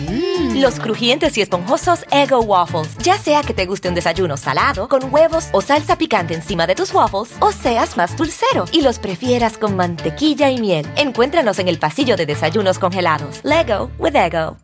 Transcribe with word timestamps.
Mm. 0.00 0.60
Los 0.60 0.78
crujientes 0.80 1.36
y 1.38 1.42
esponjosos 1.42 2.04
Ego 2.10 2.40
Waffles. 2.40 2.96
Ya 2.98 3.18
sea 3.18 3.42
que 3.42 3.54
te 3.54 3.66
guste 3.66 3.88
un 3.88 3.94
desayuno 3.94 4.36
salado, 4.36 4.88
con 4.88 5.12
huevos 5.12 5.48
o 5.52 5.60
salsa 5.60 5.96
picante 5.96 6.34
encima 6.34 6.66
de 6.66 6.74
tus 6.74 6.92
waffles, 6.92 7.34
o 7.40 7.52
seas 7.52 7.96
más 7.96 8.16
dulcero 8.16 8.64
y 8.72 8.82
los 8.82 8.98
prefieras 8.98 9.58
con 9.58 9.76
mantequilla 9.76 10.50
y 10.50 10.60
miel. 10.60 10.86
Encuéntranos 10.96 11.58
en 11.58 11.68
el 11.68 11.78
pasillo 11.78 12.16
de 12.16 12.26
desayunos 12.26 12.78
congelados. 12.78 13.40
Lego 13.42 13.90
with 13.98 14.16
Ego. 14.16 14.56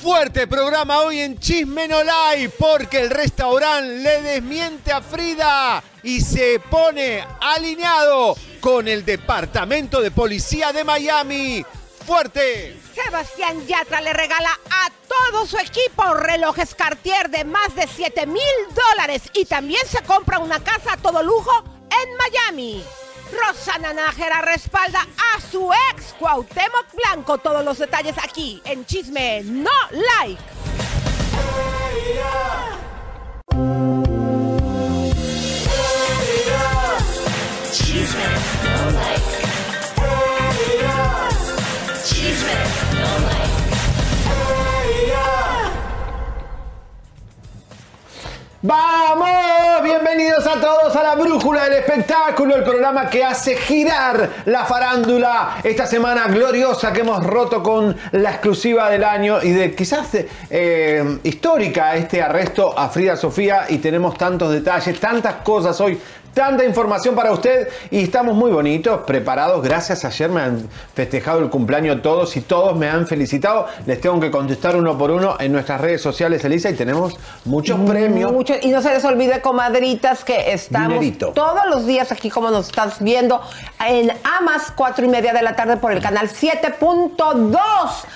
Fuerte 0.00 0.46
programa 0.46 1.00
hoy 1.00 1.18
en 1.18 1.38
Chisme 1.38 1.88
No 1.88 1.96
porque 2.56 3.00
el 3.00 3.10
restaurante 3.10 3.98
le 3.98 4.22
desmiente 4.22 4.92
a 4.92 5.00
Frida 5.00 5.82
y 6.04 6.20
se 6.20 6.60
pone 6.70 7.24
alineado 7.40 8.36
con 8.60 8.86
el 8.86 9.04
Departamento 9.04 10.00
de 10.00 10.12
Policía 10.12 10.72
de 10.72 10.84
Miami. 10.84 11.64
¡Fuerte! 12.06 12.76
Sebastián 13.04 13.64
Yatra 13.66 14.00
le 14.00 14.12
regala 14.12 14.50
a 14.70 14.90
todo 15.06 15.46
su 15.46 15.56
equipo 15.56 16.14
relojes 16.14 16.74
Cartier 16.74 17.30
de 17.30 17.44
más 17.44 17.74
de 17.76 17.86
7 17.86 18.26
mil 18.26 18.42
dólares 18.90 19.22
y 19.34 19.44
también 19.44 19.86
se 19.86 20.02
compra 20.02 20.40
una 20.40 20.58
casa 20.58 20.94
a 20.94 20.96
todo 20.96 21.22
lujo 21.22 21.52
en 21.90 22.16
Miami. 22.16 22.84
Rosana 23.32 23.92
Nájera 23.92 24.42
respalda 24.42 25.06
a 25.32 25.40
su 25.40 25.70
ex 25.92 26.14
Cuauhtémoc 26.18 26.86
Blanco. 26.94 27.38
Todos 27.38 27.64
los 27.64 27.78
detalles 27.78 28.16
aquí 28.18 28.60
en 28.64 28.84
Chisme 28.84 29.42
No 29.44 29.70
Like. 29.90 30.42
¡Vamos! 48.60 49.84
Bienvenidos 49.84 50.44
a 50.44 50.60
todos 50.60 50.96
a 50.96 51.02
la 51.04 51.14
Brújula 51.14 51.62
del 51.68 51.74
Espectáculo, 51.74 52.56
el 52.56 52.64
programa 52.64 53.08
que 53.08 53.22
hace 53.22 53.54
girar 53.54 54.30
la 54.46 54.64
farándula. 54.64 55.58
Esta 55.62 55.86
semana 55.86 56.26
gloriosa 56.26 56.92
que 56.92 57.02
hemos 57.02 57.24
roto 57.24 57.62
con 57.62 57.96
la 58.10 58.30
exclusiva 58.30 58.90
del 58.90 59.04
año 59.04 59.40
y 59.40 59.52
de 59.52 59.76
quizás 59.76 60.08
eh, 60.50 61.18
histórica 61.22 61.94
este 61.94 62.20
arresto 62.20 62.76
a 62.76 62.88
Frida 62.88 63.16
Sofía 63.16 63.66
y 63.68 63.78
tenemos 63.78 64.18
tantos 64.18 64.52
detalles, 64.52 64.98
tantas 64.98 65.36
cosas 65.36 65.80
hoy 65.80 65.96
Tanta 66.38 66.64
información 66.64 67.16
para 67.16 67.32
usted 67.32 67.68
y 67.90 68.04
estamos 68.04 68.36
muy 68.36 68.52
bonitos, 68.52 69.00
preparados. 69.04 69.60
Gracias, 69.60 70.04
ayer 70.04 70.30
me 70.30 70.40
han 70.40 70.68
festejado 70.94 71.40
el 71.40 71.50
cumpleaños 71.50 72.00
todos 72.00 72.36
y 72.36 72.42
todos 72.42 72.76
me 72.78 72.88
han 72.88 73.08
felicitado. 73.08 73.66
Les 73.86 74.00
tengo 74.00 74.20
que 74.20 74.30
contestar 74.30 74.76
uno 74.76 74.96
por 74.96 75.10
uno 75.10 75.34
en 75.40 75.50
nuestras 75.50 75.80
redes 75.80 76.00
sociales, 76.00 76.44
Elisa, 76.44 76.70
y 76.70 76.74
tenemos 76.74 77.16
muchos 77.44 77.80
premios. 77.80 78.30
y 78.62 78.68
no 78.68 78.80
se 78.80 78.90
les 78.90 79.04
olvide, 79.04 79.40
comadritas, 79.40 80.22
que 80.22 80.52
estamos 80.52 81.04
todos 81.34 81.62
los 81.70 81.86
días 81.86 82.12
aquí, 82.12 82.30
como 82.30 82.52
nos 82.52 82.68
estás 82.68 83.02
viendo, 83.02 83.42
en 83.84 84.12
Amas, 84.38 84.72
cuatro 84.76 85.04
y 85.04 85.08
media 85.08 85.32
de 85.32 85.42
la 85.42 85.56
tarde 85.56 85.76
por 85.78 85.90
el 85.90 86.00
canal 86.00 86.28
7.2. 86.28 87.58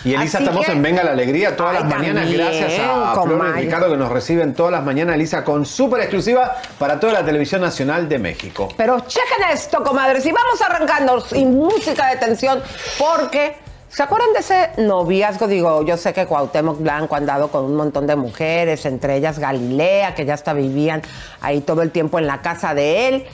Y 0.05 0.15
Elisa, 0.15 0.39
estamos 0.39 0.69
en 0.69 0.81
Venga 0.81 1.03
la 1.03 1.11
Alegría 1.11 1.57
todas 1.57 1.75
las 1.75 1.87
mañanas, 1.87 2.31
gracias 2.31 2.79
a 2.79 3.21
Flor 3.21 3.49
y 3.59 3.63
Ricardo 3.63 3.91
que 3.91 3.97
nos 3.97 4.13
reciben 4.13 4.55
todas 4.55 4.71
las 4.71 4.85
mañanas, 4.85 5.17
Elisa, 5.17 5.43
con 5.43 5.67
súper 5.67 6.03
exclusiva 6.03 6.59
para 6.79 7.01
toda 7.01 7.15
la 7.15 7.25
televisión 7.25 7.61
nacional 7.63 8.12
México. 8.19 8.69
Pero 8.77 9.01
chequen 9.01 9.49
esto, 9.53 9.83
comadres, 9.83 10.25
y 10.27 10.33
vamos 10.33 10.61
arrancando 10.63 11.21
sin 11.21 11.57
música 11.57 12.09
de 12.09 12.17
tensión, 12.17 12.63
porque 12.99 13.57
¿Se 13.93 14.03
acuerdan 14.03 14.33
de 14.33 14.39
ese 14.39 14.71
noviazgo? 14.79 15.47
Digo, 15.47 15.83
yo 15.85 15.99
sé 15.99 16.15
que 16.15 16.25
Cuauhtémoc 16.25 16.79
Blanco 16.79 17.15
ha 17.15 17.19
andado 17.19 17.49
con 17.49 17.67
un 17.67 17.77
montón 17.77 18.07
de 18.07 18.17
mujeres, 18.17 18.87
entre 18.87 19.19
ellas 19.19 19.39
Galilea, 19.39 20.15
que 20.15 20.25
ya 20.25 20.33
hasta 20.33 20.55
vivían 20.55 21.03
ahí 21.43 21.61
todo 21.61 21.83
el 21.83 21.91
tiempo 21.91 22.19
en 22.19 22.27
la 22.27 22.41
casa 22.41 22.73
de 22.73 23.09
él. 23.09 23.27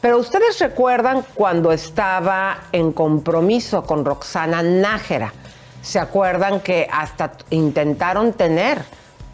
Pero 0.00 0.16
ustedes 0.16 0.58
recuerdan 0.58 1.22
cuando 1.34 1.70
estaba 1.70 2.60
en 2.72 2.92
compromiso 2.92 3.82
con 3.82 4.06
Roxana 4.06 4.62
Nájera. 4.62 5.34
¿Se 5.82 5.98
acuerdan 5.98 6.60
que 6.60 6.88
hasta 6.90 7.32
intentaron 7.50 8.32
tener 8.32 8.82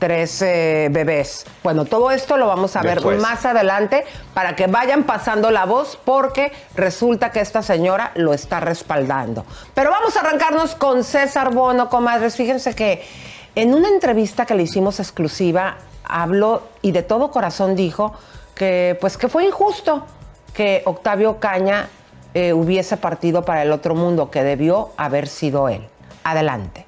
tres 0.02 0.40
bebés. 0.40 1.46
Bueno, 1.62 1.84
todo 1.84 2.10
esto 2.10 2.36
lo 2.36 2.48
vamos 2.48 2.74
a 2.74 2.82
ver 2.82 3.00
más 3.18 3.46
adelante 3.46 4.04
para 4.34 4.56
que 4.56 4.66
vayan 4.66 5.04
pasando 5.04 5.52
la 5.52 5.64
voz 5.64 5.96
porque 6.04 6.50
resulta 6.74 7.30
que 7.30 7.38
esta 7.38 7.62
señora 7.62 8.10
lo 8.16 8.34
está 8.34 8.58
respaldando. 8.58 9.46
Pero 9.74 9.90
vamos 9.90 10.16
a 10.16 10.20
arrancarnos 10.22 10.74
con 10.74 11.04
César 11.04 11.54
Bono, 11.54 11.88
comadres. 11.88 12.34
Fíjense 12.34 12.74
que 12.74 13.06
en 13.54 13.74
una 13.74 13.86
entrevista 13.90 14.44
que 14.44 14.56
le 14.56 14.64
hicimos 14.64 14.98
exclusiva, 14.98 15.76
habló 16.02 16.64
y 16.82 16.90
de 16.90 17.04
todo 17.04 17.30
corazón 17.30 17.76
dijo 17.76 18.12
que 18.56 18.98
pues 19.00 19.16
que 19.16 19.28
fue 19.28 19.44
injusto 19.44 20.04
que 20.52 20.82
Octavio 20.84 21.38
Caña 21.38 21.88
eh, 22.34 22.52
hubiese 22.52 22.96
partido 22.96 23.44
para 23.44 23.62
el 23.62 23.70
otro 23.70 23.94
mundo, 23.94 24.32
que 24.32 24.42
debió 24.42 24.90
haber 24.96 25.28
sido 25.28 25.68
él. 25.68 25.86
Adelante. 26.24 26.86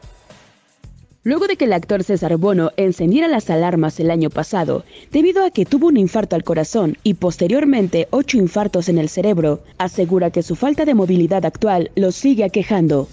Luego 1.24 1.46
de 1.46 1.56
que 1.56 1.64
el 1.64 1.72
actor 1.72 2.04
César 2.04 2.36
Bono 2.36 2.72
encendiera 2.76 3.28
las 3.28 3.48
alarmas 3.48 3.98
el 3.98 4.10
año 4.10 4.28
pasado, 4.28 4.84
debido 5.10 5.42
a 5.42 5.50
que 5.50 5.64
tuvo 5.64 5.86
un 5.86 5.96
infarto 5.96 6.36
al 6.36 6.44
corazón 6.44 6.98
y 7.02 7.14
posteriormente 7.14 8.08
ocho 8.10 8.36
infartos 8.36 8.90
en 8.90 8.98
el 8.98 9.08
cerebro, 9.08 9.64
asegura 9.78 10.30
que 10.30 10.42
su 10.42 10.54
falta 10.54 10.84
de 10.84 10.92
movilidad 10.92 11.46
actual 11.46 11.90
lo 11.96 12.12
sigue 12.12 12.44
aquejando. 12.44 13.08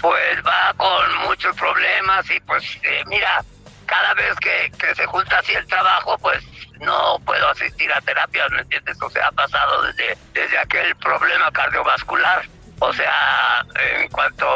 Pues 0.00 0.44
va 0.44 0.74
con 0.76 1.28
muchos 1.28 1.54
problemas 1.54 2.28
y 2.36 2.40
pues 2.40 2.64
eh, 2.82 3.04
mira, 3.06 3.44
cada 3.86 4.12
vez 4.14 4.34
que, 4.40 4.94
se 4.96 5.06
junta 5.06 5.38
así 5.38 5.52
el 5.52 5.66
trabajo, 5.66 6.18
pues 6.18 6.42
no 6.80 7.20
puedo 7.24 7.48
asistir 7.50 7.88
a 7.92 8.00
terapia, 8.00 8.48
¿me 8.48 8.62
entiendes? 8.62 9.00
O 9.00 9.08
sea, 9.08 9.28
ha 9.28 9.32
pasado 9.32 9.82
desde, 9.84 10.18
desde 10.34 10.58
aquel 10.58 10.96
problema 10.96 11.52
cardiovascular 11.52 12.42
o 12.78 12.92
sea, 12.92 13.64
en 13.74 14.08
cuanto, 14.08 14.46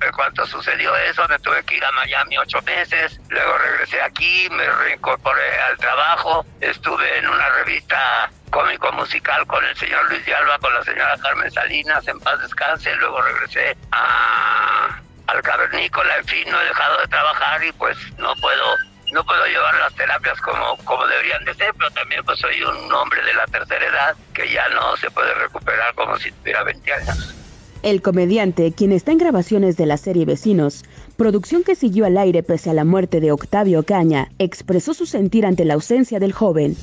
en 0.00 0.12
cuanto 0.12 0.46
sucedió 0.46 0.94
eso, 0.96 1.26
me 1.28 1.38
tuve 1.40 1.62
que 1.64 1.76
ir 1.76 1.84
a 1.84 1.92
Miami 1.92 2.38
ocho 2.38 2.62
meses, 2.62 3.20
luego 3.28 3.58
regresé 3.58 4.00
aquí, 4.00 4.48
me 4.50 4.68
reincorporé 4.70 5.60
al 5.60 5.76
trabajo, 5.78 6.46
estuve 6.60 7.18
en 7.18 7.28
una 7.28 7.48
revista 7.50 8.30
cómico 8.50 8.92
musical 8.92 9.44
con 9.46 9.64
el 9.64 9.76
señor 9.76 10.08
Luis 10.08 10.24
de 10.24 10.34
Alba, 10.34 10.58
con 10.60 10.72
la 10.72 10.84
señora 10.84 11.16
Carmen 11.20 11.50
Salinas, 11.50 12.06
en 12.06 12.20
paz 12.20 12.40
descanse, 12.40 12.94
luego 12.96 13.20
regresé 13.20 13.76
a, 13.90 15.00
al 15.26 15.42
cavernícola, 15.42 16.16
en 16.18 16.26
fin, 16.26 16.48
no 16.50 16.60
he 16.60 16.64
dejado 16.66 17.00
de 17.00 17.08
trabajar 17.08 17.64
y 17.64 17.72
pues 17.72 17.96
no 18.18 18.34
puedo 18.36 18.76
no 19.12 19.24
puedo 19.24 19.46
llevar 19.46 19.74
las 19.76 19.94
terapias 19.94 20.40
como, 20.40 20.76
como 20.78 21.06
deberían 21.06 21.44
de 21.44 21.54
ser, 21.54 21.72
pero 21.78 21.88
también 21.92 22.24
pues 22.24 22.38
soy 22.40 22.60
un 22.62 22.92
hombre 22.92 23.22
de 23.22 23.34
la 23.34 23.46
tercera 23.46 23.86
edad 23.86 24.16
que 24.32 24.50
ya 24.50 24.68
no 24.70 24.96
se 24.96 25.08
puede 25.10 25.32
recuperar 25.34 25.94
como 25.94 26.16
si 26.18 26.32
tuviera 26.32 26.64
20 26.64 26.92
años. 26.92 27.43
El 27.84 28.00
comediante, 28.00 28.72
quien 28.74 28.92
está 28.92 29.12
en 29.12 29.18
grabaciones 29.18 29.76
de 29.76 29.84
la 29.84 29.98
serie 29.98 30.24
Vecinos, 30.24 30.84
producción 31.18 31.64
que 31.64 31.74
siguió 31.74 32.06
al 32.06 32.16
aire 32.16 32.42
pese 32.42 32.70
a 32.70 32.72
la 32.72 32.82
muerte 32.82 33.20
de 33.20 33.30
Octavio 33.30 33.82
Caña, 33.82 34.28
expresó 34.38 34.94
su 34.94 35.04
sentir 35.04 35.44
ante 35.44 35.66
la 35.66 35.74
ausencia 35.74 36.18
del 36.18 36.32
joven. 36.32 36.78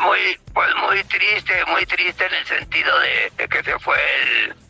Muy, 0.00 0.40
pues 0.54 0.70
muy 0.76 1.04
triste, 1.04 1.52
muy 1.66 1.84
triste 1.84 2.24
en 2.24 2.32
el 2.32 2.46
sentido 2.46 2.98
de, 2.98 3.46
que 3.46 3.62
se 3.62 3.78
fue 3.80 3.98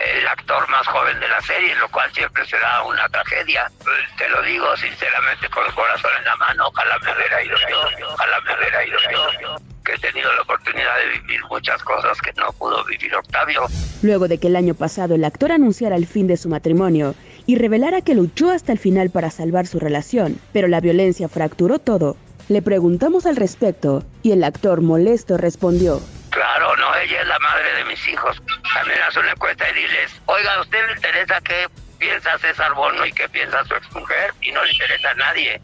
el, 0.00 0.26
actor 0.26 0.69
más 0.69 0.84
joven 0.88 1.20
de 1.20 1.28
la 1.28 1.40
serie, 1.43 1.76
lo 1.76 1.88
cual 1.90 2.12
siempre 2.12 2.44
será 2.46 2.82
una 2.82 3.08
tragedia. 3.08 3.70
Pues, 3.84 4.17
te 4.19 4.28
lo 4.28 4.43
digo 4.43 4.76
sinceramente 4.76 5.49
con 5.49 5.64
el 5.64 5.72
corazón 5.75 6.10
en 6.19 6.25
la 6.25 6.37
mano, 6.38 6.67
ojalá 6.67 6.99
me 6.99 7.14
hubiera 7.14 7.40
ido 7.40 7.56
yo, 7.70 8.08
ojalá 8.08 8.40
me 8.40 8.56
hubiera 8.56 8.84
ido 8.84 8.99
yo 9.40 9.74
que 9.84 9.94
he 9.94 9.98
tenido 9.98 10.32
la 10.34 10.42
oportunidad 10.42 10.96
de 10.98 11.20
vivir 11.20 11.40
muchas 11.50 11.82
cosas 11.82 12.20
que 12.20 12.32
no 12.34 12.52
pudo 12.52 12.84
vivir 12.84 13.14
Octavio. 13.14 13.66
Luego 14.02 14.28
de 14.28 14.38
que 14.38 14.48
el 14.48 14.56
año 14.56 14.75
pasado 14.75 15.14
el 15.14 15.25
actor 15.25 15.52
anunciara 15.52 15.96
el 15.96 16.06
fin 16.06 16.26
de 16.26 16.36
su 16.36 16.48
matrimonio 16.48 17.14
y 17.46 17.56
revelara 17.56 18.00
que 18.00 18.14
luchó 18.14 18.50
hasta 18.50 18.72
el 18.72 18.78
final 18.78 19.10
para 19.10 19.31
salvar 19.31 19.66
su 19.66 19.78
relación, 19.78 20.38
pero 20.52 20.69
la 20.69 20.81
violencia 20.81 21.28
fracturó 21.28 21.78
todo, 21.78 22.16
le 22.48 22.62
preguntamos 22.62 23.26
al 23.26 23.36
respecto 23.36 24.02
y 24.22 24.32
el 24.32 24.44
actor 24.44 24.81
molesto 24.81 25.36
respondió. 25.36 26.00
Claro, 26.31 26.76
no, 26.76 26.94
ella 26.96 27.20
es 27.22 27.28
la 27.28 27.38
madre 27.38 27.75
de 27.76 27.84
mis 27.84 28.08
hijos. 28.08 28.42
También 28.75 28.98
haz 29.06 29.16
una 29.16 29.31
encuesta 29.31 29.64
y 29.70 29.75
diles, 29.75 30.10
oiga, 30.26 30.54
¿a 30.54 30.60
usted 30.62 30.78
le 30.88 30.94
interesa 30.94 31.40
que 31.42 31.69
piensa 32.04 32.38
César 32.38 32.75
Bono 32.75 33.06
y 33.06 33.12
qué 33.12 33.28
piensa 33.31 33.64
su 33.64 33.75
exmujer 33.75 34.34
y 34.42 34.52
no 34.52 34.62
le 34.62 34.72
interesa 34.72 35.10
a 35.10 35.14
nadie. 35.14 35.60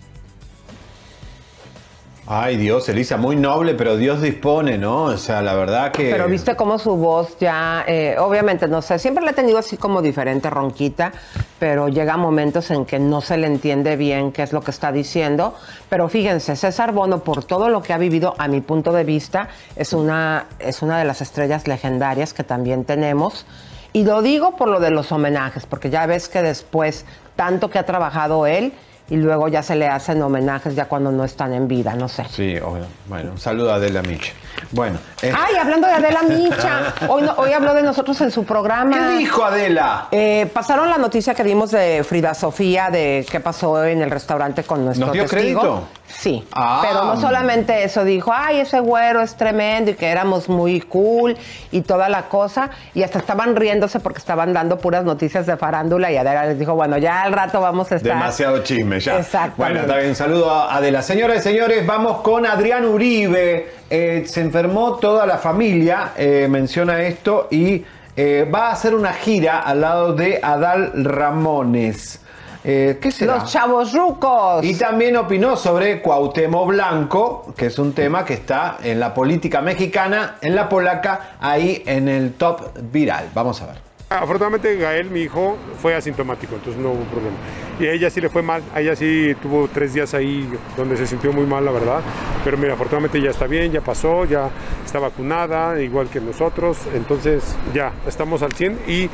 Ay 2.32 2.56
Dios, 2.58 2.88
Elisa, 2.88 3.16
muy 3.16 3.34
noble, 3.34 3.74
pero 3.74 3.96
Dios 3.96 4.22
dispone, 4.22 4.78
¿no? 4.78 5.02
O 5.02 5.16
sea, 5.16 5.42
la 5.42 5.54
verdad 5.54 5.90
que... 5.90 6.12
Pero 6.12 6.28
viste 6.28 6.54
cómo 6.54 6.78
su 6.78 6.94
voz 6.94 7.36
ya, 7.40 7.82
eh, 7.88 8.14
obviamente, 8.20 8.68
no 8.68 8.82
sé, 8.82 9.00
siempre 9.00 9.24
la 9.24 9.32
he 9.32 9.34
tenido 9.34 9.58
así 9.58 9.76
como 9.76 10.00
diferente, 10.00 10.48
ronquita, 10.48 11.10
pero 11.58 11.88
llega 11.88 12.16
momentos 12.16 12.70
en 12.70 12.86
que 12.86 13.00
no 13.00 13.20
se 13.20 13.36
le 13.36 13.48
entiende 13.48 13.96
bien 13.96 14.30
qué 14.30 14.44
es 14.44 14.52
lo 14.52 14.60
que 14.60 14.70
está 14.70 14.92
diciendo. 14.92 15.56
Pero 15.88 16.08
fíjense, 16.08 16.54
César 16.54 16.92
Bono, 16.92 17.24
por 17.24 17.42
todo 17.42 17.68
lo 17.68 17.82
que 17.82 17.92
ha 17.94 17.98
vivido, 17.98 18.36
a 18.38 18.46
mi 18.46 18.60
punto 18.60 18.92
de 18.92 19.02
vista, 19.02 19.48
es 19.74 19.92
una, 19.92 20.46
es 20.60 20.82
una 20.82 21.00
de 21.00 21.06
las 21.06 21.22
estrellas 21.22 21.66
legendarias 21.66 22.32
que 22.32 22.44
también 22.44 22.84
tenemos. 22.84 23.44
Y 23.92 24.04
lo 24.04 24.22
digo 24.22 24.54
por 24.54 24.68
lo 24.68 24.78
de 24.78 24.92
los 24.92 25.10
homenajes, 25.10 25.66
porque 25.66 25.90
ya 25.90 26.06
ves 26.06 26.28
que 26.28 26.42
después, 26.42 27.06
tanto 27.34 27.70
que 27.70 27.80
ha 27.80 27.86
trabajado 27.86 28.46
él, 28.46 28.72
y 29.10 29.16
luego 29.16 29.48
ya 29.48 29.62
se 29.62 29.74
le 29.76 29.86
hacen 29.88 30.22
homenajes 30.22 30.74
ya 30.74 30.86
cuando 30.86 31.10
no 31.12 31.24
están 31.24 31.52
en 31.52 31.68
vida, 31.68 31.94
no 31.94 32.08
sé. 32.08 32.24
Sí, 32.30 32.56
obvio. 32.58 32.86
Bueno, 33.06 33.32
un 33.32 33.38
saludo 33.38 33.72
a 33.72 33.74
Adela 33.76 34.02
Micha. 34.02 34.32
Bueno. 34.70 34.98
eh, 35.22 35.32
Ay, 35.36 35.56
hablando 35.56 35.86
de 35.88 35.92
Adela 35.94 36.22
Micha, 36.22 36.94
hoy, 37.08 37.22
no- 37.22 37.34
hoy 37.36 37.52
habló 37.52 37.74
de 37.74 37.82
nosotros 37.82 38.20
en 38.20 38.30
su 38.30 38.44
programa. 38.44 38.96
¿Qué 38.96 39.18
dijo 39.18 39.44
Adela? 39.44 40.06
Eh, 40.12 40.48
pasaron 40.54 40.88
la 40.88 40.96
noticia 40.98 41.34
que 41.34 41.42
dimos 41.44 41.70
de 41.72 42.04
Frida 42.04 42.34
Sofía, 42.34 42.88
de 42.90 43.26
qué 43.30 43.40
pasó 43.40 43.84
en 43.84 44.00
el 44.02 44.10
restaurante 44.10 44.62
con 44.64 44.84
nuestro 44.84 45.06
¿Nos 45.06 45.12
dio 45.14 45.22
testigo. 45.26 45.60
crédito? 45.60 45.88
Sí, 46.12 46.44
Ah. 46.52 46.80
pero 46.82 47.04
no 47.04 47.20
solamente 47.20 47.84
eso, 47.84 48.04
dijo, 48.04 48.32
ay, 48.34 48.60
ese 48.60 48.80
güero 48.80 49.20
es 49.22 49.34
tremendo 49.36 49.90
y 49.92 49.94
que 49.94 50.06
éramos 50.08 50.48
muy 50.48 50.80
cool 50.80 51.36
y 51.70 51.80
toda 51.82 52.08
la 52.08 52.24
cosa, 52.28 52.70
y 52.94 53.02
hasta 53.02 53.18
estaban 53.20 53.56
riéndose 53.56 54.00
porque 54.00 54.18
estaban 54.18 54.52
dando 54.52 54.78
puras 54.78 55.04
noticias 55.04 55.46
de 55.46 55.56
farándula 55.56 56.10
y 56.12 56.16
Adela 56.16 56.46
les 56.46 56.58
dijo, 56.58 56.74
bueno, 56.74 56.98
ya 56.98 57.22
al 57.22 57.32
rato 57.32 57.60
vamos 57.60 57.90
a 57.92 57.96
estar... 57.96 58.12
Demasiado 58.12 58.58
chisme 58.62 59.00
ya. 59.00 59.18
Exactamente. 59.18 59.54
Bueno, 59.56 59.80
está 59.80 59.96
bien. 59.96 60.14
Saludo 60.14 60.50
a 60.50 60.74
Adela. 60.76 61.02
Señoras 61.02 61.38
y 61.38 61.40
señores, 61.40 61.86
vamos 61.86 62.20
con 62.22 62.44
Adrián 62.46 62.84
Uribe. 62.84 63.72
Eh, 63.88 64.24
se 64.26 64.40
enfermó 64.40 64.96
toda 64.96 65.26
la 65.26 65.38
familia, 65.38 66.12
eh, 66.16 66.46
menciona 66.50 67.00
esto, 67.02 67.48
y 67.50 67.84
eh, 68.16 68.48
va 68.52 68.68
a 68.68 68.72
hacer 68.72 68.94
una 68.94 69.12
gira 69.12 69.60
al 69.60 69.80
lado 69.80 70.12
de 70.12 70.40
Adal 70.42 70.92
Ramones. 71.04 72.20
Eh, 72.62 72.98
¿Qué 73.00 73.10
será? 73.10 73.38
Los 73.38 73.50
chavos 73.50 73.92
rucos. 73.92 74.64
Y 74.64 74.74
también 74.74 75.16
opinó 75.16 75.56
sobre 75.56 76.02
Cuauhtémoc 76.02 76.68
Blanco, 76.68 77.54
que 77.56 77.66
es 77.66 77.78
un 77.78 77.92
tema 77.92 78.24
que 78.24 78.34
está 78.34 78.78
en 78.82 79.00
la 79.00 79.14
política 79.14 79.60
mexicana, 79.60 80.36
en 80.42 80.54
la 80.54 80.68
polaca, 80.68 81.36
ahí 81.40 81.82
en 81.86 82.08
el 82.08 82.34
top 82.34 82.60
viral. 82.92 83.30
Vamos 83.34 83.62
a 83.62 83.66
ver. 83.66 83.90
Afortunadamente 84.10 84.76
Gael, 84.76 85.08
mi 85.08 85.20
hijo, 85.20 85.56
fue 85.80 85.94
asintomático, 85.94 86.56
entonces 86.56 86.82
no 86.82 86.90
hubo 86.90 87.04
problema. 87.04 87.36
Y 87.78 87.86
a 87.86 87.92
ella 87.92 88.10
sí 88.10 88.20
le 88.20 88.28
fue 88.28 88.42
mal, 88.42 88.60
a 88.74 88.80
ella 88.80 88.96
sí 88.96 89.36
tuvo 89.40 89.68
tres 89.72 89.94
días 89.94 90.14
ahí 90.14 90.50
donde 90.76 90.96
se 90.96 91.06
sintió 91.06 91.32
muy 91.32 91.46
mal, 91.46 91.64
la 91.64 91.70
verdad. 91.70 92.00
Pero 92.44 92.58
mira, 92.58 92.74
afortunadamente 92.74 93.22
ya 93.22 93.30
está 93.30 93.46
bien, 93.46 93.70
ya 93.70 93.82
pasó, 93.82 94.24
ya 94.24 94.50
está 94.84 94.98
vacunada, 94.98 95.80
igual 95.80 96.08
que 96.08 96.20
nosotros. 96.20 96.78
Entonces 96.92 97.54
ya, 97.72 97.92
estamos 98.04 98.42
al 98.42 98.52
100 98.52 98.80
y 98.88 99.08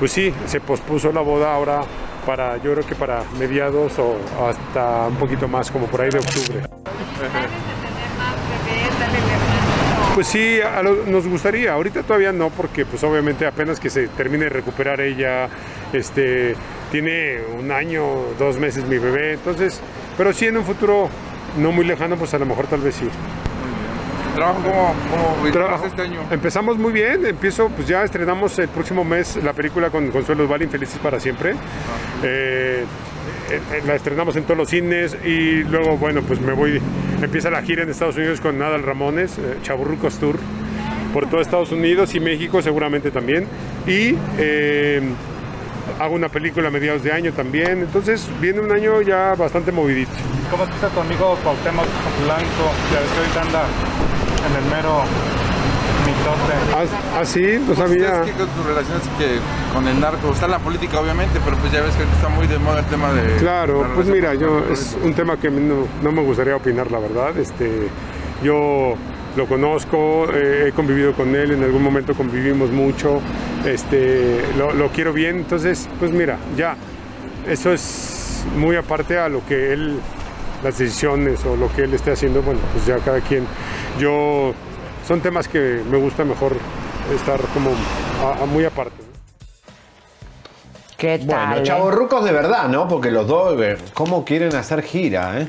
pues 0.00 0.12
sí, 0.12 0.32
se 0.46 0.60
pospuso 0.60 1.12
la 1.12 1.20
boda 1.20 1.52
ahora 1.52 1.82
para, 2.26 2.56
yo 2.56 2.72
creo 2.72 2.86
que 2.86 2.94
para 2.94 3.22
mediados 3.38 3.98
o 3.98 4.16
hasta 4.48 5.08
un 5.08 5.16
poquito 5.16 5.46
más, 5.46 5.70
como 5.70 5.86
por 5.86 6.00
ahí 6.00 6.08
de 6.08 6.18
octubre. 6.18 6.62
Pues 10.14 10.26
sí, 10.26 10.58
nos 11.06 11.26
gustaría. 11.26 11.74
Ahorita 11.74 12.02
todavía 12.02 12.32
no, 12.32 12.48
porque 12.48 12.86
pues 12.86 13.04
obviamente 13.04 13.46
apenas 13.46 13.78
que 13.78 13.90
se 13.90 14.08
termine 14.08 14.44
de 14.44 14.50
recuperar 14.50 15.02
ella, 15.02 15.48
este, 15.92 16.54
tiene 16.90 17.40
un 17.58 17.70
año, 17.70 18.04
dos 18.38 18.56
meses 18.56 18.86
mi 18.86 18.96
bebé, 18.96 19.34
entonces, 19.34 19.80
pero 20.16 20.32
sí 20.32 20.46
en 20.46 20.56
un 20.56 20.64
futuro 20.64 21.10
no 21.58 21.72
muy 21.72 21.84
lejano, 21.84 22.16
pues 22.16 22.32
a 22.32 22.38
lo 22.38 22.46
mejor 22.46 22.66
tal 22.68 22.80
vez 22.80 22.94
sí. 22.94 23.08
¿Trabajo 24.34 24.60
como, 24.62 24.94
como 25.10 25.86
este 25.86 26.02
año? 26.02 26.20
Empezamos 26.30 26.78
muy 26.78 26.92
bien, 26.92 27.26
empiezo, 27.26 27.68
pues 27.68 27.88
ya 27.88 28.02
estrenamos 28.02 28.58
el 28.58 28.68
próximo 28.68 29.04
mes 29.04 29.36
la 29.42 29.52
película 29.52 29.90
con 29.90 30.10
Consuelo 30.10 30.44
Osvaldo, 30.44 30.64
Infelices 30.64 30.98
para 30.98 31.20
siempre. 31.20 31.52
Eh, 32.22 32.84
eh, 33.50 33.60
eh, 33.72 33.82
la 33.84 33.94
estrenamos 33.96 34.36
en 34.36 34.44
todos 34.44 34.56
los 34.56 34.68
cines 34.68 35.16
y 35.24 35.64
luego, 35.64 35.96
bueno, 35.96 36.22
pues 36.22 36.40
me 36.40 36.52
voy, 36.52 36.80
empieza 37.20 37.50
la 37.50 37.62
gira 37.62 37.82
en 37.82 37.90
Estados 37.90 38.16
Unidos 38.16 38.40
con 38.40 38.58
Nadal 38.58 38.82
Ramones, 38.82 39.38
eh, 39.38 39.58
Chaburrucos 39.62 40.18
Tour, 40.18 40.36
por 41.12 41.28
todo 41.28 41.40
Estados 41.40 41.72
Unidos 41.72 42.14
y 42.14 42.20
México 42.20 42.62
seguramente 42.62 43.10
también. 43.10 43.46
Y 43.86 44.14
eh, 44.38 45.02
hago 45.98 46.14
una 46.14 46.28
película 46.28 46.68
a 46.68 46.70
mediados 46.70 47.02
de 47.02 47.12
año 47.12 47.32
también, 47.32 47.80
entonces 47.80 48.28
viene 48.40 48.60
un 48.60 48.70
año 48.70 49.02
ya 49.02 49.34
bastante 49.34 49.72
movidito. 49.72 50.12
¿Cómo 50.50 50.64
está 50.64 50.88
tu 50.88 51.00
amigo 51.00 51.36
Cuauhtémoc 51.42 51.86
Blanco? 52.24 52.72
Ya 52.92 53.00
ves 53.00 53.10
que 53.10 53.18
ahorita 53.18 53.42
anda 53.42 53.62
en 54.50 54.64
el 54.64 54.70
mero 54.70 55.04
mitote. 56.06 56.54
Ah, 56.74 56.84
ah, 57.14 57.68
no 57.68 57.74
sabía. 57.74 58.22
¿Qué 58.22 58.32
con 58.32 58.48
tus 58.48 58.66
relaciones 58.66 59.02
que 59.18 59.38
con 59.72 59.86
el 59.86 60.00
narco? 60.00 60.32
Está 60.32 60.46
en 60.46 60.52
la 60.52 60.58
política, 60.58 61.00
obviamente, 61.00 61.38
pero 61.44 61.56
pues 61.56 61.72
ya 61.72 61.80
ves 61.82 61.94
que 61.94 62.02
está 62.02 62.28
muy 62.28 62.46
de 62.46 62.58
moda 62.58 62.80
el 62.80 62.86
tema 62.86 63.12
de... 63.12 63.36
Claro, 63.36 63.82
la 63.82 63.94
pues 63.94 64.06
mira, 64.06 64.34
yo 64.34 64.64
es 64.70 64.96
un 65.02 65.14
tema 65.14 65.36
que 65.36 65.50
no, 65.50 65.86
no 66.02 66.12
me 66.12 66.22
gustaría 66.22 66.56
opinar, 66.56 66.90
la 66.90 66.98
verdad. 66.98 67.36
Este, 67.38 67.88
yo 68.42 68.94
lo 69.36 69.46
conozco, 69.46 70.26
eh, 70.32 70.66
he 70.68 70.72
convivido 70.72 71.12
con 71.12 71.34
él, 71.34 71.52
en 71.52 71.62
algún 71.62 71.82
momento 71.82 72.14
convivimos 72.14 72.70
mucho, 72.70 73.20
este, 73.64 74.42
lo, 74.58 74.72
lo 74.72 74.88
quiero 74.88 75.12
bien, 75.12 75.36
entonces, 75.36 75.88
pues 76.00 76.10
mira, 76.10 76.36
ya, 76.56 76.74
eso 77.46 77.72
es 77.72 78.44
muy 78.56 78.74
aparte 78.74 79.18
a 79.18 79.28
lo 79.28 79.46
que 79.46 79.72
él, 79.72 80.00
las 80.62 80.78
decisiones 80.78 81.44
o 81.46 81.56
lo 81.56 81.72
que 81.74 81.82
él 81.84 81.94
esté 81.94 82.12
haciendo, 82.12 82.42
bueno, 82.42 82.60
pues 82.72 82.86
ya 82.86 82.98
cada 82.98 83.20
quien, 83.20 83.46
yo, 83.98 84.52
son 85.06 85.20
temas 85.20 85.48
que 85.48 85.82
me 85.90 85.96
gusta 85.98 86.24
mejor 86.24 86.56
estar 87.14 87.40
como 87.54 87.70
a- 88.24 88.42
a 88.42 88.46
muy 88.46 88.64
aparte. 88.64 88.96
¿Qué 90.96 91.18
tal? 91.18 91.26
Bueno, 91.48 91.56
eh? 91.56 91.62
chavos 91.62 91.94
rucos 91.94 92.24
de 92.24 92.32
verdad, 92.32 92.68
¿no? 92.68 92.86
Porque 92.86 93.10
los 93.10 93.26
dos, 93.26 93.58
eh, 93.62 93.78
¿cómo 93.94 94.24
quieren 94.24 94.54
hacer 94.54 94.82
gira, 94.82 95.40
eh? 95.40 95.48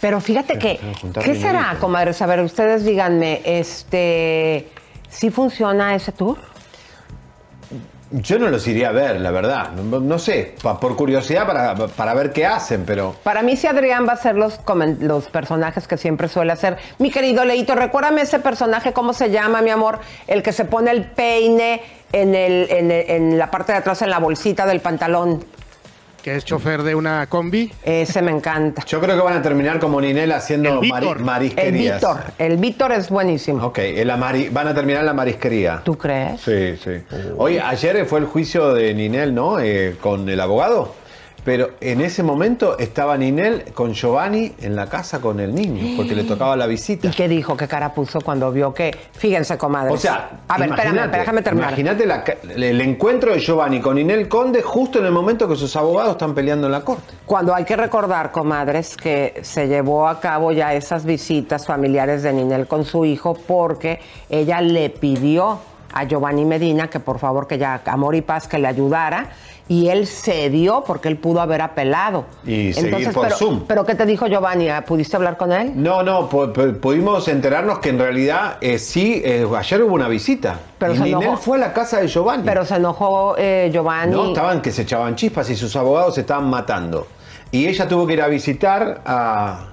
Pero 0.00 0.20
fíjate 0.20 0.58
que, 0.58 0.78
¿qué 1.24 1.34
será, 1.34 1.76
comadres? 1.80 2.22
A 2.22 2.26
ver, 2.26 2.40
ustedes 2.40 2.84
díganme, 2.84 3.42
este, 3.44 4.68
¿sí 5.08 5.30
funciona 5.30 5.96
ese 5.96 6.12
tour? 6.12 6.38
Yo 8.12 8.38
no 8.38 8.48
los 8.48 8.66
iría 8.68 8.90
a 8.90 8.92
ver, 8.92 9.20
la 9.20 9.30
verdad. 9.30 9.70
No, 9.72 10.18
sé, 10.18 10.54
por 10.62 10.96
curiosidad 10.96 11.46
para, 11.46 11.74
para 11.74 12.14
ver 12.14 12.32
qué 12.32 12.44
hacen, 12.46 12.84
pero... 12.84 13.16
Para 13.22 13.42
mí, 13.42 13.56
si 13.56 13.66
Adrián 13.66 14.06
va 14.06 14.12
a 14.12 14.16
ser 14.16 14.34
los, 14.36 14.60
los 15.00 15.28
personajes 15.28 15.88
que 15.88 15.96
siempre 15.96 16.28
suele 16.28 16.52
hacer. 16.52 16.76
Mi 16.98 17.10
querido 17.10 17.44
Leito, 17.44 17.74
recuérdame 17.74 18.22
ese 18.22 18.38
personaje, 18.38 18.92
¿cómo 18.92 19.12
se 19.14 19.30
llama, 19.30 19.62
mi 19.62 19.70
amor? 19.70 19.98
El 20.26 20.42
que 20.42 20.52
se 20.52 20.64
pone 20.66 20.90
el 20.90 21.04
peine 21.04 21.80
en, 22.12 22.34
el, 22.34 22.70
en, 22.70 22.90
el- 22.90 23.10
en 23.10 23.38
la 23.38 23.50
parte 23.50 23.72
de 23.72 23.78
atrás, 23.78 24.02
en 24.02 24.10
la 24.10 24.18
bolsita 24.18 24.66
del 24.66 24.80
pantalón. 24.80 25.44
Que 26.22 26.36
es 26.36 26.44
chofer 26.44 26.82
de 26.82 26.94
una 26.94 27.26
combi. 27.26 27.72
Ese 27.82 28.22
me 28.22 28.30
encanta. 28.30 28.84
Yo 28.86 29.00
creo 29.00 29.16
que 29.16 29.22
van 29.22 29.34
a 29.36 29.42
terminar 29.42 29.78
como 29.80 30.00
Ninel 30.00 30.32
haciendo 30.32 30.80
El 30.80 30.88
mari- 30.88 31.06
Víctor. 31.06 31.16
El 31.18 31.24
marisquerías. 31.24 32.00
Víctor. 32.00 32.20
El 32.38 32.56
Víctor 32.58 32.92
es 32.92 33.10
buenísimo. 33.10 33.66
Ok, 33.66 33.78
en 33.78 34.06
la 34.06 34.16
mari- 34.16 34.48
van 34.50 34.68
a 34.68 34.74
terminar 34.74 35.00
en 35.00 35.06
la 35.06 35.14
marisquería. 35.14 35.80
¿Tú 35.84 35.98
crees? 35.98 36.40
Sí, 36.40 36.76
sí. 36.82 36.90
Oye, 37.36 37.60
ayer 37.60 38.06
fue 38.06 38.20
el 38.20 38.26
juicio 38.26 38.72
de 38.72 38.94
Ninel, 38.94 39.34
¿no? 39.34 39.58
Eh, 39.60 39.96
con 40.00 40.28
el 40.28 40.40
abogado. 40.40 40.94
Pero 41.44 41.70
en 41.80 42.00
ese 42.00 42.22
momento 42.22 42.78
estaba 42.78 43.16
Ninel 43.16 43.72
con 43.74 43.92
Giovanni 43.94 44.52
en 44.60 44.76
la 44.76 44.88
casa 44.88 45.20
con 45.20 45.40
el 45.40 45.54
niño, 45.54 45.94
porque 45.96 46.14
le 46.14 46.24
tocaba 46.24 46.56
la 46.56 46.66
visita. 46.66 47.08
¿Y 47.08 47.10
qué 47.10 47.28
dijo? 47.28 47.56
¿Qué 47.56 47.66
cara 47.66 47.92
puso 47.94 48.20
cuando 48.20 48.50
vio 48.52 48.72
que... 48.72 48.96
Fíjense, 49.12 49.58
comadres. 49.58 49.94
O 49.94 49.98
sea, 49.98 50.42
A 50.48 50.58
ver, 50.58 50.70
espérame, 50.70 51.10
déjame 51.10 51.42
terminar. 51.42 51.70
Imagínate 51.70 52.06
la 52.06 52.22
el 52.22 52.80
encuentro 52.80 53.32
de 53.32 53.40
Giovanni 53.40 53.80
con 53.80 53.96
Ninel 53.96 54.28
Conde 54.28 54.62
justo 54.62 54.98
en 54.98 55.06
el 55.06 55.12
momento 55.12 55.48
que 55.48 55.56
sus 55.56 55.74
abogados 55.76 56.12
están 56.12 56.34
peleando 56.34 56.66
en 56.66 56.72
la 56.72 56.82
corte. 56.82 57.14
Cuando 57.26 57.54
hay 57.54 57.64
que 57.64 57.76
recordar, 57.76 58.30
comadres, 58.30 58.96
que 58.96 59.40
se 59.42 59.66
llevó 59.66 60.08
a 60.08 60.20
cabo 60.20 60.52
ya 60.52 60.74
esas 60.74 61.04
visitas 61.04 61.66
familiares 61.66 62.22
de 62.22 62.32
Ninel 62.32 62.66
con 62.66 62.84
su 62.84 63.04
hijo 63.04 63.34
porque 63.34 64.00
ella 64.28 64.60
le 64.60 64.90
pidió 64.90 65.58
a 65.92 66.04
Giovanni 66.04 66.44
Medina 66.44 66.88
que 66.88 67.00
por 67.00 67.18
favor 67.18 67.46
que 67.46 67.58
ya 67.58 67.82
amor 67.84 68.14
y 68.14 68.22
paz 68.22 68.48
que 68.48 68.58
le 68.58 68.68
ayudara 68.68 69.30
y 69.72 69.88
él 69.88 70.06
cedió 70.06 70.84
porque 70.86 71.08
él 71.08 71.16
pudo 71.16 71.40
haber 71.40 71.62
apelado. 71.62 72.26
Y 72.44 72.74
seguir 72.74 73.10
por 73.12 73.24
pero, 73.24 73.36
Zoom. 73.36 73.60
pero 73.66 73.86
¿qué 73.86 73.94
te 73.94 74.04
dijo 74.04 74.26
Giovanni? 74.26 74.68
¿Ah, 74.68 74.84
¿Pudiste 74.84 75.16
hablar 75.16 75.38
con 75.38 75.50
él? 75.50 75.72
No, 75.76 76.02
no, 76.02 76.28
pu- 76.28 76.52
pu- 76.52 76.78
pudimos 76.78 77.26
enterarnos 77.28 77.78
que 77.78 77.88
en 77.88 77.98
realidad 77.98 78.58
eh, 78.60 78.78
sí, 78.78 79.22
eh, 79.24 79.46
ayer 79.56 79.82
hubo 79.82 79.94
una 79.94 80.08
visita. 80.08 80.58
Pero 80.76 80.92
y 80.92 80.98
se 80.98 81.08
enojó. 81.08 81.36
fue 81.38 81.56
a 81.56 81.60
la 81.60 81.72
casa 81.72 82.00
de 82.02 82.08
Giovanni. 82.08 82.42
Pero 82.44 82.66
se 82.66 82.74
enojó 82.76 83.34
eh, 83.38 83.70
Giovanni. 83.72 84.12
No, 84.12 84.28
estaban 84.28 84.60
que 84.60 84.70
se 84.72 84.82
echaban 84.82 85.16
chispas 85.16 85.48
y 85.48 85.56
sus 85.56 85.74
abogados 85.74 86.16
se 86.16 86.20
estaban 86.20 86.50
matando. 86.50 87.06
Y 87.50 87.66
ella 87.66 87.88
tuvo 87.88 88.06
que 88.06 88.12
ir 88.12 88.20
a 88.20 88.28
visitar 88.28 89.00
a, 89.06 89.68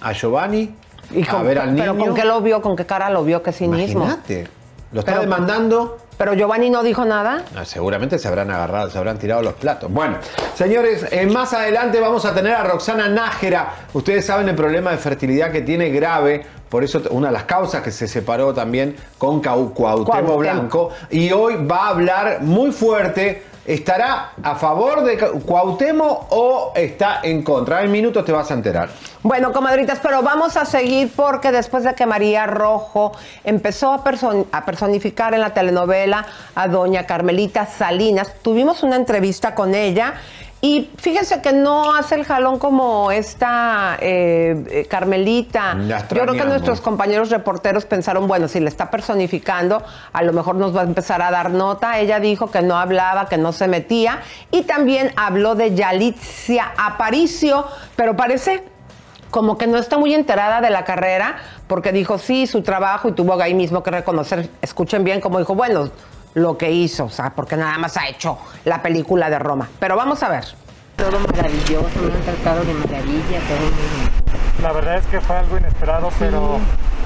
a 0.00 0.12
Giovanni, 0.14 0.74
Y 1.12 1.22
a 1.22 1.26
con- 1.30 1.46
ver 1.46 1.60
al 1.60 1.74
niño. 1.74 1.92
Pero 1.94 2.04
¿con 2.06 2.14
qué 2.16 2.24
lo 2.24 2.40
vio? 2.40 2.60
¿Con 2.60 2.74
qué 2.74 2.86
cara 2.86 3.08
lo 3.08 3.22
vio? 3.22 3.40
¿Qué 3.40 3.52
cinismo? 3.52 4.04
Imagínate. 4.04 4.48
Lo 4.94 5.00
está 5.00 5.12
Pero- 5.12 5.22
demandando. 5.22 5.98
Pero 6.16 6.34
Giovanni 6.34 6.70
no 6.70 6.84
dijo 6.84 7.04
nada. 7.04 7.42
Ah, 7.56 7.64
Seguramente 7.64 8.20
se 8.20 8.28
habrán 8.28 8.48
agarrado, 8.48 8.88
se 8.88 8.96
habrán 8.96 9.18
tirado 9.18 9.42
los 9.42 9.54
platos. 9.54 9.90
Bueno, 9.92 10.18
señores, 10.54 11.04
eh, 11.10 11.26
más 11.26 11.52
adelante 11.52 11.98
vamos 11.98 12.24
a 12.24 12.32
tener 12.32 12.54
a 12.54 12.62
Roxana 12.62 13.08
Nájera. 13.08 13.72
Ustedes 13.92 14.24
saben 14.24 14.48
el 14.48 14.54
problema 14.54 14.92
de 14.92 14.98
fertilidad 14.98 15.50
que 15.50 15.62
tiene 15.62 15.90
grave. 15.90 16.46
Por 16.68 16.84
eso 16.84 17.02
una 17.10 17.26
de 17.28 17.32
las 17.32 17.42
causas 17.44 17.82
que 17.82 17.90
se 17.90 18.06
separó 18.06 18.54
también 18.54 18.94
con 19.18 19.42
Cuauhtémoc 19.42 19.74
Cuauhtémoc. 20.06 20.38
Blanco. 20.38 20.90
Y 21.10 21.32
hoy 21.32 21.56
va 21.66 21.86
a 21.86 21.88
hablar 21.88 22.42
muy 22.42 22.70
fuerte. 22.70 23.42
¿Estará 23.66 24.32
a 24.42 24.54
favor 24.56 25.04
de 25.04 25.18
Cu- 25.18 25.40
Cuauhtémoc 25.40 26.26
o 26.30 26.72
está 26.76 27.20
en 27.22 27.42
contra? 27.42 27.82
En 27.82 27.90
minutos 27.90 28.22
te 28.24 28.30
vas 28.30 28.50
a 28.50 28.54
enterar. 28.54 28.90
Bueno, 29.22 29.52
comadritas, 29.52 30.00
pero 30.02 30.22
vamos 30.22 30.56
a 30.58 30.66
seguir 30.66 31.10
porque 31.16 31.50
después 31.50 31.82
de 31.84 31.94
que 31.94 32.04
María 32.04 32.46
Rojo 32.46 33.12
empezó 33.42 33.92
a, 33.92 34.02
a 34.52 34.64
personificar 34.66 35.32
en 35.32 35.40
la 35.40 35.54
telenovela 35.54 36.26
a 36.54 36.68
doña 36.68 37.06
Carmelita 37.06 37.64
Salinas, 37.64 38.34
tuvimos 38.42 38.82
una 38.82 38.96
entrevista 38.96 39.54
con 39.54 39.74
ella 39.74 40.14
y 40.60 40.90
fíjense 40.96 41.42
que 41.42 41.52
no 41.52 41.94
hace 41.94 42.14
el 42.14 42.24
jalón 42.24 42.58
como 42.58 43.10
esta 43.10 43.98
eh, 44.00 44.64
eh, 44.70 44.86
Carmelita. 44.88 45.74
La 45.74 46.00
Yo 46.08 46.22
creo 46.22 46.32
que 46.32 46.44
nuestros 46.44 46.80
compañeros 46.80 47.28
reporteros 47.30 47.84
pensaron, 47.84 48.26
bueno, 48.26 48.48
si 48.48 48.60
le 48.60 48.68
está 48.68 48.90
personificando, 48.90 49.82
a 50.12 50.22
lo 50.22 50.32
mejor 50.32 50.54
nos 50.54 50.74
va 50.74 50.80
a 50.80 50.84
empezar 50.84 51.20
a 51.20 51.30
dar 51.30 51.50
nota. 51.50 51.98
Ella 51.98 52.18
dijo 52.18 52.50
que 52.50 52.62
no 52.62 52.78
hablaba, 52.78 53.28
que 53.28 53.36
no 53.36 53.52
se 53.52 53.68
metía 53.68 54.20
y 54.50 54.62
también 54.62 55.12
habló 55.16 55.54
de 55.54 55.74
Yalitza 55.74 56.72
Aparicio, 56.78 57.66
pero 57.94 58.16
parece 58.16 58.64
como 59.30 59.58
que 59.58 59.66
no 59.66 59.78
está 59.78 59.98
muy 59.98 60.14
enterada 60.14 60.60
de 60.60 60.70
la 60.70 60.84
carrera, 60.84 61.38
porque 61.66 61.90
dijo 61.90 62.18
sí, 62.18 62.46
su 62.46 62.62
trabajo 62.62 63.08
y 63.08 63.12
tuvo 63.12 63.34
ahí 63.42 63.52
mismo 63.52 63.82
que 63.82 63.90
reconocer, 63.90 64.48
escuchen 64.62 65.02
bien 65.02 65.20
como 65.20 65.40
dijo, 65.40 65.54
bueno, 65.56 65.90
lo 66.34 66.58
que 66.58 66.70
hizo, 66.70 67.04
o 67.04 67.10
sea, 67.10 67.30
porque 67.34 67.56
nada 67.56 67.78
más 67.78 67.96
ha 67.96 68.08
hecho 68.08 68.38
la 68.64 68.82
película 68.82 69.30
de 69.30 69.38
Roma. 69.38 69.68
Pero 69.78 69.96
vamos 69.96 70.22
a 70.22 70.28
ver. 70.28 70.44
Todo 70.96 71.18
maravilloso, 71.20 72.00
me 72.02 72.14
han 72.14 72.22
tratado 72.22 72.64
de 72.64 72.74
maravilla, 72.74 73.38
todo. 73.48 74.62
La 74.62 74.72
verdad 74.72 74.96
es 74.98 75.06
que 75.06 75.20
fue 75.20 75.36
algo 75.36 75.58
inesperado, 75.58 76.10
pero 76.18 76.58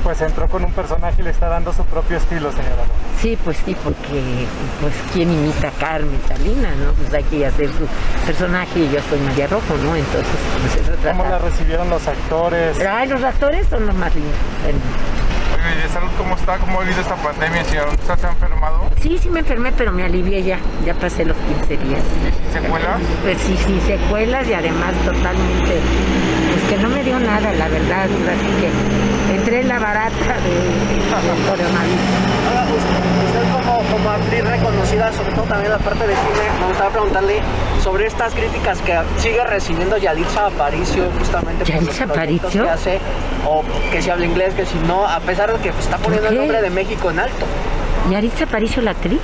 pues 0.02 0.20
entró 0.20 0.46
con 0.48 0.64
un 0.64 0.72
personaje 0.72 1.20
y 1.20 1.24
le 1.24 1.30
está 1.30 1.48
dando 1.48 1.72
su 1.72 1.84
propio 1.84 2.18
estilo, 2.18 2.50
señora. 2.52 2.84
Sí, 3.20 3.36
pues 3.42 3.56
sí, 3.64 3.76
porque 3.82 4.46
pues 4.80 4.94
quién 5.12 5.32
imita 5.32 5.68
a 5.68 5.72
Carmen 5.72 6.20
Salinas, 6.28 6.76
¿no? 6.76 6.92
Pues 6.92 7.12
hay 7.12 7.24
que 7.24 7.46
hacer 7.46 7.68
su 7.68 7.86
personaje 8.24 8.78
y 8.78 8.90
yo 8.90 9.00
soy 9.08 9.18
María 9.20 9.46
Rojo, 9.48 9.74
¿no? 9.82 9.96
Entonces, 9.96 10.36
pues 10.60 10.76
eso 10.76 10.92
¿Cómo 11.08 11.24
la 11.24 11.38
recibieron 11.38 11.90
los 11.90 12.06
actores? 12.06 12.78
Ay, 12.80 13.08
los 13.08 13.22
actores 13.24 13.66
son 13.68 13.86
los 13.86 13.94
más 13.96 14.14
lindos. 14.14 14.34
Oye, 15.58 15.82
¿de 15.82 15.88
salud 15.88 16.08
cómo 16.16 16.36
está? 16.36 16.56
¿Cómo 16.58 16.78
ha 16.78 16.82
vivido 16.82 17.00
esta 17.00 17.16
pandemia, 17.16 17.64
señor? 17.64 17.88
¿Usted 17.88 18.16
se 18.18 18.26
ha 18.26 18.30
enfermado? 18.30 18.90
Sí, 19.02 19.18
sí 19.18 19.28
me 19.28 19.40
enfermé, 19.40 19.72
pero 19.72 19.92
me 19.92 20.04
alivié 20.04 20.42
ya. 20.42 20.58
Ya 20.84 20.94
pasé 20.94 21.24
los 21.24 21.36
15 21.36 21.76
días. 21.76 22.02
¿Secuelas? 22.52 23.00
Pues 23.22 23.38
sí, 23.38 23.56
sí, 23.66 23.80
secuelas 23.86 24.48
y 24.48 24.54
además 24.54 24.94
totalmente, 25.04 25.80
pues 26.50 26.62
que 26.70 26.82
no 26.82 26.88
me 26.88 27.02
dio 27.02 27.18
nada, 27.18 27.52
la 27.52 27.68
verdad. 27.68 28.04
Así 28.04 28.50
que 28.60 29.34
entré 29.34 29.60
en 29.60 29.68
la 29.68 29.78
barata 29.78 30.36
de, 30.44 30.54
del 30.88 31.46
coronavirus. 31.46 32.38
Ahora, 32.48 32.64
usted, 32.72 33.02
usted 33.26 33.52
como, 33.52 33.77
como 33.98 34.10
actriz 34.10 34.44
reconocida, 34.44 35.12
sobre 35.12 35.32
todo 35.32 35.44
también 35.44 35.70
la 35.72 35.78
parte 35.78 36.06
de 36.06 36.14
cine, 36.14 36.60
me 36.60 36.66
gustaría 36.68 36.92
preguntarle 36.92 37.40
sobre 37.82 38.06
estas 38.06 38.32
críticas 38.32 38.78
que 38.80 38.98
sigue 39.18 39.44
recibiendo 39.44 39.96
Yalitza 39.96 40.46
Aparicio 40.46 41.10
justamente 41.18 41.64
por 41.64 41.74
los 41.74 41.84
¿Yalitza 41.84 42.06
proyectos 42.06 42.50
Aparicio? 42.50 42.62
que 42.62 42.70
hace, 42.70 43.00
o 43.46 43.64
que 43.90 44.02
si 44.02 44.10
habla 44.10 44.26
inglés, 44.26 44.54
que 44.54 44.66
si 44.66 44.78
no, 44.86 45.06
a 45.06 45.20
pesar 45.20 45.52
de 45.52 45.58
que 45.58 45.70
está 45.70 45.96
poniendo 45.98 46.28
el 46.28 46.36
nombre 46.36 46.62
de 46.62 46.70
México 46.70 47.10
en 47.10 47.18
alto. 47.20 47.44
¿Yaritza 48.10 48.44
Aparicio 48.44 48.82
la 48.82 48.92
actriz? 48.92 49.20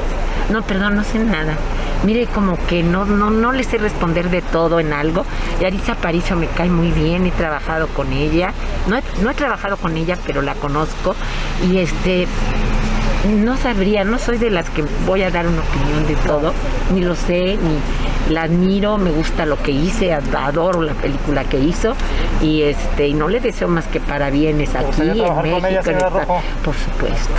No, 0.51 0.63
perdón, 0.63 0.97
no 0.97 1.05
sé 1.05 1.19
nada. 1.19 1.55
Mire, 2.03 2.27
como 2.27 2.59
que 2.67 2.83
no, 2.83 3.07
no, 3.07 3.31
no 3.31 3.53
le 3.53 3.65
sé 3.65 3.79
responder 3.79 4.29
de 4.29 4.43
todo 4.43 4.79
en 4.79 4.93
algo. 4.93 5.25
Yaritza 5.61 5.93
Aparicio 5.93 6.37
me 6.37 6.49
cae 6.49 6.69
muy 6.69 6.91
bien, 6.91 7.25
he 7.27 7.31
trabajado 7.31 7.87
con 7.89 8.13
ella. 8.13 8.53
No 8.89 8.97
he, 8.99 9.03
no 9.23 9.31
he 9.31 9.35
trabajado 9.35 9.79
con 9.79 9.97
ella, 9.97 10.19
pero 10.27 10.43
la 10.43 10.55
conozco. 10.55 11.15
Y 11.67 11.79
este, 11.79 12.27
no 13.29 13.57
sabría, 13.57 14.05
no 14.05 14.19
soy 14.19 14.39
de 14.39 14.51
las 14.51 14.69
que 14.71 14.85
voy 15.07 15.23
a 15.23 15.31
dar 15.31 15.47
una 15.47 15.61
opinión 15.63 16.07
de 16.07 16.15
todo. 16.27 16.53
Ni 16.93 17.01
lo 17.01 17.15
sé, 17.15 17.57
ni 17.57 18.33
la 18.35 18.43
admiro, 18.43 18.99
me 18.99 19.11
gusta 19.11 19.47
lo 19.47 19.61
que 19.63 19.71
hice, 19.71 20.13
adoro 20.13 20.83
la 20.83 20.93
película 20.95 21.45
que 21.45 21.59
hizo. 21.59 21.95
Y 22.43 22.63
este, 22.63 23.09
y 23.09 23.15
no 23.15 23.29
le 23.29 23.41
deseo 23.41 23.69
más 23.69 23.87
que 23.87 24.01
parabienes 24.01 24.75
aquí 24.75 24.87
gustaría 24.87 25.13
en 25.27 25.43
México. 25.43 25.67
ella, 25.67 25.79
en 25.79 25.85
señora 25.85 26.07
esta- 26.09 26.21
Rojo? 26.21 26.43
por 26.65 26.75
supuesto. 26.75 27.33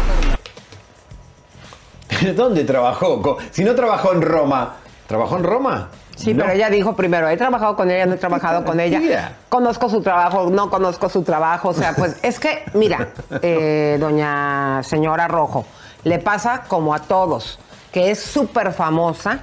¿Dónde 2.36 2.64
trabajó? 2.64 3.38
Si 3.52 3.64
no 3.64 3.76
trabajó 3.76 4.14
en 4.14 4.22
Roma, 4.22 4.76
¿trabajó 5.08 5.38
en 5.38 5.44
Roma? 5.44 5.90
Sí, 6.16 6.34
No. 6.34 6.44
pero 6.44 6.56
ella 6.56 6.70
dijo 6.70 6.96
primero, 6.96 7.28
he 7.28 7.38
trabajado 7.38 7.76
con 7.76 7.92
ella, 7.92 8.06
no 8.06 8.14
he 8.14 8.18
trabajado 8.18 8.64
con 8.64 8.80
ella. 8.80 9.34
Conozco 9.50 9.90
su 9.90 10.02
trabajo, 10.02 10.50
no 10.50 10.70
conozco 10.70 11.10
su 11.10 11.24
trabajo. 11.24 11.70
O 11.70 11.74
sea, 11.74 11.94
pues 11.94 12.18
es 12.24 12.40
que, 12.40 12.64
mira, 12.74 13.10
eh, 13.42 13.98
doña 14.00 14.82
señora 14.84 15.28
Rojo, 15.28 15.66
le 16.04 16.20
pasa 16.20 16.64
como 16.68 16.94
a 16.94 17.00
todos, 17.00 17.60
que 17.92 18.12
es 18.12 18.20
súper 18.22 18.72
famosa, 18.72 19.40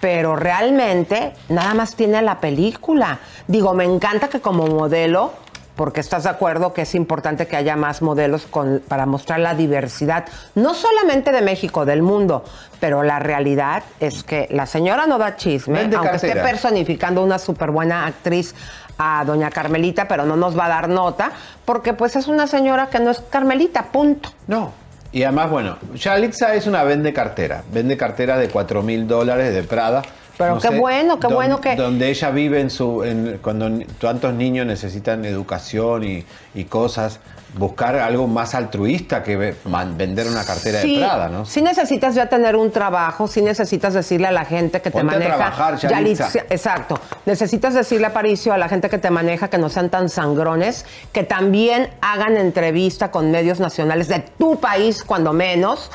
pero 0.00 0.36
realmente 0.36 1.34
nada 1.48 1.74
más 1.74 1.94
tiene 1.96 2.22
la 2.22 2.38
película. 2.40 3.18
Digo, 3.46 3.74
me 3.74 3.84
encanta 3.84 4.28
que 4.28 4.40
como 4.40 4.66
modelo, 4.66 5.32
porque 5.76 6.00
estás 6.00 6.24
de 6.24 6.30
acuerdo 6.30 6.72
que 6.72 6.82
es 6.82 6.94
importante 6.94 7.46
que 7.46 7.56
haya 7.56 7.76
más 7.76 8.02
modelos 8.02 8.46
con- 8.46 8.82
para 8.88 9.06
mostrar 9.06 9.38
la 9.40 9.54
diversidad, 9.54 10.24
no 10.54 10.74
solamente 10.74 11.30
de 11.32 11.42
México, 11.42 11.84
del 11.84 12.02
mundo, 12.02 12.42
pero 12.80 13.02
la 13.02 13.18
realidad 13.18 13.82
es 14.00 14.22
que 14.24 14.48
la 14.50 14.66
señora 14.66 15.06
no 15.06 15.18
da 15.18 15.36
chisme, 15.36 15.82
aunque 15.94 16.16
esté 16.16 16.34
personificando 16.36 17.22
una 17.22 17.38
súper 17.38 17.70
buena 17.70 18.06
actriz 18.06 18.54
a 18.98 19.22
doña 19.26 19.50
Carmelita, 19.50 20.08
pero 20.08 20.24
no 20.24 20.36
nos 20.36 20.58
va 20.58 20.64
a 20.64 20.68
dar 20.70 20.88
nota, 20.88 21.30
porque 21.66 21.92
pues 21.92 22.16
es 22.16 22.26
una 22.28 22.46
señora 22.46 22.86
que 22.88 22.98
no 22.98 23.10
es 23.10 23.20
Carmelita, 23.20 23.84
punto. 23.92 24.30
No. 24.46 24.72
Y 25.12 25.22
además, 25.22 25.50
bueno, 25.50 25.76
Yalitza 25.94 26.54
es 26.54 26.66
una 26.66 26.82
vende 26.82 27.12
cartera. 27.12 27.62
Vende 27.72 27.96
cartera 27.96 28.36
de 28.38 28.48
4 28.48 28.82
mil 28.82 29.06
dólares 29.06 29.54
de 29.54 29.62
Prada. 29.62 30.02
Pero 30.38 30.58
qué 30.58 30.78
bueno, 30.78 31.16
qué 31.18 31.26
don- 31.28 31.34
bueno 31.34 31.60
que- 31.60 31.76
Donde 31.76 32.10
ella 32.10 32.30
vive 32.30 32.60
en 32.60 32.70
su. 32.70 33.02
en- 33.04 33.38
cuando 33.42 33.70
tantos 33.98 34.34
niños 34.34 34.66
necesitan 34.66 35.24
educación 35.24 36.04
y, 36.04 36.24
y 36.54 36.64
cosas. 36.64 37.20
Buscar 37.56 37.96
algo 37.96 38.26
más 38.26 38.54
altruista 38.54 39.22
que 39.22 39.36
vender 39.64 40.26
una 40.26 40.44
cartera 40.44 40.80
de 40.80 40.96
Prada, 40.98 41.28
¿no? 41.28 41.44
Sí 41.46 41.62
necesitas 41.62 42.14
ya 42.14 42.28
tener 42.28 42.54
un 42.54 42.70
trabajo, 42.70 43.26
sí 43.26 43.40
necesitas 43.40 43.94
decirle 43.94 44.26
a 44.26 44.30
la 44.32 44.44
gente 44.44 44.82
que 44.82 44.90
te 44.90 44.98
Ponte 44.98 45.14
a 45.14 45.18
maneja. 45.18 45.36
trabajar, 45.36 45.76
Yalitza. 45.78 46.28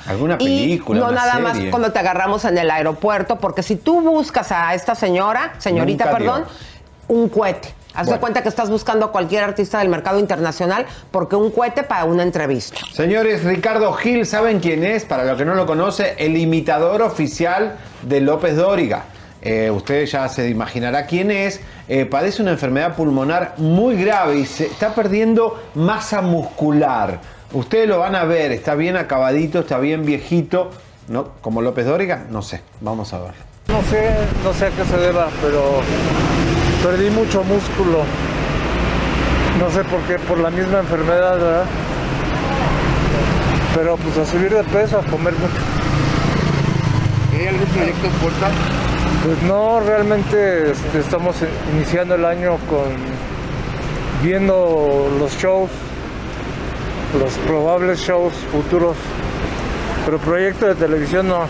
Alguna 0.07 0.35
Y 0.39 0.45
película, 0.45 0.99
no 0.99 1.05
una 1.09 1.15
nada 1.15 1.39
más 1.39 1.57
cuando 1.69 1.91
te 1.91 1.99
agarramos 1.99 2.43
en 2.45 2.57
el 2.57 2.71
aeropuerto, 2.71 3.37
porque 3.37 3.61
si 3.61 3.75
tú 3.75 4.01
buscas 4.01 4.51
a 4.51 4.73
esta 4.73 4.95
señora, 4.95 5.53
señorita, 5.59 6.05
Nunca 6.05 6.17
dio. 6.17 6.31
perdón, 6.33 6.45
un 7.07 7.29
cohete. 7.29 7.73
Haz 7.93 8.07
de 8.07 8.19
cuenta 8.19 8.41
que 8.41 8.49
estás 8.49 8.69
buscando 8.69 9.05
a 9.05 9.11
cualquier 9.11 9.43
artista 9.43 9.79
del 9.79 9.89
mercado 9.89 10.19
internacional 10.19 10.85
porque 11.11 11.35
un 11.35 11.51
cohete 11.51 11.83
para 11.83 12.05
una 12.05 12.23
entrevista. 12.23 12.79
Señores, 12.93 13.43
Ricardo 13.43 13.91
Gil, 13.93 14.25
¿saben 14.25 14.59
quién 14.59 14.83
es? 14.83 15.05
Para 15.05 15.25
los 15.25 15.37
que 15.37 15.45
no 15.45 15.55
lo 15.55 15.65
conoce, 15.65 16.15
el 16.17 16.37
imitador 16.37 17.01
oficial 17.01 17.75
de 18.01 18.21
López 18.21 18.55
Dóriga. 18.55 19.03
Eh, 19.41 19.71
usted 19.71 20.05
ya 20.05 20.29
se 20.29 20.49
imaginará 20.49 21.05
quién 21.05 21.31
es. 21.31 21.59
Eh, 21.87 22.05
padece 22.05 22.41
una 22.41 22.51
enfermedad 22.51 22.95
pulmonar 22.95 23.55
muy 23.57 23.95
grave 23.95 24.37
y 24.39 24.45
se 24.45 24.67
está 24.67 24.93
perdiendo 24.93 25.61
masa 25.73 26.21
muscular. 26.21 27.19
Ustedes 27.51 27.89
lo 27.89 27.99
van 27.99 28.15
a 28.15 28.23
ver, 28.23 28.51
está 28.51 28.75
bien 28.75 28.95
acabadito, 28.95 29.59
está 29.59 29.79
bien 29.79 30.05
viejito. 30.05 30.69
¿No? 31.07 31.31
Como 31.41 31.61
López 31.61 31.85
Dóriga, 31.85 32.25
no 32.29 32.41
sé, 32.41 32.61
vamos 32.79 33.11
a 33.13 33.19
ver. 33.19 33.33
No 33.67 33.81
sé, 33.83 34.11
no 34.43 34.53
sé 34.53 34.67
a 34.67 34.69
qué 34.69 34.85
se 34.85 34.97
deba, 34.97 35.27
pero 35.41 35.81
perdí 36.83 37.09
mucho 37.09 37.43
músculo. 37.43 38.03
No 39.59 39.69
sé 39.71 39.83
por 39.83 39.99
qué, 40.01 40.17
por 40.19 40.39
la 40.39 40.49
misma 40.49 40.79
enfermedad, 40.79 41.35
¿verdad? 41.37 41.65
Pero 43.75 43.97
pues 43.97 44.17
a 44.17 44.25
subir 44.25 44.51
de 44.53 44.63
peso, 44.63 44.99
a 44.99 45.03
comer 45.03 45.33
mucho. 45.33 45.53
¿Hay 47.39 47.47
algún 47.47 47.67
proyecto 47.67 48.07
en 48.07 48.13
puerta? 48.13 48.47
Pues 49.23 49.41
no, 49.43 49.79
realmente 49.81 50.71
este, 50.71 50.99
estamos 50.99 51.35
in- 51.41 51.77
iniciando 51.77 52.15
el 52.15 52.25
año 52.25 52.57
con 52.69 52.89
viendo 54.23 55.09
los 55.19 55.31
shows, 55.37 55.69
los 57.19 57.33
probables 57.47 57.99
shows 57.99 58.33
futuros, 58.51 58.95
pero 60.05 60.17
proyecto 60.19 60.65
de 60.67 60.75
televisión 60.75 61.27
no. 61.27 61.41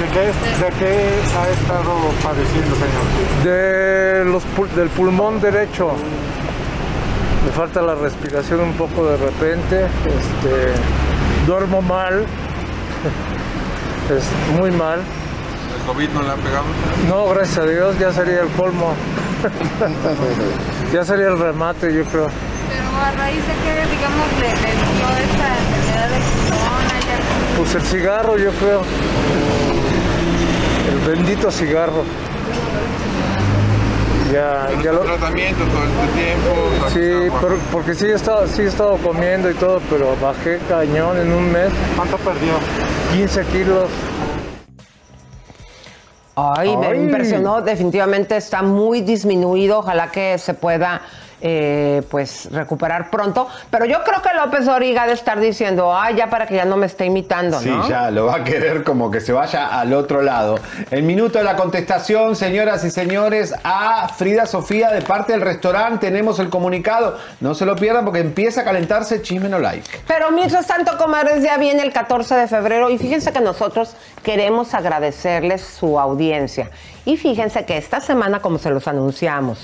¿De 0.00 0.06
qué, 0.06 0.20
de 0.20 0.70
qué 0.78 1.10
ha 1.38 1.48
estado 1.50 1.92
padeciendo, 2.22 2.74
señor? 2.74 3.44
De 3.44 4.24
los, 4.24 4.42
pul- 4.56 4.70
del 4.74 4.88
pulmón 4.88 5.40
derecho. 5.40 5.90
Me 7.44 7.52
falta 7.52 7.82
la 7.82 7.94
respiración 7.94 8.60
un 8.60 8.72
poco 8.74 9.06
de 9.06 9.16
repente. 9.18 9.84
Este, 9.84 10.72
duermo 11.46 11.82
mal, 11.82 12.24
es 14.10 14.24
muy 14.58 14.70
mal. 14.70 15.00
¿El 15.00 15.86
COVID 15.86 16.08
no 16.10 16.22
le 16.22 16.30
ha 16.30 16.34
pegado? 16.36 16.64
No, 17.08 17.28
gracias 17.34 17.58
a 17.58 17.66
Dios, 17.66 17.98
ya 17.98 18.12
sería 18.12 18.40
el 18.40 18.48
colmo. 18.50 18.94
ya 20.92 21.04
sería 21.04 21.28
el 21.28 21.38
remate, 21.38 21.92
yo 21.94 22.04
creo. 22.04 22.28
Pero 22.68 23.04
a 23.04 23.10
raíz 23.12 23.42
de 23.46 23.52
que, 23.52 23.96
digamos, 23.96 24.26
le, 24.40 24.48
dio 24.48 25.08
esta 25.10 25.48
enfermedad 25.58 26.08
de 26.08 26.20
corona 26.50 26.94
y 27.06 27.10
algo. 27.10 27.56
Pues 27.58 27.74
el 27.74 27.82
cigarro, 27.82 28.36
yo 28.38 28.50
creo. 28.52 28.82
Bendito 31.10 31.50
cigarro. 31.50 32.04
Ya, 34.32 34.68
ya 34.80 34.92
lo... 34.92 35.00
tratamiento 35.00 35.64
todo 35.64 35.82
este 35.82 36.22
tiempo. 36.22 37.30
Sí, 37.30 37.36
pero- 37.40 37.58
porque 37.72 37.94
sí 37.96 38.04
he, 38.06 38.12
estado, 38.14 38.46
sí 38.46 38.62
he 38.62 38.66
estado 38.66 38.96
comiendo 38.98 39.50
y 39.50 39.54
todo, 39.54 39.80
pero 39.90 40.14
bajé 40.22 40.60
cañón 40.68 41.18
en 41.18 41.32
un 41.32 41.50
mes. 41.50 41.70
¿Cuánto 41.96 42.16
perdió? 42.18 42.52
15 43.12 43.44
kilos. 43.46 43.88
Ay, 46.36 46.76
me 46.76 46.86
Ay. 46.86 47.00
impresionó. 47.00 47.60
Definitivamente 47.60 48.36
está 48.36 48.62
muy 48.62 49.00
disminuido. 49.00 49.80
Ojalá 49.80 50.12
que 50.12 50.38
se 50.38 50.54
pueda. 50.54 51.02
Eh, 51.40 52.02
pues 52.10 52.48
recuperar 52.52 53.10
pronto, 53.10 53.48
pero 53.70 53.84
yo 53.86 54.02
creo 54.04 54.20
que 54.22 54.28
López 54.34 54.68
Origa 54.68 55.06
de 55.06 55.12
estar 55.14 55.40
diciendo, 55.40 55.94
ay, 55.96 56.16
ya 56.16 56.28
para 56.28 56.46
que 56.46 56.54
ya 56.56 56.64
no 56.64 56.76
me 56.76 56.86
esté 56.86 57.06
imitando, 57.06 57.58
Sí, 57.60 57.68
¿no? 57.70 57.88
ya 57.88 58.10
lo 58.10 58.26
va 58.26 58.36
a 58.36 58.44
querer 58.44 58.84
como 58.84 59.10
que 59.10 59.20
se 59.20 59.32
vaya 59.32 59.66
al 59.80 59.92
otro 59.94 60.22
lado. 60.22 60.58
El 60.90 61.02
minuto 61.02 61.38
de 61.38 61.44
la 61.44 61.56
contestación, 61.56 62.36
señoras 62.36 62.84
y 62.84 62.90
señores, 62.90 63.54
a 63.64 64.08
Frida 64.08 64.46
Sofía 64.46 64.90
de 64.90 65.02
parte 65.02 65.32
del 65.32 65.40
restaurante. 65.40 66.06
Tenemos 66.06 66.38
el 66.38 66.50
comunicado. 66.50 67.18
No 67.40 67.54
se 67.54 67.64
lo 67.66 67.76
pierdan 67.76 68.04
porque 68.04 68.20
empieza 68.20 68.62
a 68.62 68.64
calentarse 68.64 69.22
chisme 69.22 69.48
no 69.48 69.58
like. 69.58 69.88
Pero 70.06 70.30
mientras 70.30 70.66
tanto, 70.66 70.96
comadres, 70.98 71.42
ya 71.42 71.56
viene 71.56 71.82
el 71.82 71.92
14 71.92 72.34
de 72.34 72.48
febrero 72.48 72.90
y 72.90 72.98
fíjense 72.98 73.32
que 73.32 73.40
nosotros 73.40 73.94
queremos 74.22 74.74
agradecerles 74.74 75.62
su 75.62 75.98
audiencia. 75.98 76.70
Y 77.04 77.16
fíjense 77.16 77.64
que 77.64 77.76
esta 77.76 78.00
semana, 78.00 78.40
como 78.40 78.58
se 78.58 78.70
los 78.70 78.86
anunciamos, 78.86 79.58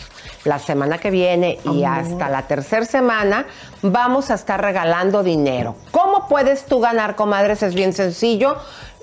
la 0.45 0.59
semana 0.59 0.99
que 0.99 1.11
viene 1.11 1.59
y 1.64 1.85
hasta 1.85 2.28
la 2.28 2.43
tercera 2.43 2.85
semana, 2.85 3.47
vamos 3.83 4.31
a 4.31 4.35
estar 4.35 4.61
regalando 4.61 5.23
dinero. 5.23 5.76
¿Cómo 5.90 6.28
puedes 6.28 6.64
tú 6.66 6.81
ganar, 6.81 7.14
comadres? 7.14 7.62
Es 7.62 7.75
bien 7.75 7.93
sencillo. 7.93 8.57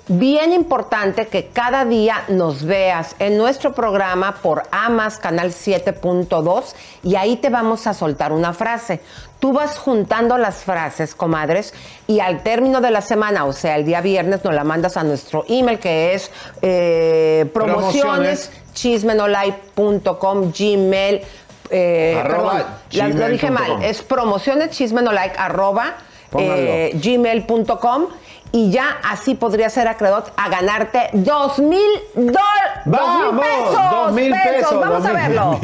Bien 0.06 0.52
importante 0.52 1.28
que 1.28 1.46
cada 1.46 1.86
día 1.86 2.24
nos 2.28 2.64
veas 2.64 3.16
en 3.18 3.38
nuestro 3.38 3.72
programa 3.72 4.34
por 4.42 4.64
AMAS 4.70 5.16
Canal 5.16 5.50
7.2 5.50 6.74
y 7.02 7.16
ahí 7.16 7.36
te 7.36 7.48
vamos 7.48 7.86
a 7.86 7.94
soltar 7.94 8.30
una 8.30 8.52
frase. 8.52 9.00
Tú 9.38 9.54
vas 9.54 9.78
juntando 9.78 10.36
las 10.36 10.56
frases, 10.56 11.14
comadres, 11.14 11.72
y 12.06 12.20
al 12.20 12.42
término 12.42 12.82
de 12.82 12.90
la 12.90 13.00
semana, 13.00 13.46
o 13.46 13.54
sea, 13.54 13.76
el 13.76 13.86
día 13.86 14.02
viernes, 14.02 14.44
nos 14.44 14.52
la 14.52 14.62
mandas 14.62 14.98
a 14.98 15.04
nuestro 15.04 15.46
email 15.48 15.78
que 15.78 16.12
es 16.12 16.30
eh, 16.60 17.46
promociones, 17.54 18.52
chismenolike.com, 18.74 20.52
gmail. 20.52 21.22
eh, 21.70 22.20
Arroba 22.22 22.78
perdón, 22.90 23.20
lo 23.20 23.28
dije 23.28 23.50
mal, 23.50 23.82
es 23.82 24.02
promociones 24.02 24.70
chismenolike 24.70 25.38
arroba 25.38 25.94
eh, 26.38 26.90
gmail.com 27.02 28.08
y 28.54 28.70
ya 28.70 28.98
así 29.02 29.34
podría 29.34 29.68
ser 29.68 29.88
acreedor 29.88 30.26
a 30.36 30.48
ganarte 30.48 31.10
dos 31.12 31.58
mil 31.58 31.90
dólares. 32.14 32.82
¡Vamos! 32.84 33.42
pesos! 33.42 33.90
Dos 33.90 34.12
mil 34.12 34.32
pesos, 34.32 34.80
Vamos 34.80 35.04
a 35.04 35.12
verlo. 35.12 35.60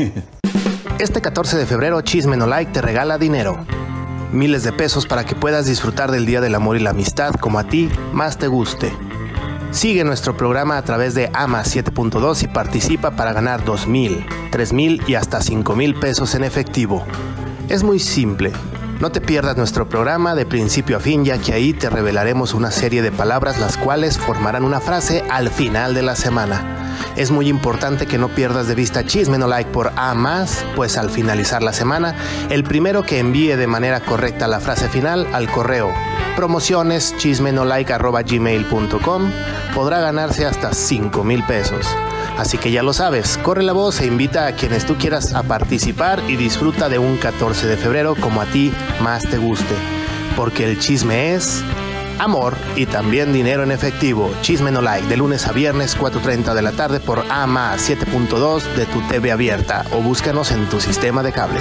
Este 0.99 1.23
14 1.23 1.57
de 1.57 1.67
febrero, 1.67 2.01
Chisme 2.01 2.37
No 2.37 2.49
Like 2.49 2.73
te 2.73 2.83
regala 2.83 3.17
dinero. 3.17 3.65
Miles 4.33 4.65
de 4.65 4.73
pesos 4.73 5.07
para 5.07 5.25
que 5.25 5.37
puedas 5.37 5.67
disfrutar 5.67 6.11
del 6.11 6.27
Día 6.27 6.41
del 6.41 6.57
Amor 6.57 6.77
y 6.77 6.81
la 6.81 6.91
Amistad 6.91 7.33
como 7.35 7.61
a 7.61 7.65
ti 7.65 7.89
más 8.13 8.39
te 8.39 8.49
guste. 8.49 8.93
Sigue 9.71 10.03
nuestro 10.03 10.37
programa 10.37 10.77
a 10.77 10.83
través 10.83 11.15
de 11.15 11.31
AMA 11.33 11.63
7.2 11.63 12.43
y 12.43 12.49
participa 12.49 13.13
para 13.13 13.33
ganar 13.33 13.65
2 13.65 13.87
mil, 13.87 14.27
3 14.51 14.73
mil 14.73 15.01
y 15.07 15.15
hasta 15.15 15.41
5 15.41 15.77
mil 15.77 15.95
pesos 15.95 16.35
en 16.35 16.43
efectivo. 16.43 17.05
Es 17.69 17.85
muy 17.85 18.00
simple. 18.00 18.53
No 19.00 19.10
te 19.10 19.21
pierdas 19.23 19.56
nuestro 19.56 19.89
programa 19.89 20.34
de 20.34 20.45
principio 20.45 20.99
a 20.99 21.00
fin, 21.00 21.25
ya 21.25 21.39
que 21.39 21.54
ahí 21.54 21.73
te 21.73 21.89
revelaremos 21.89 22.52
una 22.52 22.71
serie 22.71 23.00
de 23.00 23.10
palabras 23.10 23.58
las 23.58 23.78
cuales 23.78 24.19
formarán 24.19 24.63
una 24.63 24.80
frase 24.80 25.25
al 25.30 25.49
final 25.49 25.95
de 25.95 26.02
la 26.02 26.15
semana. 26.15 26.95
Es 27.17 27.30
muy 27.30 27.49
importante 27.49 28.06
que 28.06 28.19
no 28.19 28.28
pierdas 28.28 28.69
de 28.69 28.75
vista 28.75 29.06
Chisme 29.06 29.39
No 29.39 29.47
Like 29.49 29.71
por 29.71 29.91
A 29.97 30.15
más, 30.15 30.65
pues 30.76 30.99
al 30.99 31.08
finalizar 31.08 31.63
la 31.63 31.73
semana, 31.73 32.15
el 32.50 32.63
primero 32.63 33.02
que 33.02 33.19
envíe 33.19 33.56
de 33.56 33.67
manera 33.67 34.00
correcta 34.00 34.47
la 34.47 34.60
frase 34.60 34.89
final 34.89 35.26
al 35.32 35.50
correo 35.50 35.91
promociones 36.41 37.15
gmail.com 38.26 39.30
podrá 39.75 40.00
ganarse 40.00 40.47
hasta 40.47 40.73
5 40.73 41.23
mil 41.23 41.45
pesos. 41.45 41.86
Así 42.38 42.58
que 42.58 42.71
ya 42.71 42.82
lo 42.82 42.93
sabes, 42.93 43.38
corre 43.38 43.62
la 43.62 43.73
voz 43.73 44.00
e 44.00 44.06
invita 44.06 44.47
a 44.47 44.52
quienes 44.52 44.86
tú 44.86 44.97
quieras 44.97 45.34
a 45.34 45.43
participar 45.43 46.23
y 46.28 46.36
disfruta 46.36 46.88
de 46.88 46.99
un 46.99 47.16
14 47.16 47.66
de 47.66 47.76
febrero 47.76 48.14
como 48.14 48.40
a 48.40 48.47
ti 48.47 48.73
más 49.00 49.25
te 49.25 49.38
guste. 49.38 49.75
Porque 50.36 50.64
el 50.64 50.78
chisme 50.78 51.34
es 51.34 51.62
amor 52.21 52.54
y 52.76 52.86
también 52.86 53.32
dinero 53.32 53.62
en 53.62 53.73
efectivo. 53.73 54.30
Chisme 54.43 54.71
no 54.71 54.80
like 54.80 55.08
de 55.08 55.16
lunes 55.16 55.47
a 55.47 55.52
viernes 55.52 55.99
4.30 55.99 56.54
de 56.54 56.62
la 56.62 56.73
tarde 56.73 57.00
por 57.00 57.25
AMA 57.30 57.75
7.2 57.76 58.62
de 58.75 58.86
tu 58.86 59.00
TV 59.08 59.32
abierta 59.32 59.84
o 59.93 60.00
búscanos 60.00 60.50
en 60.52 60.69
tu 60.69 60.80
sistema 60.80 61.23
de 61.23 61.32
cable. 61.32 61.60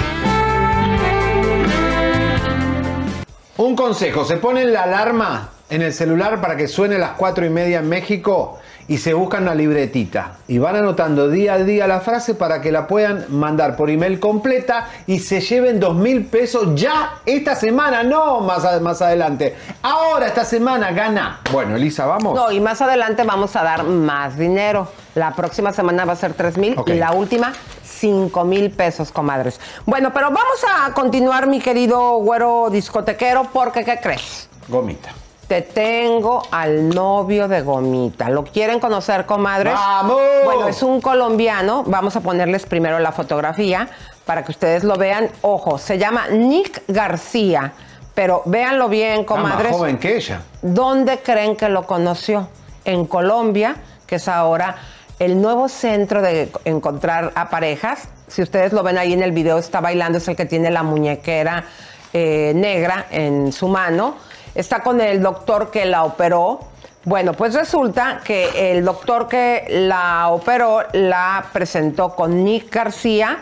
Un 3.56 3.76
consejo, 3.76 4.24
se 4.24 4.36
ponen 4.36 4.72
la 4.72 4.84
alarma 4.84 5.50
en 5.68 5.82
el 5.82 5.92
celular 5.92 6.40
para 6.40 6.56
que 6.56 6.66
suene 6.68 6.96
a 6.96 6.98
las 6.98 7.10
4 7.12 7.46
y 7.46 7.50
media 7.50 7.78
en 7.78 7.88
México 7.88 8.58
y 8.90 8.98
se 8.98 9.14
buscan 9.14 9.44
una 9.44 9.54
libretita 9.54 10.38
y 10.48 10.58
van 10.58 10.74
anotando 10.74 11.28
día 11.28 11.52
a 11.54 11.58
día 11.58 11.86
la 11.86 12.00
frase 12.00 12.34
para 12.34 12.60
que 12.60 12.72
la 12.72 12.88
puedan 12.88 13.24
mandar 13.28 13.76
por 13.76 13.88
email 13.88 14.18
completa 14.18 14.88
y 15.06 15.20
se 15.20 15.40
lleven 15.40 15.78
dos 15.78 15.94
mil 15.94 16.24
pesos 16.26 16.74
ya 16.74 17.20
esta 17.24 17.54
semana, 17.54 18.02
no 18.02 18.40
más, 18.40 18.64
a- 18.64 18.80
más 18.80 19.00
adelante. 19.00 19.54
Ahora 19.80 20.26
esta 20.26 20.44
semana 20.44 20.90
gana. 20.90 21.38
Bueno, 21.52 21.76
Elisa, 21.76 22.04
vamos. 22.04 22.34
No, 22.34 22.50
y 22.50 22.58
más 22.58 22.82
adelante 22.82 23.22
vamos 23.22 23.54
a 23.54 23.62
dar 23.62 23.84
más 23.84 24.36
dinero. 24.36 24.88
La 25.14 25.36
próxima 25.36 25.72
semana 25.72 26.04
va 26.04 26.14
a 26.14 26.16
ser 26.16 26.34
3 26.34 26.58
mil 26.58 26.74
y 26.86 26.94
la 26.94 27.12
última 27.12 27.52
5 27.84 28.44
mil 28.44 28.72
pesos, 28.72 29.12
comadres. 29.12 29.60
Bueno, 29.86 30.12
pero 30.12 30.26
vamos 30.32 30.64
a 30.68 30.92
continuar, 30.94 31.46
mi 31.46 31.60
querido 31.60 32.16
güero 32.16 32.70
discotequero, 32.70 33.46
porque 33.52 33.84
¿qué 33.84 34.00
crees? 34.02 34.48
Gomita. 34.68 35.10
Te 35.50 35.62
tengo 35.62 36.44
al 36.52 36.90
novio 36.90 37.48
de 37.48 37.62
Gomita. 37.62 38.30
¿Lo 38.30 38.44
quieren 38.44 38.78
conocer, 38.78 39.26
comadres? 39.26 39.74
¡Vamos! 39.74 40.20
Bueno, 40.44 40.68
es 40.68 40.80
un 40.80 41.00
colombiano. 41.00 41.82
Vamos 41.88 42.14
a 42.14 42.20
ponerles 42.20 42.66
primero 42.66 43.00
la 43.00 43.10
fotografía 43.10 43.88
para 44.24 44.44
que 44.44 44.52
ustedes 44.52 44.84
lo 44.84 44.94
vean. 44.94 45.28
Ojo, 45.42 45.76
se 45.76 45.98
llama 45.98 46.28
Nick 46.28 46.84
García. 46.86 47.72
Pero 48.14 48.42
véanlo 48.44 48.88
bien, 48.88 49.22
Está 49.22 49.34
más 49.34 49.50
comadres. 49.50 49.72
joven 49.72 49.98
que 49.98 50.18
ella. 50.18 50.40
¿Dónde 50.62 51.18
creen 51.18 51.56
que 51.56 51.68
lo 51.68 51.84
conoció? 51.84 52.48
En 52.84 53.04
Colombia, 53.06 53.74
que 54.06 54.14
es 54.14 54.28
ahora 54.28 54.76
el 55.18 55.42
nuevo 55.42 55.68
centro 55.68 56.22
de 56.22 56.52
encontrar 56.64 57.32
a 57.34 57.50
parejas. 57.50 58.06
Si 58.28 58.40
ustedes 58.40 58.72
lo 58.72 58.84
ven 58.84 58.98
ahí 58.98 59.14
en 59.14 59.24
el 59.24 59.32
video, 59.32 59.58
está 59.58 59.80
bailando, 59.80 60.18
es 60.18 60.28
el 60.28 60.36
que 60.36 60.46
tiene 60.46 60.70
la 60.70 60.84
muñequera 60.84 61.64
eh, 62.12 62.52
negra 62.54 63.06
en 63.10 63.50
su 63.52 63.66
mano. 63.66 64.29
Está 64.60 64.82
con 64.82 65.00
el 65.00 65.22
doctor 65.22 65.70
que 65.70 65.86
la 65.86 66.04
operó. 66.04 66.60
Bueno, 67.04 67.32
pues 67.32 67.54
resulta 67.54 68.20
que 68.22 68.72
el 68.72 68.84
doctor 68.84 69.26
que 69.26 69.64
la 69.70 70.28
operó 70.28 70.82
la 70.92 71.46
presentó 71.50 72.14
con 72.14 72.44
Nick 72.44 72.70
García. 72.70 73.38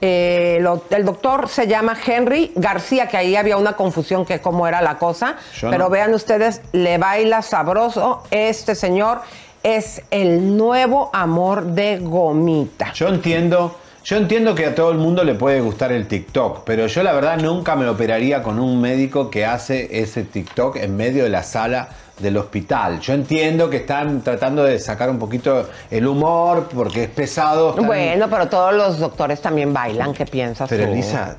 Eh, 0.00 0.58
lo- 0.60 0.84
el 0.90 1.04
doctor 1.04 1.48
se 1.48 1.66
llama 1.66 1.96
Henry 2.06 2.52
García, 2.54 3.08
que 3.08 3.16
ahí 3.16 3.34
había 3.34 3.56
una 3.56 3.72
confusión 3.72 4.24
que 4.24 4.40
cómo 4.40 4.66
era 4.68 4.80
la 4.80 4.96
cosa. 4.96 5.34
Yo 5.60 5.70
pero 5.70 5.84
no. 5.84 5.90
vean 5.90 6.14
ustedes, 6.14 6.62
le 6.70 6.98
baila 6.98 7.42
sabroso. 7.42 8.22
Este 8.30 8.76
señor 8.76 9.22
es 9.64 10.02
el 10.12 10.56
nuevo 10.56 11.10
amor 11.12 11.64
de 11.64 11.98
Gomita. 11.98 12.92
Yo 12.92 13.08
entiendo, 13.08 13.76
yo 14.04 14.16
entiendo 14.16 14.54
que 14.54 14.66
a 14.66 14.74
todo 14.74 14.90
el 14.92 14.98
mundo 14.98 15.24
le 15.24 15.34
puede 15.34 15.60
gustar 15.60 15.92
el 15.92 16.06
TikTok, 16.08 16.62
pero 16.64 16.86
yo 16.86 17.02
la 17.02 17.12
verdad 17.12 17.38
nunca 17.38 17.76
me 17.76 17.88
operaría 17.88 18.42
con 18.42 18.58
un 18.58 18.80
médico 18.80 19.30
que 19.30 19.44
hace 19.44 20.00
ese 20.00 20.24
TikTok 20.24 20.76
en 20.76 20.96
medio 20.96 21.24
de 21.24 21.30
la 21.30 21.42
sala 21.42 21.88
del 22.18 22.36
hospital. 22.36 23.00
Yo 23.00 23.14
entiendo 23.14 23.70
que 23.70 23.78
están 23.78 24.20
tratando 24.22 24.62
de 24.64 24.78
sacar 24.78 25.08
un 25.08 25.18
poquito 25.18 25.68
el 25.90 26.06
humor 26.06 26.68
porque 26.74 27.04
es 27.04 27.08
pesado. 27.10 27.70
están- 27.70 27.86
Bueno, 27.86 28.28
pero 28.28 28.46
todos 28.48 28.74
los 28.74 28.98
doctores 28.98 29.40
también 29.40 29.72
bailan. 29.72 30.12
¿Qué 30.12 30.26
piensas 30.26 30.68
pero 30.68 30.84
tú? 30.84 30.92
Elisa, 30.92 31.36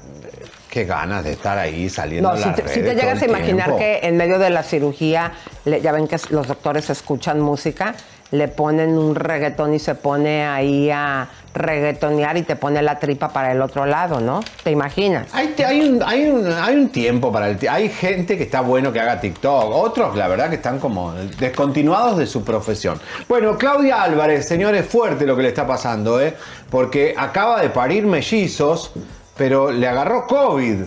qué 0.72 0.86
ganas 0.86 1.24
de 1.24 1.34
estar 1.34 1.58
ahí 1.60 1.88
saliendo 1.90 2.30
No, 2.30 2.36
a 2.36 2.38
si 2.42 2.50
te, 2.54 2.68
si 2.68 2.82
te 2.82 2.96
llegas 2.96 3.22
a 3.22 3.26
imaginar 3.26 3.66
tiempo. 3.66 3.78
que 3.78 4.00
en 4.02 4.18
medio 4.18 4.40
de 4.40 4.50
la 4.50 4.64
cirugía, 4.64 5.34
le- 5.66 5.82
ya 5.82 5.92
ven 5.92 6.08
que 6.08 6.18
los 6.30 6.48
doctores 6.48 6.90
escuchan 6.90 7.40
música, 7.42 7.94
le 8.32 8.48
ponen 8.48 8.98
un 8.98 9.14
reggaetón 9.14 9.74
y 9.74 9.80
se 9.80 9.94
pone 9.96 10.46
ahí 10.48 10.90
a 10.90 11.28
reggaetonear 11.54 12.38
y 12.38 12.44
te 12.44 12.56
pone 12.56 12.82
la 12.82 12.98
tripa 12.98 13.28
para 13.28 13.52
el 13.52 13.62
otro 13.62 13.86
lado, 13.86 14.22
¿no? 14.22 14.40
¿Te 14.64 14.72
imaginas? 14.72 15.28
Hay, 15.34 15.54
hay, 15.68 15.82
un, 15.90 16.02
hay, 16.02 16.30
un, 16.30 16.48
hay 16.50 16.76
un 16.78 16.90
tiempo 16.90 17.30
para 17.34 17.50
el... 17.50 17.60
Hay 17.70 17.90
gente 17.90 18.38
que 18.38 18.44
está 18.44 18.62
bueno 18.62 18.94
que 18.94 19.02
haga 19.02 19.20
TikTok. 19.20 19.74
Otros, 19.76 20.16
la 20.16 20.30
verdad, 20.30 20.48
que 20.50 20.56
están 20.56 20.80
como 20.80 21.12
descontinuados 21.38 22.18
de 22.18 22.26
su 22.26 22.46
profesión. 22.46 22.98
Bueno, 23.28 23.58
Claudia 23.58 24.02
Álvarez, 24.02 24.48
señores, 24.48 24.86
fuerte 24.86 25.26
lo 25.26 25.36
que 25.36 25.42
le 25.44 25.50
está 25.50 25.68
pasando, 25.68 26.22
¿eh? 26.22 26.34
Porque 26.70 27.14
acaba 27.18 27.62
de 27.62 27.70
parir 27.70 28.06
mellizos, 28.06 28.94
pero 29.42 29.72
le 29.72 29.88
agarró 29.88 30.28
COVID. 30.28 30.82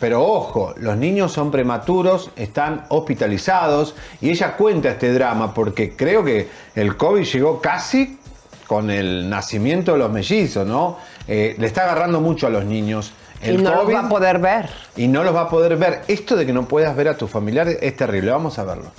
Pero 0.00 0.24
ojo, 0.24 0.74
los 0.76 0.96
niños 0.96 1.30
son 1.30 1.52
prematuros, 1.52 2.32
están 2.34 2.84
hospitalizados 2.88 3.94
y 4.20 4.30
ella 4.30 4.56
cuenta 4.56 4.88
este 4.90 5.12
drama 5.12 5.54
porque 5.54 5.94
creo 5.94 6.24
que 6.24 6.48
el 6.74 6.96
COVID 6.96 7.22
llegó 7.22 7.60
casi 7.60 8.18
con 8.66 8.90
el 8.90 9.30
nacimiento 9.30 9.92
de 9.92 9.98
los 9.98 10.10
mellizos, 10.10 10.66
¿no? 10.66 10.96
Eh, 11.28 11.54
le 11.56 11.66
está 11.68 11.84
agarrando 11.84 12.20
mucho 12.20 12.48
a 12.48 12.50
los 12.50 12.64
niños. 12.64 13.12
y 13.40 13.56
no 13.56 13.84
los 13.84 13.94
va 13.94 14.00
a 14.00 14.08
poder 14.08 14.40
ver. 14.40 14.68
Y 14.96 15.06
no 15.06 15.22
los 15.22 15.32
va 15.32 15.42
a 15.42 15.48
poder 15.48 15.76
ver. 15.76 16.02
Esto 16.08 16.34
de 16.34 16.44
que 16.44 16.52
no 16.52 16.66
puedas 16.66 16.96
ver 16.96 17.06
a 17.06 17.16
tus 17.16 17.30
familiares 17.30 17.78
es 17.80 17.96
terrible. 17.96 18.32
Vamos 18.32 18.58
a 18.58 18.64
verlo. 18.64 18.90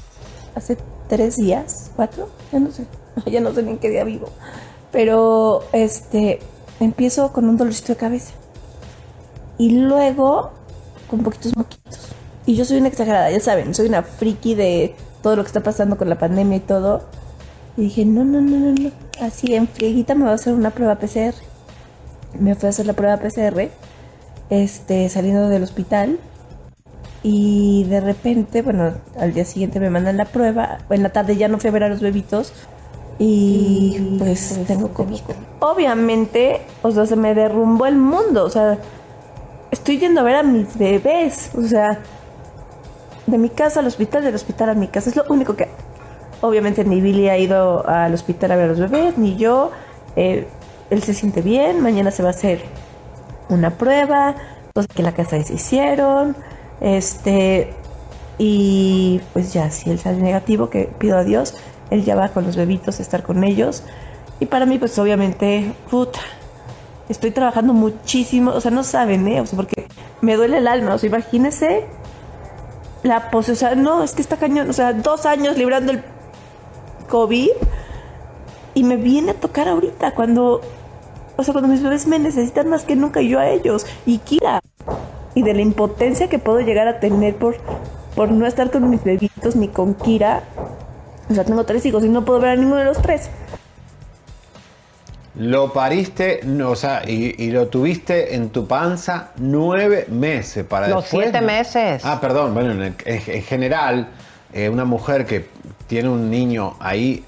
hace 0.56 0.78
tres 1.10 1.36
días, 1.36 1.91
cuatro, 1.97 2.30
ya 2.54 2.60
no 2.62 2.71
sé, 2.71 2.86
ya 3.26 3.41
no 3.41 3.54
sé 3.54 3.63
ni 3.63 3.71
en 3.71 3.80
qué 3.80 3.89
día 3.89 4.06
vivo. 4.06 4.30
Pero 4.93 5.65
este 5.73 6.39
empiezo 6.80 7.34
con 7.34 7.50
un 7.50 7.58
dolorcito 7.58 7.91
de 7.91 7.97
cabeza. 7.97 8.32
Y 9.58 9.72
luego 9.72 10.52
con 11.10 11.24
poquitos 11.24 11.56
moquitos. 11.56 12.10
Y 12.46 12.56
yo 12.56 12.65
soy 12.65 12.78
una 12.78 12.88
exagerada, 12.88 13.30
ya 13.30 13.39
saben, 13.39 13.74
soy 13.74 13.88
una 13.88 14.04
friki 14.04 14.56
de 14.56 14.96
todo 15.22 15.36
lo 15.36 15.43
que 15.43 15.48
está 15.48 15.62
pasando 15.62 15.98
con 15.98 16.10
la 16.10 16.17
pandemia 16.17 16.58
y 16.58 16.62
todo. 16.62 17.02
Y 17.76 17.82
dije, 17.82 18.06
no, 18.06 18.24
no, 18.24 18.41
no, 18.41 18.58
no, 18.58 18.72
no. 18.74 18.91
Así 19.22 19.54
en 19.54 19.67
frieguita 19.67 20.15
me 20.15 20.24
voy 20.24 20.32
a 20.32 20.36
hacer 20.36 20.54
una 20.54 20.72
prueba 20.72 20.96
PCR. 20.96 21.36
Me 22.39 22.56
fui 22.56 22.67
a 22.67 22.70
hacer 22.70 22.86
la 22.86 22.93
prueba 22.93 23.17
PCR, 23.17 23.70
este, 24.50 25.10
saliendo 25.10 25.50
del 25.50 25.63
hospital. 25.63 26.20
Y 27.24 27.84
de 27.86 28.00
repente, 28.00 28.62
bueno, 28.62 28.93
al 29.20 29.34
día 29.34 29.43
siguiente 29.43 29.80
me 29.80 29.89
mandan 29.89 30.17
la 30.17 30.26
prueba. 30.26 30.80
En 30.89 31.04
la 31.04 31.10
tarde 31.10 31.36
ya 31.36 31.48
no 31.48 31.60
fui 31.60 31.70
a 31.70 31.74
ver 31.74 31.84
a 31.84 31.89
los 31.89 32.00
bebitos. 32.00 32.54
Y 33.20 34.15
pues 34.20 34.60
tengo 34.67 34.89
COVID. 34.89 35.22
Obviamente, 35.60 36.62
o 36.84 36.91
sea, 36.91 37.06
se 37.06 37.15
me 37.15 37.34
derrumbó 37.34 37.88
el 37.88 37.98
mundo. 37.98 38.46
O 38.46 38.50
sea, 38.50 38.78
estoy 39.72 40.00
yendo 40.00 40.22
a 40.22 40.24
ver 40.24 40.36
a 40.36 40.44
mis 40.44 40.78
bebés. 40.78 41.52
O 41.56 41.64
sea, 41.64 42.00
de 43.26 43.38
mi 43.38 43.50
casa 43.50 43.80
al 43.80 43.88
hospital, 43.88 44.24
del 44.24 44.36
hospital 44.36 44.70
a 44.70 44.74
mi 44.74 44.88
casa. 44.88 45.10
Es 45.10 45.16
lo 45.16 45.26
único 45.30 45.56
que. 45.56 45.68
Obviamente, 46.42 46.84
ni 46.86 47.02
Billy 47.02 47.30
ha 47.30 47.38
ido 47.38 47.88
al 47.88 48.14
hospital 48.14 48.52
a 48.52 48.56
ver 48.56 48.66
a 48.66 48.68
los 48.70 48.80
bebés, 48.80 49.18
ni 49.18 49.38
yo. 49.38 49.72
Eh, 50.16 50.48
él 50.90 51.04
se 51.04 51.14
siente 51.14 51.42
bien. 51.42 51.82
Mañana 51.82 52.12
se 52.12 52.24
va 52.24 52.30
a 52.30 52.32
hacer 52.32 52.62
una 53.50 53.72
prueba. 53.72 54.36
Cosas 54.74 54.88
que 54.88 55.02
en 55.02 55.06
la 55.06 55.14
casa 55.14 55.42
se 55.44 55.54
hicieron. 55.54 56.36
Este. 56.82 57.74
Y 58.38 59.20
pues 59.34 59.52
ya, 59.52 59.72
si 59.72 59.90
él 59.90 60.00
sale 60.00 60.18
negativo, 60.18 60.70
que 60.70 60.84
pido 60.98 61.18
a 61.18 61.24
Dios, 61.24 61.56
él 61.90 62.04
ya 62.04 62.16
va 62.16 62.30
con 62.30 62.46
los 62.46 62.56
bebitos 62.56 63.00
a 63.00 63.02
estar 63.02 63.24
con 63.24 63.44
ellos. 63.44 63.84
Y 64.40 64.46
para 64.46 64.66
mí, 64.68 64.78
pues 64.78 64.98
obviamente, 65.00 65.74
puta, 65.90 66.20
estoy 67.10 67.32
trabajando 67.32 67.74
muchísimo, 67.74 68.52
o 68.52 68.62
sea, 68.62 68.72
no 68.72 68.84
saben, 68.84 69.28
¿eh? 69.28 69.41
O 69.41 69.46
sea, 69.46 69.56
porque 69.56 69.88
me 70.22 70.36
duele 70.36 70.58
el 70.58 70.67
alma, 70.67 70.96
o 70.96 70.98
sea, 70.98 71.08
imagínense 71.08 71.86
la 73.04 73.32
pose, 73.32 73.54
o 73.54 73.56
sea, 73.56 73.76
no, 73.76 74.04
es 74.04 74.13
que 74.13 74.22
está 74.22 74.38
cañón, 74.38 74.70
o 74.70 74.74
sea, 74.74 74.93
dos 74.93 75.26
años 75.26 75.58
librando 75.58 75.91
el 75.91 76.04
COVID 77.10 77.50
y 78.74 78.84
me 78.84 78.98
viene 78.98 79.32
a 79.32 79.34
tocar 79.36 79.67
ahorita, 79.67 80.13
cuando, 80.13 80.62
o 81.38 81.43
sea, 81.43 81.54
cuando 81.54 81.70
mis 81.70 81.82
bebés 81.82 82.08
me 82.08 82.20
necesitan 82.20 82.70
más 82.70 82.84
que 82.84 82.96
nunca 82.96 83.22
yo 83.22 83.39
a 83.39 83.50
ellos, 83.50 83.86
y 84.06 84.17
Kira, 84.20 84.62
y 85.36 85.43
de 85.43 85.54
la 85.54 85.62
impotencia 85.62 86.28
que 86.28 86.39
puedo 86.39 86.60
llegar 86.60 86.88
a 86.88 87.00
tener 87.00 87.36
por, 87.36 87.58
por 88.15 88.32
no 88.32 88.46
estar 88.46 88.70
con 88.72 88.89
mis 88.89 89.04
bebitos 89.04 89.56
ni 89.56 89.67
con 89.67 89.93
Kira, 89.93 90.43
o 91.30 91.34
sea, 91.34 91.43
tengo 91.43 91.63
tres 91.65 91.86
hijos 91.86 92.04
y 92.04 92.10
no 92.10 92.26
puedo 92.26 92.39
ver 92.39 92.52
a 92.52 92.56
ninguno 92.56 92.78
de 92.78 92.86
los 92.86 93.02
tres. 93.02 93.30
Lo 95.38 95.71
pariste, 95.71 96.39
no, 96.43 96.71
o 96.71 96.76
sea, 96.76 97.04
y, 97.08 97.36
y 97.43 97.52
lo 97.52 97.67
tuviste 97.67 98.34
en 98.36 98.50
tu 98.50 98.65
panza 98.67 99.30
nueve 99.38 100.06
meses 100.10 100.65
para 100.65 100.88
Los 100.88 101.04
después, 101.04 101.26
siete 101.26 101.41
¿no? 101.41 101.47
meses. 101.47 102.02
Ah, 102.04 102.19
perdón, 102.19 102.54
bueno, 102.56 102.71
en, 102.71 102.82
en- 102.84 102.95
en 103.06 103.43
general, 103.43 104.08
eh, 104.54 104.67
una 104.69 104.84
mujer 104.86 105.26
que 105.26 105.47
tiene 105.86 106.10
un 106.10 106.32
niño 106.32 106.76
ahí, 106.80 107.23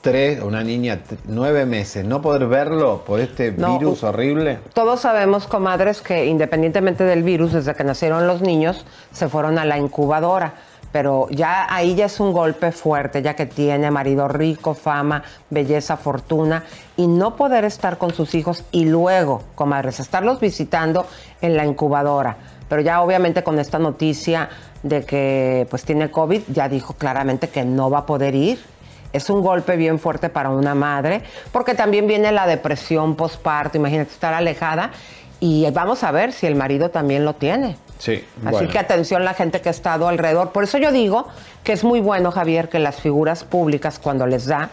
tres, 0.00 0.42
una 0.42 0.62
niña, 0.64 0.98
nueve 1.26 1.64
meses, 1.64 2.04
no 2.04 2.20
poder 2.20 2.46
verlo 2.46 3.04
por 3.06 3.20
este 3.20 3.52
No, 3.52 3.78
virus 3.78 4.02
horrible. 4.02 4.58
Todos 4.74 5.00
sabemos, 5.00 5.46
comadres, 5.46 6.00
que 6.02 6.26
independientemente 6.26 7.04
del 7.04 7.22
virus, 7.22 7.52
desde 7.52 7.74
que 7.74 7.84
nacieron 7.84 8.26
los 8.26 8.42
niños, 8.42 8.84
se 9.12 9.28
fueron 9.28 9.58
a 9.58 9.64
la 9.64 9.78
incubadora. 9.78 10.54
Pero 10.94 11.26
ya 11.28 11.66
ahí 11.74 11.96
ya 11.96 12.04
es 12.04 12.20
un 12.20 12.32
golpe 12.32 12.70
fuerte, 12.70 13.20
ya 13.20 13.34
que 13.34 13.46
tiene 13.46 13.90
marido 13.90 14.28
rico, 14.28 14.74
fama, 14.74 15.24
belleza, 15.50 15.96
fortuna, 15.96 16.62
y 16.96 17.08
no 17.08 17.34
poder 17.34 17.64
estar 17.64 17.98
con 17.98 18.14
sus 18.14 18.32
hijos 18.36 18.62
y 18.70 18.84
luego, 18.84 19.42
comadres, 19.56 19.98
estarlos 19.98 20.38
visitando 20.38 21.04
en 21.40 21.56
la 21.56 21.66
incubadora. 21.66 22.36
Pero 22.68 22.80
ya 22.80 23.02
obviamente 23.02 23.42
con 23.42 23.58
esta 23.58 23.80
noticia 23.80 24.48
de 24.84 25.04
que 25.04 25.66
pues 25.68 25.84
tiene 25.84 26.12
COVID, 26.12 26.42
ya 26.46 26.68
dijo 26.68 26.94
claramente 26.94 27.48
que 27.48 27.64
no 27.64 27.90
va 27.90 27.98
a 27.98 28.06
poder 28.06 28.36
ir. 28.36 28.64
Es 29.12 29.28
un 29.30 29.42
golpe 29.42 29.74
bien 29.74 29.98
fuerte 29.98 30.28
para 30.28 30.50
una 30.50 30.76
madre, 30.76 31.22
porque 31.50 31.74
también 31.74 32.06
viene 32.06 32.30
la 32.30 32.46
depresión 32.46 33.16
postparto, 33.16 33.78
imagínate 33.78 34.12
estar 34.12 34.32
alejada, 34.32 34.92
y 35.40 35.68
vamos 35.72 36.04
a 36.04 36.12
ver 36.12 36.30
si 36.32 36.46
el 36.46 36.54
marido 36.54 36.90
también 36.90 37.24
lo 37.24 37.34
tiene. 37.34 37.78
Sí, 37.98 38.24
Así 38.42 38.50
bueno. 38.50 38.70
que 38.70 38.78
atención 38.78 39.24
la 39.24 39.34
gente 39.34 39.60
que 39.60 39.68
ha 39.68 39.72
estado 39.72 40.08
alrededor. 40.08 40.50
Por 40.50 40.64
eso 40.64 40.78
yo 40.78 40.92
digo 40.92 41.28
que 41.62 41.72
es 41.72 41.84
muy 41.84 42.00
bueno, 42.00 42.30
Javier, 42.30 42.68
que 42.68 42.78
las 42.78 42.96
figuras 42.96 43.44
públicas 43.44 43.98
cuando 43.98 44.26
les 44.26 44.46
da, 44.46 44.70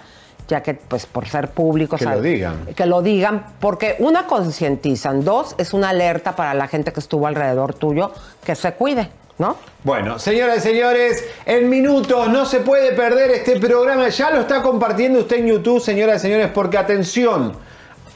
ya 0.47 0.61
que 0.61 0.73
pues 0.73 1.05
por 1.05 1.27
ser 1.27 1.49
públicos... 1.49 1.99
Que 1.99 2.05
lo 2.05 2.21
digan. 2.21 2.65
Que 2.75 2.85
lo 2.85 3.01
digan, 3.01 3.45
porque 3.59 3.95
una 3.99 4.27
concientizan, 4.27 5.23
dos 5.23 5.55
es 5.57 5.73
una 5.73 5.89
alerta 5.89 6.35
para 6.35 6.53
la 6.53 6.67
gente 6.67 6.91
que 6.91 6.99
estuvo 6.99 7.27
alrededor 7.27 7.73
tuyo, 7.73 8.11
que 8.43 8.55
se 8.55 8.73
cuide, 8.73 9.09
¿no? 9.37 9.55
Bueno, 9.83 10.19
señoras 10.19 10.57
y 10.57 10.61
señores, 10.61 11.23
en 11.45 11.69
minutos 11.69 12.27
no 12.29 12.45
se 12.45 12.59
puede 12.59 12.91
perder 12.93 13.31
este 13.31 13.59
programa. 13.59 14.09
Ya 14.09 14.31
lo 14.31 14.41
está 14.41 14.61
compartiendo 14.61 15.19
usted 15.19 15.37
en 15.37 15.47
YouTube, 15.47 15.79
señoras 15.79 16.17
y 16.17 16.27
señores, 16.27 16.49
porque 16.53 16.77
atención, 16.77 17.53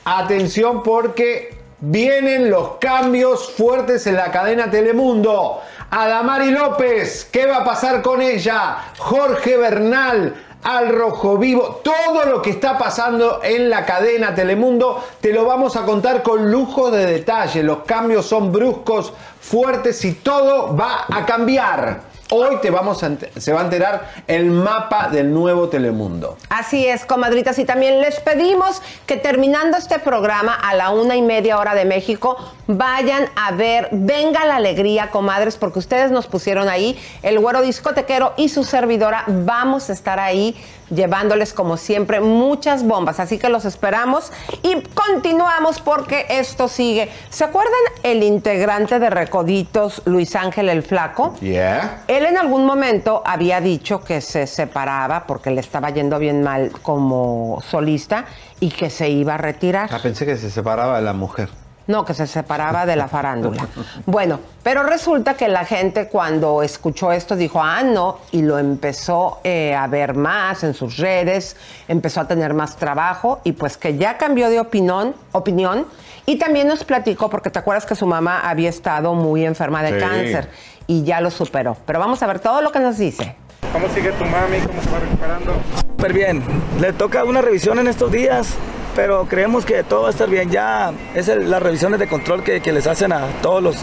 atención 0.03 0.83
porque 0.83 1.64
vienen 1.87 2.49
los 2.49 2.77
cambios 2.77 3.51
fuertes 3.51 4.07
en 4.07 4.15
la 4.15 4.31
cadena 4.31 4.71
Telemundo. 4.71 5.61
Adamari 5.91 6.49
López, 6.49 7.29
¿qué 7.31 7.45
va 7.45 7.57
a 7.57 7.65
pasar 7.65 8.01
con 8.01 8.21
ella? 8.21 8.77
Jorge 8.97 9.55
Bernal, 9.55 10.33
al 10.63 10.89
rojo 10.89 11.37
vivo, 11.37 11.81
todo 11.83 12.25
lo 12.25 12.41
que 12.41 12.49
está 12.49 12.75
pasando 12.75 13.39
en 13.43 13.69
la 13.69 13.85
cadena 13.85 14.33
Telemundo, 14.33 15.03
te 15.21 15.31
lo 15.31 15.45
vamos 15.45 15.75
a 15.75 15.83
contar 15.83 16.23
con 16.23 16.51
lujo 16.51 16.89
de 16.89 17.05
detalle. 17.05 17.61
Los 17.61 17.83
cambios 17.83 18.25
son 18.25 18.51
bruscos, 18.51 19.13
fuertes 19.39 20.03
y 20.05 20.13
todo 20.13 20.75
va 20.75 21.05
a 21.07 21.23
cambiar. 21.23 22.14
Hoy 22.31 22.57
te 22.59 22.71
vamos 22.71 23.03
a 23.03 23.11
se 23.37 23.53
va 23.53 23.61
a 23.61 23.63
enterar 23.65 24.09
el 24.25 24.49
mapa 24.49 25.09
del 25.09 25.31
nuevo 25.31 25.69
Telemundo. 25.69 26.37
Así 26.49 26.87
es, 26.87 27.05
comadritas. 27.05 27.59
Y 27.59 27.65
también 27.65 28.01
les 28.01 28.19
pedimos 28.19 28.81
que 29.05 29.17
terminando 29.17 29.77
este 29.77 29.99
programa 29.99 30.55
a 30.55 30.73
la 30.73 30.89
una 30.89 31.15
y 31.15 31.21
media 31.21 31.59
hora 31.59 31.75
de 31.75 31.85
México, 31.85 32.35
vayan 32.65 33.27
a 33.35 33.51
ver 33.51 33.89
Venga 33.91 34.43
la 34.45 34.55
Alegría, 34.55 35.11
comadres, 35.11 35.55
porque 35.55 35.77
ustedes 35.77 36.09
nos 36.09 36.25
pusieron 36.25 36.67
ahí, 36.67 36.97
el 37.21 37.37
güero 37.37 37.61
discotequero 37.61 38.33
y 38.37 38.49
su 38.49 38.63
servidora. 38.63 39.23
Vamos 39.27 39.91
a 39.91 39.93
estar 39.93 40.19
ahí 40.19 40.55
llevándoles, 40.89 41.53
como 41.53 41.77
siempre, 41.77 42.21
muchas 42.21 42.83
bombas. 42.83 43.19
Así 43.19 43.37
que 43.37 43.49
los 43.49 43.65
esperamos 43.65 44.31
y 44.63 44.81
continuamos 44.81 45.81
porque 45.81 46.25
esto 46.29 46.67
sigue. 46.67 47.09
¿Se 47.29 47.43
acuerdan 47.43 47.73
el 48.03 48.23
integrante 48.23 48.99
de 48.99 49.09
Recoditos, 49.09 50.01
Luis 50.05 50.35
Ángel 50.35 50.69
el 50.69 50.83
Flaco? 50.83 51.35
Yeah. 51.39 52.03
Él 52.07 52.25
en 52.25 52.37
algún 52.37 52.65
momento 52.65 53.21
había 53.25 53.61
dicho 53.61 54.03
que 54.03 54.21
se 54.21 54.47
separaba 54.47 55.25
porque 55.25 55.51
le 55.51 55.61
estaba 55.61 55.89
yendo 55.89 56.19
bien 56.19 56.43
mal 56.43 56.71
como 56.81 57.61
solista 57.69 58.25
y 58.59 58.69
que 58.69 58.89
se 58.89 59.09
iba 59.09 59.35
a 59.35 59.37
retirar. 59.37 59.89
Ah, 59.91 59.99
pensé 60.01 60.25
que 60.25 60.37
se 60.37 60.49
separaba 60.49 60.97
de 60.97 61.03
la 61.03 61.13
mujer. 61.13 61.49
No, 61.87 62.03
que 62.03 62.13
se 62.15 62.25
separaba 62.25 62.85
de 62.87 62.95
la 62.95 63.07
farándula. 63.07 63.67
Bueno, 64.07 64.39
pero 64.63 64.81
resulta 64.83 65.35
que 65.35 65.47
la 65.47 65.65
gente 65.65 66.07
cuando 66.07 66.63
escuchó 66.63 67.11
esto 67.11 67.35
dijo, 67.35 67.61
ah, 67.61 67.83
no, 67.83 68.17
y 68.31 68.41
lo 68.41 68.57
empezó 68.57 69.39
eh, 69.43 69.75
a 69.75 69.85
ver 69.87 70.15
más 70.15 70.63
en 70.63 70.73
sus 70.73 70.97
redes, 70.97 71.55
empezó 71.87 72.21
a 72.21 72.27
tener 72.27 72.53
más 72.55 72.75
trabajo 72.75 73.39
y 73.43 73.51
pues 73.51 73.77
que 73.77 73.97
ya 73.97 74.17
cambió 74.17 74.49
de 74.49 74.59
opinión, 74.59 75.13
opinión 75.31 75.85
y 76.25 76.37
también 76.37 76.67
nos 76.67 76.83
platicó, 76.83 77.29
porque 77.29 77.51
te 77.51 77.59
acuerdas 77.59 77.85
que 77.85 77.95
su 77.95 78.07
mamá 78.07 78.39
había 78.49 78.69
estado 78.69 79.13
muy 79.13 79.45
enferma 79.45 79.83
de 79.83 79.99
Sí. 79.99 79.99
cáncer 79.99 80.49
y 80.87 81.03
ya 81.03 81.21
lo 81.21 81.29
superó. 81.29 81.77
Pero 81.85 81.99
vamos 81.99 82.21
a 82.23 82.27
ver 82.27 82.39
todo 82.39 82.61
lo 82.63 82.71
que 82.71 82.79
nos 82.79 82.97
dice. 82.97 83.35
¿Cómo 83.71 83.87
sigue 83.89 84.11
tu 84.13 84.25
mami? 84.25 84.57
¿Cómo 84.65 84.81
se 84.81 84.89
va 84.89 84.99
recuperando? 84.99 85.53
Súper 85.87 86.13
bien. 86.13 86.43
Le 86.79 86.93
toca 86.93 87.23
una 87.23 87.41
revisión 87.41 87.77
en 87.77 87.87
estos 87.87 88.11
días, 88.11 88.55
pero 88.95 89.25
creemos 89.25 89.65
que 89.65 89.83
todo 89.83 90.03
va 90.03 90.07
a 90.07 90.11
estar 90.11 90.29
bien. 90.29 90.49
Ya 90.49 90.91
es 91.13 91.27
el- 91.27 91.49
las 91.51 91.61
revisiones 91.61 91.99
de 91.99 92.07
control 92.07 92.43
que, 92.43 92.61
que 92.61 92.71
les 92.71 92.87
hacen 92.87 93.11
a 93.13 93.21
todos 93.41 93.61
los... 93.61 93.77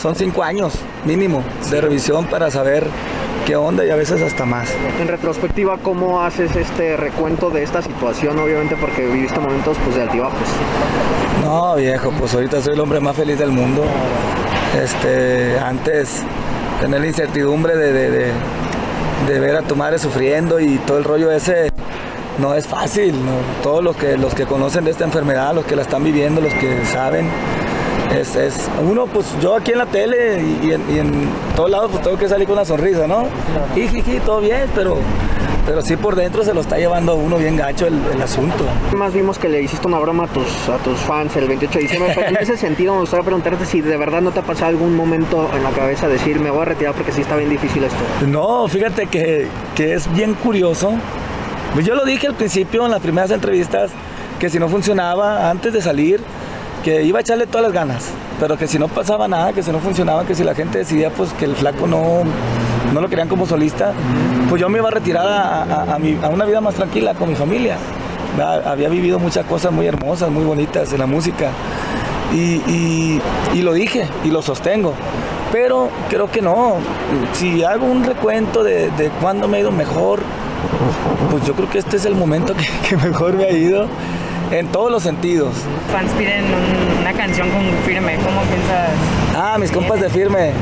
Son 0.00 0.14
cinco 0.14 0.42
años 0.42 0.74
mínimo 1.04 1.42
de 1.70 1.80
revisión 1.80 2.24
para 2.26 2.50
saber 2.50 2.86
qué 3.46 3.56
onda 3.56 3.84
y 3.84 3.90
a 3.90 3.96
veces 3.96 4.22
hasta 4.22 4.46
más. 4.46 4.68
En 5.00 5.08
retrospectiva, 5.08 5.76
¿cómo 5.82 6.22
haces 6.22 6.54
este 6.56 6.96
recuento 6.96 7.50
de 7.50 7.62
esta 7.64 7.82
situación? 7.82 8.38
Obviamente 8.38 8.76
porque 8.76 9.06
viviste 9.06 9.38
momentos 9.40 9.76
pues, 9.84 9.96
de 9.96 10.02
altibajos. 10.02 10.38
No, 11.44 11.74
viejo, 11.76 12.12
pues 12.18 12.32
ahorita 12.34 12.62
soy 12.62 12.74
el 12.74 12.80
hombre 12.80 13.00
más 13.00 13.16
feliz 13.16 13.38
del 13.38 13.50
mundo. 13.50 13.82
Este, 14.82 15.58
antes 15.58 16.22
tener 16.80 17.00
la 17.00 17.06
incertidumbre 17.08 17.76
de, 17.76 17.92
de- 17.92 18.10
de- 18.10 18.32
de 19.28 19.38
ver 19.40 19.56
a 19.56 19.62
tu 19.62 19.76
madre 19.76 19.98
sufriendo 19.98 20.60
y 20.60 20.78
todo 20.78 20.96
el 20.98 21.04
rollo 21.04 21.30
ese 21.30 21.70
no 22.40 22.54
es 22.54 22.66
fácil. 22.66 23.12
¿no? 23.12 23.62
Todos 23.62 23.82
los 23.84 23.96
que, 23.96 24.16
los 24.16 24.34
que 24.34 24.44
conocen 24.46 24.84
de 24.84 24.90
esta 24.90 25.04
enfermedad, 25.04 25.54
los 25.54 25.64
que 25.64 25.76
la 25.76 25.82
están 25.82 26.02
viviendo, 26.04 26.40
los 26.40 26.52
que 26.54 26.84
saben, 26.86 27.28
es, 28.14 28.34
es- 28.36 28.68
uno, 28.88 29.06
pues 29.06 29.26
yo 29.40 29.54
aquí 29.56 29.72
en 29.72 29.78
la 29.78 29.86
tele 29.86 30.42
y, 30.42 30.66
y 30.68 30.72
en, 30.72 30.82
y 30.94 30.98
en 30.98 31.28
todos 31.54 31.70
lados 31.70 31.90
pues 31.92 32.02
tengo 32.02 32.16
que 32.18 32.28
salir 32.28 32.46
con 32.46 32.54
una 32.54 32.64
sonrisa, 32.64 33.06
¿no? 33.06 33.24
Jijiji, 33.74 34.18
todo 34.20 34.40
bien, 34.40 34.64
pero, 34.74 34.96
pero 35.64 35.80
sí 35.80 35.96
por 35.96 36.16
dentro 36.16 36.42
se 36.42 36.52
lo 36.52 36.60
está 36.60 36.76
llevando 36.76 37.14
uno 37.14 37.36
bien 37.36 37.56
gacho 37.56 37.86
el, 37.86 38.00
el 38.12 38.20
asunto. 38.20 38.64
Más 38.96 39.12
vimos 39.14 39.38
que 39.38 39.48
le 39.48 39.62
hiciste 39.62 39.86
una 39.86 39.98
broma 40.00 40.24
a 40.24 40.26
tus, 40.26 40.68
a 40.68 40.78
tus 40.78 40.98
fans 40.98 41.36
el 41.36 41.46
28 41.46 41.72
de 41.78 41.82
diciembre, 41.84 42.12
pero 42.16 42.28
en 42.30 42.36
ese 42.38 42.56
sentido 42.56 42.94
me 42.94 43.00
gustaría 43.02 43.24
preguntarte 43.24 43.64
si 43.64 43.80
de 43.80 43.96
verdad 43.96 44.20
no 44.22 44.32
te 44.32 44.40
ha 44.40 44.42
pasado 44.42 44.66
algún 44.70 44.96
momento 44.96 45.48
en 45.54 45.62
la 45.62 45.70
cabeza 45.70 46.08
decir 46.08 46.40
me 46.40 46.50
voy 46.50 46.62
a 46.62 46.64
retirar 46.64 46.94
porque 46.94 47.12
sí 47.12 47.20
está 47.20 47.36
bien 47.36 47.50
difícil 47.50 47.84
esto. 47.84 47.98
No, 48.26 48.66
fíjate 48.66 49.06
que, 49.06 49.46
que 49.76 49.94
es 49.94 50.12
bien 50.12 50.34
curioso. 50.34 50.94
Pues 51.74 51.86
yo 51.86 51.94
lo 51.94 52.04
dije 52.04 52.26
al 52.26 52.34
principio 52.34 52.84
en 52.84 52.90
las 52.90 53.00
primeras 53.00 53.30
entrevistas 53.30 53.90
que 54.38 54.50
si 54.50 54.58
no 54.58 54.68
funcionaba 54.68 55.50
antes 55.50 55.72
de 55.72 55.80
salir, 55.82 56.20
que 56.84 57.02
iba 57.02 57.18
a 57.18 57.20
echarle 57.22 57.46
todas 57.46 57.62
las 57.62 57.72
ganas, 57.72 58.06
pero 58.40 58.56
que 58.56 58.66
si 58.66 58.78
no 58.78 58.88
pasaba 58.88 59.28
nada, 59.28 59.52
que 59.52 59.62
si 59.62 59.70
no 59.70 59.78
funcionaba, 59.80 60.24
que 60.24 60.34
si 60.34 60.42
la 60.44 60.54
gente 60.54 60.78
decidía 60.78 61.10
pues 61.10 61.32
que 61.34 61.44
el 61.44 61.54
flaco 61.54 61.86
no, 61.86 62.22
no 62.92 63.00
lo 63.00 63.08
querían 63.08 63.28
como 63.28 63.46
solista, 63.46 63.92
pues 64.48 64.60
yo 64.60 64.68
me 64.68 64.78
iba 64.78 64.88
a 64.88 64.90
retirar 64.90 65.26
a, 65.26 65.94
a- 65.94 65.98
mi- 65.98 66.18
a 66.22 66.28
una 66.28 66.44
vida 66.46 66.60
más 66.60 66.74
tranquila 66.74 67.14
con 67.14 67.28
mi 67.28 67.34
familia. 67.36 67.76
¿verdad? 68.36 68.66
Había 68.66 68.88
vivido 68.88 69.18
muchas 69.18 69.44
cosas 69.44 69.72
muy 69.72 69.86
hermosas, 69.86 70.30
muy 70.30 70.44
bonitas 70.44 70.92
en 70.92 70.98
la 71.00 71.06
música 71.06 71.50
y, 72.32 72.62
y- 72.66 73.20
y 73.54 73.62
lo 73.62 73.72
dije 73.74 74.08
y 74.24 74.28
lo 74.30 74.40
sostengo. 74.42 74.94
Pero 75.52 75.90
creo 76.08 76.30
que 76.30 76.40
no. 76.40 76.76
Si 77.34 77.62
hago 77.64 77.84
un 77.84 78.04
recuento 78.04 78.62
de, 78.62 78.90
de 78.92 79.10
cuándo 79.20 79.48
me 79.48 79.56
ha 79.58 79.60
ido 79.60 79.72
mejor, 79.72 80.20
pues 81.30 81.44
yo 81.46 81.54
creo 81.54 81.68
que 81.70 81.78
este 81.78 81.96
es 81.96 82.04
el 82.04 82.14
momento 82.14 82.54
que, 82.54 82.66
que 82.88 82.96
mejor 82.96 83.34
me 83.36 83.44
ha 83.44 83.52
ido 83.52 83.86
en 84.50 84.66
todos 84.68 84.90
los 84.90 85.02
sentidos. 85.02 85.52
Fans 85.92 86.10
piden 86.18 86.44
un- 86.44 87.00
una 87.02 87.12
canción 87.12 87.48
con 87.50 87.62
firme. 87.86 88.16
¿Cómo 88.16 88.40
piensas? 88.42 88.90
Ah, 89.36 89.56
mis 89.58 89.70
compas 89.70 90.00
de 90.00 90.08
firme, 90.10 90.48
eh, 90.48 90.52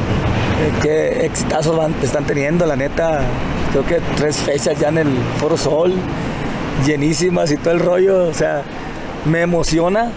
qué 0.83 1.25
exitazos 1.27 1.77
van, 1.77 1.95
están 2.03 2.25
teniendo, 2.25 2.67
la 2.67 2.77
neta. 2.77 3.21
Creo 3.73 3.85
que 3.87 4.01
tres 4.17 4.37
fechas 4.39 4.79
ya 4.79 4.89
en 4.89 4.99
el 4.99 5.09
Foro 5.39 5.57
Sol, 5.57 5.93
llenísimas 6.87 7.51
y 7.51 7.57
todo 7.57 7.73
el 7.75 7.81
rollo. 7.81 8.29
O 8.29 8.35
sea, 8.35 8.63
me 9.25 9.43
emociona, 9.43 10.11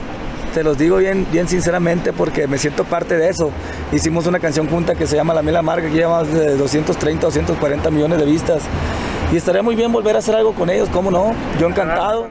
te 0.54 0.64
los 0.64 0.78
digo 0.78 0.98
bien, 0.98 1.26
bien 1.32 1.48
sinceramente, 1.48 2.14
porque 2.14 2.48
me 2.48 2.58
siento 2.58 2.84
parte 2.86 3.18
de 3.18 3.30
eso. 3.30 3.52
Hicimos 3.92 4.28
una 4.28 4.40
canción 4.40 4.68
junta 4.68 4.96
que 4.96 5.08
se 5.08 5.16
llama 5.16 5.34
La 5.34 5.42
Miel 5.42 5.58
Amarga, 5.58 5.88
que 5.90 5.96
lleva 5.96 6.20
más 6.22 6.32
de 6.34 6.56
230, 6.58 7.28
240 7.28 7.90
millones 7.90 8.20
de 8.20 8.26
vistas. 8.26 8.62
Y 9.32 9.38
estaría 9.38 9.62
muy 9.62 9.76
bien 9.76 9.92
volver 9.92 10.16
a 10.18 10.20
hacer 10.20 10.36
algo 10.36 10.54
con 10.54 10.70
ellos, 10.70 10.90
¿cómo 10.90 11.10
no? 11.10 11.34
Yo 11.60 11.68
encantado. 11.68 12.30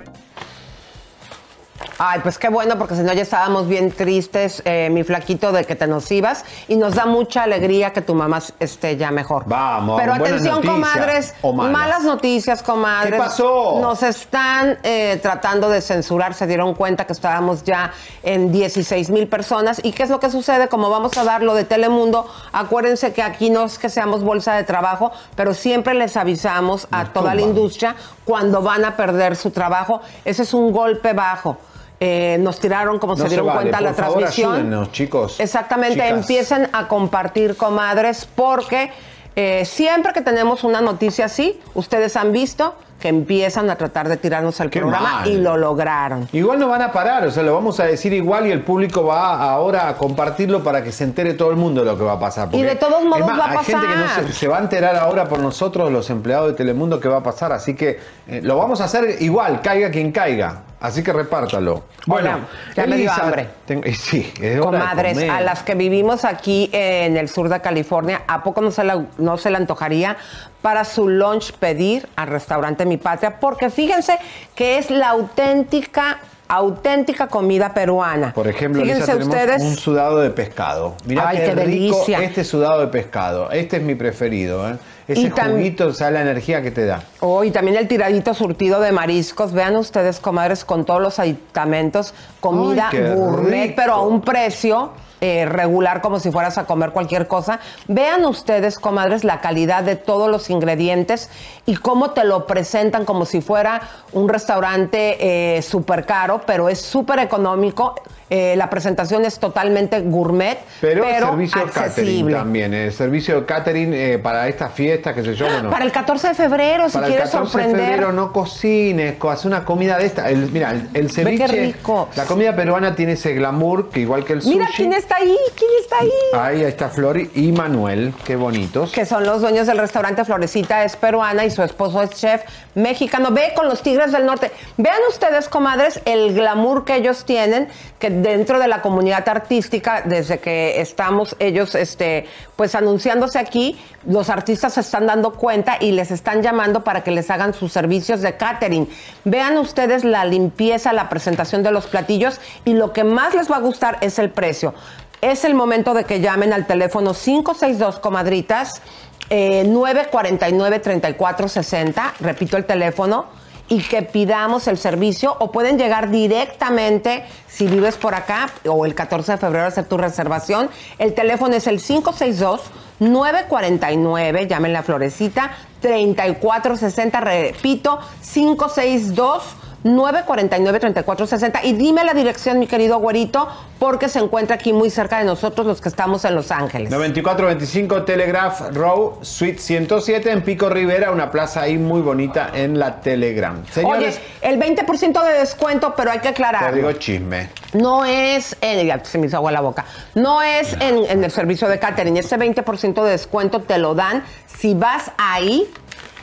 Ay, 2.03 2.21
pues 2.21 2.39
qué 2.39 2.49
bueno, 2.49 2.79
porque 2.79 2.95
si 2.95 3.03
no 3.03 3.13
ya 3.13 3.21
estábamos 3.21 3.69
bien 3.69 3.93
tristes, 3.93 4.63
eh, 4.65 4.89
mi 4.91 5.05
flaquito, 5.05 5.53
de 5.53 5.67
que 5.67 5.77
te 5.77 5.87
nos 5.87 6.11
ibas. 6.11 6.47
Y 6.67 6.77
nos 6.77 6.95
da 6.95 7.05
mucha 7.05 7.43
alegría 7.43 7.93
que 7.93 8.01
tu 8.01 8.15
mamá 8.15 8.39
esté 8.59 8.97
ya 8.97 9.11
mejor. 9.11 9.45
Vamos, 9.47 10.01
Pero 10.01 10.15
atención, 10.15 10.55
noticias, 10.55 10.75
comadres. 10.75 11.35
o 11.43 11.53
malas. 11.53 11.73
Malas 11.73 12.05
noticias, 12.05 12.63
comadres. 12.63 13.13
¿Qué 13.13 13.19
pasó? 13.19 13.81
Nos 13.83 14.03
están 14.03 14.79
eh, 14.83 15.19
tratando 15.21 15.69
de 15.69 15.83
censurar. 15.83 16.33
Se 16.33 16.47
dieron 16.47 16.75
cuenta 16.75 17.05
que 17.05 17.13
estábamos 17.13 17.65
ya 17.65 17.93
en 18.23 18.51
16 18.51 19.11
mil 19.11 19.29
personas. 19.29 19.79
¿Y 19.85 19.93
qué 19.93 20.05
es 20.05 20.09
lo 20.09 20.21
que 20.21 20.31
sucede? 20.31 20.69
Como 20.69 20.89
vamos 20.89 21.19
a 21.19 21.25
dar 21.25 21.43
lo 21.43 21.53
de 21.53 21.65
Telemundo, 21.65 22.27
acuérdense 22.51 23.13
que 23.13 23.23
aquí 23.23 23.51
no 23.51 23.67
es 23.67 23.79
que 23.79 23.91
seamos 23.91 24.25
bolsa 24.25 24.55
de 24.55 24.65
trabajo, 24.65 25.13
pero 25.37 25.53
siempre 25.53 25.93
les 25.93 26.17
avisamos 26.17 26.89
a 26.93 27.13
toda 27.13 27.35
la 27.35 27.43
industria 27.43 27.95
cuando 28.25 28.63
van 28.63 28.87
a 28.87 28.97
perder 28.97 29.37
su 29.37 29.51
trabajo. 29.51 30.01
Ese 30.25 30.45
es 30.45 30.55
un 30.55 30.73
golpe 30.73 31.13
bajo. 31.13 31.59
Eh, 32.03 32.39
nos 32.41 32.59
tiraron, 32.59 32.99
como 32.99 33.15
No 33.15 33.23
se 33.25 33.29
dieron 33.29 33.47
vale, 33.47 33.59
cuenta, 33.61 33.77
por 33.79 33.87
la 33.87 33.93
favor, 33.95 34.19
transmisión. 34.21 34.53
ayúdennos, 34.55 34.91
chicos. 34.93 35.39
Exactamente, 35.39 35.97
Chicas. 35.97 36.11
empiecen 36.13 36.69
a 36.73 36.89
compartir, 36.89 37.57
comadres, 37.59 38.27
porque 38.35 38.91
eh, 39.37 39.67
siempre 39.67 40.15
que 40.15 40.23
tenemos 40.23 40.65
una 40.65 40.81
noticia 40.81 41.27
así, 41.27 41.61
ustedes 41.75 42.17
han 42.17 42.33
visto 42.33 42.75
que 43.01 43.09
empiezan 43.09 43.69
a 43.71 43.77
tratar 43.77 44.09
de 44.11 44.17
tirarnos 44.19 44.57
Qué 44.59 44.69
programa 44.81 45.21
mal. 45.21 45.29
y 45.29 45.37
lo 45.39 45.57
lograron. 45.59 46.29
Igual 46.33 46.59
no 46.59 46.69
van 46.69 46.83
a 46.83 46.93
parar, 46.93 47.27
o 47.27 47.31
sea, 47.31 47.43
lo 47.43 47.55
vamos 47.55 47.81
a 47.81 47.85
decir 47.85 48.13
igual 48.15 48.47
y 48.47 48.51
el 48.51 48.63
público 48.63 49.05
va 49.05 49.39
ahora 49.51 49.89
a 49.89 49.97
compartirlo 49.97 50.63
para 50.63 50.83
que 50.85 50.93
se 50.93 51.05
entere 51.05 51.33
todo 51.35 51.51
el 51.51 51.57
mundo 51.57 51.81
de 51.83 51.87
lo 51.93 51.97
que 51.99 52.05
va 52.05 52.13
a 52.13 52.19
pasar. 52.19 52.49
Y 52.53 52.61
de 52.63 52.77
todos 52.77 53.03
modos 53.05 53.27
más, 53.27 53.39
va 53.41 53.45
a 53.45 53.51
Hay 53.59 53.65
gente 53.65 53.87
que 53.87 53.97
no 53.97 54.03
pasar. 54.05 54.27
se, 54.27 54.33
se 54.33 54.49
va 54.49 54.57
a 54.59 54.61
enterar 54.61 54.97
ahora 54.97 55.27
por 55.29 55.39
nosotros, 55.39 55.91
los 55.93 56.09
empleados 56.11 56.49
de 56.49 56.55
Telemundo, 56.55 56.99
que 57.01 57.09
va 57.09 57.19
a 57.19 57.23
pasar. 57.23 57.53
Así 57.53 57.75
que 57.75 57.99
eh, 58.27 58.41
lo 58.43 58.57
vamos 58.59 58.81
a 58.83 58.85
hacer 58.85 59.17
igual, 59.21 59.61
caiga 59.63 59.91
quien 59.91 60.13
caiga. 60.13 60.63
Así 60.81 61.03
que 61.03 61.13
repártalo. 61.13 61.83
Bueno, 62.07 62.41
ya 62.75 62.87
me 62.87 62.97
dio 62.97 63.13
hambre. 63.13 63.49
tengo- 63.67 63.83
sí, 63.95 64.33
es 64.41 64.55
de 64.55 64.61
Comadres, 64.61 65.19
a 65.31 65.41
las 65.43 65.63
que 65.63 65.75
vivimos 65.75 66.25
aquí 66.25 66.71
en 66.73 67.17
el 67.19 67.29
sur 67.29 67.49
de 67.51 67.61
California, 67.61 68.23
¿a 68.27 68.43
poco 68.43 68.63
no 68.63 68.71
se, 68.71 68.85
la- 68.85 69.05
no 69.19 69.37
se 69.37 69.51
le 69.51 69.59
antojaría 69.59 70.17
para 70.63 70.85
su 70.85 71.09
lunch 71.09 71.53
pedir 71.53 72.09
al 72.17 72.29
restaurante 72.29 72.87
Mi 72.87 72.97
Patria? 72.97 73.39
Porque 73.39 73.69
fíjense 73.69 74.19
que 74.55 74.79
es 74.79 74.91
la 74.91 75.11
auténtica, 75.11 76.19
auténtica 76.49 77.27
comida 77.27 77.75
peruana. 77.75 78.33
Por 78.33 78.49
ejemplo, 78.49 78.83
fíjense 78.83 79.15
ustedes. 79.17 79.63
un 79.63 79.77
sudado 79.77 80.19
de 80.21 80.31
pescado. 80.31 80.95
Mirá 81.05 81.29
Ay, 81.29 81.37
qué, 81.37 81.45
qué 81.45 81.51
rico 81.57 81.61
delicia. 81.97 82.23
este 82.23 82.43
sudado 82.43 82.81
de 82.81 82.87
pescado. 82.87 83.51
Este 83.51 83.77
es 83.77 83.83
mi 83.83 83.95
preferido. 83.95 84.67
¿eh? 84.69 84.77
Ese 85.13 85.23
Y 85.23 85.31
juguito, 85.31 85.93
¿sabes 85.93 86.15
la 86.15 86.23
energía 86.23 86.63
que 86.63 86.71
te 86.71 86.87
da? 86.87 87.03
Oh, 87.19 87.43
y 87.43 87.51
también 87.51 87.77
el 87.77 87.89
tiradito 87.89 88.33
surtido 88.33 88.81
de 88.81 88.93
mariscos. 88.93 89.53
Vean 89.53 89.75
ustedes, 89.77 90.21
comadres, 90.21 90.65
con 90.65 90.85
todos 90.85 91.01
los 91.03 91.19
aditamentos, 91.19 92.15
comida 92.39 92.91
Ay, 92.93 93.15
gourmet, 93.15 93.63
rico. 93.65 93.75
pero 93.77 93.95
a 93.95 94.03
un 94.03 94.21
precio 94.21 94.93
eh, 95.21 95.47
regular, 95.47 96.01
como 96.01 96.21
si 96.21 96.31
fueras 96.31 96.59
a 96.59 96.65
comer 96.65 96.91
cualquier 96.91 97.27
cosa. 97.27 97.61
Vean 97.89 98.25
ustedes, 98.25 98.79
comadres, 98.79 99.25
la 99.25 99.41
calidad 99.41 99.83
de 99.83 99.97
todos 99.97 100.31
los 100.31 100.51
ingredientes 100.51 101.29
y 101.67 101.77
cómo 101.77 102.11
te 102.11 102.25
lo 102.25 102.47
presentan 102.47 103.05
como 103.05 103.25
si 103.27 103.41
fuera 103.41 103.81
un 104.13 104.29
restaurante 104.29 105.57
eh, 105.59 105.63
súper 105.63 106.05
caro, 106.07 106.43
pero 106.47 106.69
es 106.69 106.81
súper 106.81 107.19
económico. 107.19 107.95
Eh, 108.33 108.55
la 108.57 108.71
presentación 108.71 109.25
es 109.25 109.41
totalmente 109.41 110.01
gourmet, 110.03 110.57
Pero, 110.81 111.03
pero, 111.03 111.31
servicio 111.31 111.63
catering 111.65 111.85
accesible. 111.85 112.35
también. 112.37 112.73
El 112.75 112.93
servicio 112.93 113.41
de 113.41 113.45
catering 113.45 113.93
eh, 113.93 114.19
para 114.23 114.47
estas 114.47 114.73
fiestas, 114.73 115.15
qué 115.17 115.25
sé 115.25 115.35
yo. 115.35 115.47
Bueno, 115.47 115.69
Para 115.71 115.85
el 115.85 115.91
14 115.91 116.29
de 116.29 116.35
febrero, 116.35 116.89
si 116.89 116.95
para 116.95 117.07
el 117.09 117.13
quieres 117.15 117.31
14 117.31 117.59
de 117.59 117.65
sorprender. 117.65 117.91
febrero 117.91 118.13
no 118.13 118.33
cocines, 118.33 119.17
co- 119.17 119.31
haz 119.31 119.45
una 119.45 119.65
comida 119.65 119.99
de 119.99 120.07
esta. 120.07 120.31
El- 120.31 120.49
mira, 120.53 120.71
el, 120.71 120.89
el 120.95 121.11
ceviche, 121.11 121.45
qué 121.47 121.49
rico. 121.49 122.09
la 122.15 122.25
comida 122.25 122.55
peruana 122.55 122.95
tiene 122.95 123.13
ese 123.15 123.35
glamour 123.35 123.91
que 123.91 123.99
igual 123.99 124.25
que 124.25 124.35
el 124.35 124.43
sushi. 124.43 124.55
Mira 124.59 124.71
quién 124.77 124.93
está 125.11 125.17
ahí, 125.17 125.37
quién 125.57 125.71
está 125.81 125.97
ahí. 126.01 126.11
Ahí 126.33 126.65
está 126.65 126.89
Flori 126.89 127.31
y 127.35 127.51
Manuel, 127.53 128.15
qué 128.25 128.37
bonitos. 128.37 128.93
que 128.93 129.05
son 129.05 129.25
los 129.25 129.41
dueños 129.41 129.67
del 129.67 129.79
restaurante 129.79 130.25
Florecita, 130.25 130.85
es 130.85 130.95
peruana 130.97 131.45
y 131.45 131.51
su 131.51 131.63
esposo 131.63 132.03
es 132.03 132.11
chef 132.11 132.43
mexicano. 132.75 133.31
Ve 133.33 133.53
con 133.57 133.69
los 133.69 133.83
Tigres 133.83 134.13
del 134.13 134.25
Norte. 134.25 134.53
Vean 134.77 135.01
ustedes, 135.09 135.49
comadres, 135.49 136.01
el 136.05 136.35
glamour 136.35 136.85
que 136.85 136.97
ellos 136.97 137.25
tienen, 137.25 137.69
que 137.99 138.11
dentro 138.11 138.59
de 138.61 138.69
la 138.69 138.83
comunidad 138.83 139.29
artística, 139.29 140.03
desde 140.03 140.39
que 140.39 140.81
estamos 140.81 141.35
ellos 141.41 141.75
este, 141.75 142.27
pues 142.57 142.75
anunciándose 142.75 143.39
aquí, 143.39 143.79
los 144.07 144.31
artistas 144.31 144.75
se 144.75 144.81
están 144.81 145.07
dando 145.07 145.33
cuenta 145.33 145.77
y 145.81 145.93
les 145.93 146.11
están 146.11 146.43
llamando 146.43 146.85
para 146.85 147.03
que 147.03 147.11
les 147.11 147.31
hagan 147.31 147.53
sus 147.53 147.73
servicios 147.73 148.23
de 148.23 148.37
catering. 148.37 148.89
Vean 149.25 149.59
ustedes 149.59 150.05
la 150.05 150.25
limpieza, 150.25 150.93
la 150.93 151.09
presentación 151.09 151.63
de 151.63 151.73
los 151.73 151.87
platillos 151.87 152.41
y 152.65 152.75
lo 152.75 152.93
que 152.93 153.05
más 153.05 153.35
les 153.35 153.51
va 153.51 153.57
a 153.57 153.61
gustar 153.61 153.99
es 154.01 154.19
el 154.19 154.31
precio. 154.31 154.73
Es 155.21 155.45
el 155.45 155.55
momento 155.55 155.95
de 155.95 156.05
que 156.05 156.21
llamen 156.21 156.53
al 156.53 156.67
teléfono 156.67 157.15
562 157.15 158.01
comadritas 158.01 158.83
eh, 159.29 159.65
949-3460, 159.67 162.13
repito 162.21 162.57
el 162.57 162.65
teléfono, 162.65 163.27
y 163.69 163.83
que 163.83 164.03
pidamos 164.03 164.67
el 164.67 164.79
servicio 164.79 165.37
o 165.39 165.53
pueden 165.53 165.79
llegar 165.79 166.11
directamente 166.11 167.25
si 167.47 167.69
vives 167.69 167.97
por 167.97 168.15
acá 168.15 168.51
o 168.67 168.85
el 168.85 168.97
14 168.97 169.31
de 169.33 169.39
febrero 169.39 169.67
hacer 169.67 169.85
tu 169.85 169.97
reservación. 169.97 170.69
El 170.99 171.15
teléfono 171.15 171.55
es 171.55 171.69
el 171.69 171.81
562 171.81 172.63
949, 172.99 174.47
llamen 174.47 174.73
la 174.73 174.83
florecita, 174.83 175.53
3460, 175.81 177.21
repito, 177.21 178.01
562 178.21 179.43
949-3460. 179.85 181.61
Y 181.65 181.73
dime 181.73 182.05
la 182.05 182.15
dirección, 182.15 182.59
mi 182.59 182.67
querido 182.67 182.99
güerito, 182.99 183.49
porque 183.79 184.09
se 184.09 184.19
encuentra 184.19 184.57
aquí 184.57 184.73
muy 184.73 184.91
cerca 184.91 185.19
de 185.19 185.25
nosotros, 185.25 185.67
los 185.67 185.81
que 185.81 185.89
estamos 185.89 186.25
en 186.25 186.35
Los 186.35 186.51
Ángeles. 186.51 186.91
9425 186.91 188.03
Telegraph 188.05 188.61
Row, 188.73 189.19
Suite 189.23 189.59
107 189.59 190.31
en 190.31 190.43
Pico 190.43 190.69
Rivera, 190.69 191.11
una 191.11 191.31
plaza 191.31 191.63
ahí 191.63 191.79
muy 191.79 192.01
bonita 192.01 192.51
en 192.55 192.79
la 192.79 193.01
Telegram. 193.01 193.63
Señores, 193.73 194.21
Oye, 194.43 194.55
el 194.55 194.61
20% 194.61 195.25
de 195.25 195.33
descuento, 195.39 195.95
pero 195.97 196.11
hay 196.11 196.19
que 196.21 196.29
aclarar. 196.29 196.71
te 196.71 196.77
digo 196.77 196.93
chisme. 196.93 197.49
No 197.73 198.05
es, 198.05 198.57
en, 198.61 198.87
ya 198.87 199.03
se 199.05 199.19
me 199.19 199.27
hizo 199.27 199.37
agua 199.37 199.53
la 199.53 199.61
boca, 199.61 199.85
no 200.15 200.43
es 200.43 200.75
en, 200.75 201.05
en 201.09 201.25
el 201.25 201.31
servicio 201.31 201.69
de 201.69 201.79
catering. 201.79 202.17
Ese 202.17 202.37
20% 202.39 203.03
de 203.03 203.11
descuento 203.11 203.61
te 203.61 203.79
lo 203.79 203.95
dan 203.95 204.25
si 204.47 204.75
vas 204.75 205.13
ahí 205.17 205.67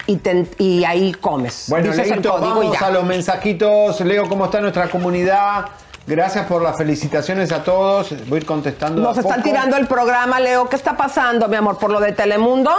y, 0.07 0.15
te- 0.17 0.47
y 0.57 0.83
ahí 0.83 1.11
comes. 1.13 1.65
Bueno, 1.67 1.91
Dices 1.91 2.05
el 2.07 2.11
Leito, 2.13 2.31
código 2.31 2.55
vamos 2.61 2.79
ya. 2.79 2.87
a 2.87 2.91
los 2.91 3.03
mensajitos. 3.03 3.99
Leo, 4.01 4.27
¿cómo 4.27 4.45
está 4.45 4.59
nuestra 4.61 4.89
comunidad? 4.89 5.65
Gracias 6.07 6.45
por 6.45 6.61
las 6.61 6.77
felicitaciones 6.77 7.51
a 7.51 7.63
todos. 7.63 8.11
Voy 8.27 8.37
a 8.37 8.41
ir 8.41 8.45
contestando. 8.45 9.01
Nos 9.01 9.17
a 9.17 9.21
están 9.21 9.37
poco. 9.41 9.49
tirando 9.49 9.75
el 9.77 9.87
programa, 9.87 10.39
Leo. 10.39 10.69
¿Qué 10.69 10.77
está 10.77 10.95
pasando, 10.95 11.47
mi 11.49 11.57
amor? 11.57 11.77
¿Por 11.77 11.91
lo 11.91 11.99
de 11.99 12.13
Telemundo? 12.13 12.71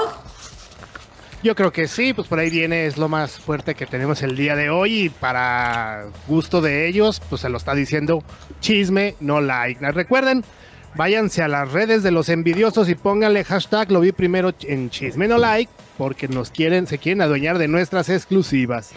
Yo 1.43 1.55
creo 1.55 1.73
que 1.73 1.87
sí, 1.87 2.13
pues 2.15 2.27
por 2.27 2.41
ahí 2.41 2.51
viene, 2.51 2.87
es 2.87 2.97
lo 2.97 3.09
más 3.09 3.33
fuerte 3.39 3.77
que 3.77 3.87
tenemos 3.87 4.23
el 4.23 4.35
día 4.35 4.57
de 4.57 4.71
hoy 4.71 5.03
y 5.05 5.09
para 5.09 6.07
gusto 6.27 6.61
de 6.61 6.89
ellos, 6.89 7.23
pues 7.29 7.43
se 7.43 7.49
lo 7.49 7.59
está 7.59 7.75
diciendo 7.75 8.25
chisme, 8.61 9.15
no 9.21 9.41
like. 9.41 9.87
Recuerden, 9.93 10.43
váyanse 10.95 11.43
a 11.43 11.49
las 11.49 11.71
redes 11.73 12.03
de 12.03 12.11
los 12.11 12.29
envidiosos 12.29 12.89
y 12.89 12.95
pónganle 12.95 13.45
hashtag 13.45 13.91
lo 13.93 14.01
vi 14.01 14.13
primero 14.13 14.53
en 14.63 14.91
chisme, 14.91 15.29
no 15.29 15.39
like, 15.39 15.71
porque 15.97 16.29
nos 16.29 16.51
quieren, 16.51 16.87
se 16.87 16.99
quieren 16.99 17.23
adueñar 17.23 17.59
de 17.59 17.69
nuestras 17.69 18.09
exclusivas. 18.09 18.91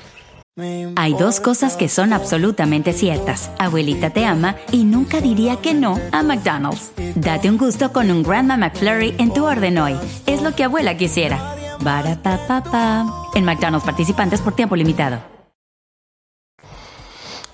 Hay 0.97 1.13
dos 1.13 1.39
cosas 1.39 1.77
que 1.77 1.87
son 1.87 2.11
absolutamente 2.11 2.91
ciertas. 2.93 3.49
Abuelita 3.57 4.09
te 4.09 4.25
ama 4.25 4.57
y 4.71 4.83
nunca 4.83 5.21
diría 5.21 5.55
que 5.55 5.73
no 5.73 5.97
a 6.11 6.21
McDonald's. 6.23 6.91
Date 7.15 7.49
un 7.49 7.57
gusto 7.57 7.91
con 7.93 8.11
un 8.11 8.21
Grandma 8.21 8.57
McFlurry 8.57 9.15
en 9.17 9.33
tu 9.33 9.45
orden 9.45 9.77
hoy. 9.77 9.95
Es 10.27 10.41
lo 10.41 10.53
que 10.53 10.65
abuela 10.65 10.97
quisiera. 10.97 11.55
Barapapapa. 11.79 13.05
En 13.33 13.45
McDonald's 13.45 13.85
participantes 13.85 14.41
por 14.41 14.53
tiempo 14.53 14.75
limitado. 14.75 15.19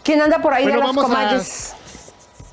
¿Quién 0.03 0.21
anda 0.21 0.41
por 0.41 0.53
ahí 0.53 0.63
Bueno, 0.63 0.79
de 0.79 0.83
las 0.83 0.95
vamos 0.95 1.03
a- 1.05 1.07
comadres? 1.07 1.73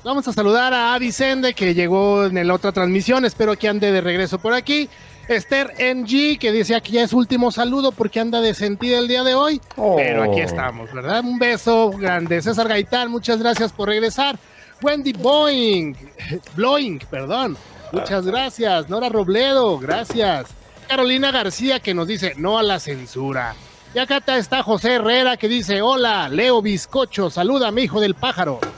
Vamos 0.05 0.27
a 0.27 0.33
saludar 0.33 0.71
a 0.71 0.93
Avi 0.93 1.11
Sende, 1.11 1.55
que 1.55 1.73
llegó 1.73 2.25
en 2.25 2.47
la 2.47 2.53
otra 2.53 2.71
transmisión. 2.71 3.25
Espero 3.25 3.57
que 3.57 3.67
ande 3.67 3.91
de 3.91 4.01
regreso 4.01 4.37
por 4.37 4.53
aquí. 4.53 4.87
Esther 5.27 5.73
NG, 5.79 6.37
que 6.37 6.51
decía 6.51 6.79
que 6.79 6.91
ya 6.91 7.01
es 7.01 7.11
último 7.11 7.49
saludo 7.51 7.91
porque 7.91 8.19
anda 8.19 8.39
de 8.39 8.53
sentida 8.53 8.99
el 8.99 9.07
día 9.07 9.23
de 9.23 9.33
hoy. 9.33 9.59
Pero 9.95 10.21
aquí 10.31 10.41
estamos, 10.41 10.93
¿verdad? 10.93 11.21
Un 11.21 11.39
beso 11.39 11.89
grande. 11.89 12.39
César 12.43 12.67
Gaitán, 12.67 13.09
muchas 13.09 13.39
gracias 13.39 13.71
por 13.73 13.89
regresar. 13.89 14.37
Wendy 14.83 15.13
Boeing, 15.13 15.95
Blowing, 16.55 16.99
perdón. 17.09 17.57
Muchas 17.91 18.27
gracias. 18.27 18.87
Nora 18.87 19.09
Robledo, 19.09 19.79
gracias. 19.79 20.49
Carolina 20.87 21.31
García, 21.31 21.79
que 21.79 21.95
nos 21.95 22.07
dice 22.07 22.33
no 22.37 22.59
a 22.59 22.63
la 22.63 22.79
censura. 22.79 23.55
Y 23.95 23.97
acá 23.97 24.17
está- 24.17 24.37
está 24.37 24.61
José 24.61 24.93
Herrera, 24.95 25.35
que 25.37 25.47
dice 25.47 25.81
hola, 25.81 26.29
Leo 26.29 26.61
Bizcocho, 26.61 27.31
saluda 27.31 27.69
a 27.69 27.71
mi 27.71 27.81
hijo 27.83 27.99
del 27.99 28.13
pájaro. 28.13 28.59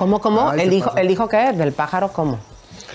¿Cómo, 0.00 0.18
cómo? 0.18 0.48
Ay, 0.50 0.60
¿El 0.62 0.70
se 0.70 0.76
hijo. 0.76 0.96
¿El 0.96 1.10
hijo 1.10 1.28
qué? 1.28 1.52
¿Del 1.52 1.72
pájaro 1.72 2.10
cómo? 2.10 2.38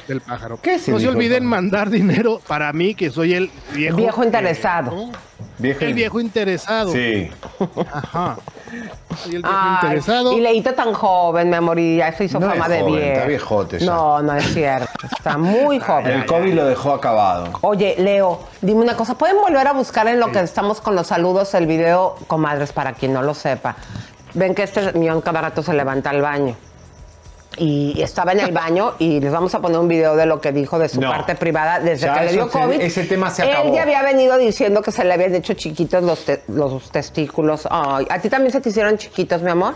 del 0.08 0.22
pájaro. 0.22 0.58
¿Qué 0.60 0.76
es 0.76 0.88
el 0.88 0.96
no 0.96 1.00
se 1.00 1.08
olviden 1.08 1.46
mandar 1.46 1.90
dinero 1.92 2.40
para 2.48 2.74
mí, 2.74 2.96
que 2.96 3.12
soy 3.12 3.36
el 3.36 3.52
viejo. 3.74 3.96
Viejo 3.98 4.24
eh, 4.24 4.26
interesado. 4.26 4.92
¿no? 4.92 5.12
Viejo- 5.60 5.82
El 5.86 5.94
viejo 5.94 6.20
interesado. 6.20 6.92
Sí. 6.92 7.30
Ajá. 7.94 8.38
Soy 9.24 9.36
el 9.36 9.42
viejo 9.44 9.56
Ay, 9.56 9.76
interesado. 9.84 10.34
Y 10.34 10.42
Leito 10.42 10.74
tan 10.74 10.94
joven, 10.94 11.50
mi 11.52 11.56
amor, 11.56 11.78
y 11.80 11.98
ya 11.98 12.12
se 12.12 12.26
hizo 12.26 12.40
No 12.40 12.50
fama 12.50 12.66
es 12.66 12.72
de 12.72 12.80
joven, 12.82 12.94
viejo. 12.96 13.14
está 13.14 13.26
viejote 13.28 13.80
ya. 13.80 13.86
No, 13.86 14.22
no 14.24 14.34
es 14.36 14.46
cierto. 14.54 15.08
Está 15.16 15.38
muy 15.38 15.80
joven. 15.88 16.08
El 16.08 16.26
COVID 16.26 16.54
lo 16.56 16.66
dejó 16.66 16.94
acabado. 16.94 17.50
Oye, 17.62 17.96
Leo, 18.00 18.40
dime 18.62 18.82
una 18.82 18.96
cosa. 18.98 19.16
¿Pueden 19.16 19.38
volver 19.38 19.68
a 19.68 19.74
buscar 19.74 20.08
en 20.08 20.20
lo 20.20 20.32
que 20.32 20.40
estamos 20.40 20.82
con 20.82 20.96
los 20.96 21.06
saludos 21.08 21.54
el 21.54 21.68
video, 21.68 22.16
comadres, 22.26 22.74
para 22.74 22.94
quien 22.94 23.14
no 23.14 23.22
lo 23.22 23.36
sepa? 23.36 23.76
Ven 24.34 24.56
que 24.56 24.64
este 24.64 24.94
millón 24.94 25.22
cada 25.22 25.42
rato 25.42 25.62
se 25.62 25.74
levanta 25.74 26.10
al 26.10 26.22
baño. 26.24 26.56
Y 27.58 28.02
estaba 28.02 28.34
en 28.34 28.42
el 28.42 28.52
baño 28.52 28.94
y 29.00 29.20
les 29.20 29.32
vamos 29.32 29.56
a 29.56 29.62
poner 29.62 29.80
un 29.80 29.88
video 29.88 30.16
de 30.16 30.26
lo 30.26 30.42
que 30.42 30.52
dijo 30.52 30.78
de 30.78 30.90
su 30.90 31.00
No. 31.02 31.10
parte 31.10 31.36
privada 31.36 31.80
desde 31.80 32.08
Ya 32.08 32.14
que 32.20 32.26
le 32.26 32.32
dio 32.34 32.42
eso 32.44 32.52
se- 32.52 32.60
COVID. 32.60 32.82
ese 32.82 33.04
tema 33.06 33.30
se 33.30 33.44
Él 33.44 33.52
acabó. 33.52 33.74
ya 33.74 33.84
había 33.84 34.02
venido 34.04 34.38
diciendo 34.38 34.82
que 34.82 34.92
se 34.92 35.04
le 35.06 35.14
habían 35.14 35.34
hecho 35.36 35.54
chiquitos 35.54 36.04
los, 36.04 36.26
te- 36.26 36.42
los 36.50 36.92
testículos. 36.92 37.68
Ay, 37.72 38.06
¿A 38.10 38.20
ti 38.20 38.30
también 38.30 38.52
se 38.52 38.60
te 38.62 38.70
hicieron 38.70 38.98
chiquitos, 38.98 39.42
mi 39.42 39.52
amor? 39.52 39.74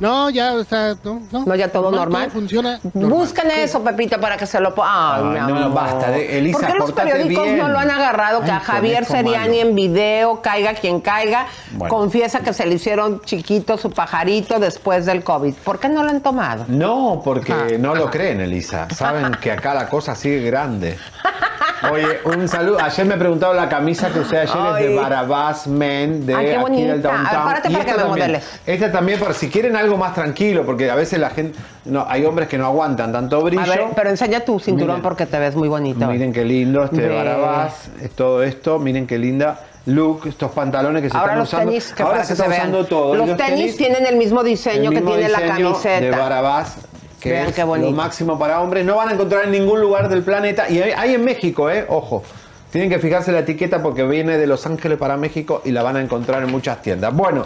No, 0.00 0.30
ya 0.30 0.54
está. 0.54 0.96
No, 1.04 1.20
no. 1.30 1.44
No, 1.44 1.54
ya 1.54 1.68
todo 1.70 1.90
normal. 1.90 2.24
todo 2.24 2.32
funciona. 2.40 2.80
Busquen 2.94 3.50
eso, 3.50 3.84
Pepito, 3.84 4.18
para 4.18 4.36
que 4.36 4.46
se 4.46 4.58
lo 4.60 4.74
pongan. 4.74 4.90
Ay, 5.36 5.38
Ay, 5.46 5.52
mi 5.52 5.60
no, 5.60 5.70
basta, 5.70 6.10
de- 6.10 6.38
Elisa, 6.38 6.58
¿Por 6.58 6.66
qué 6.66 6.74
los 6.78 6.92
periódicos 6.92 7.44
bien. 7.44 7.58
no 7.58 7.68
lo 7.68 7.78
han 7.78 7.90
agarrado? 7.90 8.40
Que 8.40 8.50
Ay, 8.50 8.56
a 8.56 8.60
Javier 8.60 9.04
Seriani 9.04 9.60
en 9.60 9.74
video, 9.74 10.40
caiga 10.40 10.72
quien 10.74 11.00
caiga, 11.00 11.46
Bueno. 11.72 11.94
confiesa 11.94 12.40
que 12.40 12.52
se 12.54 12.66
le 12.66 12.76
hicieron 12.76 13.20
chiquito 13.22 13.76
su 13.76 13.90
pajarito 13.90 14.58
después 14.58 15.04
del 15.06 15.22
COVID. 15.22 15.54
¿Por 15.56 15.78
qué 15.78 15.88
no 15.90 16.02
lo 16.02 16.08
han 16.10 16.22
tomado? 16.22 16.64
No, 16.68 17.20
porque 17.22 17.76
no 17.78 17.94
lo 17.94 18.10
creen, 18.10 18.40
Elisa. 18.40 18.88
Saben 18.96 19.32
que 19.40 19.52
acá 19.52 19.74
la 19.74 19.88
cosa 19.88 20.14
sigue 20.14 20.40
grande. 20.42 20.96
Oye, 21.92 22.20
un 22.24 22.46
saludo. 22.48 22.78
Ayer 22.80 23.06
me 23.06 23.16
preguntaron 23.16 23.56
la 23.56 23.68
camisa 23.68 24.10
que 24.10 24.20
usé 24.20 24.38
ayer 24.38 24.56
es 24.80 24.88
de 24.88 24.94
Barabás 24.96 25.66
Men 25.66 26.26
de 26.26 26.34
Ay, 26.34 26.46
qué 26.46 26.56
aquí 26.56 26.82
del 26.82 26.90
A 26.90 26.94
ver, 26.94 27.02
downtown. 27.02 27.44
párate 27.44 27.68
Y 27.70 27.72
para 27.72 27.84
que 27.84 27.90
me 27.92 27.96
también. 27.98 28.18
modeles. 28.26 28.60
Esta 28.66 28.92
también, 28.92 29.18
por 29.18 29.34
si 29.34 29.48
quieren 29.48 29.76
algo 29.76 29.96
más 29.96 30.14
tranquilo, 30.14 30.64
porque 30.66 30.90
a 30.90 30.94
veces 30.94 31.18
la 31.18 31.30
gente. 31.30 31.58
No, 31.86 32.04
hay 32.08 32.24
hombres 32.26 32.48
que 32.48 32.58
no 32.58 32.66
aguantan 32.66 33.12
tanto 33.12 33.40
brillo. 33.42 33.62
A 33.62 33.66
ver, 33.66 33.84
pero 33.96 34.10
enseña 34.10 34.40
tu 34.40 34.58
cinturón 34.60 34.96
Miren. 34.96 35.02
porque 35.02 35.26
te 35.26 35.38
ves 35.38 35.54
muy 35.56 35.68
bonito. 35.68 36.06
Miren 36.06 36.32
qué 36.32 36.44
lindo 36.44 36.84
este 36.84 37.02
de. 37.02 37.08
Barabás, 37.14 37.88
es 38.02 38.10
todo 38.10 38.42
esto, 38.42 38.78
miren 38.78 39.06
qué 39.06 39.18
linda 39.18 39.60
look, 39.86 40.26
estos 40.26 40.52
pantalones 40.52 41.02
que 41.02 41.08
se 41.08 41.16
Ahora 41.16 41.28
están 41.32 41.38
los 41.38 41.48
usando. 41.48 41.70
tenis, 41.70 41.92
que 41.94 42.02
Ahora 42.02 42.22
se 42.22 42.26
que 42.28 42.32
está 42.34 42.44
se 42.44 42.50
vean. 42.50 42.60
usando 42.68 42.84
todo. 42.84 43.14
Los, 43.16 43.36
tenis, 43.36 43.76
tienen 43.76 44.06
el 44.06 44.16
mismo 44.16 44.44
diseño 44.44 44.90
el 44.90 44.96
que 44.98 45.02
tiene 45.02 45.28
la 45.30 45.40
camiseta. 45.40 46.00
De 46.00 46.10
Barabás, 46.10 46.76
que 47.20 47.30
Vean 47.30 47.48
es 47.48 47.54
qué 47.54 47.64
lo 47.64 47.90
máximo 47.92 48.38
para 48.38 48.60
hombres. 48.60 48.84
No 48.84 48.96
van 48.96 49.10
a 49.10 49.12
encontrar 49.12 49.44
en 49.44 49.52
ningún 49.52 49.80
lugar 49.80 50.08
del 50.08 50.22
planeta. 50.22 50.68
Y 50.68 50.80
hay, 50.80 50.92
hay 50.92 51.14
en 51.14 51.24
México, 51.24 51.70
¿eh? 51.70 51.84
Ojo. 51.88 52.22
Tienen 52.70 52.88
que 52.88 52.98
fijarse 52.98 53.32
la 53.32 53.40
etiqueta 53.40 53.82
porque 53.82 54.04
viene 54.04 54.38
de 54.38 54.46
Los 54.46 54.64
Ángeles 54.64 54.96
para 54.96 55.16
México 55.16 55.60
y 55.64 55.72
la 55.72 55.82
van 55.82 55.96
a 55.96 56.00
encontrar 56.00 56.42
en 56.42 56.50
muchas 56.50 56.80
tiendas. 56.82 57.12
Bueno, 57.12 57.44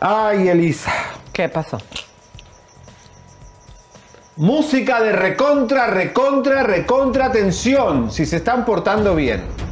ay, 0.00 0.48
Elisa. 0.48 0.92
¿Qué 1.32 1.48
pasó? 1.48 1.78
Música 4.36 5.02
de 5.02 5.12
recontra, 5.12 5.88
recontra, 5.88 6.62
recontra 6.62 7.26
atención. 7.26 8.10
Si 8.10 8.24
se 8.24 8.36
están 8.36 8.64
portando 8.64 9.14
bien 9.14 9.69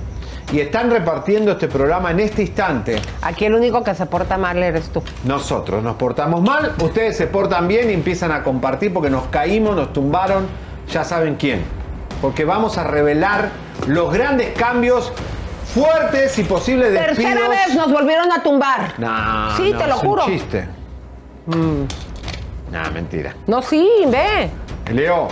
y 0.52 0.60
están 0.60 0.90
repartiendo 0.90 1.52
este 1.52 1.68
programa 1.68 2.10
en 2.10 2.20
este 2.20 2.42
instante, 2.42 3.00
Aquí 3.22 3.44
el 3.44 3.54
único 3.54 3.82
que 3.84 3.94
se 3.94 4.06
porta 4.06 4.38
mal 4.38 4.62
eres 4.62 4.88
tú. 4.90 5.02
nosotros 5.24 5.82
nos 5.82 5.96
portamos 5.96 6.40
mal, 6.42 6.72
ustedes 6.82 7.16
se 7.16 7.26
portan 7.26 7.68
bien 7.68 7.90
y 7.90 7.94
empiezan 7.94 8.32
a 8.32 8.42
compartir 8.42 8.92
porque 8.92 9.10
nos 9.10 9.26
caímos, 9.26 9.76
nos 9.76 9.92
tumbaron, 9.92 10.46
ya 10.90 11.04
saben 11.04 11.34
quién. 11.36 11.62
Porque 12.22 12.44
vamos 12.44 12.78
a 12.78 12.84
revelar 12.84 13.50
los 13.86 14.12
grandes 14.12 14.50
cambios 14.56 15.12
fuertes 15.74 16.38
y 16.38 16.44
posibles 16.44 16.92
despidos. 16.92 17.16
Tercera 17.16 17.48
vez 17.48 17.74
nos 17.76 17.92
volvieron 17.92 18.32
a 18.32 18.42
tumbar. 18.42 18.94
No, 18.98 19.56
Sí, 19.56 19.70
no, 19.72 19.78
te 19.78 19.86
lo 19.86 19.94
es 19.96 20.02
un 20.02 20.08
juro. 20.08 20.24
chiste. 20.26 20.66
Nah, 22.70 22.90
mentira. 22.90 23.34
No, 23.46 23.62
sí, 23.62 23.88
ve. 24.08 24.50
Leo, 24.92 25.28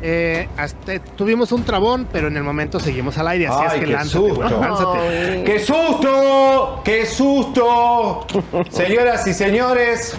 Eh, 0.00 0.48
hasta- 0.56 0.98
tuvimos 1.16 1.50
un 1.52 1.64
trabón, 1.64 2.06
pero 2.12 2.28
en 2.28 2.36
el 2.36 2.44
momento 2.44 2.78
seguimos 2.78 3.18
al 3.18 3.28
aire. 3.28 3.48
Así 3.48 3.58
Ay, 3.60 3.66
es 3.66 3.72
que 3.74 3.80
qué 3.80 3.86
lánzate, 3.92 4.28
susto. 4.28 4.60
lánzate. 4.60 5.42
¡Qué 5.44 5.58
susto! 5.58 6.80
¡Qué 6.84 7.06
susto! 7.06 8.26
Señoras 8.70 9.26
y 9.26 9.34
señores, 9.34 10.14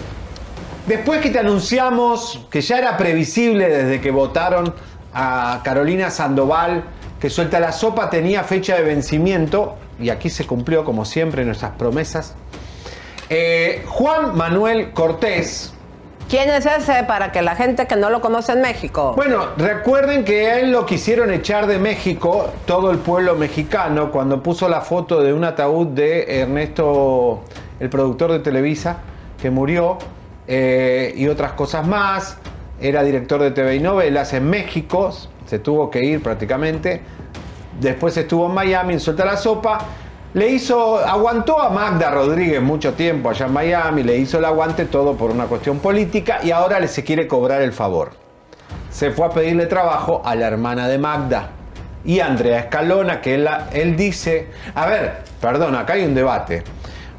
después 0.86 1.20
que 1.20 1.30
te 1.30 1.38
anunciamos 1.38 2.46
que 2.50 2.60
ya 2.60 2.78
era 2.78 2.96
previsible 2.98 3.68
desde 3.68 4.00
que 4.00 4.10
votaron 4.10 4.74
a 5.14 5.60
Carolina 5.64 6.10
Sandoval, 6.10 6.84
que 7.18 7.30
suelta 7.30 7.58
la 7.60 7.72
sopa 7.72 8.10
tenía 8.10 8.44
fecha 8.44 8.76
de 8.76 8.82
vencimiento, 8.82 9.76
y 9.98 10.10
aquí 10.10 10.30
se 10.30 10.46
cumplió 10.46 10.84
como 10.84 11.04
siempre 11.04 11.44
nuestras 11.44 11.72
promesas. 11.72 12.34
eh, 13.28 13.84
Juan 13.86 14.36
Manuel 14.36 14.92
Cortés, 14.92 15.72
¿Quién 16.30 16.48
es 16.48 16.64
ese 16.64 17.02
para 17.08 17.32
que 17.32 17.42
la 17.42 17.56
gente 17.56 17.88
que 17.88 17.96
no 17.96 18.08
lo 18.08 18.20
conoce 18.20 18.52
en 18.52 18.60
México? 18.60 19.14
Bueno, 19.16 19.48
recuerden 19.56 20.24
que 20.24 20.60
él 20.60 20.70
lo 20.70 20.86
quisieron 20.86 21.32
echar 21.32 21.66
de 21.66 21.80
México, 21.80 22.52
todo 22.66 22.92
el 22.92 22.98
pueblo 22.98 23.34
mexicano, 23.34 24.12
cuando 24.12 24.40
puso 24.40 24.68
la 24.68 24.80
foto 24.80 25.20
de 25.24 25.32
un 25.32 25.42
ataúd 25.42 25.88
de 25.88 26.40
Ernesto, 26.40 27.42
el 27.80 27.90
productor 27.90 28.30
de 28.30 28.38
Televisa, 28.38 28.98
que 29.42 29.50
murió, 29.50 29.98
eh, 30.46 31.12
y 31.16 31.26
otras 31.26 31.54
cosas 31.54 31.84
más. 31.84 32.38
Era 32.80 33.02
director 33.02 33.42
de 33.42 33.50
TV 33.50 33.74
y 33.74 33.80
novelas 33.80 34.32
en 34.32 34.48
México, 34.48 35.10
se 35.46 35.58
tuvo 35.58 35.90
que 35.90 36.04
ir 36.04 36.22
prácticamente. 36.22 37.00
Después 37.80 38.16
estuvo 38.16 38.46
en 38.46 38.54
Miami, 38.54 38.92
en 38.94 39.00
Suelta 39.00 39.24
la 39.24 39.36
Sopa. 39.36 39.78
Le 40.34 40.48
hizo, 40.48 40.98
aguantó 40.98 41.60
a 41.60 41.70
Magda 41.70 42.10
Rodríguez 42.10 42.62
mucho 42.62 42.94
tiempo 42.94 43.30
allá 43.30 43.46
en 43.46 43.52
Miami, 43.52 44.02
le 44.02 44.16
hizo 44.16 44.38
el 44.38 44.44
aguante 44.44 44.84
todo 44.84 45.14
por 45.14 45.30
una 45.30 45.46
cuestión 45.46 45.78
política 45.80 46.38
y 46.42 46.50
ahora 46.52 46.78
le 46.78 46.88
se 46.88 47.02
quiere 47.02 47.26
cobrar 47.26 47.62
el 47.62 47.72
favor 47.72 48.10
se 48.90 49.12
fue 49.12 49.26
a 49.26 49.30
pedirle 49.30 49.66
trabajo 49.66 50.20
a 50.24 50.34
la 50.34 50.46
hermana 50.46 50.88
de 50.88 50.98
Magda. 50.98 51.50
Y 52.04 52.20
Andrea 52.20 52.60
Escalona, 52.60 53.20
que 53.20 53.34
él, 53.34 53.48
él 53.72 53.96
dice, 53.96 54.48
a 54.74 54.86
ver, 54.86 55.18
perdón, 55.40 55.76
acá 55.76 55.94
hay 55.94 56.04
un 56.04 56.14
debate. 56.14 56.64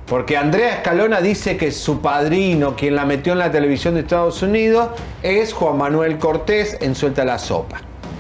Porque 0.06 0.36
Andrea 0.36 0.76
Escalona 0.76 1.22
dice 1.22 1.56
que 1.56 1.72
su 1.72 2.02
padrino, 2.02 2.76
quien 2.76 2.96
la 2.96 3.06
metió 3.06 3.34
en 3.34 3.40
la 3.40 3.52
televisión 3.52 3.94
de 3.94 4.02
Estados 4.02 4.42
Unidos, 4.42 4.90
es 5.24 5.54
Juan 5.54 5.78
Manuel 5.78 6.18
Cortés 6.18 6.78
en 6.82 6.96
Suelta 6.96 7.24
la 7.24 7.40
Sopa. 7.40 7.78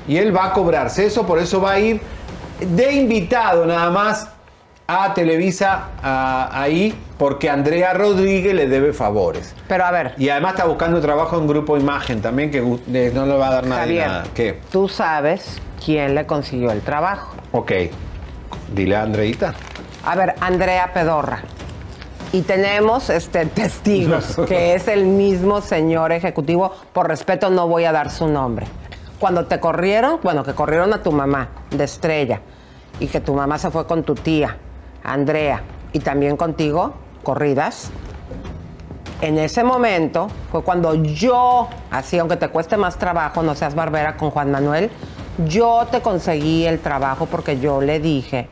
Y 0.08 0.18
él 0.18 0.36
va 0.36 0.48
a 0.48 0.54
cobrarse 0.54 1.06
eso, 1.06 1.26
por 1.26 1.39
eso 1.39 1.60
va 1.60 1.74
a 1.74 1.80
ir 1.80 2.00
de 2.60 2.94
invitado 2.94 3.66
nada 3.66 3.89
más 3.89 4.31
a 4.92 5.14
Televisa 5.14 5.89
a- 6.02 6.50
ahí, 6.62 6.94
porque 7.18 7.50
Andrea 7.50 7.94
Rodríguez 7.94 8.54
le 8.54 8.68
debe 8.68 8.94
favores. 8.94 9.56
Pero 9.68 9.86
a 9.86 9.92
ver, 9.92 10.14
Y 10.18 10.30
además 10.30 10.54
está 10.54 10.66
buscando 10.66 11.00
trabajo 11.02 11.38
en 11.38 11.48
Grupo 11.48 11.78
Imagen 11.78 12.22
también, 12.22 12.52
que 12.52 12.62
no 12.62 13.26
le 13.26 13.38
va 13.38 13.48
a 13.48 13.52
dar 13.52 13.66
nadie 13.68 13.80
Javier. 14.02 14.08
nada. 14.08 14.24
¿Qué? 14.34 14.60
tú 14.72 14.88
sabes 14.88 15.60
quién 15.84 16.16
le 16.16 16.26
consiguió 16.26 16.72
el 16.72 16.82
trabajo. 16.82 17.34
Ok. 17.52 17.72
Dile 18.74 18.96
a 18.96 19.04
Andreita. 19.04 19.54
A 20.06 20.16
ver, 20.16 20.36
Andrea 20.39 20.92
Pedorra. 20.94 21.39
Y 22.34 22.42
tenemos 22.44 23.10
este 23.10 23.46
testigos, 23.48 24.38
que 24.48 24.74
es 24.74 24.88
el 24.88 25.06
mismo 25.06 25.62
señor 25.62 26.12
ejecutivo. 26.14 26.72
Por 26.94 27.08
respeto 27.08 27.50
no 27.50 27.68
voy 27.68 27.84
a 27.86 27.92
dar 27.92 28.10
su 28.10 28.28
nombre. 28.28 28.66
Cuando 29.20 29.46
te 29.46 29.60
corrieron, 29.60 30.20
bueno, 30.24 30.44
que 30.44 30.54
corrieron 30.54 30.94
a 30.94 31.04
tu 31.04 31.12
mamá 31.12 31.50
de 31.70 31.84
estrella 31.84 32.39
y 33.00 33.08
que 33.08 33.20
tu 33.20 33.34
mamá 33.36 33.58
se 33.60 33.70
fue 33.70 33.86
con 33.86 34.04
tu 34.04 34.16
tía, 34.16 34.58
Andrea, 35.04 35.62
y 35.93 35.99
también 35.99 36.38
contigo, 36.38 36.93
corridas. 37.24 37.91
En 39.22 39.38
ese 39.38 39.64
momento 39.64 40.30
fue 40.52 40.64
cuando 40.64 40.95
yo, 40.95 41.68
así 41.91 42.18
aunque 42.18 42.38
te 42.38 42.47
cueste 42.47 42.78
más 42.78 42.97
trabajo, 42.97 43.43
no 43.43 43.54
seas 43.54 43.76
barbera 43.76 44.18
con 44.18 44.32
Juan 44.32 44.52
Manuel, 44.52 44.89
yo 45.47 45.86
te 45.91 46.02
conseguí 46.02 46.66
el 46.66 46.80
trabajo 46.80 47.28
porque 47.28 47.60
yo 47.60 47.82
le 47.82 47.99
dije 47.99 48.47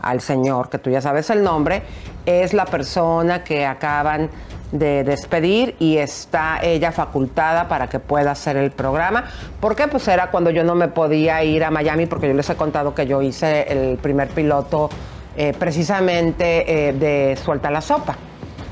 al 0.00 0.20
señor, 0.20 0.68
que 0.68 0.78
tú 0.78 0.90
ya 0.90 1.00
sabes 1.00 1.30
el 1.30 1.42
nombre, 1.42 1.82
es 2.26 2.54
la 2.54 2.64
persona 2.64 3.44
que 3.44 3.66
acaban 3.66 4.30
de 4.72 5.04
despedir 5.04 5.76
y 5.78 5.98
está 5.98 6.58
ella 6.62 6.90
facultada 6.90 7.68
para 7.68 7.88
que 7.88 8.00
pueda 8.00 8.32
hacer 8.32 8.56
el 8.56 8.70
programa. 8.72 9.24
Porque 9.60 9.88
pues 9.88 10.08
era 10.08 10.30
cuando 10.30 10.50
yo 10.50 10.64
no 10.64 10.74
me 10.74 10.88
podía 10.88 11.42
ir 11.44 11.64
a 11.64 11.70
Miami 11.70 12.06
porque 12.06 12.28
yo 12.28 12.34
les 12.34 12.50
he 12.50 12.56
contado 12.56 12.94
que 12.94 13.06
yo 13.06 13.22
hice 13.22 13.62
el 13.68 13.98
primer 13.98 14.28
piloto 14.28 14.90
eh, 15.36 15.52
precisamente 15.58 16.88
eh, 16.88 16.92
de 16.92 17.36
Suelta 17.36 17.70
la 17.70 17.80
Sopa. 17.80 18.16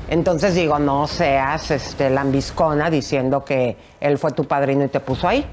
Entonces 0.09 0.55
digo, 0.55 0.79
no 0.79 1.07
seas 1.07 1.71
este, 1.71 2.09
lambiscona 2.09 2.89
diciendo 2.89 3.43
que 3.43 3.75
él 3.99 4.17
fue 4.17 4.31
tu 4.31 4.45
padrino 4.45 4.83
y 4.85 4.87
te 4.87 4.99
puso 4.99 5.27
ahí. 5.27 5.45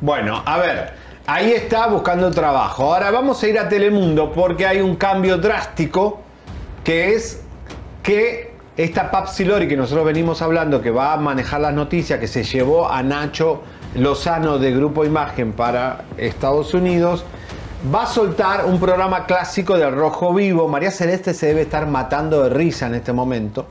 Bueno, 0.00 0.42
a 0.44 0.58
ver, 0.58 0.92
ahí 1.26 1.52
está 1.52 1.86
buscando 1.88 2.30
trabajo. 2.30 2.94
Ahora 2.94 3.10
vamos 3.10 3.42
a 3.42 3.48
ir 3.48 3.58
a 3.58 3.68
Telemundo 3.68 4.32
porque 4.32 4.66
hay 4.66 4.80
un 4.80 4.96
cambio 4.96 5.38
drástico 5.38 6.20
que 6.84 7.14
es 7.14 7.42
que 8.02 8.54
esta 8.76 9.10
Papsi 9.10 9.44
Lori 9.44 9.66
que 9.66 9.76
nosotros 9.76 10.04
venimos 10.04 10.42
hablando, 10.42 10.82
que 10.82 10.90
va 10.90 11.14
a 11.14 11.16
manejar 11.16 11.60
las 11.60 11.74
noticias, 11.74 12.20
que 12.20 12.28
se 12.28 12.44
llevó 12.44 12.90
a 12.90 13.02
Nacho 13.02 13.62
Lozano 13.94 14.58
de 14.58 14.72
Grupo 14.72 15.04
Imagen 15.04 15.52
para 15.52 16.04
Estados 16.18 16.74
Unidos, 16.74 17.24
va 17.94 18.02
a 18.02 18.06
soltar 18.06 18.64
un 18.64 18.80
programa 18.80 19.26
clásico 19.26 19.76
del 19.76 19.94
Rojo 19.94 20.34
Vivo. 20.34 20.66
María 20.66 20.90
Celeste 20.90 21.32
se 21.34 21.46
debe 21.46 21.62
estar 21.62 21.86
matando 21.86 22.42
de 22.42 22.48
risa 22.50 22.86
en 22.86 22.94
este 22.94 23.12
momento 23.12 23.66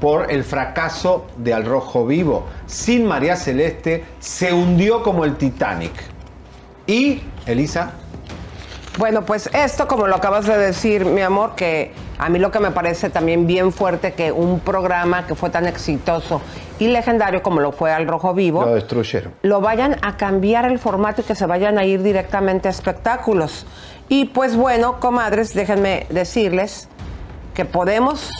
por 0.00 0.30
el 0.30 0.44
fracaso 0.44 1.26
de 1.38 1.54
Al 1.54 1.64
Rojo 1.64 2.06
Vivo. 2.06 2.44
Sin 2.66 3.06
María 3.06 3.36
Celeste 3.36 4.04
se 4.18 4.52
hundió 4.52 5.02
como 5.02 5.24
el 5.24 5.36
Titanic. 5.36 5.92
Y, 6.86 7.22
Elisa, 7.46 7.92
Bueno, 8.98 9.24
pues 9.24 9.50
esto, 9.52 9.88
como 9.88 10.06
lo 10.06 10.14
acabas 10.16 10.46
de 10.46 10.56
decir, 10.56 11.04
mi 11.04 11.20
amor, 11.20 11.54
que 11.56 11.92
a 12.18 12.28
mí 12.28 12.38
lo 12.38 12.52
que 12.52 12.60
me 12.60 12.70
parece 12.70 13.10
también 13.10 13.44
bien 13.46 13.72
fuerte 13.72 14.12
que 14.12 14.30
un 14.30 14.60
programa 14.60 15.26
que 15.26 15.34
fue 15.34 15.50
tan 15.50 15.66
exitoso 15.66 16.40
y 16.78 16.86
legendario 16.88 17.42
como 17.42 17.60
lo 17.60 17.72
fue 17.72 17.92
Al 17.92 18.06
Rojo 18.06 18.34
Vivo, 18.34 18.64
lo 18.64 18.74
destruyeron. 18.74 19.34
lo 19.42 19.60
vayan 19.60 19.96
a 20.02 20.16
cambiar 20.16 20.64
el 20.66 20.78
formato 20.78 21.22
y 21.22 21.24
que 21.24 21.34
se 21.34 21.44
vayan 21.46 21.76
a 21.76 21.84
ir 21.84 22.02
directamente 22.04 22.68
a 22.68 22.70
espectáculos. 22.70 23.66
Y 24.08 24.26
pues 24.26 24.54
bueno, 24.54 25.00
comadres, 25.00 25.54
déjenme 25.54 26.06
decirles 26.10 26.88
que 27.54 27.64
podemos, 27.64 28.30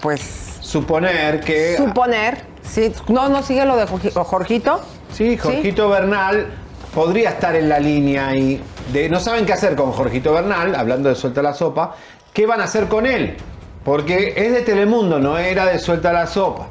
pues, 0.00 0.58
Suponer 0.60 1.40
que... 1.40 1.76
suponer, 1.76 2.44
sí, 2.62 2.92
no, 3.08 3.28
no 3.28 3.42
sigue 3.42 3.64
lo 3.64 3.76
de 3.76 3.86
Jorgi- 3.86 4.12
Jorgito. 4.24 4.80
Sí, 5.12 5.36
Jorgito 5.36 5.88
Bernal 5.88 6.46
podría 6.94 7.30
estar 7.30 7.54
en 7.56 7.68
la 7.68 7.78
línea 7.78 8.34
y 8.34 8.60
de 8.92 9.08
no 9.08 9.20
saben 9.20 9.46
qué 9.46 9.52
hacer 9.52 9.76
con 9.76 9.92
Jorgito 9.92 10.32
Bernal, 10.32 10.74
hablando 10.74 11.08
de 11.08 11.14
Suelta 11.14 11.42
la 11.42 11.54
Sopa, 11.54 11.94
¿qué 12.32 12.46
van 12.46 12.60
a 12.60 12.64
hacer 12.64 12.86
con 12.88 13.06
él? 13.06 13.36
Porque 13.84 14.34
es 14.36 14.52
de 14.52 14.62
Telemundo, 14.62 15.18
no 15.18 15.38
era 15.38 15.66
de 15.66 15.78
Suelta 15.78 16.12
la 16.12 16.26
Sopa. 16.26 16.66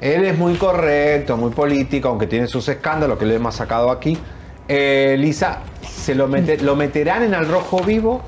Él 0.00 0.24
es 0.24 0.36
muy 0.36 0.54
correcto, 0.54 1.36
muy 1.36 1.50
político, 1.50 2.08
aunque 2.08 2.26
tiene 2.26 2.46
sus 2.46 2.68
escándalos 2.68 3.18
que 3.18 3.26
le 3.26 3.34
hemos 3.36 3.54
sacado 3.54 3.90
aquí. 3.90 4.18
Eh, 4.66 5.16
Lisa, 5.18 5.58
¿se 5.86 6.14
lo, 6.14 6.26
mete- 6.26 6.58
lo 6.58 6.74
meterán 6.76 7.22
en 7.22 7.34
el 7.34 7.46
rojo 7.48 7.80
vivo 7.80 8.22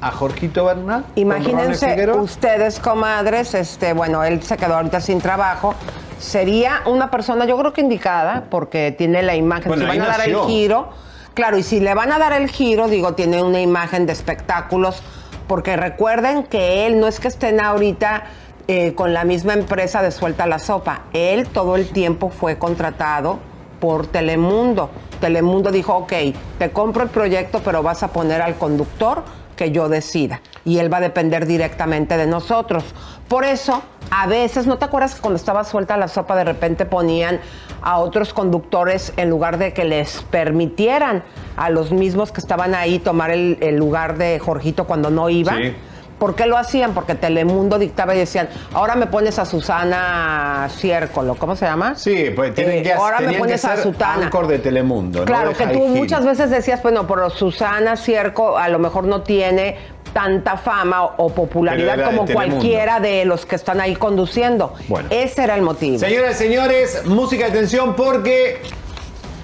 a 0.00 0.10
Jorgito 0.10 0.64
Bernal? 0.66 1.04
Imagínense 1.16 1.96
ustedes, 2.16 2.78
comadres, 2.78 3.54
este, 3.54 3.92
bueno, 3.92 4.22
él 4.22 4.42
se 4.42 4.56
quedó 4.56 4.76
ahorita 4.76 5.00
sin 5.00 5.20
trabajo. 5.20 5.74
Sería 6.18 6.82
una 6.86 7.10
persona, 7.10 7.44
yo 7.44 7.58
creo 7.58 7.72
que 7.72 7.80
indicada, 7.80 8.44
porque 8.50 8.94
tiene 8.96 9.22
la 9.22 9.36
imagen. 9.36 9.68
Bueno, 9.68 9.90
si 9.90 9.98
van 9.98 10.08
a 10.08 10.16
dar 10.16 10.28
el 10.28 10.38
giro, 10.46 10.90
claro, 11.34 11.58
y 11.58 11.62
si 11.62 11.80
le 11.80 11.94
van 11.94 12.12
a 12.12 12.18
dar 12.18 12.32
el 12.32 12.48
giro, 12.48 12.88
digo, 12.88 13.14
tiene 13.14 13.42
una 13.42 13.60
imagen 13.60 14.06
de 14.06 14.12
espectáculos, 14.12 15.02
porque 15.46 15.76
recuerden 15.76 16.44
que 16.44 16.86
él 16.86 16.98
no 16.98 17.06
es 17.06 17.20
que 17.20 17.28
estén 17.28 17.60
ahorita 17.60 18.24
eh, 18.68 18.94
con 18.94 19.14
la 19.14 19.24
misma 19.24 19.52
empresa 19.52 20.02
de 20.02 20.10
Suelta 20.10 20.46
la 20.46 20.58
Sopa. 20.58 21.02
Él 21.12 21.46
todo 21.46 21.76
el 21.76 21.88
tiempo 21.90 22.30
fue 22.30 22.58
contratado 22.58 23.38
por 23.78 24.06
Telemundo. 24.06 24.90
Telemundo 25.20 25.70
dijo, 25.70 25.94
ok, 25.94 26.12
te 26.58 26.70
compro 26.70 27.04
el 27.04 27.10
proyecto, 27.10 27.60
pero 27.64 27.82
vas 27.82 28.02
a 28.02 28.08
poner 28.08 28.42
al 28.42 28.56
conductor 28.56 29.22
que 29.56 29.72
yo 29.72 29.88
decida. 29.88 30.40
Y 30.64 30.78
él 30.78 30.92
va 30.92 30.98
a 30.98 31.00
depender 31.00 31.46
directamente 31.46 32.16
de 32.16 32.26
nosotros. 32.26 32.84
Por 33.28 33.44
eso, 33.44 33.82
a 34.10 34.26
veces, 34.26 34.66
¿no 34.66 34.78
te 34.78 34.84
acuerdas 34.84 35.14
que 35.14 35.20
cuando 35.20 35.36
estaba 35.36 35.64
suelta 35.64 35.96
la 35.96 36.08
sopa 36.08 36.36
de 36.36 36.44
repente 36.44 36.84
ponían 36.84 37.40
a 37.82 37.98
otros 37.98 38.32
conductores 38.32 39.12
en 39.16 39.30
lugar 39.30 39.58
de 39.58 39.72
que 39.72 39.84
les 39.84 40.22
permitieran 40.30 41.24
a 41.56 41.70
los 41.70 41.90
mismos 41.90 42.30
que 42.30 42.40
estaban 42.40 42.74
ahí 42.74 42.98
tomar 42.98 43.30
el, 43.30 43.76
lugar 43.76 44.16
de 44.18 44.38
Jorgito 44.38 44.86
cuando 44.86 45.10
no 45.10 45.28
iba? 45.28 45.56
Sí. 45.56 45.74
¿Por 46.18 46.34
qué 46.34 46.46
lo 46.46 46.56
hacían? 46.56 46.94
Porque 46.94 47.14
Telemundo 47.14 47.78
dictaba 47.78 48.14
y 48.14 48.18
decían, 48.18 48.48
ahora 48.72 48.94
me 48.96 49.06
pones 49.06 49.38
a 49.38 49.44
Susana 49.44 50.68
Ciércolo, 50.70 51.34
¿cómo 51.34 51.56
se 51.56 51.66
llama? 51.66 51.94
Sí, 51.94 52.30
pues 52.34 52.54
tienen 52.54 52.78
Eh, 52.78 52.82
que, 52.82 52.92
ahora 52.92 53.20
me 53.20 53.32
que 53.32 53.38
pones 53.38 53.64
a 53.64 53.74
anchor 53.74 54.46
de 54.46 54.58
Telemundo. 54.58 55.24
Claro, 55.24 55.52
que 55.52 55.66
tú 55.66 55.80
muchas 55.88 56.24
veces 56.24 56.50
decías, 56.50 56.82
bueno, 56.82 57.06
pero 57.06 57.28
Susana 57.30 57.96
Cierco 57.96 58.56
a 58.56 58.68
lo 58.68 58.78
mejor 58.78 59.04
no 59.04 59.22
tiene 59.22 59.76
tanta 60.12 60.56
fama 60.56 61.04
o, 61.04 61.24
o 61.26 61.28
popularidad 61.34 61.98
de 61.98 62.04
como 62.04 62.26
cualquiera 62.26 63.00
de 63.00 63.26
los 63.26 63.44
que 63.44 63.56
están 63.56 63.82
ahí 63.82 63.96
conduciendo. 63.96 64.72
Bueno. 64.88 65.08
Ese 65.10 65.44
era 65.44 65.54
el 65.56 65.62
motivo. 65.62 65.98
Señoras 65.98 66.40
y 66.40 66.44
señores, 66.44 67.04
música 67.04 67.46
de 67.46 67.50
tensión 67.50 67.94
porque 67.94 68.62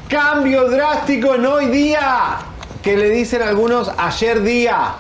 Cambio 0.09 0.69
drástico 0.69 1.35
en 1.37 1.47
hoy 1.47 1.67
día. 1.67 2.37
Que 2.83 2.97
le 2.97 3.09
dicen 3.11 3.41
algunos 3.43 3.91
ayer 3.97 4.43
día. 4.43 4.95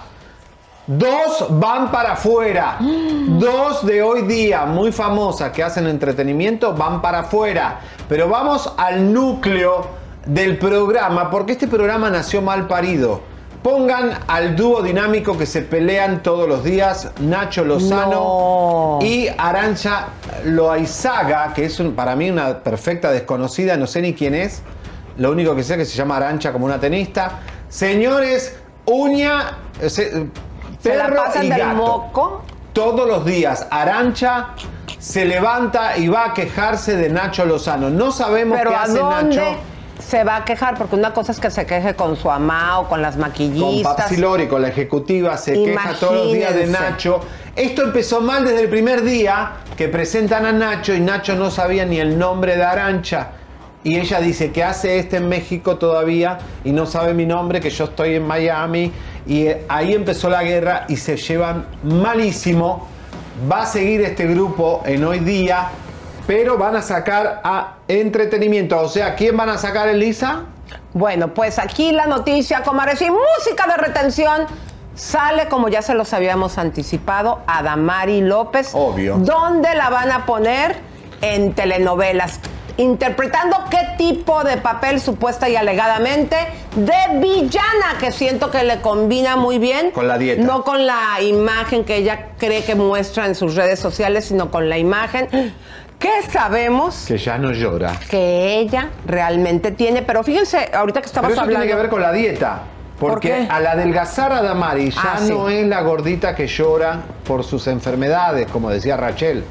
Dos 0.99 1.47
van 1.61 1.90
para 1.90 2.12
afuera. 2.12 2.76
Dos 2.80 3.84
de 3.86 4.03
hoy 4.03 4.22
día, 4.22 4.66
muy 4.66 4.93
famosas, 4.93 5.51
que 5.53 5.62
hacen 5.62 5.86
entretenimiento, 5.86 6.74
van 6.74 7.01
para 7.01 7.20
afuera. 7.20 7.80
Pero 8.09 8.28
vamos 8.28 8.72
al 8.76 9.12
núcleo 9.12 9.86
del 10.26 10.59
programa, 10.59 11.30
porque 11.30 11.53
este 11.53 11.68
programa 11.68 12.11
nació 12.11 12.43
mal 12.43 12.66
parido. 12.66 13.20
Pongan 13.62 14.11
al 14.26 14.57
dúo 14.57 14.82
dinámico 14.82 15.38
que 15.38 15.47
se 15.47 15.62
pelean 15.62 16.22
todos 16.22 16.49
los 16.49 16.64
días, 16.64 17.11
Nacho 17.20 17.64
Lozano 17.64 18.99
y 19.01 19.28
Arancha 19.38 20.09
Loaizaga, 20.45 21.55
que 21.55 21.66
es 21.66 21.78
un- 21.78 21.93
para 21.95 22.16
mí 22.16 22.28
una 22.28 22.59
perfecta 22.59 23.12
desconocida, 23.12 23.76
no 23.76 23.86
sé 23.86 24.03
ni 24.03 24.14
quién 24.14 24.34
es. 24.34 24.62
Lo 25.16 25.30
único 25.30 25.55
que 25.55 25.62
sé 25.62 25.74
es 25.74 25.78
que 25.78 25.84
se 25.84 25.97
llama 25.97 26.16
Arancha 26.16 26.53
como 26.53 26.64
una 26.64 26.80
tenista. 26.80 27.38
Señores, 27.68 28.57
uña, 28.86 29.59
eh, 29.80 29.88
se- 29.88 30.26
Se 30.83 30.95
la 30.97 31.07
perro 31.07 31.22
pasan 31.24 31.45
y 31.47 31.51
del 31.51 31.66
moco. 31.74 32.43
Todos 32.72 33.07
los 33.07 33.24
días, 33.24 33.66
Arancha 33.70 34.49
se 34.99 35.24
levanta 35.24 35.97
y 35.99 36.09
va 36.09 36.26
a 36.26 36.35
quejarse 36.35 36.97
de 36.97 37.11
Nacho 37.11 37.45
Lozano. 37.45 37.91
No 37.91 38.11
sabemos 38.12 38.57
Pero 38.59 38.70
qué 38.70 38.76
¿a 38.76 38.83
hace 38.83 38.99
dónde 38.99 39.37
Nacho. 39.37 39.57
se 39.99 40.24
va 40.24 40.37
a 40.37 40.45
quejar? 40.45 40.76
Porque 40.78 40.97
una 40.97 41.12
cosa 41.12 41.33
es 41.33 41.41
que 41.41 41.51
se 41.51 41.66
queje 41.66 41.95
con 41.95 42.16
su 42.16 42.30
amá 42.30 42.78
o 42.80 42.89
con 42.89 43.03
las 43.03 43.14
Con 43.14 43.22
maquillistas. 43.22 43.95
Papsi 43.97 44.16
Lori, 44.16 44.47
con 44.49 44.62
la 44.62 44.68
ejecutiva, 44.68 45.37
se 45.37 45.53
queja 45.53 45.95
todos 46.01 46.14
los 46.14 46.33
días 46.33 46.55
de. 46.55 46.66
Nacho. 46.66 47.20
Esto 47.55 47.83
empezó 47.83 48.22
mal 48.22 48.45
desde 48.45 48.62
el 48.62 48.68
primer 48.70 49.03
día 49.03 49.53
que 49.76 49.89
presentan 49.89 50.47
a 50.47 50.53
Nacho 50.53 50.95
y 50.95 51.01
Nacho 51.01 51.35
no 51.35 51.51
sabía 51.51 51.85
ni 51.85 51.99
el 52.01 52.18
nombre 52.18 52.57
de 52.57 52.64
Arancha. 52.64 53.33
Y 53.85 53.99
ella 53.99 54.20
dice 54.20 54.53
que 54.53 54.62
hace 54.62 54.99
este 55.01 55.16
en 55.16 55.28
México 55.28 55.76
todavía 55.76 56.39
y 56.64 56.70
no 56.70 56.87
sabe 56.87 57.14
mi 57.14 57.26
nombre, 57.26 57.61
que 57.61 57.68
yo 57.68 57.85
estoy 57.85 58.14
en 58.14 58.26
Miami. 58.26 58.93
Y 59.27 59.47
eh, 59.47 59.64
ahí 59.68 59.95
empezó 59.95 60.29
la 60.29 60.43
guerra 60.43 60.85
y 60.89 60.97
se 60.97 61.16
llevan 61.16 61.66
malísimo. 61.83 62.89
Va 63.51 63.62
a 63.62 63.66
seguir 63.66 64.03
este 64.03 64.27
grupo 64.27 64.83
en 64.85 65.05
hoy 65.05 65.20
día, 65.20 65.68
pero 66.27 66.59
van 66.59 66.77
a 66.77 66.83
sacar 66.83 67.41
a 67.45 67.77
entretenimiento. 67.89 68.79
O 68.81 68.89
sea, 68.89 69.14
¿quién 69.14 69.37
van 69.37 69.49
a 69.49 69.59
sacar, 69.59 69.89
Elisa? 69.89 70.43
Bueno, 70.93 71.33
pues 71.35 71.59
aquí 71.59 71.93
la 71.93 72.07
noticia, 72.07 72.62
comadres, 72.62 73.01
y 73.03 73.11
música 73.11 73.66
de 73.66 73.77
retención. 73.77 74.47
Sale, 74.95 75.49
como 75.49 75.68
ya 75.68 75.81
se 75.81 75.95
los 75.95 76.12
habíamos 76.12 76.59
anticipado, 76.59 77.41
Adamari 77.47 78.20
López. 78.20 78.70
Obvio. 78.75 79.16
¿Dónde 79.16 79.75
la 79.75 79.89
van 79.89 80.11
a 80.12 80.27
poner? 80.27 80.77
En 81.23 81.55
telenovelas. 81.55 82.41
Interpretando 82.77 83.57
qué 83.70 83.79
tipo 83.99 84.43
de 84.45 84.57
papel 84.57 85.01
supuesta 85.01 85.49
y 85.49 85.57
alegadamente 85.57 86.37
de 86.75 87.18
villana, 87.20 87.99
que 88.01 88.11
siento 88.12 88.51
que 88.51 88.64
le 88.64 88.81
combina 88.81 89.37
muy 89.37 89.59
bien. 89.59 89.91
Con 89.91 90.09
la 90.09 90.18
dieta. 90.18 90.43
No 90.43 90.64
con 90.64 90.87
la 90.87 91.20
imagen 91.20 91.85
que 91.85 91.97
ella 91.97 92.29
cree 92.39 92.64
que 92.64 92.75
muestra 92.75 93.27
en 93.27 93.35
sus 93.35 93.55
redes 93.55 93.79
sociales, 93.79 94.25
sino 94.27 94.51
con 94.51 94.68
la 94.68 94.79
imagen 94.79 95.29
que 95.99 96.11
sabemos 96.31 97.05
Que 97.07 97.18
ya 97.18 97.39
no 97.39 97.53
llora. 97.53 97.93
que 98.09 98.59
ella 98.59 98.89
realmente 99.07 99.70
tiene. 99.70 100.03
Pero 100.03 100.25
fíjense, 100.25 100.70
ahorita 100.75 101.01
que 101.01 101.07
estabas 101.07 101.29
Pero 101.29 101.35
eso 101.35 101.43
hablando. 101.43 101.61
tiene 101.64 101.73
que 101.77 101.81
ver 101.83 101.91
con 101.91 102.01
la 102.03 102.12
dieta. 102.12 102.62
¿Por 102.99 103.11
Porque 103.12 103.29
qué? 103.29 103.49
al 103.51 103.66
adelgazar 103.66 104.33
a 104.33 104.43
Damari 104.43 104.91
ya 104.91 105.01
Ah, 105.14 105.18
sí. 105.18 105.29
no 105.31 105.49
es 105.49 105.66
la 105.66 105.81
gordita 105.83 106.35
que 106.35 106.47
llora 106.47 107.01
por 107.27 107.43
sus 107.45 107.66
enfermedades, 107.66 108.47
como 108.47 108.70
decía 108.70 108.97
Rachel. 108.97 109.45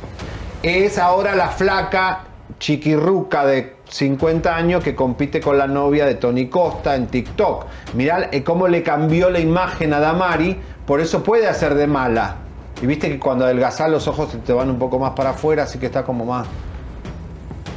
Es 0.63 0.97
ahora 0.97 1.35
la 1.35 1.49
flaca 1.49 2.19
chiquirruca 2.61 3.43
de 3.43 3.75
50 3.89 4.55
años 4.55 4.83
que 4.83 4.95
compite 4.95 5.41
con 5.41 5.57
la 5.57 5.67
novia 5.67 6.05
de 6.05 6.15
Tony 6.15 6.47
Costa 6.47 6.95
en 6.95 7.07
TikTok. 7.07 7.65
Mirá 7.95 8.29
eh, 8.31 8.43
cómo 8.43 8.67
le 8.67 8.83
cambió 8.83 9.31
la 9.31 9.39
imagen 9.39 9.93
a 9.93 9.99
Damari, 9.99 10.57
por 10.85 11.01
eso 11.01 11.23
puede 11.23 11.47
hacer 11.47 11.73
de 11.73 11.87
mala. 11.87 12.35
Y 12.81 12.85
viste 12.85 13.09
que 13.09 13.19
cuando 13.19 13.45
adelgazás 13.45 13.89
los 13.89 14.07
ojos 14.07 14.31
se 14.31 14.37
te 14.37 14.53
van 14.53 14.69
un 14.69 14.77
poco 14.77 14.99
más 14.99 15.11
para 15.11 15.31
afuera, 15.31 15.63
así 15.63 15.79
que 15.79 15.87
está 15.87 16.03
como 16.03 16.23
más... 16.23 16.47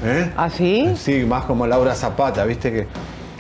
¿Eh? 0.05 0.31
¿Así? 0.37 0.95
Sí, 0.97 1.25
más 1.25 1.45
como 1.47 1.67
Laura 1.67 1.95
Zapata, 1.95 2.45
viste 2.45 2.71
que... 2.71 2.87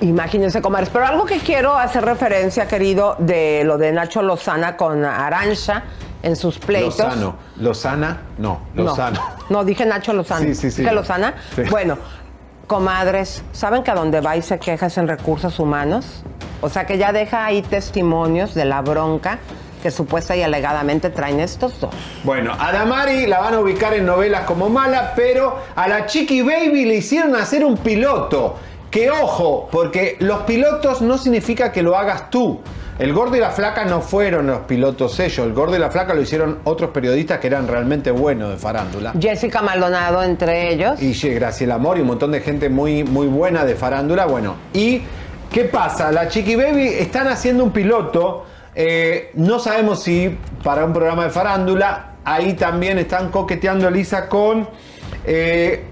Imagínense, 0.00 0.62
comadres. 0.62 0.88
Pero 0.90 1.06
algo 1.06 1.26
que 1.26 1.38
quiero 1.38 1.76
hacer 1.76 2.04
referencia, 2.04 2.66
querido, 2.66 3.16
de 3.18 3.62
lo 3.64 3.76
de 3.76 3.92
Nacho 3.92 4.22
Lozana 4.22 4.76
con 4.76 5.04
Arancha 5.04 5.84
en 6.24 6.36
sus 6.36 6.58
pleitos. 6.58 6.98
Lozano. 6.98 7.36
Lozana, 7.56 8.22
no, 8.38 8.60
Lozano. 8.74 9.20
No, 9.50 9.58
no, 9.58 9.64
dije 9.64 9.84
Nacho 9.84 10.12
Lozano. 10.12 10.46
Sí, 10.46 10.54
sí, 10.54 10.70
sí. 10.70 10.82
¿Dije 10.82 10.94
Lozana? 10.94 11.34
Sí. 11.54 11.62
Bueno, 11.70 11.98
comadres, 12.66 13.42
¿saben 13.52 13.82
que 13.82 13.90
a 13.90 13.94
donde 13.94 14.20
va 14.20 14.36
y 14.36 14.42
se 14.42 14.58
queja 14.58 14.86
es 14.86 14.98
en 14.98 15.06
recursos 15.06 15.58
humanos? 15.58 16.22
O 16.62 16.68
sea 16.70 16.86
que 16.86 16.96
ya 16.98 17.12
deja 17.12 17.44
ahí 17.44 17.62
testimonios 17.62 18.54
de 18.54 18.64
la 18.64 18.80
bronca 18.80 19.38
que 19.82 19.90
supuesta 19.90 20.34
y 20.34 20.42
alegadamente 20.42 21.10
traen 21.10 21.40
estos 21.40 21.78
dos. 21.78 21.94
Bueno, 22.22 22.54
a 22.58 22.72
Damari 22.72 23.26
la 23.26 23.40
van 23.40 23.52
a 23.52 23.58
ubicar 23.60 23.92
en 23.92 24.06
novelas 24.06 24.44
como 24.46 24.70
mala, 24.70 25.12
pero 25.14 25.58
a 25.76 25.86
la 25.86 26.06
Chiqui 26.06 26.40
Baby 26.40 26.86
le 26.86 26.94
hicieron 26.94 27.36
hacer 27.36 27.66
un 27.66 27.76
piloto. 27.76 28.56
Que 28.90 29.10
ojo, 29.10 29.68
porque 29.70 30.16
los 30.20 30.44
pilotos 30.44 31.02
no 31.02 31.18
significa 31.18 31.70
que 31.70 31.82
lo 31.82 31.98
hagas 31.98 32.30
tú. 32.30 32.62
El 32.98 33.12
gordo 33.12 33.36
y 33.36 33.40
la 33.40 33.50
flaca 33.50 33.84
no 33.84 34.00
fueron 34.00 34.46
los 34.46 34.60
pilotos 34.60 35.18
ellos. 35.18 35.44
El 35.46 35.52
gordo 35.52 35.74
y 35.74 35.80
la 35.80 35.90
flaca 35.90 36.14
lo 36.14 36.20
hicieron 36.20 36.58
otros 36.64 36.90
periodistas 36.90 37.40
que 37.40 37.48
eran 37.48 37.66
realmente 37.66 38.10
buenos 38.12 38.50
de 38.50 38.56
farándula. 38.56 39.12
Jessica 39.20 39.62
Maldonado 39.62 40.22
entre 40.22 40.72
ellos. 40.72 41.02
Y 41.02 41.12
Graciela 41.34 41.74
Amor 41.74 41.98
y 41.98 42.02
un 42.02 42.06
montón 42.06 42.30
de 42.30 42.40
gente 42.40 42.68
muy, 42.68 43.02
muy 43.02 43.26
buena 43.26 43.64
de 43.64 43.74
farándula. 43.74 44.26
Bueno, 44.26 44.54
¿y 44.72 45.02
qué 45.50 45.64
pasa? 45.64 46.12
La 46.12 46.28
Chiqui 46.28 46.54
Baby 46.54 46.86
están 46.86 47.26
haciendo 47.26 47.64
un 47.64 47.72
piloto. 47.72 48.46
eh, 48.76 49.30
no 49.34 49.58
sabemos 49.58 50.02
si 50.02 50.38
para 50.62 50.84
un 50.84 50.92
programa 50.92 51.24
de 51.24 51.30
farándula. 51.30 52.10
Ahí 52.24 52.54
también 52.54 52.98
están 52.98 53.30
coqueteando 53.30 53.88
Elisa 53.88 54.28
con. 54.28 54.68
eh, 55.26 55.84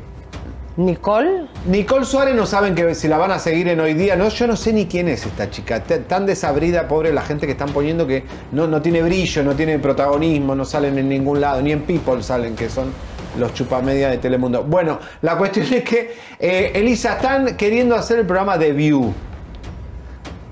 ¿Nicole? 0.76 1.48
Nicole 1.66 2.06
Suárez 2.06 2.34
no 2.34 2.46
saben 2.46 2.74
que 2.74 2.94
si 2.94 3.06
la 3.06 3.18
van 3.18 3.30
a 3.30 3.38
seguir 3.38 3.68
en 3.68 3.80
hoy 3.80 3.92
día. 3.92 4.16
No, 4.16 4.28
yo 4.28 4.46
no 4.46 4.56
sé 4.56 4.72
ni 4.72 4.86
quién 4.86 5.06
es 5.08 5.26
esta 5.26 5.50
chica. 5.50 5.82
Tan 5.82 6.24
desabrida, 6.24 6.88
pobre 6.88 7.12
la 7.12 7.20
gente 7.20 7.44
que 7.44 7.52
están 7.52 7.70
poniendo 7.70 8.06
que 8.06 8.24
no, 8.52 8.66
no 8.66 8.80
tiene 8.80 9.02
brillo, 9.02 9.42
no 9.42 9.54
tiene 9.54 9.78
protagonismo, 9.78 10.54
no 10.54 10.64
salen 10.64 10.96
en 10.98 11.10
ningún 11.10 11.42
lado, 11.42 11.60
ni 11.60 11.72
en 11.72 11.82
People 11.82 12.22
salen, 12.22 12.56
que 12.56 12.70
son 12.70 12.90
los 13.38 13.52
chupamedia 13.52 14.08
de 14.08 14.16
Telemundo. 14.16 14.64
Bueno, 14.64 14.98
la 15.20 15.36
cuestión 15.36 15.66
es 15.72 15.84
que, 15.84 16.14
eh, 16.38 16.72
Elisa, 16.74 17.14
están 17.16 17.54
queriendo 17.56 17.94
hacer 17.94 18.20
el 18.20 18.26
programa 18.26 18.58
The 18.58 18.72
View. 18.72 19.12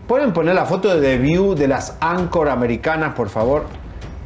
¿Pueden 0.07 0.35
poner 0.35 0.55
la 0.55 0.67
foto 0.67 0.95
de 0.95 1.01
The 1.01 1.17
View 1.17 1.55
de 1.55 1.67
las 1.67 1.97
Anchor 2.01 2.51
americanas, 2.51 3.15
por 3.15 3.31
favor? 3.31 3.65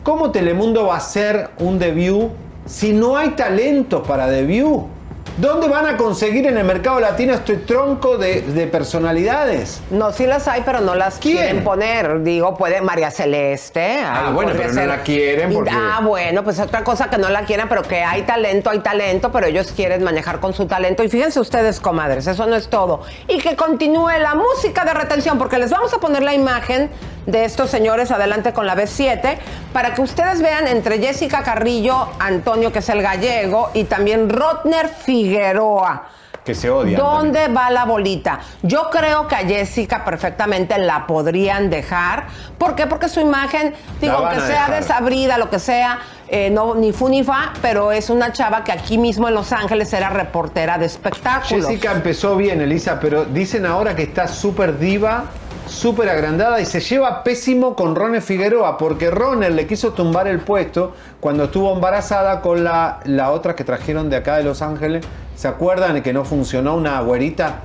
¿Cómo 0.03 0.33
Telemundo 0.33 0.87
va 0.87 0.95
a 0.95 0.99
hacer 0.99 1.51
un 1.59 1.79
View 1.79 2.33
si 2.67 2.93
no 2.93 3.17
hay 3.17 3.31
talentos 3.31 4.07
para 4.07 4.27
View? 4.27 4.89
¿Dónde 5.37 5.67
van 5.67 5.85
a 5.87 5.97
conseguir 5.97 6.47
en 6.47 6.57
el 6.59 6.65
mercado 6.65 7.01
latino 7.01 7.35
este 7.35 7.57
tronco 7.57 8.19
de, 8.19 8.43
de 8.43 8.69
personalidades? 8.69 9.81
No, 9.91 10.13
sí 10.13 10.27
las 10.27 10.47
hay, 10.47 10.63
pero 10.65 10.81
no 10.81 10.95
las 10.95 11.19
¿Quién? 11.19 11.37
quieren 11.39 11.65
poner. 11.65 12.23
Digo, 12.23 12.57
puede 12.57 12.81
María 12.81 13.11
Celeste. 13.11 13.99
Ah, 14.05 14.31
bueno, 14.33 14.53
pero 14.57 14.73
no 14.73 14.87
la 14.87 15.03
quieren 15.03 15.53
porque- 15.53 15.71
Ah, 15.75 16.01
bueno, 16.05 16.45
pues 16.45 16.61
otra 16.61 16.85
cosa 16.85 17.11
que 17.11 17.19
no 17.19 17.31
la 17.31 17.45
quieran, 17.47 17.69
pero 17.69 17.83
que 17.83 18.05
hay 18.05 18.23
talento, 18.23 18.71
hay 18.71 18.79
talento, 18.79 19.33
pero 19.33 19.49
ellos 19.49 19.73
quieren 19.75 20.05
manejar 20.05 20.39
con 20.39 20.55
su 20.55 20.67
talento. 20.67 21.03
Y 21.03 21.09
fíjense 21.09 21.41
ustedes, 21.41 21.81
comadres, 21.81 22.29
eso 22.29 22.47
no 22.47 22.55
es 22.55 22.69
todo. 22.69 23.03
Y 23.27 23.39
que 23.39 23.57
continúe 23.57 24.11
la 24.21 24.37
música 24.37 24.85
de 24.85 24.95
retención, 24.95 25.37
porque 25.37 25.59
les 25.59 25.71
vamos 25.71 25.93
a 25.93 25.99
poner 25.99 26.23
la 26.23 26.35
imagen 26.35 26.91
de 27.27 27.45
estos 27.45 27.71
señores 27.71 28.11
adelante 28.11 28.53
con 28.53 28.67
la 28.67 28.77
B7, 28.77 29.39
para 29.73 29.95
que 29.95 30.03
ustedes 30.03 30.43
vean 30.43 30.67
entre 30.67 30.99
Jessica 30.99 31.43
Carrillo, 31.43 32.09
Antonio, 32.19 32.73
que 32.73 32.81
es 32.81 32.89
el 32.89 33.03
gallego, 33.03 33.71
y 33.75 33.85
también 33.85 34.29
Rotner 34.29 34.89
Figueroa. 34.89 36.09
Que 36.45 36.55
se 36.55 36.69
odian. 36.69 37.01
¿Dónde 37.01 37.49
va 37.49 37.71
la 37.71 37.87
bolita? 37.87 38.41
Yo 38.63 38.91
creo 38.91 39.27
que 39.27 39.35
a 39.35 39.39
Jessica 39.39 40.05
perfectamente 40.05 40.77
la 40.77 41.07
podrían 41.07 41.71
dejar. 41.71 42.27
¿Por 42.59 42.75
qué? 42.75 42.87
Porque 42.87 43.09
su 43.09 43.21
imagen, 43.21 43.73
digo, 43.99 44.13
aunque 44.13 44.41
sea 44.41 44.67
dejar. 44.67 44.75
desabrida, 44.75 45.39
lo 45.39 45.49
que 45.49 45.59
sea, 45.59 46.01
eh, 46.29 46.51
no, 46.51 46.75
ni 46.75 46.93
fu 46.93 47.09
ni 47.09 47.25
fa, 47.25 47.55
pero 47.63 47.93
es 47.93 48.11
una 48.11 48.31
chava 48.33 48.63
que 48.63 48.73
aquí 48.73 48.99
mismo 48.99 49.27
en 49.29 49.35
Los 49.35 49.53
Ángeles 49.53 49.91
era 49.95 50.11
reportera 50.11 50.77
de 50.77 50.85
espectáculos. 50.85 51.67
Jessica 51.67 51.93
empezó 51.93 52.37
bien, 52.37 52.61
Elisa, 52.61 53.01
pero 53.01 53.25
dicen 53.25 53.65
ahora 53.65 53.97
que 53.97 54.03
está 54.03 54.29
súper 54.29 54.79
diva, 54.79 55.25
súper 55.67 56.09
agrandada 56.09 56.61
y 56.61 56.67
se 56.67 56.81
lleva 56.81 57.25
pésimo 57.25 57.75
con 57.75 57.95
Ronnie 57.95 58.21
Figueroa, 58.21 58.77
porque 58.79 59.11
Ronnie 59.11 59.51
le 59.51 59.67
quiso 59.67 59.93
tumbar 59.93 60.29
el 60.29 60.41
puesto 60.41 60.95
cuando 61.21 61.45
estuvo 61.45 61.73
embarazada 61.73 62.41
con 62.41 62.65
la, 62.65 63.01
la 63.05 63.31
otra 63.31 63.55
que 63.55 63.65
trajeron 63.65 64.11
de 64.11 64.17
acá 64.17 64.37
de 64.37 64.45
Los 64.45 64.63
Ángeles. 64.63 65.05
¿Se 65.35 65.49
acuerdan 65.49 66.03
que 66.03 66.13
no 66.13 66.25
funcionó 66.25 66.77
una 66.77 67.01
güerita? 67.01 67.61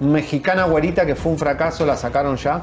Mexicana 0.00 0.64
güerita 0.64 1.06
que 1.06 1.14
fue 1.14 1.32
un 1.32 1.38
fracaso, 1.38 1.86
la 1.86 1.96
sacaron 1.96 2.36
ya. 2.36 2.62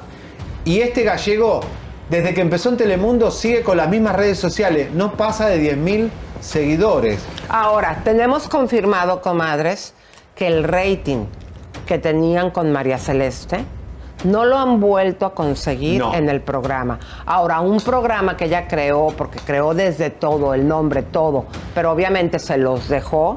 Y 0.65 0.81
este 0.81 1.03
gallego, 1.03 1.61
desde 2.09 2.33
que 2.33 2.41
empezó 2.41 2.69
en 2.69 2.77
Telemundo, 2.77 3.31
sigue 3.31 3.63
con 3.63 3.77
las 3.77 3.89
mismas 3.89 4.15
redes 4.15 4.37
sociales, 4.37 4.91
no 4.93 5.13
pasa 5.13 5.47
de 5.47 5.75
10.000 5.75 6.09
seguidores. 6.41 7.19
Ahora, 7.47 8.01
tenemos 8.03 8.47
confirmado, 8.47 9.21
comadres, 9.21 9.93
que 10.35 10.47
el 10.47 10.63
rating 10.63 11.25
que 11.85 11.97
tenían 11.97 12.51
con 12.51 12.71
María 12.71 12.97
Celeste. 12.97 13.65
No 14.25 14.45
lo 14.45 14.57
han 14.57 14.79
vuelto 14.79 15.25
a 15.25 15.33
conseguir 15.33 15.99
No. 16.01 16.13
en 16.13 16.29
el 16.29 16.41
programa. 16.41 16.99
Ahora, 17.25 17.61
un 17.61 17.79
programa 17.79 18.35
que 18.35 18.45
ella 18.45 18.67
creó, 18.67 19.13
porque 19.17 19.39
creó 19.39 19.73
desde 19.73 20.09
todo, 20.09 20.53
el 20.53 20.67
nombre, 20.67 21.03
todo, 21.03 21.45
pero 21.73 21.91
obviamente 21.91 22.37
se 22.39 22.57
los 22.57 22.89
dejó, 22.89 23.35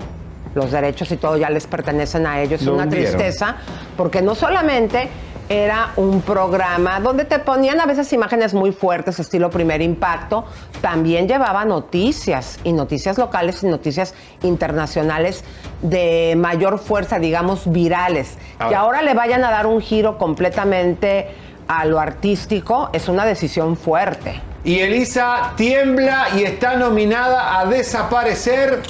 los 0.54 0.70
derechos 0.70 1.10
y 1.12 1.16
todo 1.16 1.36
ya 1.36 1.48
les 1.50 1.66
pertenecen 1.66 2.26
a 2.26 2.40
ellos. 2.42 2.60
Es 2.60 2.66
una 2.66 2.82
hundieron. 2.84 3.12
tristeza, 3.16 3.56
porque 3.96 4.20
no 4.22 4.34
solamente 4.34 5.08
era 5.52 5.92
un 5.96 6.22
programa 6.22 6.98
donde 7.00 7.26
te 7.26 7.38
ponían 7.38 7.78
a 7.80 7.84
veces 7.84 8.10
imágenes 8.14 8.54
muy 8.54 8.72
fuertes, 8.72 9.18
estilo 9.20 9.50
primer 9.50 9.82
impacto, 9.82 10.46
también 10.80 11.28
llevaba 11.28 11.64
noticias, 11.66 12.58
y 12.64 12.72
noticias 12.72 13.18
locales 13.18 13.62
y 13.62 13.66
noticias 13.66 14.14
internacionales 14.42 15.44
de 15.82 16.34
mayor 16.38 16.78
fuerza, 16.78 17.18
digamos, 17.18 17.70
virales. 17.70 18.38
Que 18.56 18.64
Ahora. 18.64 18.80
ahora 18.80 19.02
le 19.02 19.12
vayan 19.12 19.44
a 19.44 19.50
dar 19.50 19.66
un 19.66 19.82
giro 19.82 20.16
completamente 20.16 21.28
a 21.68 21.84
lo 21.84 22.00
artístico, 22.00 22.88
es 22.94 23.08
una 23.08 23.26
decisión 23.26 23.76
fuerte. 23.76 24.40
Y 24.64 24.78
Elisa 24.78 25.52
tiembla 25.56 26.28
y 26.36 26.44
está 26.44 26.76
nominada 26.76 27.58
a 27.58 27.66
desaparecer 27.66 28.80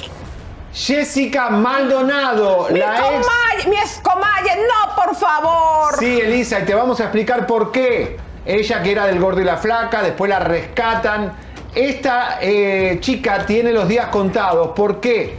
Jessica 0.73 1.51
Maldonado, 1.51 2.67
Mi, 2.71 2.79
la 2.79 2.95
ex 2.95 3.67
mi 3.67 3.75
escomalle, 3.77 4.51
no, 4.57 4.95
por 4.95 5.15
favor. 5.15 5.99
Sí, 5.99 6.19
Elisa, 6.19 6.61
y 6.61 6.63
te 6.63 6.73
vamos 6.73 6.99
a 6.99 7.03
explicar 7.03 7.45
por 7.45 7.71
qué. 7.71 8.17
Ella 8.45 8.81
que 8.81 8.91
era 8.91 9.05
del 9.05 9.19
gordo 9.19 9.39
y 9.39 9.43
la 9.43 9.57
flaca, 9.57 10.01
después 10.01 10.29
la 10.29 10.39
rescatan. 10.39 11.33
Esta 11.75 12.39
eh, 12.41 12.97
chica 12.99 13.45
tiene 13.45 13.71
los 13.71 13.87
días 13.87 14.07
contados. 14.07 14.69
¿Por 14.75 14.99
qué? 14.99 15.35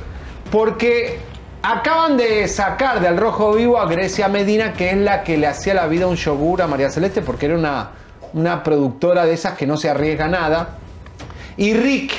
Porque 0.50 1.18
acaban 1.62 2.16
de 2.16 2.46
sacar 2.46 3.00
de 3.00 3.08
Al 3.08 3.16
Rojo 3.16 3.54
Vivo 3.54 3.78
a 3.78 3.86
Grecia 3.86 4.28
Medina, 4.28 4.72
que 4.72 4.90
es 4.90 4.96
la 4.96 5.24
que 5.24 5.36
le 5.36 5.48
hacía 5.48 5.74
la 5.74 5.86
vida 5.86 6.06
un 6.06 6.16
yogur 6.16 6.62
a 6.62 6.68
María 6.68 6.90
Celeste, 6.90 7.22
porque 7.22 7.46
era 7.46 7.56
una, 7.56 7.90
una 8.32 8.62
productora 8.62 9.26
de 9.26 9.34
esas 9.34 9.54
que 9.54 9.66
no 9.66 9.76
se 9.76 9.90
arriesga 9.90 10.28
nada. 10.28 10.78
Y 11.56 11.74
Rick, 11.74 12.12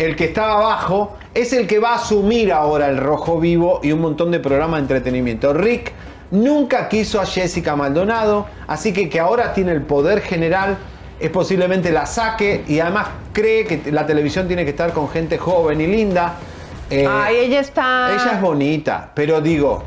el 0.00 0.16
que 0.16 0.24
estaba 0.24 0.54
abajo, 0.54 1.14
es 1.34 1.52
el 1.52 1.66
que 1.66 1.78
va 1.78 1.90
a 1.90 1.96
asumir 1.96 2.52
ahora 2.52 2.88
el 2.88 2.96
Rojo 2.96 3.38
Vivo 3.38 3.80
y 3.82 3.92
un 3.92 4.00
montón 4.00 4.30
de 4.30 4.40
programas 4.40 4.78
de 4.78 4.82
entretenimiento. 4.82 5.52
Rick 5.52 5.92
nunca 6.30 6.88
quiso 6.88 7.20
a 7.20 7.26
Jessica 7.26 7.76
Maldonado, 7.76 8.46
así 8.66 8.94
que 8.94 9.10
que 9.10 9.20
ahora 9.20 9.52
tiene 9.52 9.72
el 9.72 9.82
poder 9.82 10.22
general, 10.22 10.78
es 11.20 11.28
posiblemente 11.28 11.92
la 11.92 12.06
saque 12.06 12.64
y 12.66 12.80
además 12.80 13.08
cree 13.34 13.66
que 13.66 13.92
la 13.92 14.06
televisión 14.06 14.46
tiene 14.46 14.64
que 14.64 14.70
estar 14.70 14.94
con 14.94 15.06
gente 15.10 15.36
joven 15.36 15.82
y 15.82 15.86
linda. 15.86 16.36
Eh, 16.88 17.06
Ay, 17.06 17.36
ella 17.36 17.60
está. 17.60 18.10
ella 18.14 18.32
es 18.36 18.40
bonita, 18.40 19.12
pero 19.14 19.42
digo, 19.42 19.82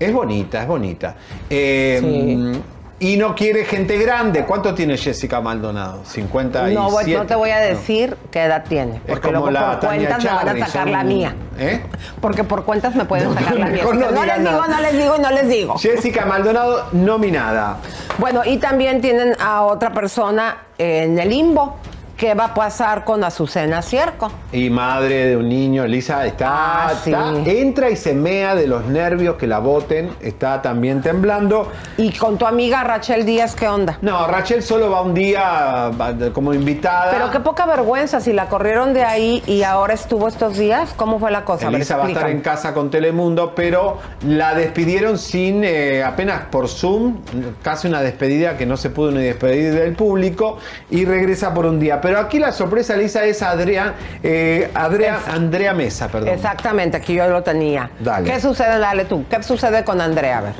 es 0.00 0.14
bonita, 0.14 0.62
es 0.62 0.66
bonita. 0.66 1.14
Eh, 1.50 2.58
Y 2.98 3.18
no 3.18 3.34
quiere 3.34 3.66
gente 3.66 3.98
grande. 3.98 4.44
¿Cuánto 4.46 4.74
tiene 4.74 4.96
Jessica 4.96 5.40
Maldonado? 5.42 6.00
57. 6.06 6.74
No, 6.74 6.90
voy- 6.90 7.12
no 7.12 7.26
te 7.26 7.34
voy 7.34 7.50
a 7.50 7.58
decir 7.58 8.16
qué 8.30 8.44
edad 8.44 8.64
tiene, 8.66 8.94
Es 8.96 9.00
porque 9.06 9.20
como 9.28 9.32
luego 9.32 9.50
la 9.50 9.72
por 9.72 9.80
Tania 9.80 10.08
cuentas 10.08 10.24
me 10.24 10.30
van 10.30 10.48
a 10.48 10.66
sacar 10.66 10.82
son- 10.84 10.92
la 10.92 11.04
mía. 11.04 11.34
¿Eh? 11.58 11.82
Porque 12.22 12.42
por 12.44 12.64
cuentas 12.64 12.94
me 12.94 13.04
pueden 13.04 13.34
sacar 13.34 13.54
la 13.58 13.66
mía. 13.66 13.76
mejor 13.82 13.96
no 13.96 14.10
no 14.10 14.22
digas 14.22 14.38
les 14.38 14.38
digo, 14.48 14.60
nada. 14.62 14.76
no 14.76 14.80
les 14.80 14.92
digo 14.98 15.14
y 15.16 15.20
no 15.20 15.30
les 15.30 15.48
digo. 15.48 15.78
Jessica 15.78 16.24
Maldonado 16.24 16.86
nominada. 16.92 17.76
Bueno, 18.16 18.40
y 18.46 18.56
también 18.56 19.02
tienen 19.02 19.34
a 19.40 19.62
otra 19.64 19.92
persona 19.92 20.56
en 20.78 21.18
el 21.18 21.28
limbo. 21.28 21.76
¿Qué 22.16 22.32
va 22.32 22.46
a 22.46 22.54
pasar 22.54 23.04
con 23.04 23.22
Azucena 23.24 23.82
Cierco? 23.82 24.30
Y 24.50 24.70
madre 24.70 25.26
de 25.26 25.36
un 25.36 25.50
niño, 25.50 25.84
Elisa, 25.84 26.24
está, 26.24 26.86
Ah, 26.88 26.92
sí. 27.04 27.10
está- 27.12 27.32
entra 27.50 27.90
y 27.90 27.96
se 27.96 28.14
mea 28.14 28.54
de 28.54 28.66
los 28.66 28.86
nervios 28.86 29.36
que 29.36 29.46
la 29.46 29.58
voten, 29.58 30.08
está 30.22 30.62
también 30.62 31.02
temblando. 31.02 31.70
¿Y 31.98 32.12
con 32.12 32.38
tu 32.38 32.46
amiga 32.46 32.82
Rachel 32.84 33.26
Díaz 33.26 33.54
qué 33.54 33.68
onda? 33.68 33.98
No, 34.00 34.26
Rachel 34.28 34.62
solo 34.62 34.90
va 34.90 35.02
un 35.02 35.12
día 35.12 35.90
como 36.32 36.54
invitada. 36.54 37.10
Pero 37.12 37.30
qué 37.30 37.40
poca 37.40 37.66
vergüenza, 37.66 38.18
si 38.20 38.32
la 38.32 38.48
corrieron 38.48 38.94
de 38.94 39.04
ahí 39.04 39.42
y 39.46 39.62
ahora 39.62 39.92
estuvo 39.92 40.26
estos 40.26 40.56
días, 40.56 40.94
¿cómo 40.96 41.18
fue 41.18 41.30
la 41.30 41.44
cosa? 41.44 41.66
Ver, 41.66 41.74
Elisa 41.74 41.98
va 41.98 42.06
a 42.06 42.08
estar 42.08 42.30
en 42.30 42.40
casa 42.40 42.72
con 42.72 42.88
Telemundo, 42.90 43.52
pero 43.54 43.98
la 44.26 44.54
despidieron 44.54 45.18
sin, 45.18 45.64
eh, 45.64 46.02
apenas 46.02 46.44
por 46.50 46.68
Zoom, 46.68 47.18
casi 47.62 47.88
una 47.88 48.00
despedida 48.00 48.56
que 48.56 48.64
no 48.64 48.78
se 48.78 48.88
pudo 48.88 49.10
ni 49.10 49.22
despedir 49.22 49.74
del 49.74 49.94
público 49.94 50.56
y 50.88 51.04
regresa 51.04 51.52
por 51.52 51.66
un 51.66 51.78
día. 51.78 52.00
Pero 52.06 52.20
aquí 52.20 52.38
la 52.38 52.52
sorpresa, 52.52 52.94
Elisa, 52.94 53.24
es 53.24 53.42
Adrián, 53.42 53.92
eh, 54.22 54.70
Adrea- 54.74 55.22
Andrea 55.26 55.74
Mesa, 55.74 56.06
perdón. 56.06 56.28
Exactamente, 56.28 56.96
aquí 56.98 57.14
yo 57.14 57.26
lo 57.26 57.42
tenía. 57.42 57.90
Dale. 57.98 58.30
¿Qué 58.30 58.38
sucede, 58.40 58.78
dale 58.78 59.06
tú? 59.06 59.24
¿Qué 59.28 59.42
sucede 59.42 59.82
con 59.82 60.00
Andrea? 60.00 60.38
A 60.38 60.40
ver. 60.42 60.52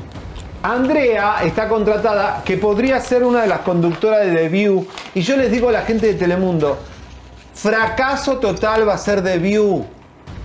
Andrea 0.61 1.35
está 1.45 1.69
contratada, 1.69 2.41
que 2.43 2.57
podría 2.57 2.99
ser 2.99 3.23
una 3.23 3.43
de 3.43 3.47
las 3.47 3.59
conductoras 3.59 4.25
de 4.25 4.33
The 4.35 4.49
View. 4.49 4.85
Y 5.15 5.21
yo 5.21 5.37
les 5.37 5.49
digo 5.49 5.69
a 5.69 5.71
la 5.71 5.83
gente 5.83 6.07
de 6.07 6.15
Telemundo, 6.15 6.77
fracaso 7.53 8.39
total 8.39 8.85
va 8.85 8.95
a 8.95 8.97
ser 8.97 9.23
The 9.23 9.37
View. 9.37 9.85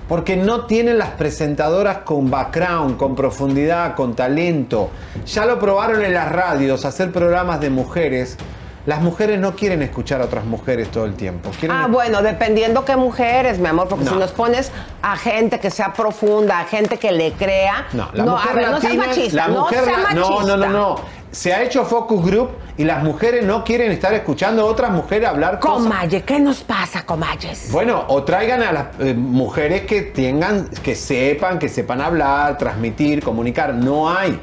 Porque 0.08 0.36
no 0.36 0.66
tienen 0.66 0.98
las 0.98 1.08
presentadoras 1.10 1.98
con 2.04 2.30
background, 2.30 2.96
con 2.96 3.16
profundidad, 3.16 3.96
con 3.96 4.14
talento. 4.14 4.90
Ya 5.26 5.46
lo 5.46 5.58
probaron 5.58 6.04
en 6.04 6.14
las 6.14 6.30
radios, 6.30 6.84
hacer 6.84 7.10
programas 7.10 7.60
de 7.60 7.70
mujeres. 7.70 8.36
Las 8.84 9.00
mujeres 9.00 9.38
no 9.38 9.54
quieren 9.54 9.80
escuchar 9.82 10.20
a 10.22 10.24
otras 10.24 10.44
mujeres 10.44 10.90
todo 10.90 11.04
el 11.04 11.14
tiempo. 11.14 11.50
Quieren 11.58 11.76
Ah, 11.76 11.86
bueno, 11.86 12.20
dependiendo 12.20 12.84
qué 12.84 12.96
mujeres, 12.96 13.58
mi 13.60 13.68
amor, 13.68 13.86
porque 13.88 14.04
No. 14.04 14.12
si 14.12 14.16
nos 14.18 14.32
pones 14.32 14.72
a 15.02 15.16
gente 15.16 15.60
que 15.60 15.70
sea 15.70 15.92
profunda, 15.92 16.58
a 16.58 16.64
gente 16.64 16.98
que 16.98 17.12
le 17.12 17.32
crea. 17.32 17.86
No, 17.92 18.08
la 18.12 18.24
mujer 18.24 18.50
a 18.50 18.54
ver, 18.54 18.66
no 18.66 18.72
latina- 18.78 19.06
machista. 19.06 19.36
la 19.36 19.48
mujer 19.48 19.82
no 19.86 19.92
machista. 19.92 20.14
no, 20.14 20.42
no, 20.46 20.56
no, 20.56 20.68
no. 20.68 20.96
Se 21.30 21.54
ha 21.54 21.62
hecho 21.62 21.84
focus 21.86 22.24
group 22.26 22.50
y 22.76 22.84
las 22.84 23.02
mujeres 23.04 23.44
no 23.44 23.64
quieren 23.64 23.90
estar 23.92 24.12
escuchando 24.14 24.62
a 24.62 24.64
otras 24.66 24.90
mujeres 24.90 25.28
hablar 25.28 25.60
cosas. 25.60 25.84
Comalle, 25.84 26.22
¿qué 26.24 26.38
nos 26.40 26.62
pasa, 26.62 27.06
comalles? 27.06 27.70
Bueno, 27.72 28.04
o 28.08 28.22
traigan 28.24 28.62
a 28.62 28.72
las 28.72 28.86
eh, 28.98 29.14
mujeres 29.14 29.82
que 29.82 30.02
tengan, 30.02 30.68
que 30.82 30.94
sepan, 30.94 31.58
que 31.58 31.68
sepan 31.70 32.00
hablar, 32.02 32.58
transmitir, 32.58 33.22
comunicar. 33.22 33.72
No 33.72 34.10
hay. 34.10 34.38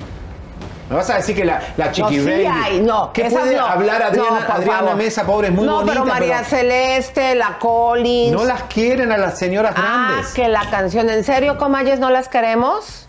¿Me 0.89 0.95
vas 0.95 1.09
a 1.11 1.17
decir 1.17 1.35
que 1.35 1.45
la, 1.45 1.61
la 1.77 1.91
chiqui 1.91 2.17
no, 2.17 2.23
sí 2.23 2.31
hay, 2.45 2.79
no. 2.81 3.13
¿Qué 3.13 3.25
puede 3.25 3.55
no. 3.55 3.65
hablar 3.65 4.01
Adriana, 4.01 4.45
No, 4.47 4.53
Adriana. 4.55 4.95
Mesa, 4.95 5.23
pobre, 5.25 5.49
es 5.49 5.53
muy 5.53 5.65
no, 5.65 5.75
bonita? 5.75 5.93
pero 5.93 6.05
María 6.05 6.43
Celeste, 6.43 7.35
la 7.35 7.59
Collins. 7.59 8.31
No 8.33 8.43
las 8.43 8.63
quieren 8.63 9.11
a 9.11 9.17
las 9.17 9.37
señoras 9.37 9.73
Ah, 9.77 10.07
grandes. 10.09 10.33
que 10.33 10.47
la 10.47 10.67
canción, 10.71 11.09
¿en 11.09 11.23
serio, 11.23 11.57
comalles, 11.57 11.99
no 11.99 12.09
las 12.09 12.27
queremos? 12.27 13.07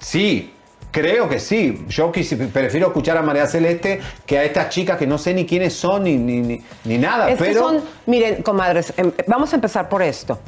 Sí, 0.00 0.54
creo 0.90 1.28
que 1.28 1.38
sí. 1.40 1.84
Yo 1.88 2.12
prefiero 2.12 2.88
escuchar 2.88 3.16
a 3.16 3.22
María 3.22 3.46
Celeste 3.46 4.00
que 4.26 4.38
a 4.38 4.44
estas 4.44 4.68
chicas 4.68 4.96
que 4.98 5.06
no 5.06 5.18
sé 5.18 5.34
ni 5.34 5.46
quiénes 5.46 5.74
son 5.74 6.04
ni, 6.04 6.16
ni, 6.16 6.40
ni, 6.40 6.62
ni 6.84 6.98
nada. 6.98 7.30
Es 7.30 7.38
que 7.38 7.44
pero 7.44 7.60
son, 7.60 7.82
miren, 8.06 8.42
comadres, 8.42 8.92
em, 8.96 9.10
vamos 9.26 9.52
a 9.52 9.56
empezar 9.56 9.88
por 9.88 10.02
esto. 10.02 10.38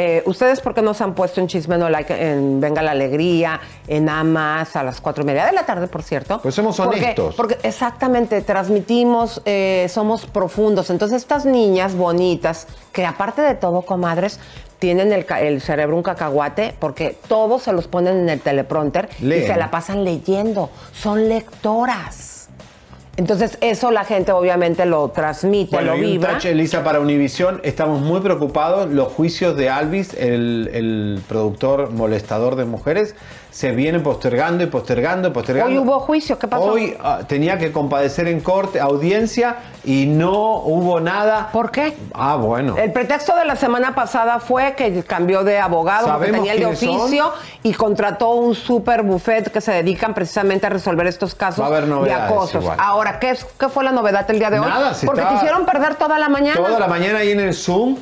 Eh, 0.00 0.22
¿Ustedes 0.26 0.60
por 0.60 0.74
qué 0.74 0.80
no 0.80 0.94
se 0.94 1.02
han 1.02 1.12
puesto 1.12 1.40
en 1.40 1.48
Chisme 1.48 1.76
No 1.76 1.90
Like 1.90 2.30
en 2.30 2.60
Venga 2.60 2.82
la 2.82 2.92
Alegría, 2.92 3.60
en 3.88 4.08
Amas, 4.08 4.76
a 4.76 4.84
las 4.84 5.00
cuatro 5.00 5.24
y 5.24 5.26
media 5.26 5.44
de 5.44 5.50
la 5.50 5.66
tarde, 5.66 5.88
por 5.88 6.04
cierto? 6.04 6.38
Pues 6.40 6.54
somos 6.54 6.78
honestos. 6.78 7.34
Porque, 7.34 7.58
exactamente, 7.64 8.40
transmitimos, 8.42 9.42
eh, 9.44 9.88
somos 9.88 10.24
profundos. 10.24 10.90
Entonces 10.90 11.16
estas 11.20 11.44
niñas 11.44 11.96
bonitas, 11.96 12.68
que 12.92 13.04
aparte 13.04 13.42
de 13.42 13.56
todo, 13.56 13.82
comadres, 13.82 14.38
tienen 14.78 15.12
el, 15.12 15.60
cerebro 15.60 15.96
un 15.96 16.04
cacahuate, 16.04 16.76
porque 16.78 17.18
todos 17.26 17.64
se 17.64 17.72
los 17.72 17.88
ponen 17.88 18.18
en 18.18 18.28
el 18.28 18.40
teleprompter 18.40 19.08
y 19.18 19.42
se 19.42 19.56
la 19.56 19.68
pasan 19.72 20.04
leyendo. 20.04 20.70
Son 20.92 21.28
lectoras. 21.28 22.37
Entonces 23.18 23.58
eso 23.60 23.90
la 23.90 24.04
gente 24.04 24.30
obviamente 24.30 24.86
lo 24.86 25.08
transmite, 25.08 25.74
Bueno, 25.74 25.96
lo 25.96 25.98
y 25.98 26.04
un 26.04 26.10
vibra. 26.12 26.34
touch, 26.34 26.44
Elisa, 26.46 26.84
para 26.84 27.00
Univisión. 27.00 27.60
Estamos 27.64 28.00
muy 28.00 28.20
preocupados. 28.20 28.88
Los 28.92 29.12
juicios 29.12 29.56
de 29.56 29.68
Alvis, 29.68 30.14
el, 30.14 30.70
el 30.72 31.20
productor 31.28 31.90
molestador 31.90 32.54
de 32.54 32.64
mujeres, 32.64 33.16
se 33.50 33.72
vienen 33.72 34.02
postergando 34.02 34.62
y 34.62 34.66
postergando 34.66 35.28
y 35.28 35.30
postergando. 35.30 35.72
Hoy 35.72 35.78
hubo 35.78 36.00
juicio, 36.00 36.38
¿qué 36.38 36.46
pasó? 36.46 36.64
Hoy 36.64 36.96
ah, 37.02 37.20
tenía 37.26 37.58
que 37.58 37.72
compadecer 37.72 38.28
en 38.28 38.40
corte, 38.40 38.78
audiencia, 38.80 39.56
y 39.84 40.06
no 40.06 40.56
hubo 40.58 41.00
nada. 41.00 41.48
¿Por 41.52 41.70
qué? 41.70 41.96
Ah, 42.14 42.36
bueno. 42.36 42.76
El 42.76 42.92
pretexto 42.92 43.34
de 43.36 43.44
la 43.44 43.56
semana 43.56 43.94
pasada 43.94 44.38
fue 44.38 44.74
que 44.74 45.02
cambió 45.02 45.44
de 45.44 45.58
abogado, 45.58 46.06
porque 46.06 46.26
¿Sabemos 46.26 46.36
tenía 46.46 46.52
el 46.52 46.70
de 46.70 46.76
son? 46.76 46.88
oficio 46.96 47.32
y 47.62 47.72
contrató 47.74 48.30
un 48.32 48.54
super 48.54 49.02
buffet 49.02 49.50
que 49.50 49.60
se 49.60 49.72
dedican 49.72 50.14
precisamente 50.14 50.66
a 50.66 50.70
resolver 50.70 51.06
estos 51.06 51.34
casos 51.34 51.64
a 51.64 51.80
de 51.80 52.12
acosos. 52.12 52.62
igual. 52.62 52.78
Ahora, 52.80 53.18
¿qué, 53.18 53.30
es- 53.30 53.46
¿qué 53.58 53.68
fue 53.68 53.82
la 53.82 53.92
novedad 53.92 54.30
el 54.30 54.38
día 54.38 54.50
de 54.50 54.60
hoy? 54.60 54.66
Nada, 54.68 54.94
se 54.94 55.06
porque 55.06 55.24
hicieron 55.36 55.64
perder 55.64 55.94
toda 55.94 56.18
la 56.18 56.28
mañana. 56.28 56.56
Toda 56.56 56.78
la 56.78 56.86
mañana 56.86 57.20
ahí 57.20 57.32
en 57.32 57.40
el 57.40 57.54
Zoom, 57.54 57.96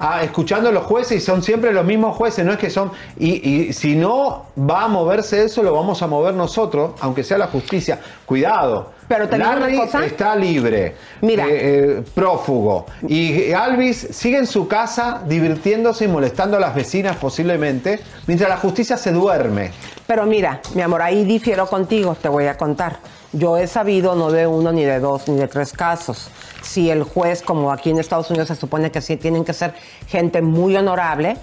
ah, 0.00 0.22
escuchando 0.24 0.70
a 0.70 0.72
los 0.72 0.84
jueces 0.84 1.18
y 1.18 1.20
son 1.20 1.42
siempre 1.42 1.72
los 1.72 1.84
mismos 1.84 2.16
jueces, 2.16 2.44
no 2.44 2.52
es 2.52 2.58
que 2.58 2.70
son... 2.70 2.90
Y, 3.18 3.48
y 3.48 3.72
si 3.72 3.94
no 3.94 4.46
va 4.58 4.84
a 4.84 4.88
moverse 4.88 5.44
eso, 5.44 5.62
lo 5.62 5.72
vamos 5.72 6.02
a 6.02 6.06
mover 6.06 6.34
nosotros, 6.34 6.92
aunque 7.00 7.22
sea 7.22 7.38
la 7.38 7.46
justicia. 7.46 8.00
Cuidado. 8.26 8.92
Pero 9.10 9.26
Larry 9.36 9.80
está 10.04 10.36
libre, 10.36 10.94
Mira. 11.20 11.44
eh, 11.48 11.98
eh, 11.98 12.02
prófugo. 12.14 12.86
Y 13.08 13.50
Alvis 13.52 14.06
sigue 14.12 14.38
en 14.38 14.46
su 14.46 14.68
casa 14.68 15.22
divirtiéndose 15.26 16.04
y 16.04 16.08
molestando 16.08 16.56
a 16.56 16.60
las 16.60 16.76
vecinas 16.76 17.16
posiblemente, 17.16 17.98
mientras 18.28 18.48
la 18.48 18.56
justicia 18.56 18.96
se 18.96 19.10
duerme. 19.10 19.72
Pero 20.06 20.26
mira, 20.26 20.60
mi 20.74 20.82
amor, 20.82 21.02
ahí 21.02 21.24
difiero 21.24 21.66
contigo, 21.66 22.14
te 22.14 22.28
voy 22.28 22.46
a 22.46 22.56
contar. 22.56 22.98
Yo 23.32 23.56
he 23.56 23.66
sabido 23.66 24.14
no 24.16 24.30
de 24.32 24.46
uno, 24.46 24.72
ni 24.72 24.84
de 24.84 24.98
dos, 24.98 25.28
ni 25.28 25.36
de 25.36 25.46
tres 25.46 25.72
casos. 25.72 26.30
Si 26.62 26.90
el 26.90 27.04
juez, 27.04 27.42
como 27.42 27.70
aquí 27.70 27.90
en 27.90 27.98
Estados 27.98 28.28
Unidos 28.30 28.48
se 28.48 28.56
supone 28.56 28.90
que 28.90 29.00
sí 29.00 29.16
tienen 29.16 29.44
que 29.44 29.52
ser 29.52 29.74
gente 30.08 30.42
muy 30.42 30.76
honorable, 30.76 31.36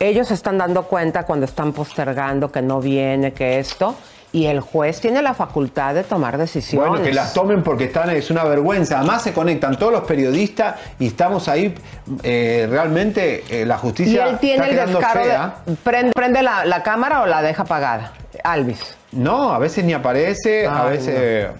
ellos 0.00 0.28
se 0.28 0.34
están 0.34 0.58
dando 0.58 0.84
cuenta 0.84 1.24
cuando 1.24 1.44
están 1.44 1.72
postergando 1.72 2.50
que 2.50 2.62
no 2.62 2.80
viene, 2.80 3.32
que 3.32 3.58
esto, 3.58 3.94
y 4.32 4.46
el 4.46 4.60
juez 4.60 5.00
tiene 5.00 5.22
la 5.22 5.34
facultad 5.34 5.94
de 5.94 6.04
tomar 6.04 6.38
decisiones. 6.38 6.88
Bueno, 6.88 7.04
que 7.04 7.12
las 7.12 7.32
tomen 7.34 7.62
porque 7.62 7.84
están, 7.84 8.10
es 8.10 8.30
una 8.30 8.44
vergüenza. 8.44 8.98
Además 8.98 9.22
se 9.22 9.32
conectan 9.32 9.78
todos 9.78 9.92
los 9.92 10.04
periodistas 10.04 10.76
y 10.98 11.08
estamos 11.08 11.48
ahí, 11.48 11.74
eh, 12.22 12.66
realmente 12.70 13.44
eh, 13.50 13.66
la 13.66 13.76
y 13.76 13.78
justicia 13.78 14.28
él 14.28 14.38
tiene 14.38 14.70
está 14.70 14.84
el 14.84 14.92
descaro 14.92 15.26
de... 15.66 15.74
¿Prende, 15.82 16.12
prende 16.12 16.42
la, 16.42 16.64
la 16.64 16.82
cámara 16.82 17.22
o 17.22 17.26
la 17.26 17.42
deja 17.42 17.62
apagada? 17.62 18.12
Alvis. 18.42 18.96
No, 19.12 19.52
a 19.52 19.58
veces 19.58 19.84
ni 19.84 19.92
aparece, 19.92 20.66
a 20.66 20.84
Ay, 20.84 20.90
veces 20.90 21.14
eh, 21.16 21.50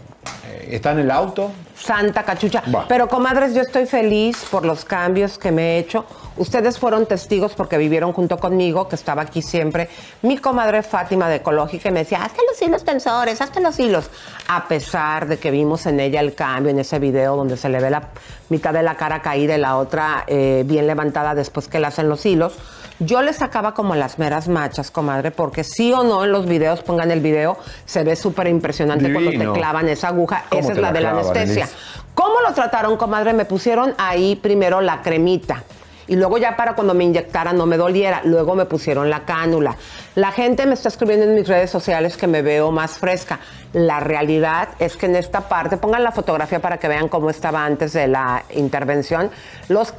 está 0.70 0.92
en 0.92 1.00
el 1.00 1.10
auto. 1.10 1.50
Santa 1.74 2.24
cachucha. 2.24 2.62
Pero 2.88 3.08
comadres, 3.08 3.54
yo 3.54 3.62
estoy 3.62 3.86
feliz 3.86 4.44
por 4.50 4.66
los 4.66 4.84
cambios 4.84 5.38
que 5.38 5.52
me 5.52 5.76
he 5.76 5.78
hecho. 5.78 6.04
Ustedes 6.36 6.78
fueron 6.78 7.06
testigos 7.06 7.54
porque 7.54 7.78
vivieron 7.78 8.12
junto 8.12 8.36
conmigo, 8.38 8.88
que 8.88 8.96
estaba 8.96 9.22
aquí 9.22 9.42
siempre. 9.42 9.88
Mi 10.22 10.38
comadre 10.38 10.82
Fátima 10.82 11.28
de 11.28 11.36
Ecológica 11.36 11.88
y 11.88 11.92
me 11.92 12.00
decía, 12.00 12.22
hazte 12.24 12.40
los 12.48 12.60
hilos 12.60 12.84
tensores, 12.84 13.40
hazte 13.40 13.60
los 13.60 13.78
hilos. 13.78 14.10
A 14.48 14.66
pesar 14.66 15.28
de 15.28 15.38
que 15.38 15.50
vimos 15.50 15.86
en 15.86 16.00
ella 16.00 16.20
el 16.20 16.34
cambio 16.34 16.70
en 16.70 16.80
ese 16.80 16.98
video 16.98 17.36
donde 17.36 17.56
se 17.56 17.68
le 17.68 17.80
ve 17.80 17.90
la 17.90 18.08
mitad 18.48 18.72
de 18.72 18.82
la 18.82 18.96
cara 18.96 19.22
caída 19.22 19.54
y 19.56 19.58
la 19.58 19.76
otra 19.76 20.24
eh, 20.26 20.64
bien 20.66 20.86
levantada 20.86 21.34
después 21.34 21.68
que 21.68 21.78
le 21.80 21.86
hacen 21.86 22.08
los 22.08 22.26
hilos. 22.26 22.54
Yo 23.00 23.22
le 23.22 23.32
sacaba 23.32 23.74
como 23.74 23.94
las 23.94 24.18
meras 24.18 24.48
machas, 24.48 24.90
comadre, 24.90 25.30
porque 25.30 25.62
sí 25.62 25.92
o 25.92 26.02
no 26.02 26.24
en 26.24 26.32
los 26.32 26.46
videos, 26.46 26.82
pongan 26.82 27.10
el 27.12 27.20
video, 27.20 27.56
se 27.84 28.02
ve 28.02 28.16
súper 28.16 28.48
impresionante 28.48 29.12
cuando 29.12 29.30
te 29.30 29.52
clavan 29.52 29.88
esa 29.88 30.08
aguja. 30.08 30.44
¿Cómo 30.48 30.62
Esa 30.62 30.72
es 30.72 30.78
la 30.78 30.88
la 30.88 30.92
de 30.92 31.00
la 31.00 31.10
anestesia. 31.10 31.68
¿Cómo 32.14 32.40
lo 32.46 32.52
trataron, 32.52 32.96
comadre? 32.96 33.32
Me 33.34 33.44
pusieron 33.44 33.94
ahí 33.98 34.34
primero 34.34 34.80
la 34.80 35.02
cremita. 35.02 35.62
Y 36.08 36.16
luego 36.16 36.38
ya 36.38 36.56
para 36.56 36.74
cuando 36.74 36.94
me 36.94 37.04
inyectaran 37.04 37.56
no 37.56 37.66
me 37.66 37.76
doliera. 37.76 38.22
Luego 38.24 38.54
me 38.56 38.64
pusieron 38.64 39.10
la 39.10 39.24
cánula. 39.24 39.76
La 40.18 40.32
gente 40.32 40.66
me 40.66 40.74
está 40.74 40.88
escribiendo 40.88 41.26
en 41.26 41.36
mis 41.36 41.46
redes 41.46 41.70
sociales 41.70 42.16
que 42.16 42.26
me 42.26 42.42
veo 42.42 42.72
más 42.72 42.98
fresca. 42.98 43.38
La 43.72 44.00
realidad 44.00 44.70
es 44.80 44.96
que 44.96 45.06
en 45.06 45.14
esta 45.14 45.42
parte, 45.42 45.76
pongan 45.76 46.02
la 46.02 46.10
fotografía 46.10 46.58
para 46.58 46.78
que 46.78 46.88
vean 46.88 47.08
cómo 47.08 47.30
estaba 47.30 47.64
antes 47.64 47.92
de 47.92 48.08
la 48.08 48.42
intervención. 48.50 49.30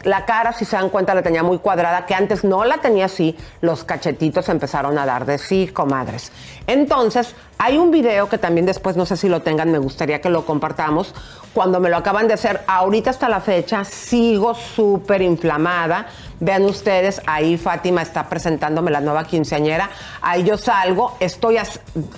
La 0.03 0.26
cara, 0.26 0.51
si 0.51 0.65
se 0.65 0.76
dan 0.76 0.89
cuenta, 0.89 1.15
la 1.15 1.22
tenía 1.22 1.41
muy 1.41 1.59
cuadrada, 1.59 2.05
que 2.05 2.15
antes 2.15 2.43
no 2.43 2.65
la 2.65 2.80
tenía 2.80 3.05
así. 3.05 3.38
Los 3.61 3.86
cachetitos 3.86 4.49
empezaron 4.49 4.97
a 4.97 5.05
dar 5.05 5.26
de 5.26 5.38
sí, 5.38 5.70
comadres. 5.70 6.34
Entonces, 6.67 7.34
hay 7.57 7.78
un 7.78 7.89
video 7.89 8.28
que 8.28 8.38
también 8.38 8.65
después, 8.65 8.97
no 8.97 9.05
sé 9.05 9.15
si 9.15 9.30
lo 9.30 9.41
tengan, 9.41 9.72
me 9.72 9.80
gustaría 9.80 10.20
que 10.20 10.30
lo 10.30 10.45
compartamos. 10.45 11.15
Cuando 11.53 11.80
me 11.80 11.89
lo 11.89 11.95
acaban 11.95 12.28
de 12.28 12.34
hacer, 12.34 12.59
ahorita 12.67 13.11
hasta 13.11 13.30
la 13.30 13.39
fecha, 13.39 13.86
sigo 13.86 14.53
súper 14.53 15.22
inflamada. 15.22 16.07
Vean 16.42 16.64
ustedes, 16.64 17.22
ahí 17.26 17.58
Fátima 17.58 18.02
está 18.02 18.30
presentándome 18.30 18.92
la 18.92 19.02
nueva 19.02 19.26
quinceañera. 19.26 19.90
Ahí 20.22 20.44
yo 20.44 20.58
salgo, 20.58 21.18
estoy 21.20 21.58
a 21.58 21.64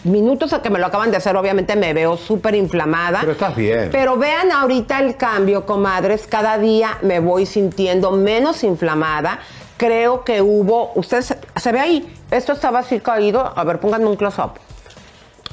minutos 0.03 0.53
a 0.53 0.61
que 0.61 0.69
me 0.69 0.77
lo 0.77 0.85
acaban 0.85 1.09
de 1.09 1.17
hacer, 1.17 1.35
obviamente 1.35 1.75
me 1.75 1.93
veo 1.93 2.17
súper 2.17 2.53
inflamada. 2.53 3.21
Pero 3.21 3.31
estás 3.31 3.55
bien. 3.55 3.89
Pero 3.91 4.17
vean 4.17 4.51
ahorita 4.51 4.99
el 4.99 5.17
cambio, 5.17 5.65
comadres. 5.65 6.27
Cada 6.27 6.57
día 6.59 6.99
me 7.01 7.19
voy 7.19 7.45
sintiendo 7.47 8.11
menos 8.11 8.63
inflamada. 8.63 9.39
Creo 9.77 10.23
que 10.23 10.43
hubo, 10.43 10.91
ustedes, 10.93 11.25
se- 11.25 11.39
se 11.55 11.71
ve 11.71 11.79
ahí, 11.79 12.15
esto 12.29 12.53
estaba 12.53 12.79
así 12.79 12.99
caído. 12.99 13.51
A 13.55 13.63
ver, 13.63 13.79
pónganme 13.79 14.05
un 14.05 14.15
close-up. 14.15 14.51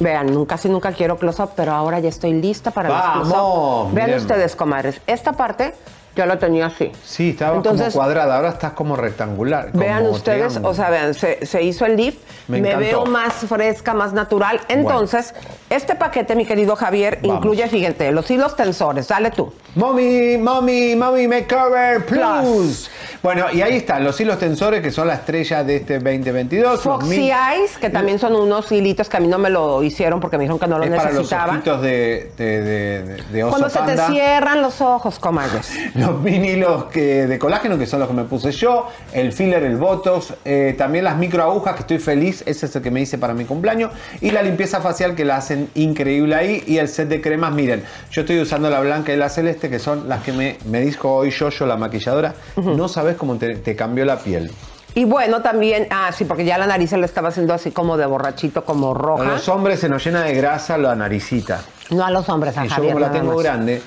Vean, 0.01 0.27
nunca, 0.33 0.57
casi 0.57 0.69
nunca 0.69 0.93
quiero 0.93 1.17
close-up, 1.17 1.53
pero 1.57 1.73
ahora 1.73 1.99
ya 2.01 2.11
estoy 2.11 2.35
lista 2.35 2.71
para 2.71 2.91
Vamos, 2.91 3.29
los 3.29 3.29
close-up. 3.29 3.95
Vean 3.95 4.15
ustedes, 4.15 4.55
comadres. 4.55 5.01
Esta 5.07 5.33
parte 5.33 5.75
ya 6.19 6.27
la 6.27 6.39
tenía 6.39 6.67
así. 6.67 6.91
Sí, 7.05 7.31
estaba 7.31 7.57
Entonces- 7.57 7.93
como 7.93 8.05
cuadrada, 8.05 8.37
ahora 8.37 8.49
estás 8.49 8.73
como 8.73 8.97
rectangular. 8.97 9.71
Vean 9.73 10.01
como 10.03 10.11
ustedes, 10.17 10.47
triángulo. 10.49 10.69
o 10.71 10.75
sea, 10.75 10.91
vean, 10.91 11.15
se, 11.15 11.47
se 11.47 11.63
hizo 11.63 11.87
el 11.87 11.97
lift, 11.97 12.19
Me 12.49 12.61
me, 12.61 12.75
veo 12.77 13.07
más 13.07 13.35
fresca, 13.35 13.95
más 13.95 14.13
natural. 14.13 14.61
Entonces, 14.69 15.33
este 15.71 15.95
paquete, 15.95 16.35
mi 16.35 16.45
querido 16.45 16.75
Javier, 16.75 17.21
Vamos. 17.23 17.37
incluye, 17.39 17.69
fíjate, 17.69 18.11
los 18.11 18.29
hilos 18.31 18.57
tensores. 18.57 19.07
Dale 19.07 19.31
tú. 19.31 19.53
Mommy, 19.77 20.37
mommy, 20.39 20.97
mommy 20.97 21.29
makeover 21.29 22.05
plus. 22.05 22.91
Bueno, 23.23 23.47
y 23.53 23.63
ahí 23.63 23.77
están 23.79 24.05
los 24.05 24.21
hilos 24.21 24.39
tensores 24.39 24.81
que 24.81 24.93
son 24.93 25.09
la 25.09 25.15
estrella 25.15 25.65
de 25.65 25.77
este 25.77 25.95
2022. 25.99 26.73
los 26.75 26.83
Foxy 26.83 27.31
Eyes, 27.33 27.77
que 27.81 27.91
también 27.91 28.19
son 28.21 28.37
unos 28.37 28.71
hilitos 28.71 29.09
que 29.09 29.17
a 29.17 29.21
mí 29.21 29.27
no 29.27 29.39
me 29.39 29.51
lo 29.51 29.83
hicieron 29.83 30.21
porque 30.21 30.37
me 30.39 30.45
dijeron 30.45 30.61
que 30.61 30.69
no 30.69 30.79
lo 30.79 30.85
es 30.85 30.91
para 30.91 31.05
los 31.11 31.15
necesitaba. 31.15 31.53
ojitos 31.55 31.83
de, 31.83 32.33
de, 32.39 32.61
de- 32.63 33.03
de- 33.03 33.23
de 33.33 33.45
oso 33.45 33.51
Cuando 33.59 33.71
se 33.71 33.81
te 33.81 33.97
cierran 34.13 34.63
los 34.63 34.81
ojos, 34.81 35.19
comadres. 35.19 35.69
Los 35.97 36.23
vinilos 36.23 36.85
que, 36.85 37.27
de 37.27 37.39
colágeno, 37.39 37.77
que 37.77 37.87
son 37.87 37.99
los 38.01 38.09
que 38.09 38.15
me 38.15 38.25
puse 38.25 38.53
yo, 38.53 38.87
el 39.13 39.33
filler, 39.33 39.65
el 39.65 39.77
botox, 39.77 40.35
eh, 40.45 40.75
también 40.79 41.05
las 41.05 41.17
microagujas, 41.17 41.75
que 41.75 41.81
estoy 41.81 41.99
feliz, 41.99 42.43
ese 42.47 42.67
es 42.67 42.77
el 42.77 42.83
que 42.83 42.91
me 42.91 43.01
hice 43.01 43.19
para 43.19 43.35
mi 43.35 43.45
cumpleaños, 43.45 43.91
y 44.21 44.31
la 44.31 44.43
limpieza 44.43 44.81
facial, 44.81 45.15
que 45.17 45.25
la 45.25 45.37
hacen 45.39 45.69
increíble 45.75 46.35
ahí, 46.37 46.63
y 46.67 46.79
el 46.79 46.89
set 46.89 47.09
de 47.09 47.21
cremas, 47.21 47.53
miren, 47.53 47.83
yo 48.13 48.21
estoy 48.23 48.41
usando 48.41 48.71
la 48.71 48.81
blanca 48.81 49.13
y 49.13 49.17
la 49.17 49.29
celeste, 49.29 49.69
que 49.71 49.79
son 49.81 50.09
las 50.09 50.23
que 50.23 50.33
me, 50.33 50.57
me 50.67 50.81
dijo 50.83 51.13
hoy 51.13 51.31
yo, 51.31 51.49
yo 51.51 51.67
la 51.67 51.77
maquilladora, 51.77 52.35
no 52.57 52.87
cómo 53.17 53.37
te, 53.37 53.57
te 53.57 53.75
cambió 53.77 54.05
la 54.05 54.19
piel. 54.19 54.51
Y 54.95 55.05
bueno, 55.05 55.43
también, 55.43 55.87
ah, 55.91 56.11
sí, 56.13 56.25
porque 56.25 56.45
ya 56.45 56.59
la 56.59 56.67
nariz 56.67 56.91
se 56.91 56.97
le 56.97 57.05
estaba 57.07 57.29
haciendo 57.29 57.55
así 57.55 57.71
como 57.71 57.97
de 57.97 58.07
borrachito, 58.07 58.65
como 58.65 58.91
A 58.91 58.95
roja. 58.95 59.25
los 59.25 59.49
hombres 59.49 59.79
se 59.81 59.89
nos 59.89 60.05
llena 60.05 60.23
de 60.23 60.33
grasa 60.35 60.77
la 60.79 60.95
naricita, 60.95 61.61
No 61.91 62.05
a 62.05 62.11
los 62.11 62.29
hombres, 62.29 62.57
a 62.57 62.65
y 62.67 62.69
yo 62.69 62.77
como 62.77 62.99
la 62.99 63.13
tengo 63.13 63.37
grande, 63.37 63.81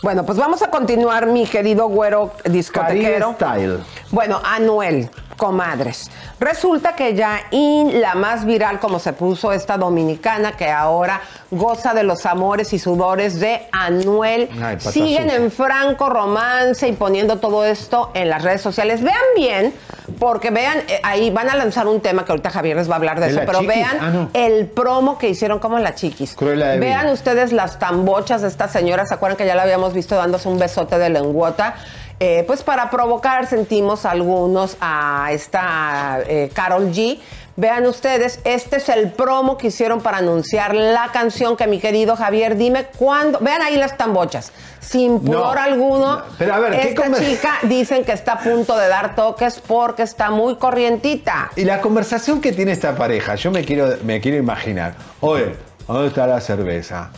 Bueno, 0.00 0.24
pues 0.24 0.38
vamos 0.38 0.62
a 0.62 0.70
continuar, 0.70 1.26
mi 1.26 1.46
querido 1.46 1.88
güero 1.88 2.30
discotequero. 2.44 3.34
Style. 3.34 3.78
Bueno, 4.12 4.40
Anuel, 4.44 5.10
comadres. 5.36 6.12
Resulta 6.40 6.94
que 6.94 7.14
ya 7.14 7.40
y 7.50 7.84
la 7.94 8.14
más 8.14 8.44
viral, 8.44 8.78
como 8.78 8.98
se 9.00 9.12
puso 9.12 9.52
esta 9.52 9.76
dominicana, 9.76 10.52
que 10.52 10.70
ahora 10.70 11.20
goza 11.50 11.94
de 11.94 12.04
los 12.04 12.26
amores 12.26 12.72
y 12.72 12.78
sudores 12.78 13.40
de 13.40 13.66
Anuel, 13.72 14.48
Ay, 14.62 14.78
siguen 14.78 15.30
en 15.30 15.50
franco 15.50 16.08
romance 16.08 16.86
y 16.86 16.92
poniendo 16.92 17.38
todo 17.38 17.64
esto 17.64 18.10
en 18.14 18.28
las 18.30 18.42
redes 18.44 18.60
sociales. 18.60 19.02
Vean 19.02 19.16
bien, 19.34 19.74
porque 20.20 20.50
vean, 20.50 20.78
eh, 20.88 21.00
ahí 21.02 21.30
van 21.30 21.50
a 21.50 21.56
lanzar 21.56 21.86
un 21.88 22.00
tema 22.00 22.24
que 22.24 22.32
ahorita 22.32 22.50
Javier 22.50 22.76
les 22.76 22.88
va 22.88 22.94
a 22.94 22.96
hablar 22.96 23.18
de 23.18 23.26
¿De 23.26 23.32
eso, 23.32 23.40
pero 23.44 23.58
Chiquis? 23.60 23.74
vean 23.74 23.98
Ah, 24.00 24.10
no. 24.10 24.30
el 24.34 24.66
promo 24.66 25.18
que 25.18 25.28
hicieron 25.30 25.58
como 25.58 25.78
la 25.80 25.94
chiquis. 25.96 26.36
Vean 26.36 27.08
ustedes 27.08 27.52
las 27.52 27.78
tambochas 27.80 28.42
de 28.42 28.48
esta 28.48 28.68
señora, 28.68 29.06
¿se 29.06 29.14
acuerdan 29.14 29.36
que 29.36 29.46
ya 29.46 29.54
la 29.56 29.62
habíamos 29.62 29.92
visto 29.92 30.14
dándose 30.14 30.48
un 30.48 30.58
besote 30.58 30.98
de 30.98 31.10
lengüota? 31.10 31.74
Eh, 32.20 32.42
pues 32.46 32.62
para 32.62 32.90
provocar 32.90 33.46
sentimos 33.46 34.04
algunos 34.04 34.76
a 34.80 35.28
esta 35.32 36.20
eh, 36.26 36.50
Carol 36.52 36.90
G. 36.92 37.18
Vean 37.54 37.86
ustedes, 37.86 38.38
este 38.44 38.76
es 38.76 38.88
el 38.88 39.10
promo 39.10 39.58
que 39.58 39.66
hicieron 39.68 40.00
para 40.00 40.18
anunciar 40.18 40.76
la 40.76 41.08
canción 41.12 41.56
que 41.56 41.66
mi 41.66 41.80
querido 41.80 42.14
Javier, 42.14 42.56
dime 42.56 42.86
cuándo. 42.96 43.40
Vean 43.40 43.62
ahí 43.62 43.76
las 43.76 43.96
tambochas, 43.96 44.52
sin 44.78 45.18
pudor 45.18 45.56
No, 45.56 45.62
alguno. 45.62 46.16
no, 46.18 46.22
pero 46.38 46.54
a 46.54 46.58
ver, 46.60 46.72
¿qué 46.80 46.88
esta 46.90 47.12
chica 47.18 47.54
dicen 47.62 48.04
que 48.04 48.12
está 48.12 48.34
a 48.34 48.38
punto 48.38 48.76
de 48.76 48.86
dar 48.86 49.16
toques 49.16 49.60
porque 49.66 50.02
está 50.04 50.30
muy 50.30 50.54
corrientita. 50.54 51.50
Y 51.56 51.64
la 51.64 51.80
conversación 51.80 52.40
que 52.40 52.52
tiene 52.52 52.70
esta 52.70 52.94
pareja, 52.94 53.34
yo 53.34 53.50
me 53.50 53.64
quiero, 53.64 53.88
me 54.04 54.20
quiero 54.20 54.36
imaginar. 54.38 54.94
Oye, 55.20 55.56
¿dónde 55.88 56.08
está 56.08 56.28
la 56.28 56.40
cerveza? 56.40 57.10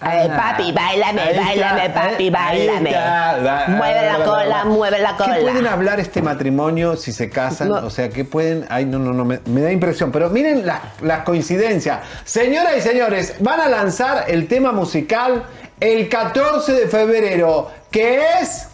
Ay, 0.00 0.28
papi, 0.28 0.72
bailame, 0.72 1.22
bailame, 1.36 1.90
papi, 1.90 2.24
ahí 2.24 2.68
bailame. 2.68 2.94
Mueve 3.76 4.06
la 4.06 4.24
cola, 4.24 4.64
mueve 4.64 4.98
la 5.00 5.16
cola. 5.16 5.34
¿Qué 5.36 5.42
pueden 5.42 5.66
hablar 5.66 5.98
este 5.98 6.22
matrimonio 6.22 6.96
si 6.96 7.12
se 7.12 7.28
casan? 7.28 7.68
No. 7.68 7.76
O 7.86 7.90
sea, 7.90 8.08
¿qué 8.08 8.24
pueden...? 8.24 8.64
Ay, 8.68 8.84
no, 8.84 8.98
no, 8.98 9.12
no, 9.12 9.24
me, 9.24 9.40
me 9.46 9.60
da 9.62 9.72
impresión. 9.72 10.12
Pero 10.12 10.30
miren 10.30 10.64
las 10.66 10.80
las 11.00 11.24
coincidencias. 11.24 12.00
Señoras 12.24 12.76
y 12.76 12.80
señores, 12.80 13.34
van 13.40 13.60
a 13.60 13.68
lanzar 13.68 14.26
el 14.28 14.46
tema 14.46 14.72
musical 14.72 15.44
el 15.80 16.08
14 16.08 16.72
de 16.72 16.88
febrero, 16.88 17.70
que 17.90 18.20
es 18.40 18.68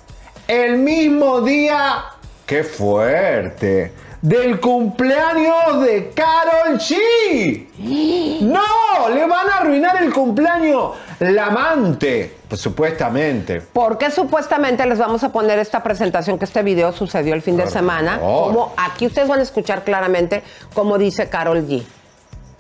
el 0.49 0.79
mismo 0.79 1.41
día, 1.41 2.05
qué 2.47 2.65
fuerte, 2.65 3.93
del 4.25 4.59
cumpleaños 4.59 5.83
de 5.83 6.11
Carol 6.15 6.79
G. 6.79 7.67
No, 8.41 9.09
le 9.11 9.27
van 9.27 9.51
a 9.51 9.59
arruinar 9.59 10.03
el 10.03 10.13
cumpleaños 10.13 10.93
la 11.21 11.47
amante, 11.47 12.35
pues, 12.49 12.61
supuestamente. 12.61 13.61
¿Por 13.61 13.99
qué 13.99 14.11
supuestamente 14.11 14.87
les 14.87 14.99
vamos 14.99 15.23
a 15.25 15.31
poner 15.31 15.59
esta 15.59 15.83
presentación 15.83 16.39
que 16.39 16.47
este 16.47 16.63
video 16.63 16.93
sucedió 16.93 17.35
el 17.35 17.43
fin 17.43 17.57
de 17.57 17.67
semana? 17.67 18.19
favor. 18.19 18.47
Como 18.49 18.73
aquí 18.77 19.07
ustedes 19.07 19.29
van 19.29 19.41
a 19.41 19.43
escuchar 19.43 19.85
claramente 19.85 20.43
cómo 20.73 20.97
dice 20.97 21.29
Carol 21.29 21.67
G. 21.67 21.85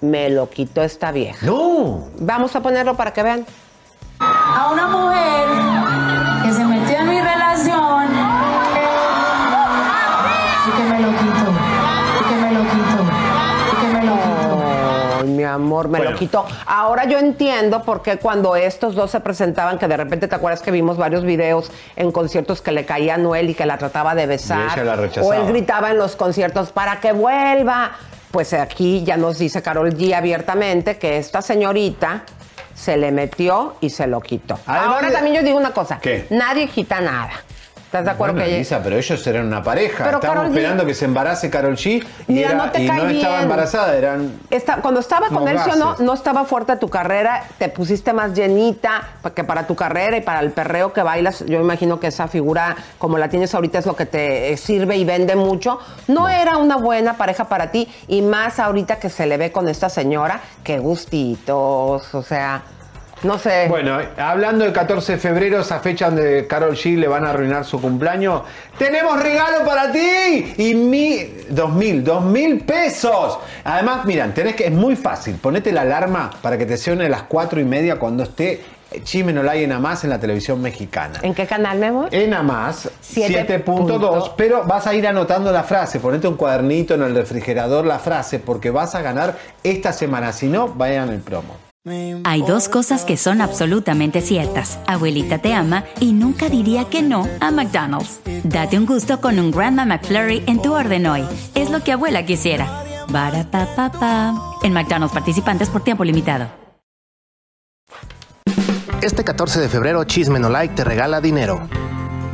Me 0.02 0.28
lo 0.28 0.50
quitó 0.50 0.82
esta 0.82 1.12
vieja. 1.12 1.46
No. 1.46 2.08
Vamos 2.18 2.54
a 2.56 2.60
ponerlo 2.60 2.94
para 2.94 3.12
que 3.12 3.22
vean. 3.22 3.46
a 4.20 4.70
una 4.70 4.86
mujer 4.86 5.73
amor, 15.54 15.88
me 15.88 15.98
Bueno. 15.98 16.12
lo 16.12 16.18
quitó. 16.18 16.44
Ahora 16.66 17.04
yo 17.06 17.18
entiendo 17.18 17.82
por 17.82 18.02
qué 18.02 18.18
cuando 18.18 18.54
estos 18.56 18.94
dos 18.94 19.10
se 19.10 19.20
presentaban, 19.20 19.78
que 19.78 19.88
de 19.88 19.96
repente 19.96 20.28
te 20.28 20.34
acuerdas 20.34 20.60
que 20.60 20.70
vimos 20.70 20.96
varios 20.96 21.24
videos 21.24 21.70
en 21.96 22.12
conciertos 22.12 22.60
que 22.60 22.70
le 22.72 22.84
caía 22.84 23.14
a 23.14 23.18
Noel 23.18 23.50
y 23.50 23.54
que 23.54 23.64
la 23.66 23.78
trataba 23.78 24.14
de 24.14 24.26
besar. 24.26 24.78
La 24.84 24.94
o 25.22 25.32
él 25.32 25.46
gritaba 25.46 25.90
en 25.90 25.98
los 25.98 26.16
conciertos 26.16 26.70
para 26.72 27.00
que 27.00 27.12
vuelva. 27.12 27.92
Pues 28.30 28.52
aquí 28.52 29.04
ya 29.04 29.16
nos 29.16 29.38
dice 29.38 29.62
Carol 29.62 29.94
G 29.94 30.12
abiertamente 30.14 30.98
que 30.98 31.18
esta 31.18 31.40
señorita 31.40 32.24
se 32.74 32.96
le 32.96 33.12
metió 33.12 33.76
y 33.80 33.90
se 33.90 34.08
lo 34.08 34.20
quitó. 34.20 34.58
Además 34.66 34.88
Ahora 34.96 35.08
de- 35.08 35.14
también 35.14 35.36
yo 35.36 35.42
digo 35.44 35.56
una 35.56 35.70
cosa. 35.70 35.98
¿Qué? 36.02 36.26
Nadie 36.30 36.66
quita 36.68 37.00
nada. 37.00 37.30
¿Estás 37.94 38.06
de 38.06 38.10
acuerdo 38.10 38.32
Bueno, 38.34 38.44
que 38.46 38.50
ella- 38.50 38.56
Elisa, 38.56 38.80
pero 38.82 38.96
ellos 38.96 39.24
eran 39.24 39.46
una 39.46 39.62
pareja. 39.62 40.02
Pero 40.02 40.16
Estábamos 40.16 40.40
Karol 40.42 40.52
G- 40.52 40.56
esperando 40.58 40.84
que 40.86 40.94
se 40.94 41.04
embarace 41.04 41.48
Carol 41.48 41.76
G 41.76 42.04
y, 42.26 42.32
Mira, 42.32 42.48
era- 42.48 42.58
no 42.58 42.70
te 42.72 42.82
y 42.82 42.88
cae 42.88 42.98
no 43.04 43.08
estaba 43.08 43.32
bien. 43.34 43.42
embarazada, 43.44 43.96
eran 43.96 44.32
cuando 44.82 44.98
estaba 44.98 45.28
con 45.28 45.46
él, 45.46 45.56
¿sí 45.60 45.70
o 45.70 45.76
no, 45.76 45.94
no 46.00 46.12
estaba 46.12 46.44
fuerte 46.44 46.74
tu 46.76 46.88
carrera, 46.88 47.44
te 47.56 47.68
pusiste 47.68 48.12
más 48.12 48.34
llenita, 48.34 49.10
porque 49.22 49.44
para 49.44 49.68
tu 49.68 49.76
carrera 49.76 50.16
y 50.16 50.22
para 50.22 50.40
el 50.40 50.50
perreo 50.50 50.92
que 50.92 51.02
bailas, 51.04 51.44
yo 51.46 51.60
imagino 51.60 52.00
que 52.00 52.08
esa 52.08 52.26
figura, 52.26 52.74
como 52.98 53.16
la 53.16 53.28
tienes 53.28 53.54
ahorita, 53.54 53.78
es 53.78 53.86
lo 53.86 53.94
que 53.94 54.06
te 54.06 54.52
eh, 54.52 54.56
sirve 54.56 54.96
y 54.96 55.04
vende 55.04 55.36
mucho. 55.36 55.78
No 56.08 56.28
era 56.28 56.56
una 56.56 56.76
buena 56.76 57.16
pareja 57.16 57.44
para 57.44 57.70
ti, 57.70 57.88
y 58.08 58.22
más 58.22 58.58
ahorita 58.58 58.96
que 58.98 59.08
se 59.08 59.24
le 59.26 59.36
ve 59.36 59.52
con 59.52 59.68
esta 59.68 59.88
señora, 59.88 60.40
qué 60.64 60.80
gustitos, 60.80 62.12
o 62.12 62.22
sea, 62.24 62.62
no 63.24 63.38
sé. 63.38 63.66
Bueno, 63.68 63.98
hablando 64.16 64.64
de 64.64 64.72
14 64.72 65.12
de 65.12 65.18
febrero, 65.18 65.60
esa 65.60 65.80
fecha 65.80 66.06
donde 66.06 66.46
Carol 66.46 66.74
G 66.74 66.96
le 66.96 67.08
van 67.08 67.24
a 67.24 67.30
arruinar 67.30 67.64
su 67.64 67.80
cumpleaños, 67.80 68.42
tenemos 68.78 69.20
regalo 69.22 69.64
para 69.64 69.90
ti 69.90 70.54
y 70.56 70.74
mi 70.74 71.24
dos 71.48 71.72
mil, 71.72 72.04
dos 72.04 72.24
mil 72.24 72.60
pesos. 72.60 73.38
Además, 73.64 74.04
miran, 74.04 74.34
tenés 74.34 74.54
que 74.54 74.66
es 74.66 74.72
muy 74.72 74.96
fácil. 74.96 75.36
Ponete 75.36 75.72
la 75.72 75.82
alarma 75.82 76.30
para 76.42 76.58
que 76.58 76.66
te 76.66 76.76
suene 76.76 77.06
a 77.06 77.08
las 77.08 77.22
cuatro 77.22 77.60
y 77.60 77.64
media 77.64 77.96
cuando 77.98 78.22
esté 78.22 78.60
Chisme 79.02 79.32
no 79.32 79.50
en 79.52 79.72
Amás 79.72 80.04
en 80.04 80.10
la 80.10 80.20
televisión 80.20 80.60
mexicana. 80.60 81.18
¿En 81.22 81.34
qué 81.34 81.46
canal, 81.46 81.78
mi 81.78 81.86
amor? 81.86 82.08
En 82.12 82.32
Amás, 82.32 82.88
Siete 83.00 83.58
7.2, 83.58 83.62
punto. 83.64 84.34
pero 84.36 84.64
vas 84.64 84.86
a 84.86 84.94
ir 84.94 85.06
anotando 85.06 85.50
la 85.50 85.64
frase, 85.64 85.98
ponete 85.98 86.28
un 86.28 86.36
cuadernito 86.36 86.94
en 86.94 87.02
el 87.02 87.14
refrigerador 87.14 87.84
la 87.84 87.98
frase, 87.98 88.38
porque 88.38 88.70
vas 88.70 88.94
a 88.94 89.02
ganar 89.02 89.36
esta 89.62 89.92
semana. 89.92 90.32
Si 90.32 90.46
no, 90.46 90.68
vayan 90.68 91.08
el 91.08 91.20
promo. 91.20 91.63
Hay 91.86 92.40
dos 92.40 92.70
cosas 92.70 93.04
que 93.04 93.18
son 93.18 93.42
absolutamente 93.42 94.22
ciertas. 94.22 94.78
Abuelita 94.86 95.38
te 95.38 95.52
ama 95.52 95.84
y 96.00 96.12
nunca 96.12 96.48
diría 96.48 96.88
que 96.88 97.02
no 97.02 97.28
a 97.40 97.50
McDonald's. 97.50 98.20
Date 98.42 98.78
un 98.78 98.86
gusto 98.86 99.20
con 99.20 99.38
un 99.38 99.50
Grandma 99.50 99.84
McFlurry 99.84 100.42
en 100.46 100.62
tu 100.62 100.72
orden 100.72 101.06
hoy. 101.06 101.24
Es 101.54 101.68
lo 101.68 101.84
que 101.84 101.92
abuela 101.92 102.24
quisiera. 102.24 102.84
Barapapapa. 103.10 104.34
En 104.62 104.72
McDonald's 104.72 105.12
participantes 105.12 105.68
por 105.68 105.84
tiempo 105.84 106.04
limitado. 106.04 106.48
Este 109.02 109.22
14 109.22 109.60
de 109.60 109.68
febrero 109.68 110.02
Chisme 110.04 110.38
No 110.38 110.48
Like 110.48 110.74
te 110.74 110.84
regala 110.84 111.20
dinero. 111.20 111.68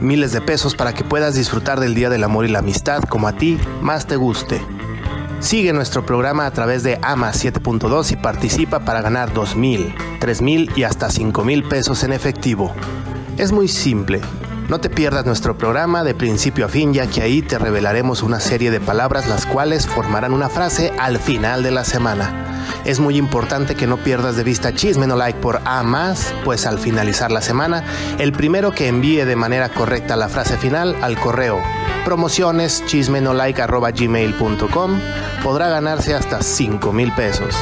Miles 0.01 0.31
de 0.31 0.41
pesos 0.41 0.77
para 0.77 0.95
que 0.95 1.03
puedas 1.03 1.35
disfrutar 1.35 1.81
del 1.81 1.97
Día 1.97 2.09
del 2.09 2.23
Amor 2.23 2.45
y 2.45 2.49
la 2.51 2.61
Amistad 2.61 3.03
como 3.03 3.27
a 3.27 3.33
ti 3.33 3.59
más 3.83 4.07
te 4.07 4.15
guste. 4.15 4.63
Sigue 5.41 5.73
nuestro 5.73 6.05
programa 6.05 6.45
a 6.45 6.51
través 6.51 6.83
de 6.83 6.99
AMA 7.01 7.33
7.2 7.33 8.13
y 8.13 8.17
participa 8.17 8.81
para 8.81 9.01
ganar 9.01 9.33
2 9.33 9.57
mil, 9.57 9.95
3 10.21 10.43
mil 10.43 10.71
y 10.77 10.83
hasta 10.83 11.09
5 11.09 11.45
mil 11.45 11.65
pesos 11.65 12.05
en 12.05 12.13
efectivo. 12.13 12.75
Es 13.39 13.51
muy 13.51 13.67
simple. 13.67 14.21
No 14.71 14.79
te 14.79 14.89
pierdas 14.89 15.27
nuestro 15.27 15.59
programa 15.59 16.05
de 16.05 16.15
principio 16.15 16.67
a 16.67 16.69
fin 16.69 16.95
ya 16.95 17.09
que 17.09 17.23
ahí 17.23 17.43
te 17.43 17.59
revelaremos 17.59 18.23
una 18.23 18.39
serie 18.39 18.71
de 18.71 18.79
palabras 18.79 19.27
las 19.27 19.45
cuales 19.45 19.89
formarán 19.89 20.33
una 20.33 20.49
frase 20.49 20.93
al 20.97 21.19
final 21.19 21.65
de 21.65 21.73
la 21.73 21.83
semana. 21.83 22.63
Es 22.85 23.01
muy 23.01 23.17
importante 23.17 23.75
que 23.75 23.89
no 23.89 23.97
pierdas 23.97 24.37
de 24.37 24.45
vista 24.45 24.73
Chisme 24.73 25.09
No 25.09 25.17
Like 25.17 25.41
por 25.41 25.61
A 25.65 25.83
más, 25.83 26.33
pues 26.45 26.67
al 26.67 26.79
finalizar 26.79 27.33
la 27.33 27.43
semana, 27.43 27.83
el 28.21 28.31
primero 28.31 28.71
que 28.71 28.87
envíe 28.87 29.25
de 29.25 29.35
manera 29.35 29.71
correcta 29.71 30.15
la 30.15 30.29
frase 30.29 30.57
final 30.57 30.95
al 31.03 31.19
correo 31.19 31.61
promociones 32.05 32.85
chismenolike.gmail.com 32.87 35.01
podrá 35.43 35.69
ganarse 35.69 36.15
hasta 36.15 36.43
5 36.43 36.93
mil 36.93 37.11
pesos. 37.13 37.55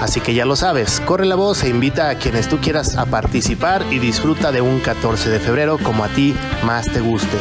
Así 0.00 0.20
que 0.20 0.34
ya 0.34 0.44
lo 0.44 0.56
sabes, 0.56 1.00
corre 1.00 1.24
la 1.24 1.34
voz 1.34 1.62
e 1.62 1.68
invita 1.68 2.08
a 2.10 2.16
quienes 2.16 2.48
tú 2.48 2.58
quieras 2.60 2.96
a 2.96 3.06
participar 3.06 3.84
y 3.90 3.98
disfruta 3.98 4.52
de 4.52 4.60
un 4.60 4.80
14 4.80 5.30
de 5.30 5.40
febrero 5.40 5.78
como 5.78 6.04
a 6.04 6.08
ti 6.08 6.34
más 6.64 6.86
te 6.86 7.00
guste. 7.00 7.38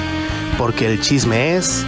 Porque 0.57 0.85
el 0.85 1.01
chisme 1.01 1.55
es 1.55 1.85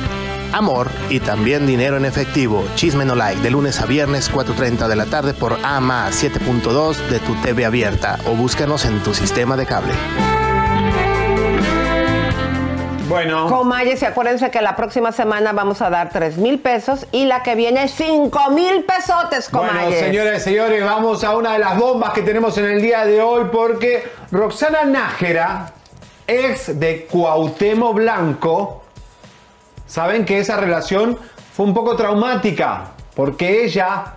amor 0.51 0.89
y 1.09 1.19
también 1.19 1.67
dinero 1.67 1.97
en 1.97 2.05
efectivo. 2.05 2.65
Chisme 2.75 3.05
no 3.05 3.15
like 3.15 3.41
de 3.41 3.51
lunes 3.51 3.79
a 3.79 3.85
viernes 3.85 4.31
4.30 4.31 4.87
de 4.87 4.95
la 4.95 5.05
tarde 5.05 5.33
por 5.33 5.57
AMA 5.63 6.09
7.2 6.09 6.95
de 7.09 7.19
tu 7.19 7.35
TV 7.41 7.65
abierta 7.65 8.19
o 8.25 8.35
búscanos 8.35 8.85
en 8.85 9.01
tu 9.03 9.13
sistema 9.13 9.55
de 9.55 9.65
cable. 9.65 9.93
Bueno. 13.07 13.47
Comayes, 13.49 14.01
y 14.01 14.05
acuérdense 14.05 14.49
que 14.49 14.61
la 14.61 14.75
próxima 14.75 15.11
semana 15.11 15.53
vamos 15.53 15.81
a 15.81 15.89
dar 15.89 16.09
3 16.09 16.37
mil 16.37 16.59
pesos 16.59 17.05
y 17.11 17.25
la 17.25 17.43
que 17.43 17.53
viene 17.55 17.87
5 17.87 18.49
mil 18.51 18.83
pesotes, 18.83 19.51
Bueno, 19.51 19.69
Comayes. 19.69 19.99
señoras 19.99 20.41
y 20.41 20.43
señores, 20.43 20.83
vamos 20.83 21.23
a 21.23 21.35
una 21.35 21.53
de 21.53 21.59
las 21.59 21.77
bombas 21.77 22.13
que 22.13 22.23
tenemos 22.23 22.57
en 22.57 22.65
el 22.65 22.81
día 22.81 23.05
de 23.05 23.21
hoy 23.21 23.45
porque 23.51 24.03
Roxana 24.31 24.85
Nájera, 24.85 25.71
ex 26.25 26.79
de 26.79 27.05
Cuauhtémoc 27.05 27.93
Blanco, 27.95 28.83
saben 29.85 30.25
que 30.25 30.39
esa 30.39 30.57
relación 30.57 31.17
fue 31.55 31.65
un 31.67 31.73
poco 31.75 31.95
traumática 31.95 32.85
porque 33.15 33.63
ella 33.65 34.13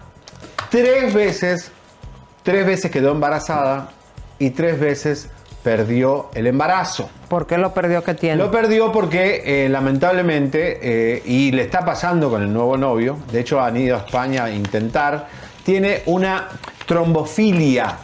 tres 0.71 1.13
veces, 1.13 1.71
tres 2.43 2.65
veces 2.65 2.91
quedó 2.91 3.13
embarazada 3.13 3.91
y 4.39 4.51
tres 4.51 4.81
veces 4.81 5.29
perdió 5.69 6.31
el 6.33 6.47
embarazo. 6.47 7.11
¿Por 7.29 7.47
qué 7.47 7.59
lo 7.59 7.75
perdió 7.75 8.03
que 8.03 8.15
tiene? 8.15 8.37
Lo 8.37 8.51
perdió 8.51 8.91
porque 8.91 9.43
eh, 9.45 9.69
lamentablemente, 9.69 10.79
eh, 10.81 11.23
y 11.27 11.51
le 11.51 11.61
está 11.61 11.85
pasando 11.85 12.31
con 12.31 12.43
el 12.43 12.51
nuevo 12.51 12.79
novio, 12.79 13.19
de 13.31 13.41
hecho 13.41 13.61
han 13.61 13.77
ido 13.77 13.97
a 13.97 13.99
España 13.99 14.45
a 14.45 14.51
intentar, 14.51 15.29
tiene 15.63 16.05
una 16.07 16.49
trombofilia 16.87 17.99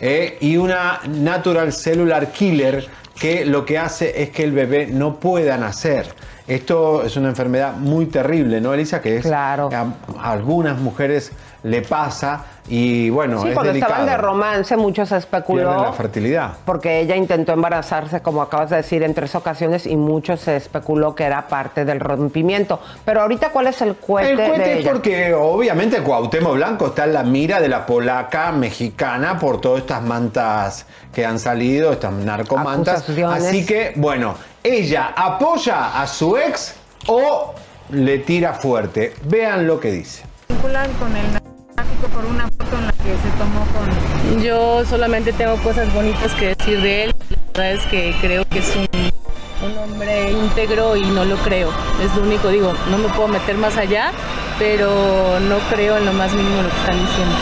eh, 0.00 0.38
y 0.40 0.56
una 0.56 1.00
natural 1.08 1.72
cellular 1.72 2.30
killer 2.30 2.86
que 3.18 3.44
lo 3.44 3.64
que 3.64 3.76
hace 3.76 4.22
es 4.22 4.30
que 4.30 4.44
el 4.44 4.52
bebé 4.52 4.86
no 4.86 5.16
pueda 5.16 5.56
nacer. 5.56 6.14
Esto 6.50 7.04
es 7.04 7.16
una 7.16 7.28
enfermedad 7.28 7.74
muy 7.74 8.06
terrible, 8.06 8.60
¿no, 8.60 8.74
Elisa? 8.74 9.00
Que 9.00 9.18
es, 9.18 9.22
Claro. 9.22 9.68
a, 9.72 9.86
a 10.20 10.32
algunas 10.32 10.78
mujeres 10.80 11.30
le 11.62 11.82
pasa 11.82 12.42
y 12.68 13.10
bueno, 13.10 13.42
sí, 13.42 13.48
es 13.48 13.54
cuando 13.54 13.72
delicado. 13.72 13.92
estaban 13.92 14.10
de 14.10 14.16
romance 14.16 14.76
mucho 14.78 15.04
se 15.04 15.10
Pierden 15.10 15.18
especuló 15.18 15.82
la 15.82 15.92
fertilidad. 15.92 16.52
porque 16.64 17.00
ella 17.00 17.14
intentó 17.16 17.52
embarazarse, 17.52 18.20
como 18.22 18.40
acabas 18.40 18.70
de 18.70 18.76
decir, 18.76 19.02
en 19.02 19.12
tres 19.14 19.34
ocasiones 19.34 19.86
y 19.86 19.96
mucho 19.96 20.36
se 20.38 20.56
especuló 20.56 21.14
que 21.14 21.24
era 21.24 21.46
parte 21.48 21.84
del 21.84 22.00
rompimiento. 22.00 22.80
Pero 23.04 23.20
ahorita, 23.22 23.50
¿cuál 23.50 23.66
es 23.68 23.80
el 23.82 23.94
cohete, 23.96 24.30
El 24.30 24.36
de 24.38 24.48
cohete 24.48 24.72
es 24.72 24.78
ella? 24.80 24.92
porque 24.92 25.34
obviamente 25.34 26.02
Cuauhtémoc 26.02 26.54
Blanco 26.54 26.86
está 26.88 27.04
en 27.04 27.12
la 27.12 27.22
mira 27.24 27.60
de 27.60 27.68
la 27.68 27.84
polaca 27.86 28.50
mexicana 28.52 29.38
por 29.38 29.60
todas 29.60 29.82
estas 29.82 30.02
mantas 30.02 30.86
que 31.12 31.26
han 31.26 31.38
salido, 31.38 31.92
estas 31.92 32.12
narcomantas. 32.12 33.02
Acusaciones. 33.02 33.44
Así 33.44 33.66
que, 33.66 33.92
bueno, 33.96 34.34
ella 34.62 35.14
apoya 35.16 36.00
a 36.00 36.06
su 36.06 36.36
ex 36.36 36.74
o 37.06 37.54
le 37.90 38.18
tira 38.18 38.52
fuerte. 38.54 39.14
Vean 39.24 39.66
lo 39.66 39.80
que 39.80 39.90
dice. 39.90 40.22
vinculan 40.48 40.92
con 40.94 41.16
el 41.16 41.32
narcotráfico 41.32 42.08
por 42.08 42.24
una 42.26 42.48
foto 42.48 42.76
en 42.78 42.86
la 42.86 42.92
que 42.92 42.98
se 42.98 43.30
tomó 43.38 43.66
con... 43.72 44.42
Yo 44.42 44.84
solamente 44.84 45.32
tengo 45.32 45.56
cosas 45.62 45.92
bonitas 45.94 46.32
que 46.34 46.54
decir 46.54 46.80
de 46.80 47.04
él. 47.04 47.14
La 47.54 47.62
verdad 47.62 47.84
es 47.84 47.86
que 47.90 48.14
creo 48.20 48.44
que 48.44 48.58
es 48.58 48.76
un, 48.76 49.68
un 49.70 49.78
hombre 49.78 50.30
íntegro 50.30 50.96
y 50.96 51.02
no 51.06 51.24
lo 51.24 51.36
creo. 51.36 51.70
Es 52.02 52.14
lo 52.14 52.22
único, 52.22 52.48
digo, 52.48 52.72
no 52.90 52.98
me 52.98 53.08
puedo 53.08 53.28
meter 53.28 53.56
más 53.56 53.76
allá, 53.76 54.12
pero 54.58 55.40
no 55.40 55.58
creo 55.70 55.96
en 55.96 56.04
lo 56.04 56.12
más 56.12 56.32
mínimo 56.32 56.62
lo 56.62 56.68
que 56.68 56.76
están 56.76 56.98
diciendo. 56.98 57.34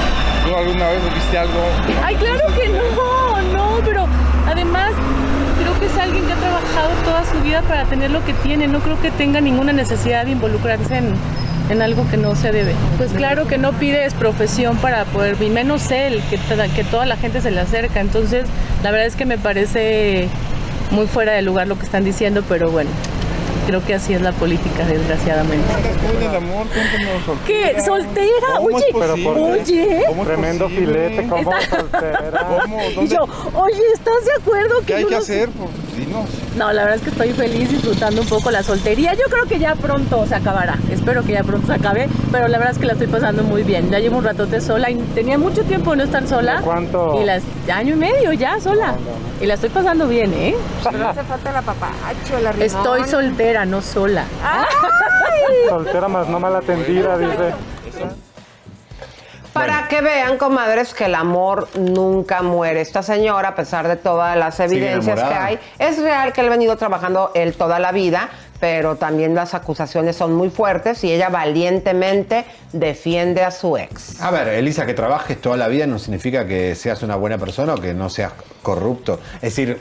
¿Tú 0.47 0.57
alguna 0.57 0.89
vez 0.91 1.15
viste 1.15 1.39
algo? 1.39 1.61
Ay, 2.05 2.15
claro 2.17 2.47
que 2.55 2.69
no, 2.69 3.43
no, 3.53 3.81
pero 3.85 4.07
a 4.47 4.55
ver, 4.55 4.67
su 7.33 7.41
vida 7.43 7.63
para 7.63 7.85
tener 7.85 8.11
lo 8.11 8.25
que 8.25 8.33
tiene. 8.35 8.69
No 8.69 8.81
creo 8.81 9.01
que 9.01 9.11
tenga 9.11 9.41
ninguna 9.41 9.73
necesidad 9.73 10.25
de 10.25 10.33
involucrarse 10.33 10.97
en, 10.99 11.15
en 11.71 11.83
algo 11.83 12.09
que 12.11 12.17
no 12.17 12.35
se 12.37 12.53
debe. 12.53 12.73
Pues 12.97 13.13
claro 13.13 13.47
que 13.47 13.59
no 13.59 13.73
pides 13.73 14.15
profesión 14.15 14.77
para 14.79 15.05
poder, 15.07 15.37
y 15.43 15.51
menos 15.51 15.91
él, 15.91 16.23
que, 16.31 16.39
toda- 16.39 16.69
que 16.69 16.85
toda 16.85 17.07
la 17.07 17.17
gente 17.17 17.41
se 17.41 17.51
le 17.51 17.61
acerca. 17.61 18.01
Entonces, 18.01 18.47
la 18.83 18.91
verdad 18.91 19.07
es 19.07 19.17
que 19.17 19.27
me 19.27 19.39
parece 19.39 20.29
muy 20.91 21.07
fuera 21.07 21.33
de 21.33 21.43
lugar 21.43 21.67
lo 21.67 21.79
que 21.79 21.85
están 21.85 22.05
diciendo, 22.05 22.43
pero 22.49 22.71
bueno, 22.71 22.89
creo 23.67 23.85
que 23.85 23.95
así 23.95 24.15
es 24.15 24.23
la 24.23 24.33
política, 24.33 24.87
desgraciadamente. 24.87 25.67
del 26.19 26.35
amor, 26.37 26.67
cuéntanos. 26.69 27.39
¿Qué? 27.47 27.77
¿Soltera? 27.85 28.27
¿Cómo 28.57 28.69
Oye, 28.77 28.85
oye. 29.61 30.03
¿Cómo 30.09 30.23
es 30.23 30.29
Tremendo 30.29 30.65
posible? 30.65 31.09
filete, 31.11 31.29
como 31.29 31.53
Está- 31.59 31.77
soltera. 31.81 32.47
¿Cómo? 32.63 32.79
Y 32.91 32.95
¿Dónde? 32.95 33.15
yo, 33.15 33.27
oye, 33.55 33.83
¿estás 33.93 34.25
de 34.25 34.33
acuerdo 34.41 34.79
que 34.81 34.87
¿Qué 34.87 34.95
hay 34.95 35.05
que 35.05 35.17
hacer? 35.17 35.51
No, 36.57 36.73
la 36.73 36.83
verdad 36.83 36.97
es 36.97 37.03
que 37.03 37.11
estoy 37.11 37.33
feliz 37.33 37.71
disfrutando 37.71 38.23
un 38.23 38.29
poco 38.29 38.51
la 38.51 38.63
soltería. 38.63 39.15
Yo 39.15 39.25
creo 39.31 39.45
que 39.45 39.59
ya 39.59 39.75
pronto 39.75 40.27
se 40.27 40.35
acabará. 40.35 40.77
Espero 40.91 41.23
que 41.23 41.33
ya 41.33 41.43
pronto 41.43 41.67
se 41.67 41.75
acabe, 41.75 42.09
pero 42.31 42.49
la 42.49 42.59
verdad 42.59 42.75
es 42.75 42.79
que 42.79 42.87
la 42.87 42.93
estoy 42.93 43.09
pasando 43.09 43.43
muy 43.43 43.63
bien. 43.63 43.91
Ya 43.91 43.99
llevo 43.99 44.19
un 44.19 44.25
ratote 44.25 44.61
sola 44.61 44.91
y 44.91 44.97
tenía 45.15 45.39
mucho 45.39 45.63
tiempo 45.65 45.93
de 45.93 45.99
no 45.99 46.03
estar 46.05 46.27
sola. 46.27 46.61
¿Cuánto? 46.63 47.21
Y 47.21 47.25
las 47.25 47.43
año 47.73 47.95
y 47.95 47.99
medio 47.99 48.33
ya 48.33 48.61
sola. 48.61 48.95
Y 49.41 49.47
la 49.47 49.55
estoy 49.55 49.71
pasando 49.71 50.09
bien, 50.09 50.33
¿eh? 50.35 50.57
No 50.93 51.09
hace 51.09 51.23
falta 51.23 51.53
la 51.53 51.63
papacho, 51.63 52.41
la 52.43 52.51
Estoy 52.51 53.05
soltera, 53.05 53.65
no 53.65 53.83
sola. 53.83 54.25
Soltera 55.69 56.09
más 56.09 56.29
no 56.29 56.41
mal 56.41 56.57
atendida, 56.57 57.17
dice. 57.19 57.55
Para 59.59 59.89
que 59.89 60.01
vean, 60.01 60.39
comadres, 60.39 60.95
que 60.95 61.05
el 61.07 61.15
amor 61.15 61.69
nunca 61.79 62.43
muere. 62.43 62.81
Esta 62.81 63.03
señora, 63.03 63.51
a 63.51 63.55
pesar 63.55 63.89
de 63.89 63.97
todas 63.97 64.37
las 64.37 64.59
evidencias 64.61 65.21
que 65.23 65.35
hay, 65.35 65.59
es 65.79 65.99
real 66.01 66.33
que 66.33 66.41
él 66.41 66.49
ha 66.49 66.51
venido 66.51 66.77
trabajando 66.77 67.31
él 67.35 67.55
toda 67.55 67.79
la 67.79 67.93
vida, 67.93 68.29
pero 68.61 68.97
también 68.97 69.35
las 69.35 69.55
acusaciones 69.55 70.17
son 70.17 70.35
muy 70.35 70.51
fuertes 70.51 71.03
y 71.05 71.13
ella 71.13 71.29
valientemente 71.29 72.45
defiende 72.73 73.43
a 73.43 73.51
su 73.51 73.77
ex. 73.77 74.21
A 74.21 74.31
ver, 74.31 74.49
Elisa, 74.49 74.87
que 74.87 74.95
trabajes 74.95 75.41
toda 75.41 75.57
la 75.57 75.69
vida 75.69 75.87
no 75.87 75.99
significa 75.99 76.47
que 76.47 76.75
seas 76.75 77.03
una 77.03 77.17
buena 77.17 77.39
persona 77.39 77.75
o 77.75 77.81
que 77.81 77.95
no 77.95 78.11
seas 78.11 78.33
corrupto. 78.63 79.21
Es 79.37 79.55
decir, 79.57 79.79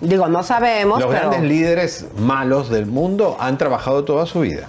Digo, 0.00 0.28
no 0.28 0.42
sabemos, 0.42 1.00
los 1.00 1.08
pero... 1.08 1.30
grandes 1.30 1.48
líderes 1.48 2.06
malos 2.18 2.68
del 2.68 2.86
mundo 2.86 3.36
han 3.40 3.56
trabajado 3.56 4.04
toda 4.04 4.26
su 4.26 4.40
vida. 4.40 4.68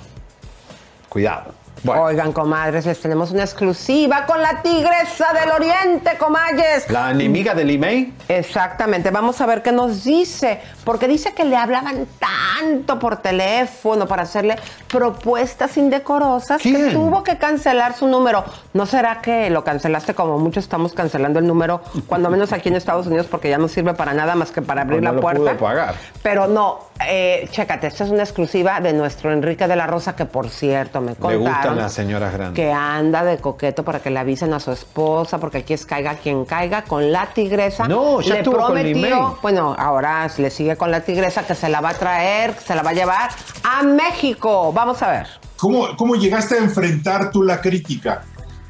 Cuidado. 1.09 1.54
Oigan, 1.87 2.31
comadres, 2.31 2.85
les 2.85 2.99
tenemos 2.99 3.31
una 3.31 3.43
exclusiva 3.43 4.25
con 4.25 4.41
la 4.41 4.61
tigresa 4.61 5.27
del 5.39 5.51
oriente, 5.51 6.17
comadres. 6.17 6.89
La 6.89 7.11
enemiga 7.11 7.53
del 7.53 7.69
email. 7.69 8.13
Exactamente, 8.27 9.11
vamos 9.11 9.39
a 9.41 9.45
ver 9.45 9.61
qué 9.61 9.71
nos 9.71 10.03
dice, 10.03 10.61
porque 10.83 11.07
dice 11.07 11.33
que 11.33 11.43
le 11.43 11.55
hablaban 11.55 12.07
tanto 12.19 12.97
por 12.97 13.17
teléfono 13.17 14.07
para 14.07 14.23
hacerle 14.23 14.55
propuestas 14.87 15.77
indecorosas 15.77 16.61
que 16.61 16.91
tuvo 16.91 17.23
que 17.23 17.37
cancelar 17.37 17.93
su 17.93 18.07
número. 18.07 18.43
¿No 18.73 18.85
será 18.85 19.21
que 19.21 19.49
lo 19.49 19.63
cancelaste 19.63 20.15
como 20.15 20.39
muchos 20.39 20.63
estamos 20.63 20.93
cancelando 20.93 21.39
el 21.39 21.45
número, 21.45 21.81
cuando 22.07 22.29
menos 22.29 22.51
aquí 22.51 22.69
en 22.69 22.75
Estados 22.75 23.07
Unidos, 23.07 23.27
porque 23.29 23.49
ya 23.49 23.57
no 23.57 23.67
sirve 23.67 23.93
para 23.93 24.13
nada 24.13 24.35
más 24.35 24.51
que 24.51 24.61
para 24.61 24.81
abrir 24.81 25.01
no 25.03 25.13
la 25.13 25.21
puerta? 25.21 25.51
pudo 25.51 25.57
pagar. 25.57 25.95
Pero 26.23 26.47
no, 26.47 26.79
eh, 26.99 27.47
chécate, 27.51 27.87
esta 27.87 28.05
es 28.05 28.09
una 28.09 28.23
exclusiva 28.23 28.79
de 28.79 28.93
nuestro 28.93 29.31
Enrique 29.33 29.67
de 29.67 29.75
la 29.75 29.85
Rosa, 29.85 30.15
que 30.15 30.25
por 30.25 30.49
cierto 30.49 31.01
me 31.01 31.11
Le 31.11 31.15
contaron 31.17 31.41
gustan 31.43 31.77
las 31.77 31.93
señoras 31.93 32.33
grandes. 32.33 32.55
que 32.55 32.71
anda 32.71 33.23
de 33.23 33.37
coqueto 33.37 33.83
para 33.83 33.99
que 33.99 34.09
le 34.09 34.19
avisen 34.19 34.53
a 34.53 34.59
su 34.59 34.71
esposa, 34.71 35.37
porque 35.37 35.59
aquí 35.59 35.73
es 35.73 35.85
caiga 35.85 36.15
quien 36.15 36.45
caiga, 36.45 36.83
con 36.83 37.11
la 37.11 37.27
tigresa. 37.27 37.87
No, 37.87 38.21
ya 38.21 38.35
le 38.35 38.39
estuvo 38.39 38.57
con 38.57 38.73
prometió, 38.73 39.37
bueno, 39.41 39.75
ahora 39.77 40.29
le 40.37 40.49
sigue 40.49 40.77
con 40.77 40.89
la 40.89 41.01
tigresa, 41.01 41.45
que 41.45 41.53
se 41.53 41.67
la 41.67 41.81
va 41.81 41.89
a 41.89 41.93
traer, 41.95 42.53
que 42.53 42.61
se 42.61 42.75
la 42.75 42.81
va 42.81 42.91
a 42.91 42.93
llevar 42.93 43.29
a 43.63 43.83
México. 43.83 44.71
Vamos 44.71 45.01
a 45.01 45.11
ver. 45.11 45.27
¿Cómo, 45.57 45.97
¿Cómo 45.97 46.15
llegaste 46.15 46.55
a 46.55 46.59
enfrentar 46.59 47.31
tú 47.31 47.43
la 47.43 47.59
crítica? 47.59 48.23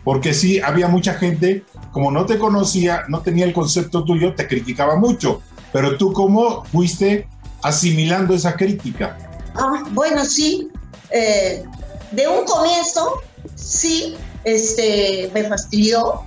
Porque 0.04 0.34
sí, 0.34 0.60
había 0.60 0.88
mucha 0.88 1.14
gente, 1.14 1.64
como 1.92 2.12
no 2.12 2.26
te 2.26 2.38
conocía, 2.38 3.04
no 3.08 3.22
tenía 3.22 3.46
el 3.46 3.54
concepto 3.54 4.04
tuyo, 4.04 4.34
te 4.34 4.48
criticaba 4.48 4.96
mucho. 4.96 5.42
Pero 5.72 5.98
tú, 5.98 6.14
¿cómo 6.14 6.64
fuiste 6.66 7.28
asimilando 7.66 8.34
esa 8.36 8.56
crítica? 8.56 9.18
Ah, 9.56 9.84
bueno, 9.92 10.24
sí. 10.24 10.70
eh, 11.10 11.64
de 12.12 12.28
un 12.28 12.46
comienzo, 12.46 13.22
sí, 13.56 14.16
este, 14.44 15.30
me 15.34 15.44
fastidió. 15.44 16.22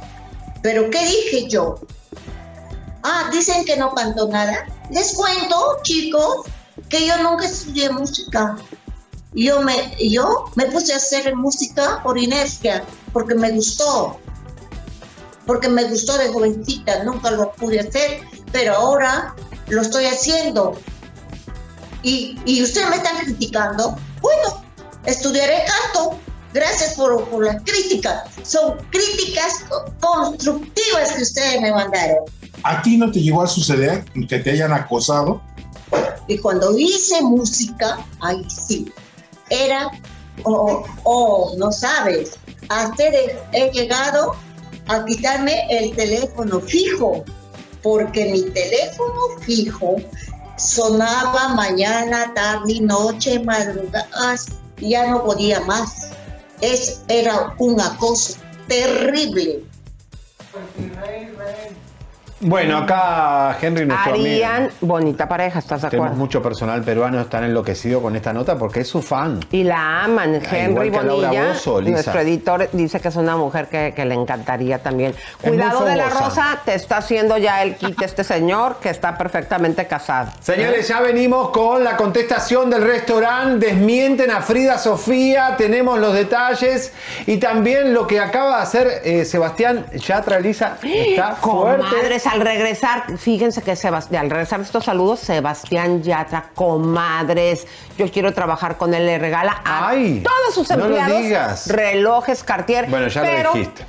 Pero 0.63 0.91
¿qué 0.91 0.99
dije 1.07 1.49
yo? 1.49 1.81
Ah, 3.03 3.31
dicen 3.33 3.65
que 3.65 3.77
no 3.77 3.95
canto 3.95 4.29
nada. 4.29 4.67
Les 4.91 5.15
cuento, 5.15 5.79
chicos, 5.83 6.47
que 6.89 7.07
yo 7.07 7.17
nunca 7.23 7.47
estudié 7.47 7.91
música. 7.91 8.57
Yo 9.35 9.63
me, 9.63 9.95
yo 10.01 10.47
me 10.57 10.67
puse 10.67 10.93
a 10.93 10.97
hacer 10.97 11.35
música 11.37 12.03
por 12.03 12.19
inercia, 12.19 12.83
porque 13.13 13.35
me 13.35 13.51
gustó. 13.53 14.19
Porque 15.47 15.69
me 15.69 15.85
gustó 15.85 16.19
de 16.19 16.29
jovencita, 16.29 17.05
nunca 17.05 17.31
lo 17.31 17.53
pude 17.53 17.81
hacer, 17.81 18.23
pero 18.53 18.75
ahora 18.75 19.35
lo 19.69 19.83
estoy 19.83 20.07
haciendo. 20.07 20.77
Y, 22.03 22.39
y 22.45 22.63
ustedes 22.63 22.89
me 22.91 22.97
están 22.97 23.17
criticando. 23.19 23.97
Bueno, 24.21 24.63
estudiaré 25.05 25.65
canto. 25.67 26.19
Gracias 26.55 26.95
por, 26.95 27.29
por 27.29 27.45
las 27.45 27.63
críticas. 27.63 28.23
Son 28.43 28.77
críticas 28.91 29.53
co- 29.69 29.85
constructivas 30.01 31.13
que 31.13 31.23
ustedes 31.23 31.61
me 31.61 31.71
mandaron. 31.71 32.25
¿A 32.63 32.81
ti 32.83 32.97
no 32.97 33.11
te 33.11 33.21
llegó 33.21 33.43
a 33.43 33.47
suceder 33.47 34.05
que 34.29 34.39
te 34.39 34.51
hayan 34.51 34.73
acosado? 34.73 35.43
Y 36.27 36.39
cuando 36.39 36.77
hice 36.79 37.21
música, 37.23 37.99
ahí 38.21 38.45
sí, 38.49 38.93
era, 39.51 39.91
oh, 40.45 40.85
oh, 41.05 41.55
no 41.59 41.71
sabes, 41.73 42.33
hasta 42.69 43.05
he 43.53 43.71
llegado 43.73 44.35
a 44.89 45.05
quitarme 45.05 45.67
el 45.71 45.95
teléfono 45.95 46.61
fijo, 46.61 47.25
porque 47.83 48.27
mi 48.27 48.43
teléfono 48.51 49.21
fijo 49.43 49.97
sonaba 50.59 51.49
mañana, 51.55 52.33
tarde, 52.35 52.81
noche, 52.81 53.39
madrugadas, 53.41 54.47
ya 54.79 55.11
no 55.11 55.25
podía 55.25 55.61
más. 55.61 56.11
Es, 56.61 57.03
era 57.09 57.55
un 57.59 57.81
acoso 57.81 58.39
terrible. 58.67 59.63
Bueno, 62.41 62.79
acá 62.79 63.57
Henry, 63.61 63.85
nuestro 63.85 64.13
amigo. 64.13 64.27
Harían 64.27 64.71
bonita 64.81 65.29
pareja, 65.29 65.59
¿estás 65.59 65.83
de 65.83 65.89
Tenemos 65.91 66.07
acuerdo? 66.09 66.25
mucho 66.25 66.41
personal 66.41 66.83
peruano 66.85 67.21
están 67.21 67.43
enloquecido 67.43 68.01
con 68.01 68.15
esta 68.15 68.33
nota 68.33 68.57
porque 68.57 68.81
es 68.81 68.89
su 68.89 69.03
fan. 69.03 69.41
Y 69.51 69.65
la 69.65 70.05
aman. 70.05 70.37
Ah, 70.37 70.57
Henry 70.57 70.87
igual 70.87 71.05
que 71.05 71.09
Bonilla, 71.15 71.49
Bozzo, 71.49 71.81
Lisa. 71.81 71.93
nuestro 71.93 72.21
editor, 72.21 72.69
dice 72.73 73.01
que 73.01 73.09
es 73.09 73.17
una 73.17 73.37
mujer 73.37 73.67
que, 73.67 73.93
que 73.95 74.05
le 74.05 74.15
encantaría 74.15 74.79
también. 74.81 75.17
Cuidado 75.43 75.81
muy 75.81 75.91
de 75.91 75.97
la 75.97 76.11
fogosa. 76.11 76.25
rosa, 76.29 76.61
te 76.65 76.75
está 76.75 76.99
haciendo 76.99 77.39
ya 77.39 77.61
el 77.65 77.75
kit 77.75 78.01
este 78.03 78.23
señor 78.23 78.77
que 78.81 78.91
está 78.91 79.19
perfectamente 79.19 79.89
casado. 79.89 80.31
Señores, 80.41 80.87
ya 80.87 81.01
venimos 81.01 81.51
con 81.51 81.83
la 81.83 81.97
contestación 81.97 82.71
del 82.71 82.83
restaurante. 82.85 83.67
Desmienten 83.67 84.31
a 84.31 84.43
Frida 84.43 84.79
Sofía. 84.79 85.57
Tenemos 85.59 85.99
los 85.99 86.15
detalles. 86.15 86.93
Y 87.27 87.39
también 87.39 87.93
lo 87.93 88.07
que 88.07 88.21
acaba 88.21 88.59
de 88.59 88.63
hacer 88.63 89.01
eh, 89.03 89.25
Sebastián 89.25 89.87
Yatra 89.93 90.37
Elisa. 90.39 90.77
Está 90.85 91.33
fuerte. 91.35 91.85
Comadres, 91.85 92.28
al 92.29 92.41
regresar, 92.41 93.19
fíjense 93.19 93.63
que 93.63 93.75
Sebastián, 93.77 94.25
al 94.25 94.31
regresar 94.31 94.61
estos 94.61 94.85
saludos, 94.85 95.21
Sebastián 95.21 96.03
Yatra, 96.03 96.51
comadres, 96.55 97.67
yo 97.97 98.11
quiero 98.11 98.33
trabajar 98.33 98.77
con 98.77 98.95
él, 98.95 99.07
le 99.07 99.19
regala 99.19 99.61
a 99.65 99.89
Ay, 99.89 100.23
todos 100.23 100.55
sus 100.55 100.71
no 100.71 100.77
lo 100.77 100.85
empleados 100.87 101.23
digas. 101.23 101.67
relojes 101.69 102.45
Cartier. 102.45 102.87
Bueno, 102.89 103.09
ya 103.09 103.23
pero- 103.23 103.51
lo 103.51 103.59
dijiste. 103.59 103.85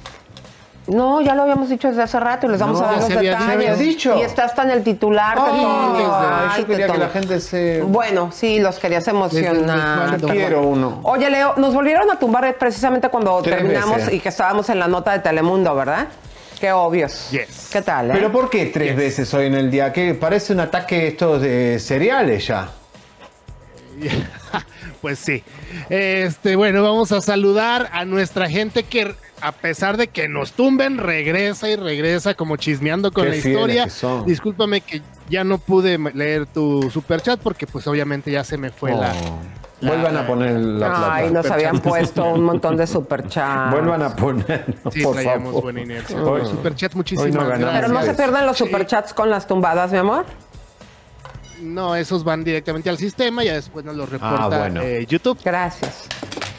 No, 0.87 1.21
ya 1.21 1.35
lo 1.35 1.43
habíamos 1.43 1.69
dicho 1.69 1.87
desde 1.89 2.01
hace 2.01 2.19
rato 2.19 2.47
y 2.47 2.49
les 2.49 2.59
vamos 2.59 2.79
No, 2.81 2.87
a 2.87 2.91
dar 2.93 2.95
ya 2.95 2.99
los 3.01 3.09
detalles. 3.09 3.35
dicho. 3.37 3.45
Se 3.45 3.51
había 3.51 3.75
dicho. 3.75 4.17
Y 4.17 4.21
está 4.21 4.45
hasta 4.45 4.63
en 4.63 4.71
el 4.71 4.83
titular. 4.83 5.37
Ay, 5.39 6.61
yo 6.61 6.65
quería 6.65 6.87
que 6.87 6.97
la 6.97 7.09
gente 7.09 7.39
se... 7.41 7.81
Bueno, 7.83 8.31
sí, 8.33 8.59
los 8.59 8.79
querías 8.79 9.07
emocionar. 9.07 10.17
Quiero 10.19 10.63
uno. 10.63 10.99
Oye, 11.03 11.29
Leo, 11.29 11.53
nos 11.57 11.75
volvieron 11.75 12.09
a 12.09 12.17
tumbar 12.17 12.55
precisamente 12.57 13.07
cuando 13.09 13.39
Tres 13.43 13.57
terminamos 13.57 13.97
veces. 13.97 14.13
y 14.13 14.19
que 14.19 14.29
estábamos 14.29 14.67
en 14.69 14.79
la 14.79 14.87
nota 14.87 15.11
de 15.11 15.19
Telemundo, 15.19 15.75
¿verdad? 15.75 16.07
Qué 16.59 16.71
obvios. 16.71 17.29
¿Qué 17.71 17.81
tal? 17.81 18.09
eh? 18.11 18.13
¿Pero 18.13 18.31
por 18.31 18.49
qué 18.49 18.65
tres 18.67 18.95
veces 18.95 19.33
hoy 19.33 19.45
en 19.45 19.55
el 19.55 19.71
día? 19.71 19.93
Que 19.93 20.13
parece 20.13 20.53
un 20.53 20.59
ataque 20.59 21.07
estos 21.07 21.41
de 21.41 21.79
cereales 21.79 22.47
ya. 22.47 22.69
Pues 25.01 25.17
sí. 25.19 25.43
Este, 25.89 26.57
bueno, 26.57 26.83
vamos 26.83 27.13
a 27.13 27.21
saludar 27.21 27.89
a 27.93 28.03
nuestra 28.03 28.49
gente 28.49 28.83
que 28.83 29.15
a 29.39 29.53
pesar 29.53 29.95
de 29.95 30.07
que 30.09 30.27
nos 30.27 30.51
tumben, 30.51 30.97
regresa 30.97 31.69
y 31.69 31.77
regresa 31.77 32.33
como 32.33 32.57
chismeando 32.57 33.13
con 33.13 33.23
Qué 33.23 33.29
la 33.29 33.35
historia. 33.37 33.83
que 33.85 33.89
son. 33.91 34.25
Discúlpame 34.25 34.81
que 34.81 35.01
ya 35.29 35.45
no 35.45 35.57
pude 35.57 35.97
leer 36.13 36.47
tu 36.47 36.89
superchat 36.91 37.39
porque 37.39 37.65
pues 37.65 37.87
obviamente 37.87 38.29
ya 38.29 38.43
se 38.43 38.57
me 38.57 38.71
fue 38.71 38.91
la, 38.91 39.13
la- 39.13 39.13
Vuelvan 39.81 40.17
a 40.17 40.27
poner 40.27 40.59
la 40.59 40.87
plata. 40.89 41.15
Ay, 41.15 41.31
nos 41.31 41.49
habían 41.49 41.79
puesto 41.79 42.25
un 42.25 42.43
montón 42.43 42.75
de 42.75 42.85
superchats. 42.85 43.71
Vuelvan 43.71 44.01
a 44.01 44.15
poner, 44.15 44.75
Sí, 44.91 45.01
por 45.03 45.13
traíamos 45.13 45.47
favor. 45.49 45.63
buena 45.63 45.81
inercia. 45.81 46.21
Hoy- 46.21 46.45
Superchat, 46.45 46.91
hoy 46.93 46.97
muchísimas 46.97 47.47
ganamos. 47.47 47.75
Pero 47.75 47.87
no 47.87 48.01
se 48.01 48.13
pierdan 48.13 48.45
los 48.45 48.57
superchats 48.57 49.13
con 49.13 49.29
las 49.29 49.47
tumbadas, 49.47 49.91
mi 49.91 49.97
amor. 49.99 50.25
No, 51.61 51.95
esos 51.95 52.23
van 52.23 52.43
directamente 52.43 52.89
al 52.89 52.97
sistema, 52.97 53.43
ya 53.43 53.53
después 53.53 53.83
nos 53.85 53.95
los 53.95 54.09
reporta 54.09 54.45
Ah, 54.45 54.47
bueno. 54.47 54.81
eh, 54.81 55.05
YouTube. 55.07 55.37
Gracias. 55.43 56.07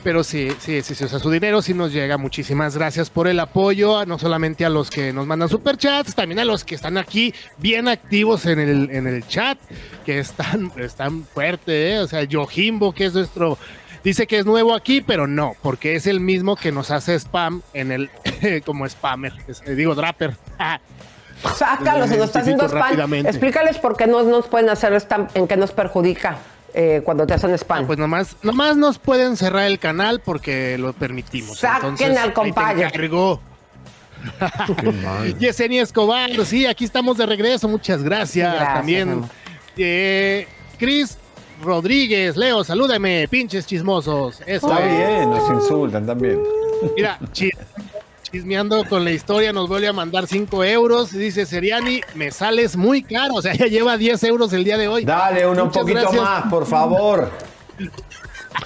Pero 0.03 0.25
sí, 0.25 0.49
sí, 0.61 0.81
sí, 0.81 0.95
sí, 0.95 1.05
o 1.05 1.09
sea, 1.09 1.19
su 1.19 1.31
dinero 1.31 1.61
sí 1.61 1.75
nos 1.75 1.93
llega. 1.93 2.17
Muchísimas 2.17 2.75
gracias 2.75 3.11
por 3.11 3.29
el 3.29 3.39
apoyo, 3.39 4.07
no 4.07 4.19
solamente 4.19 4.65
a 4.65 4.71
los 4.71 4.89
que 4.89 5.13
nos 5.13 5.27
mandan 5.27 5.51
superchats, 5.51 6.15
también 6.15 6.39
a 6.39 6.45
los 6.47 6.65
que 6.65 6.75
están 6.75 6.97
aquí 6.97 7.35
bien 7.59 7.87
activos 7.87 8.47
en 8.47 8.61
el, 8.61 8.91
en 8.91 9.07
el 9.07 9.27
chat, 9.29 9.59
que 10.07 10.19
están, 10.19 10.73
están 10.79 11.25
fuerte, 11.25 11.93
¿eh? 11.93 11.99
O 12.01 12.09
sea, 12.09 12.25
Yojimbo, 12.25 12.93
que 12.95 13.05
es 13.05 13.13
nuestro, 13.15 13.59
dice 14.03 14.27
que 14.27 14.39
es 14.39 14.47
nuevo 14.47 14.75
aquí, 14.75 15.03
pero 15.03 15.27
no, 15.27 15.55
porque 15.61 15.95
es 15.97 16.07
el 16.07 16.21
mismo 16.21 16.57
que 16.57 16.73
nos 16.73 16.91
hace 16.91 17.15
spam 17.19 17.61
en 17.75 17.93
el, 17.93 18.11
como 18.65 18.89
spammer, 18.89 19.35
es- 19.49 19.63
eh, 19.67 19.75
digo, 19.75 19.95
drapper. 19.95 20.35
Sácalo, 21.57 22.07
si 22.07 22.17
nos 22.17 22.27
está 22.27 22.41
haciendo 22.41 22.65
spam. 22.69 23.15
Explícales 23.27 23.79
por 23.79 23.97
qué 23.99 24.07
no 24.07 24.23
nos 24.23 24.47
pueden 24.47 24.71
hacer 24.71 24.95
spam, 24.95 25.29
en 25.35 25.47
qué 25.47 25.57
nos 25.59 25.73
perjudica 25.73 26.39
eh, 26.75 27.03
cuando 27.05 27.27
te 27.27 27.35
hacen 27.35 27.51
spam. 27.57 27.87
Pues 27.87 27.99
nomás, 27.99 28.37
nomás 28.43 28.77
nos 28.77 28.99
pueden 28.99 29.37
cerrar 29.37 29.67
el 29.67 29.79
canal 29.79 30.21
porque 30.21 30.77
lo 30.79 30.93
permitimos. 30.93 31.59
Saquen 31.59 31.91
Entonces, 31.91 32.19
al 32.19 32.47
encargo. 32.47 33.41
Yesenia 35.39 35.83
Escobar, 35.83 36.31
sí, 36.45 36.67
aquí 36.67 36.85
estamos 36.85 37.17
de 37.17 37.27
regreso, 37.27 37.69
muchas 37.69 38.03
gracias. 38.03 38.53
Gracias, 38.53 38.75
También 38.75 39.23
eh, 39.77 40.47
Cris 40.79 41.17
Rodríguez, 41.63 42.37
Leo, 42.37 42.65
salúdame, 42.65 43.27
pinches 43.29 43.67
chismosos. 43.67 44.41
Eso 44.47 44.69
Está 44.71 44.85
es. 44.87 44.97
bien, 44.97 45.31
nos 45.31 45.51
insultan 45.51 46.07
también. 46.07 46.41
Mira, 46.97 47.19
chi- 47.33 47.51
chismeando 48.31 48.85
con 48.89 49.05
la 49.05 49.11
historia, 49.11 49.53
nos 49.53 49.69
vuelve 49.69 49.89
a 49.89 49.93
mandar 49.93 50.27
5 50.27 50.65
euros. 50.65 51.13
Dice 51.13 51.47
Seriani, 51.47 52.01
me 52.15 52.31
sales 52.31 52.77
muy 52.77 53.03
caro. 53.03 53.35
O 53.35 53.43
sea, 53.43 53.55
ya 53.55 53.67
lleva 53.67 53.97
10 53.97 54.23
euros 54.25 54.53
el 54.53 54.65
día 54.65 54.79
de 54.79 54.89
hoy. 54.89 55.05
Dale 55.05 55.47
uno 55.47 55.65
un 55.65 55.71
poquito 55.71 56.01
gracias. 56.01 56.23
más, 56.23 56.43
por 56.51 56.67
favor. 56.67 57.31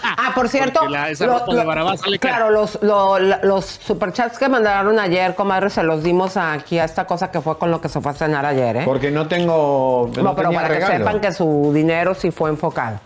Ah, 0.03 0.33
por 0.35 0.49
cierto, 0.49 0.89
la- 0.89 1.11
lo- 1.11 1.47
lo- 1.47 1.97
sale 1.97 2.19
claro, 2.19 2.51
los, 2.51 2.79
lo- 2.83 3.19
la- 3.19 3.41
los 3.43 3.65
superchats 3.67 4.39
que 4.39 4.49
mandaron 4.49 4.99
ayer, 4.99 5.35
comadre, 5.35 5.71
se 5.71 5.83
los 5.83 6.03
dimos 6.03 6.37
aquí 6.37 6.79
a 6.79 6.85
esta 6.85 7.07
cosa 7.07 7.31
que 7.31 7.41
fue 7.41 7.59
con 7.59 7.71
lo 7.71 7.81
que 7.81 7.89
se 7.89 8.01
fue 8.01 8.11
a 8.11 8.15
cenar 8.15 8.45
ayer, 8.47 8.77
¿eh? 8.79 8.83
Porque 8.85 9.11
no 9.11 9.29
tengo. 9.29 10.11
no, 10.17 10.35
pero 10.35 10.51
para 10.53 10.69
que 10.79 10.87
sepan 10.87 11.21
que 11.21 11.33
su 11.33 11.71
dinero 11.75 12.15
sí 12.15 12.31
fue 12.31 12.51
enfocado. 12.51 12.99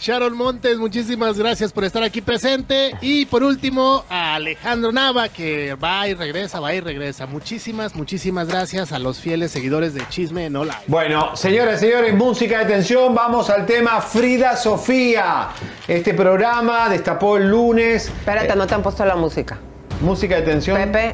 Sharon 0.00 0.34
Montes, 0.34 0.78
muchísimas 0.78 1.36
gracias 1.38 1.72
por 1.74 1.84
estar 1.84 2.02
aquí 2.02 2.22
presente. 2.22 2.96
Y 3.02 3.26
por 3.26 3.42
último, 3.44 4.02
a 4.08 4.36
Alejandro 4.36 4.92
Nava, 4.92 5.28
que 5.28 5.74
va 5.74 6.08
y 6.08 6.14
regresa, 6.14 6.58
va 6.58 6.72
y 6.72 6.80
regresa. 6.80 7.26
Muchísimas, 7.26 7.94
muchísimas 7.94 8.48
gracias 8.48 8.92
a 8.92 8.98
los 8.98 9.18
fieles 9.20 9.50
seguidores 9.50 9.92
de 9.92 10.08
Chisme 10.08 10.48
No 10.48 10.64
Live. 10.64 10.74
Bueno, 10.86 11.36
señoras 11.36 11.82
y 11.82 11.86
señores, 11.86 12.14
música 12.14 12.60
de 12.60 12.64
tensión, 12.64 13.14
vamos 13.14 13.50
al 13.50 13.66
tema 13.66 14.00
Frida 14.00 14.56
Sofía. 14.56 15.48
Este 15.86 16.14
programa 16.14 16.88
destapó 16.88 17.36
el 17.36 17.50
lunes. 17.50 18.06
Espérate, 18.06 18.56
no 18.56 18.66
te 18.66 18.74
han 18.74 18.82
puesto 18.82 19.04
la 19.04 19.16
música. 19.16 19.58
Música 20.00 20.36
de 20.36 20.42
tensión. 20.42 20.78
Pepe. 20.78 21.12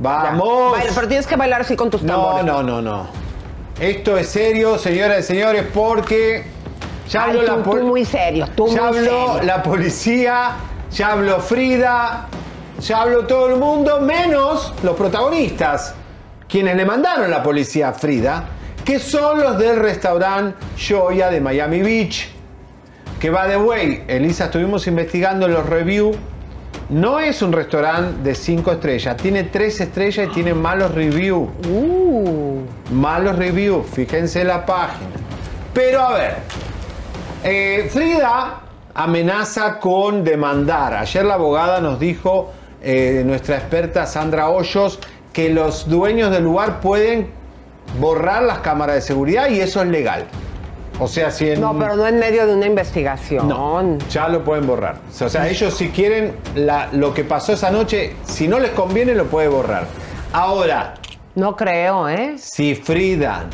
Vamos. 0.00 0.72
Baila, 0.72 0.90
pero 0.92 1.06
tienes 1.06 1.28
que 1.28 1.36
bailar 1.36 1.60
así 1.60 1.76
con 1.76 1.88
tus 1.88 2.02
No, 2.02 2.14
tambores. 2.14 2.44
no, 2.46 2.62
no, 2.64 2.82
no. 2.82 3.06
Esto 3.78 4.18
es 4.18 4.28
serio, 4.28 4.76
señoras 4.76 5.20
y 5.20 5.22
señores, 5.22 5.64
porque 5.72 6.44
ya 7.08 7.24
Ay, 7.24 7.30
habló 7.30 7.42
la 7.42 7.62
tú- 7.62 7.70
tú 7.70 7.86
muy 7.86 8.04
serio, 8.04 8.46
tú 8.54 8.66
ya 8.68 8.82
muy 8.84 8.98
habló 8.98 9.32
serio. 9.34 9.42
la 9.42 9.62
policía, 9.62 10.50
ya 10.90 11.12
habló 11.12 11.40
Frida, 11.40 12.26
ya 12.80 13.02
habló 13.02 13.26
todo 13.26 13.48
el 13.48 13.56
mundo, 13.56 14.00
menos 14.00 14.72
los 14.82 14.96
protagonistas, 14.96 15.94
quienes 16.48 16.76
le 16.76 16.84
mandaron 16.84 17.30
la 17.30 17.42
policía 17.42 17.88
a 17.88 17.92
Frida, 17.92 18.44
que 18.84 18.98
son 18.98 19.40
los 19.40 19.58
del 19.58 19.78
restaurante 19.80 20.56
Joya 20.78 21.30
de 21.30 21.40
Miami 21.40 21.80
Beach. 21.82 22.28
Que 23.20 23.30
va 23.30 23.46
de 23.46 23.56
way, 23.56 24.04
Elisa, 24.06 24.44
estuvimos 24.46 24.86
investigando 24.86 25.48
los 25.48 25.64
reviews. 25.66 26.14
No 26.90 27.18
es 27.18 27.40
un 27.40 27.52
restaurante 27.52 28.22
de 28.22 28.34
5 28.34 28.72
estrellas, 28.72 29.16
tiene 29.16 29.44
3 29.44 29.80
estrellas 29.80 30.28
y 30.30 30.34
tiene 30.34 30.52
malos 30.52 30.94
reviews. 30.94 31.48
Malos 32.92 33.36
reviews, 33.36 33.86
fíjense 33.92 34.42
en 34.42 34.48
la 34.48 34.66
página. 34.66 35.08
Pero 35.72 36.02
a 36.02 36.12
ver, 36.12 36.36
eh, 37.44 37.88
Frida 37.92 38.60
amenaza 38.94 39.78
con 39.78 40.24
demandar. 40.24 40.94
Ayer 40.94 41.24
la 41.24 41.34
abogada 41.34 41.80
nos 41.80 41.98
dijo, 42.00 42.50
eh, 42.82 43.22
nuestra 43.24 43.56
experta 43.56 44.06
Sandra 44.06 44.48
Hoyos, 44.48 44.98
que 45.32 45.50
los 45.50 45.88
dueños 45.88 46.30
del 46.30 46.44
lugar 46.44 46.80
pueden 46.80 47.28
borrar 47.98 48.42
las 48.44 48.58
cámaras 48.58 48.96
de 48.96 49.02
seguridad 49.02 49.48
y 49.48 49.60
eso 49.60 49.82
es 49.82 49.88
legal. 49.88 50.26
O 51.00 51.08
sea, 51.08 51.32
si 51.32 51.50
en... 51.50 51.60
No, 51.60 51.76
pero 51.76 51.96
no 51.96 52.06
en 52.06 52.20
medio 52.20 52.46
de 52.46 52.54
una 52.54 52.66
investigación. 52.66 53.48
No, 53.48 53.98
ya 54.10 54.28
lo 54.28 54.44
pueden 54.44 54.64
borrar. 54.64 54.96
O 55.20 55.28
sea, 55.28 55.48
ellos 55.48 55.74
si 55.74 55.88
quieren 55.88 56.36
la- 56.54 56.88
lo 56.92 57.12
que 57.12 57.24
pasó 57.24 57.52
esa 57.52 57.70
noche, 57.72 58.14
si 58.24 58.46
no 58.46 58.60
les 58.60 58.70
conviene, 58.70 59.12
lo 59.16 59.24
puede 59.24 59.48
borrar. 59.48 59.86
Ahora, 60.32 60.94
No 61.36 61.56
creo, 61.56 62.08
¿eh? 62.08 62.36
si 62.38 62.76
Frida 62.76 63.46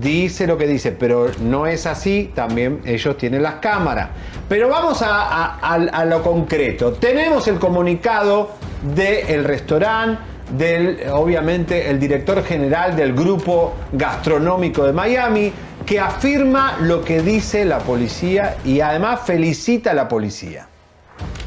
dice 0.00 0.46
lo 0.46 0.56
que 0.56 0.66
dice, 0.68 0.92
pero 0.92 1.26
no 1.40 1.66
es 1.66 1.84
así, 1.86 2.30
también 2.34 2.80
ellos 2.84 3.16
tienen 3.18 3.42
las 3.42 3.54
cámaras. 3.56 4.10
Pero 4.48 4.68
vamos 4.68 5.02
a, 5.02 5.22
a- 5.22 5.58
a- 5.60 5.74
a 5.74 6.04
lo 6.04 6.22
concreto. 6.22 6.92
Tenemos 6.92 7.48
el 7.48 7.58
comunicado 7.58 8.50
del 8.94 9.42
restaurante, 9.42 10.20
del, 10.56 11.00
obviamente, 11.12 11.90
el 11.90 11.98
director 11.98 12.44
general 12.44 12.94
del 12.94 13.12
grupo 13.12 13.74
gastronómico 13.92 14.84
de 14.84 14.92
Miami, 14.92 15.52
que 15.84 15.98
afirma 15.98 16.76
lo 16.80 17.02
que 17.04 17.22
dice 17.22 17.64
la 17.64 17.78
policía 17.78 18.56
y 18.64 18.80
además 18.80 19.20
felicita 19.24 19.90
a 19.90 19.94
la 19.94 20.06
policía. 20.06 20.68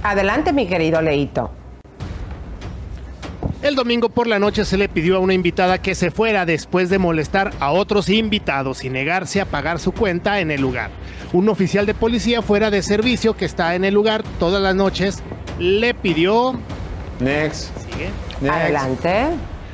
Adelante, 0.03 0.51
mi 0.51 0.67
querido 0.67 1.01
Leito. 1.01 1.51
El 3.61 3.75
domingo 3.75 4.07
por 4.07 4.25
la 4.25 4.39
noche 4.39 4.63
se 4.63 4.77
le 4.77 4.87
pidió 4.87 5.17
a 5.17 5.19
una 5.19 5.33
invitada 5.33 5.81
que 5.81 5.93
se 5.93 6.11
fuera 6.11 6.45
después 6.45 6.89
de 6.89 6.97
molestar 6.97 7.51
a 7.59 7.71
otros 7.71 8.07
invitados 8.07 8.85
y 8.85 8.89
negarse 8.89 9.41
a 9.41 9.45
pagar 9.45 9.79
su 9.79 9.91
cuenta 9.91 10.39
en 10.39 10.49
el 10.49 10.61
lugar. 10.61 10.91
Un 11.33 11.49
oficial 11.49 11.85
de 11.85 11.93
policía 11.93 12.41
fuera 12.41 12.71
de 12.71 12.81
servicio 12.81 13.35
que 13.35 13.43
está 13.43 13.75
en 13.75 13.83
el 13.83 13.93
lugar 13.93 14.23
todas 14.39 14.61
las 14.61 14.75
noches 14.75 15.21
le 15.59 15.93
pidió 15.93 16.57
Next. 17.19 17.69
Sigue. 17.91 18.49
Adelante. 18.49 19.25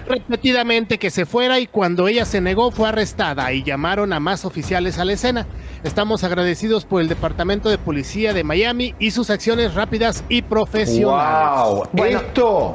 repetidamente 0.07 0.97
que 0.97 1.11
se 1.11 1.27
fuera 1.27 1.59
y 1.59 1.67
cuando 1.67 2.07
ella 2.07 2.25
se 2.25 2.41
negó 2.41 2.71
fue 2.71 2.89
arrestada 2.89 3.53
y 3.53 3.61
llamaron 3.61 4.13
a 4.13 4.19
más 4.19 4.45
oficiales 4.45 4.97
a 4.97 5.05
la 5.05 5.13
escena. 5.13 5.45
Estamos 5.85 6.23
agradecidos 6.23 6.83
por 6.83 6.99
el 6.99 7.07
Departamento 7.07 7.69
de 7.69 7.77
Policía 7.77 8.33
de 8.33 8.43
Miami 8.43 8.95
y 8.97 9.11
sus 9.11 9.29
acciones 9.29 9.75
rápidas 9.75 10.23
y 10.29 10.41
profesionales. 10.41 11.87
Bueno, 11.93 12.21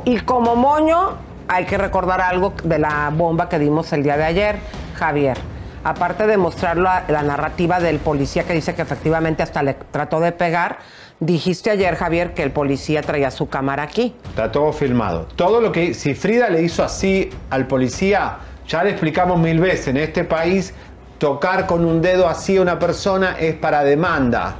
Y 0.04 0.20
como 0.20 0.54
moño, 0.54 1.16
hay 1.48 1.64
que 1.64 1.76
recordar 1.76 2.20
algo 2.20 2.54
de 2.62 2.78
la 2.78 3.10
bomba 3.12 3.48
que 3.48 3.58
dimos 3.58 3.92
el 3.92 4.04
día 4.04 4.16
de 4.16 4.22
ayer, 4.22 4.56
Javier. 4.94 5.36
Aparte 5.82 6.28
de 6.28 6.36
mostrar 6.36 6.76
la, 6.76 7.02
la 7.08 7.24
narrativa 7.24 7.80
del 7.80 7.98
policía 7.98 8.44
que 8.44 8.52
dice 8.52 8.76
que 8.76 8.82
efectivamente 8.82 9.42
hasta 9.42 9.64
le 9.64 9.74
trató 9.74 10.20
de 10.20 10.30
pegar, 10.30 10.78
dijiste 11.18 11.68
ayer, 11.70 11.96
Javier, 11.96 12.32
que 12.32 12.44
el 12.44 12.52
policía 12.52 13.02
traía 13.02 13.32
su 13.32 13.48
cámara 13.48 13.82
aquí. 13.82 14.14
Está 14.28 14.52
todo 14.52 14.72
filmado. 14.72 15.26
Todo 15.34 15.60
lo 15.60 15.72
que. 15.72 15.94
Si 15.94 16.14
Frida 16.14 16.48
le 16.48 16.62
hizo 16.62 16.84
así 16.84 17.28
al 17.50 17.66
policía, 17.66 18.36
ya 18.68 18.84
le 18.84 18.90
explicamos 18.90 19.40
mil 19.40 19.58
veces. 19.58 19.88
En 19.88 19.96
este 19.96 20.22
país, 20.22 20.74
tocar 21.20 21.66
con 21.66 21.84
un 21.84 22.00
dedo 22.00 22.26
así 22.26 22.56
a 22.56 22.62
una 22.62 22.78
persona 22.78 23.36
es 23.38 23.54
para 23.54 23.84
demanda. 23.84 24.56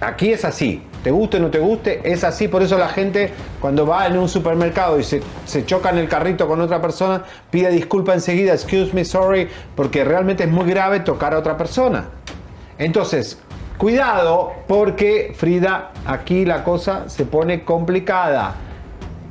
Aquí 0.00 0.30
es 0.30 0.44
así. 0.44 0.82
Te 1.02 1.10
guste 1.10 1.38
o 1.38 1.40
no 1.40 1.50
te 1.50 1.58
guste, 1.58 2.00
es 2.04 2.22
así. 2.22 2.48
Por 2.48 2.62
eso 2.62 2.78
la 2.78 2.88
gente, 2.88 3.32
cuando 3.60 3.86
va 3.86 4.06
en 4.06 4.18
un 4.18 4.28
supermercado 4.28 4.98
y 4.98 5.04
se, 5.04 5.22
choca 5.64 5.88
en 5.88 5.98
el 5.98 6.08
carrito 6.08 6.46
con 6.46 6.60
otra 6.60 6.82
persona, 6.82 7.24
pide 7.50 7.70
disculpa 7.70 8.12
enseguida, 8.12 8.52
excuse 8.52 8.92
me, 8.92 9.06
sorry, 9.06 9.48
porque 9.74 10.04
realmente 10.04 10.44
es 10.44 10.50
muy 10.50 10.66
grave 10.68 11.00
tocar 11.00 11.34
a 11.34 11.38
otra 11.38 11.56
persona. 11.56 12.08
Entonces, 12.76 13.38
cuidado, 13.78 14.52
porque 14.68 15.34
Frida, 15.34 15.92
aquí 16.06 16.44
la 16.44 16.62
cosa 16.62 17.08
se 17.08 17.24
pone 17.24 17.64
complicada. 17.64 18.54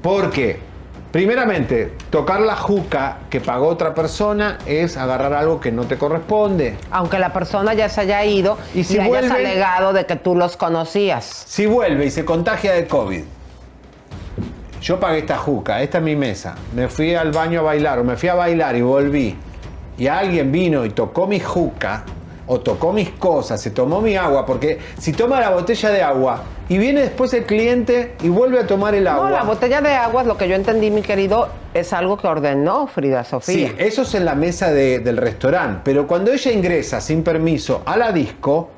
Porque, 0.01 0.59
primeramente, 1.13 1.93
tocar 2.09 2.41
la 2.41 2.55
juca 2.55 3.19
que 3.29 3.39
pagó 3.39 3.67
otra 3.67 3.93
persona 3.93 4.57
es 4.65 4.97
agarrar 4.97 5.31
algo 5.33 5.61
que 5.61 5.71
no 5.71 5.83
te 5.83 5.95
corresponde. 5.95 6.75
Aunque 6.89 7.19
la 7.19 7.31
persona 7.31 7.75
ya 7.75 7.87
se 7.87 8.01
haya 8.01 8.25
ido 8.25 8.57
Y 8.73 8.79
y, 8.79 8.83
si 8.83 8.97
hayas 8.99 9.07
vuelve- 9.09 9.31
alegado 9.35 9.93
de 9.93 10.07
que 10.07 10.15
tú 10.15 10.35
los 10.35 10.57
conocías. 10.57 11.23
Si 11.47 11.67
vuelve 11.67 12.07
y 12.07 12.09
se 12.09 12.25
contagia 12.25 12.73
de 12.73 12.87
COVID, 12.87 13.21
yo 14.81 14.99
pagué 14.99 15.19
esta 15.19 15.37
juca, 15.37 15.83
esta 15.83 15.99
es 15.99 16.03
mi 16.03 16.15
mesa, 16.15 16.55
me 16.75 16.87
fui 16.89 17.13
al 17.13 17.31
baño 17.31 17.59
a 17.59 17.63
bailar 17.63 17.99
o 17.99 18.03
me 18.03 18.17
fui 18.17 18.29
a 18.29 18.33
bailar 18.33 18.75
y 18.75 18.81
volví, 18.81 19.37
y 19.99 20.07
alguien 20.07 20.51
vino 20.51 20.83
y 20.83 20.89
tocó 20.89 21.27
mi 21.27 21.39
juca, 21.39 22.03
o 22.47 22.59
tocó 22.59 22.91
mis 22.91 23.09
cosas, 23.11 23.61
se 23.61 23.71
tomó 23.71 24.01
mi 24.01 24.15
agua, 24.15 24.45
porque 24.45 24.79
si 24.99 25.13
toma 25.13 25.39
la 25.39 25.49
botella 25.51 25.89
de 25.91 26.01
agua 26.03 26.43
y 26.69 26.77
viene 26.77 27.01
después 27.01 27.33
el 27.33 27.45
cliente 27.45 28.15
y 28.21 28.29
vuelve 28.29 28.59
a 28.59 28.67
tomar 28.67 28.95
el 28.95 29.07
agua. 29.07 29.29
No, 29.29 29.35
la 29.35 29.43
botella 29.43 29.79
de 29.81 29.93
agua, 29.93 30.23
lo 30.23 30.37
que 30.37 30.47
yo 30.47 30.55
entendí, 30.55 30.91
mi 30.91 31.01
querido, 31.01 31.47
es 31.73 31.93
algo 31.93 32.17
que 32.17 32.27
ordenó 32.27 32.87
Frida 32.87 33.23
Sofía. 33.23 33.69
Sí, 33.69 33.75
eso 33.77 34.01
es 34.03 34.13
en 34.15 34.25
la 34.25 34.35
mesa 34.35 34.71
de- 34.71 34.99
del 34.99 35.17
restaurante, 35.17 35.81
pero 35.83 36.05
cuando 36.07 36.31
ella 36.31 36.51
ingresa 36.51 36.99
sin 37.01 37.23
permiso 37.23 37.81
a 37.85 37.95
la 37.97 38.11
disco, 38.11 38.69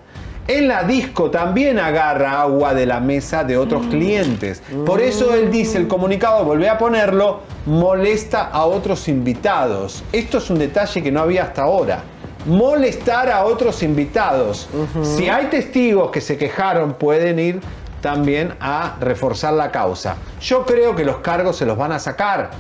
en 0.48 0.68
la 0.68 0.84
disco 0.84 1.32
también 1.32 1.80
agarra 1.80 2.42
agua 2.42 2.76
de 2.76 2.86
la 2.86 3.00
mesa 3.00 3.44
de 3.44 3.58
otros 3.58 3.88
clientes. 3.88 4.62
Por 4.86 5.02
eso 5.02 5.34
él 5.34 5.50
dice, 5.50 5.80
el 5.80 5.88
comunicado, 5.88 6.46
volvé 6.46 6.70
a 6.70 6.78
ponerlo, 6.78 7.40
molesta 7.66 8.50
a 8.52 8.66
otros 8.66 9.08
invitados. 9.08 10.04
Esto 10.12 10.38
es 10.38 10.50
un 10.52 10.60
detalle 10.60 11.02
que 11.02 11.12
no 11.12 11.22
había 11.22 11.44
hasta 11.46 11.64
ahora. 11.64 12.04
Molestar 12.46 13.30
a 13.30 13.44
otros 13.46 13.82
invitados. 13.84 14.68
Si 15.04 15.30
hay 15.30 15.48
testigos 15.48 16.12
que 16.12 16.22
se 16.22 16.38
quejaron, 16.38 16.94
pueden 16.94 17.40
ir 17.40 17.62
también 18.02 18.54
a 18.60 18.96
reforzar 19.00 19.54
la 19.54 19.72
causa. 19.72 20.16
Yo 20.40 20.66
creo 20.66 20.96
que 20.96 21.04
los 21.04 21.18
cargos 21.18 21.58
se 21.58 21.66
los 21.66 21.76
van 21.76 21.92
a 21.92 21.98
sacar, 21.98 22.52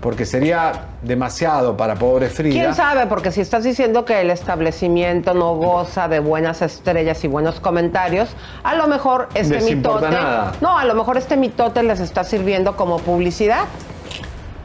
porque 0.00 0.24
sería 0.24 0.86
demasiado 1.02 1.76
para 1.76 1.94
pobre 1.94 2.28
Frida. 2.28 2.54
¿Quién 2.54 2.74
sabe? 2.74 3.06
Porque 3.06 3.30
si 3.30 3.40
estás 3.42 3.64
diciendo 3.64 4.04
que 4.06 4.20
el 4.22 4.30
establecimiento 4.30 5.34
no 5.34 5.56
goza 5.56 6.08
de 6.08 6.20
buenas 6.20 6.62
estrellas 6.62 7.22
y 7.24 7.28
buenos 7.28 7.60
comentarios, 7.60 8.30
a 8.62 8.74
lo 8.74 8.86
mejor 8.86 9.28
este 9.34 9.54
Les 9.56 9.64
mitote. 9.64 10.08
nada. 10.10 10.52
No, 10.62 10.78
a 10.78 10.84
lo 10.84 10.94
mejor 10.94 11.18
este 11.18 11.36
mitote 11.36 11.82
les 11.82 12.00
está 12.00 12.24
sirviendo 12.24 12.76
como 12.76 12.98
publicidad. 12.98 13.64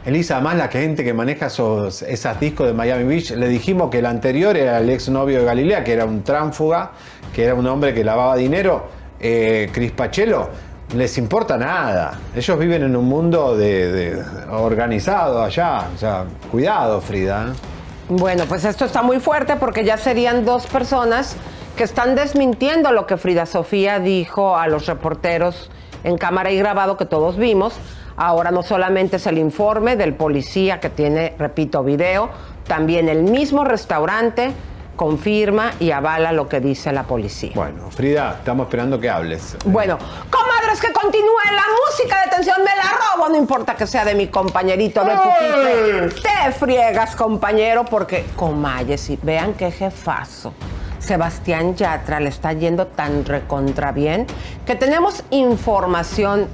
Elisa, 0.09 0.35
además 0.35 0.55
la 0.57 0.67
gente 0.67 1.03
que 1.03 1.13
maneja 1.13 1.47
esos, 1.47 2.01
esas 2.03 2.39
discos 2.39 2.67
de 2.67 2.73
Miami 2.73 3.05
Beach, 3.05 3.31
le 3.31 3.47
dijimos 3.47 3.89
que 3.89 3.99
el 3.99 4.05
anterior 4.05 4.55
era 4.57 4.77
el 4.79 4.89
exnovio 4.89 5.39
de 5.39 5.45
Galilea, 5.45 5.83
que 5.83 5.93
era 5.93 6.05
un 6.05 6.23
tránfuga, 6.23 6.91
que 7.33 7.45
era 7.45 7.55
un 7.55 7.65
hombre 7.67 7.93
que 7.93 8.03
lavaba 8.03 8.35
dinero, 8.35 8.87
eh, 9.19 9.69
Cris 9.71 9.91
Pachelo, 9.91 10.49
les 10.95 11.17
importa 11.17 11.57
nada. 11.57 12.19
Ellos 12.35 12.57
viven 12.59 12.83
en 12.83 12.95
un 12.95 13.05
mundo 13.05 13.55
de, 13.55 13.91
de- 13.91 14.23
organizado 14.51 15.43
allá. 15.43 15.87
O 15.95 15.97
sea, 15.97 16.25
cuidado, 16.51 16.99
Frida. 17.01 17.47
¿eh? 17.49 17.53
Bueno, 18.09 18.45
pues 18.49 18.65
esto 18.65 18.85
está 18.85 19.01
muy 19.03 19.19
fuerte 19.19 19.55
porque 19.55 19.83
ya 19.85 19.97
serían 19.97 20.45
dos 20.45 20.65
personas 20.65 21.35
que 21.77 21.83
están 21.83 22.15
desmintiendo 22.15 22.91
lo 22.91 23.05
que 23.05 23.17
Frida 23.17 23.45
Sofía 23.45 23.99
dijo 23.99 24.57
a 24.57 24.67
los 24.67 24.87
reporteros 24.87 25.69
en 26.03 26.17
cámara 26.17 26.49
y 26.51 26.57
grabado 26.57 26.97
que 26.97 27.05
todos 27.05 27.37
vimos. 27.37 27.73
Ahora 28.21 28.51
no 28.51 28.63
solamente 28.63 29.15
es 29.15 29.27
el 29.27 29.37
informe 29.37 29.95
del 29.95 30.13
policía 30.13 30.81
que 30.81 30.89
tiene, 30.89 31.35
repito, 31.39 31.85
video, 31.85 32.29
también 32.67 33.07
el 33.07 33.23
mismo 33.23 33.63
restaurante 33.63 34.51
confirma 34.97 35.71
y 35.79 35.91
avala 35.91 36.33
lo 36.33 36.49
que 36.49 36.59
dice 36.59 36.91
la 36.91 37.03
policía. 37.03 37.53
Bueno, 37.55 37.89
Frida, 37.89 38.35
estamos 38.39 38.65
esperando 38.65 38.99
que 38.99 39.09
hables. 39.09 39.55
Bueno, 39.63 39.97
comadres, 40.29 40.81
que 40.81 40.91
continúe 40.91 41.45
la 41.45 41.63
música 41.87 42.21
de 42.25 42.31
tensión, 42.31 42.57
me 42.57 42.75
la 42.75 42.91
robo, 42.91 43.29
no 43.29 43.37
importa 43.37 43.75
que 43.75 43.87
sea 43.87 44.03
de 44.03 44.13
mi 44.15 44.27
compañerito 44.27 45.01
de. 45.05 46.09
Te 46.09 46.51
friegas, 46.51 47.15
compañero, 47.15 47.85
porque 47.85 48.25
comayes 48.35 49.09
y 49.11 49.17
vean 49.23 49.53
qué 49.53 49.71
jefazo. 49.71 50.53
Sebastián 50.99 51.73
Yatra 51.77 52.19
le 52.19 52.27
está 52.27 52.51
yendo 52.51 52.85
tan 52.87 53.23
recontra 53.23 53.93
bien 53.93 54.27
que 54.65 54.75
tenemos 54.75 55.23
información 55.29 56.49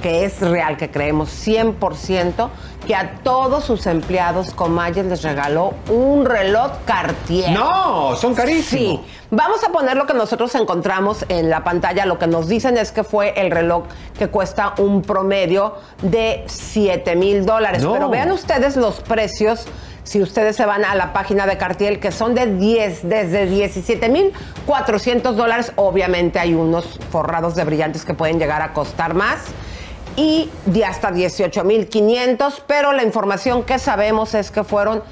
que 0.00 0.24
es 0.24 0.40
real, 0.40 0.76
que 0.76 0.90
creemos 0.90 1.28
100%, 1.46 2.48
que 2.86 2.94
a 2.94 3.20
todos 3.22 3.64
sus 3.64 3.86
empleados 3.86 4.52
Comayes 4.52 5.06
les 5.06 5.22
regaló 5.22 5.74
un 5.88 6.24
reloj 6.24 6.72
Cartier. 6.84 7.50
No, 7.50 8.16
son 8.16 8.34
carísimos. 8.34 9.00
Sí. 9.00 9.00
Vamos 9.30 9.62
a 9.62 9.70
poner 9.70 9.96
lo 9.96 10.06
que 10.06 10.14
nosotros 10.14 10.54
encontramos 10.56 11.24
en 11.28 11.50
la 11.50 11.62
pantalla. 11.62 12.04
Lo 12.04 12.18
que 12.18 12.26
nos 12.26 12.48
dicen 12.48 12.76
es 12.76 12.90
que 12.90 13.04
fue 13.04 13.32
el 13.36 13.50
reloj 13.50 13.84
que 14.18 14.28
cuesta 14.28 14.74
un 14.78 15.02
promedio 15.02 15.76
de 16.02 16.44
7 16.46 17.14
mil 17.14 17.46
dólares. 17.46 17.82
No. 17.82 17.92
Pero 17.92 18.08
vean 18.08 18.32
ustedes 18.32 18.76
los 18.76 19.00
precios. 19.00 19.66
Si 20.02 20.20
ustedes 20.20 20.56
se 20.56 20.66
van 20.66 20.84
a 20.84 20.96
la 20.96 21.12
página 21.12 21.46
de 21.46 21.56
Cartier, 21.58 22.00
que 22.00 22.10
son 22.10 22.34
de 22.34 22.46
10, 22.46 23.08
desde 23.08 23.46
17 23.46 24.08
mil 24.08 24.32
400 24.66 25.36
dólares. 25.36 25.72
Obviamente 25.76 26.40
hay 26.40 26.54
unos 26.54 26.98
forrados 27.10 27.54
de 27.54 27.64
brillantes 27.64 28.04
que 28.04 28.14
pueden 28.14 28.38
llegar 28.38 28.62
a 28.62 28.72
costar 28.72 29.14
más 29.14 29.44
y 30.20 30.50
de 30.66 30.84
hasta 30.84 31.12
18 31.12 31.64
mil 31.64 31.88
500, 31.88 32.62
pero 32.66 32.92
la 32.92 33.02
información 33.02 33.62
que 33.62 33.78
sabemos 33.78 34.34
es 34.34 34.50
que 34.50 34.64
fueron 34.64 35.02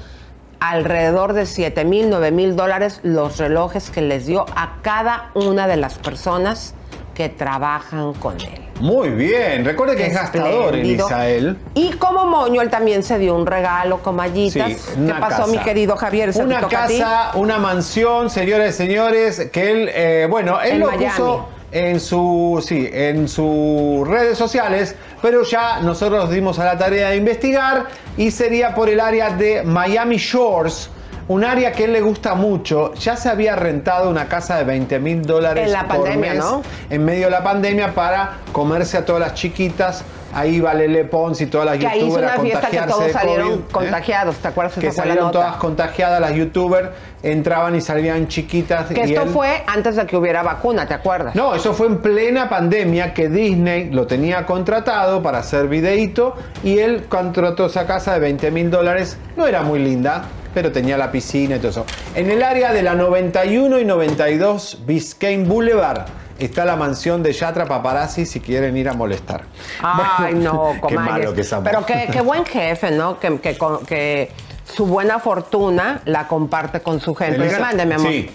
alrededor 0.59 1.33
de 1.33 1.47
7 1.47 1.83
mil, 1.83 2.11
9 2.11 2.29
mil 2.29 2.55
dólares 2.55 2.99
los 3.01 3.37
relojes 3.39 3.89
que 3.89 4.01
les 4.01 4.27
dio 4.27 4.45
a 4.55 4.75
cada 4.83 5.31
una 5.33 5.65
de 5.67 5.77
las 5.77 5.95
personas 5.97 6.75
que 7.15 7.27
trabajan 7.27 8.13
con 8.13 8.39
él. 8.39 8.61
Muy 8.81 9.09
bien. 9.09 9.65
Recuerde 9.65 9.95
que 9.95 10.05
es 10.05 10.13
gastador. 10.13 10.75
Elisael. 10.75 11.57
Y 11.73 11.93
como 11.93 12.27
moño, 12.27 12.61
él 12.61 12.69
también 12.69 13.01
se 13.01 13.17
dio 13.17 13.35
un 13.35 13.47
regalo 13.47 14.03
con 14.03 14.15
mallitas. 14.15 14.71
Sí, 14.73 14.91
¿Qué 15.07 15.13
pasó, 15.13 15.37
casa. 15.43 15.47
mi 15.47 15.57
querido 15.57 15.97
Javier? 15.97 16.31
¿Se 16.33 16.39
te 16.39 16.45
Una 16.45 16.67
casa, 16.67 17.31
una 17.33 17.57
mansión, 17.57 18.29
señores 18.29 18.75
y 18.75 18.77
señores, 18.77 19.49
que 19.51 19.71
él, 19.71 19.89
eh, 19.91 20.27
bueno, 20.29 20.61
él 20.61 20.73
En 20.73 20.79
lo 20.81 20.85
Miami. 20.87 21.05
puso 21.07 21.47
en 21.71 21.99
su, 21.99 22.63
sí, 22.65 22.89
en 22.91 23.27
sus 23.27 24.07
redes 24.07 24.37
sociales, 24.37 24.95
pero 25.21 25.43
ya 25.43 25.79
nosotros 25.81 26.25
nos 26.25 26.33
dimos 26.33 26.59
a 26.59 26.65
la 26.65 26.77
tarea 26.77 27.09
de 27.09 27.17
investigar 27.17 27.87
y 28.17 28.31
sería 28.31 28.73
por 28.73 28.89
el 28.89 28.99
área 28.99 29.31
de 29.31 29.63
Miami 29.63 30.17
Shores. 30.17 30.89
Un 31.29 31.43
área 31.45 31.71
que 31.71 31.83
él 31.85 31.93
le 31.93 32.01
gusta 32.01 32.33
mucho. 32.33 32.91
Ya 32.95 33.15
se 33.15 33.29
había 33.29 33.55
rentado 33.55 34.09
una 34.09 34.27
casa 34.27 34.57
de 34.57 34.63
20 34.63 34.97
mil 34.99 35.21
dólares 35.21 35.63
En 35.67 35.71
la 35.71 35.87
por 35.87 35.97
pandemia, 36.03 36.33
mes, 36.33 36.39
¿no? 36.43 36.63
En 36.89 37.05
medio 37.05 37.25
de 37.25 37.31
la 37.31 37.43
pandemia 37.43 37.93
para 37.93 38.37
comerse 38.51 38.97
a 38.97 39.05
todas 39.05 39.21
las 39.21 39.35
chiquitas. 39.35 40.03
Ahí 40.33 40.59
va 40.59 40.73
Lele 40.73 41.05
Pons 41.05 41.39
y 41.41 41.45
todas 41.45 41.67
las 41.67 41.77
Que 41.77 41.85
ahí 41.87 41.99
hizo 41.99 42.07
youtubers 42.19 42.25
una 42.25 42.33
a 42.33 42.39
fiesta 42.41 42.69
que 42.69 42.77
todos 42.81 43.11
salieron 43.11 43.47
COVID, 43.49 43.59
¿eh? 43.61 43.65
contagiados. 43.71 44.35
¿Te 44.37 44.47
acuerdas? 44.47 44.73
que 44.79 44.85
la 44.87 44.91
salieron 44.91 45.31
todas 45.31 45.55
contagiadas 45.57 46.19
las 46.21 46.33
youtubers, 46.33 46.89
entraban 47.21 47.75
y 47.75 47.81
salían 47.81 48.27
chiquitas. 48.27 48.87
Que 48.87 48.99
y 49.05 49.13
esto 49.13 49.23
él- 49.23 49.29
fue 49.29 49.63
antes 49.67 49.95
de 49.97 50.05
que 50.07 50.17
hubiera 50.17 50.41
vacuna, 50.43 50.87
¿te 50.87 50.95
acuerdas? 50.95 51.35
No, 51.35 51.53
eso 51.55 51.73
fue 51.73 51.87
en 51.87 51.97
plena 51.99 52.49
pandemia 52.49 53.13
que 53.13 53.27
Disney 53.29 53.89
lo 53.91 54.05
tenía 54.07 54.45
contratado 54.47 55.21
para 55.21 55.39
hacer 55.39 55.67
videíto 55.67 56.35
y 56.63 56.79
él 56.79 57.05
contrató 57.09 57.67
esa 57.67 57.85
casa 57.87 58.13
de 58.13 58.19
20 58.19 58.49
mil 58.51 58.69
dólares. 58.71 59.17
No 59.35 59.47
era 59.47 59.61
muy 59.63 59.79
linda, 59.79 60.23
pero 60.53 60.71
tenía 60.71 60.97
la 60.97 61.11
piscina 61.11 61.55
y 61.55 61.59
todo 61.59 61.69
eso. 61.71 61.85
En 62.15 62.29
el 62.29 62.41
área 62.43 62.73
de 62.73 62.81
la 62.83 62.95
91 62.95 63.79
y 63.79 63.85
92 63.85 64.79
Biscayne 64.85 65.45
Boulevard 65.45 66.05
está 66.39 66.65
la 66.65 66.75
mansión 66.75 67.21
de 67.21 67.33
Yatra 67.33 67.65
Paparazzi 67.65 68.25
si 68.25 68.39
quieren 68.39 68.75
ir 68.77 68.87
a 68.89 68.93
molestar. 68.93 69.43
Ay, 69.81 70.33
no, 70.35 70.73
Qué 70.87 70.95
malo 70.95 71.33
que 71.33 71.41
es 71.41 71.53
amor. 71.53 71.65
Pero 71.71 71.85
qué, 71.85 72.07
qué 72.11 72.21
buen 72.21 72.45
jefe, 72.45 72.91
¿no? 72.91 73.19
Que, 73.19 73.39
que, 73.39 73.57
con- 73.57 73.85
que 73.85 74.31
su 74.63 74.85
buena 74.85 75.19
fortuna 75.19 76.01
la 76.05 76.27
comparte 76.27 76.81
con 76.81 76.99
su 76.99 77.13
gente. 77.15 77.35
Elisa, 77.37 77.59
Mande, 77.59 77.85
mi 77.85 77.93
amor. 77.93 78.11
sí. 78.11 78.29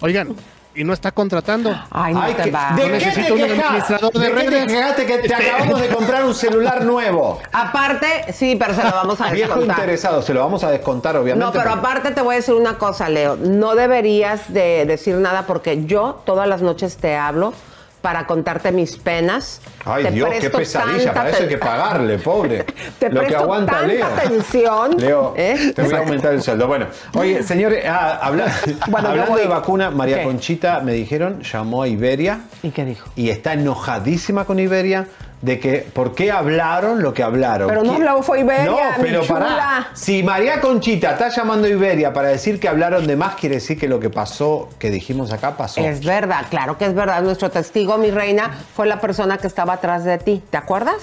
Oigan, 0.00 0.34
y 0.74 0.84
no 0.84 0.92
está 0.92 1.12
contratando. 1.12 1.74
Ay, 1.90 2.14
no 2.14 2.26
te 2.34 2.50
va. 2.50 2.72
¿De 2.76 2.82
qué 2.84 2.88
Necesito 2.90 3.26
te 3.34 3.42
un 3.42 3.48
quejas? 3.48 3.64
administrador 3.66 4.12
de 4.12 4.20
¿De 4.20 4.26
qué 4.26 4.34
te 4.44 4.50
redes. 4.50 4.72
quejaste 4.72 5.06
que 5.06 5.18
te 5.18 5.26
Este- 5.26 5.50
acabamos 5.50 5.80
de 5.80 5.88
comprar 5.88 6.24
un 6.24 6.34
celular 6.34 6.84
nuevo? 6.84 7.40
Aparte, 7.52 8.32
sí, 8.32 8.56
pero 8.58 8.74
se 8.74 8.82
lo 8.84 8.90
vamos 8.90 9.20
a 9.20 9.24
Viejo 9.32 9.48
descontar. 9.54 9.78
interesado, 9.78 10.22
se 10.22 10.32
lo 10.34 10.40
vamos 10.40 10.64
a 10.64 10.70
descontar, 10.70 11.16
obviamente. 11.16 11.44
No, 11.44 11.52
pero 11.52 11.72
aparte 11.74 12.10
te 12.12 12.22
voy 12.22 12.34
a 12.34 12.38
decir 12.38 12.54
una 12.54 12.78
cosa, 12.78 13.08
Leo. 13.08 13.36
No 13.36 13.74
deberías 13.74 14.52
de 14.52 14.86
decir 14.86 15.16
nada 15.16 15.46
porque 15.46 15.84
yo 15.84 16.22
todas 16.24 16.48
las 16.48 16.62
noches 16.62 16.96
te 16.96 17.16
hablo 17.16 17.52
para 18.02 18.26
contarte 18.26 18.72
mis 18.72 18.96
penas. 18.96 19.60
Ay, 19.84 20.04
Te 20.04 20.10
Dios, 20.10 20.28
qué 20.40 20.50
pesadilla. 20.50 20.98
tanta 21.06 21.14
Para 21.14 21.30
eso 21.30 21.42
hay 21.44 21.48
que 21.48 21.58
pagarle, 21.58 22.18
pobre. 22.18 22.64
Te 22.98 23.08
Lo 23.08 23.22
que 23.22 23.34
aguanta 23.36 23.72
tanta 23.72 23.86
Leo. 23.86 24.04
atención, 24.06 24.96
Leo, 24.98 25.34
¿eh? 25.36 25.72
te 25.74 25.82
voy 25.82 25.94
a 25.94 25.98
aumentar 25.98 26.34
el 26.34 26.42
sueldo. 26.42 26.66
Bueno, 26.66 26.86
oye, 27.14 27.42
señores, 27.42 27.84
ah, 27.88 28.18
habla- 28.20 28.46
Bueno, 28.88 29.06
yo 29.14 29.22
hablando 29.22 29.36
de 29.36 29.46
vacuna, 29.46 29.90
María 29.90 30.18
¿Qué? 30.18 30.24
Conchita, 30.24 30.80
me 30.80 30.92
dijeron, 30.92 31.40
llamó 31.42 31.84
a 31.84 31.88
Iberia. 31.88 32.40
¿Y 32.62 32.70
qué 32.70 32.84
dijo? 32.84 33.08
Y 33.16 33.30
está 33.30 33.52
enojadísima 33.54 34.44
con 34.44 34.58
Iberia 34.58 35.06
de 35.42 35.58
que 35.58 35.78
por 35.92 36.14
qué 36.14 36.30
hablaron 36.30 37.02
lo 37.02 37.12
que 37.12 37.22
hablaron. 37.22 37.68
Pero 37.68 37.82
no 37.82 37.92
¿Qui- 37.92 37.96
habló, 37.96 38.22
fue 38.22 38.40
Iberia, 38.40 38.64
No, 38.64 38.78
pero 39.02 39.24
pará. 39.26 39.88
Si 39.92 40.22
María 40.22 40.60
Conchita 40.60 41.10
está 41.12 41.28
llamando 41.28 41.66
a 41.66 41.70
Iberia 41.70 42.12
para 42.12 42.28
decir 42.28 42.60
que 42.60 42.68
hablaron 42.68 43.06
de 43.08 43.16
más, 43.16 43.34
quiere 43.34 43.56
decir 43.56 43.78
que 43.78 43.88
lo 43.88 43.98
que 43.98 44.08
pasó, 44.08 44.68
que 44.78 44.90
dijimos 44.90 45.32
acá, 45.32 45.56
pasó. 45.56 45.80
Es 45.80 46.04
verdad, 46.04 46.46
claro 46.48 46.78
que 46.78 46.86
es 46.86 46.94
verdad. 46.94 47.22
Nuestro 47.22 47.50
testigo, 47.50 47.98
mi 47.98 48.12
reina, 48.12 48.52
fue 48.74 48.86
la 48.86 49.00
persona 49.00 49.36
que 49.36 49.48
estaba 49.48 49.74
atrás 49.74 50.04
de 50.04 50.16
ti. 50.18 50.42
¿Te 50.48 50.56
acuerdas? 50.56 50.94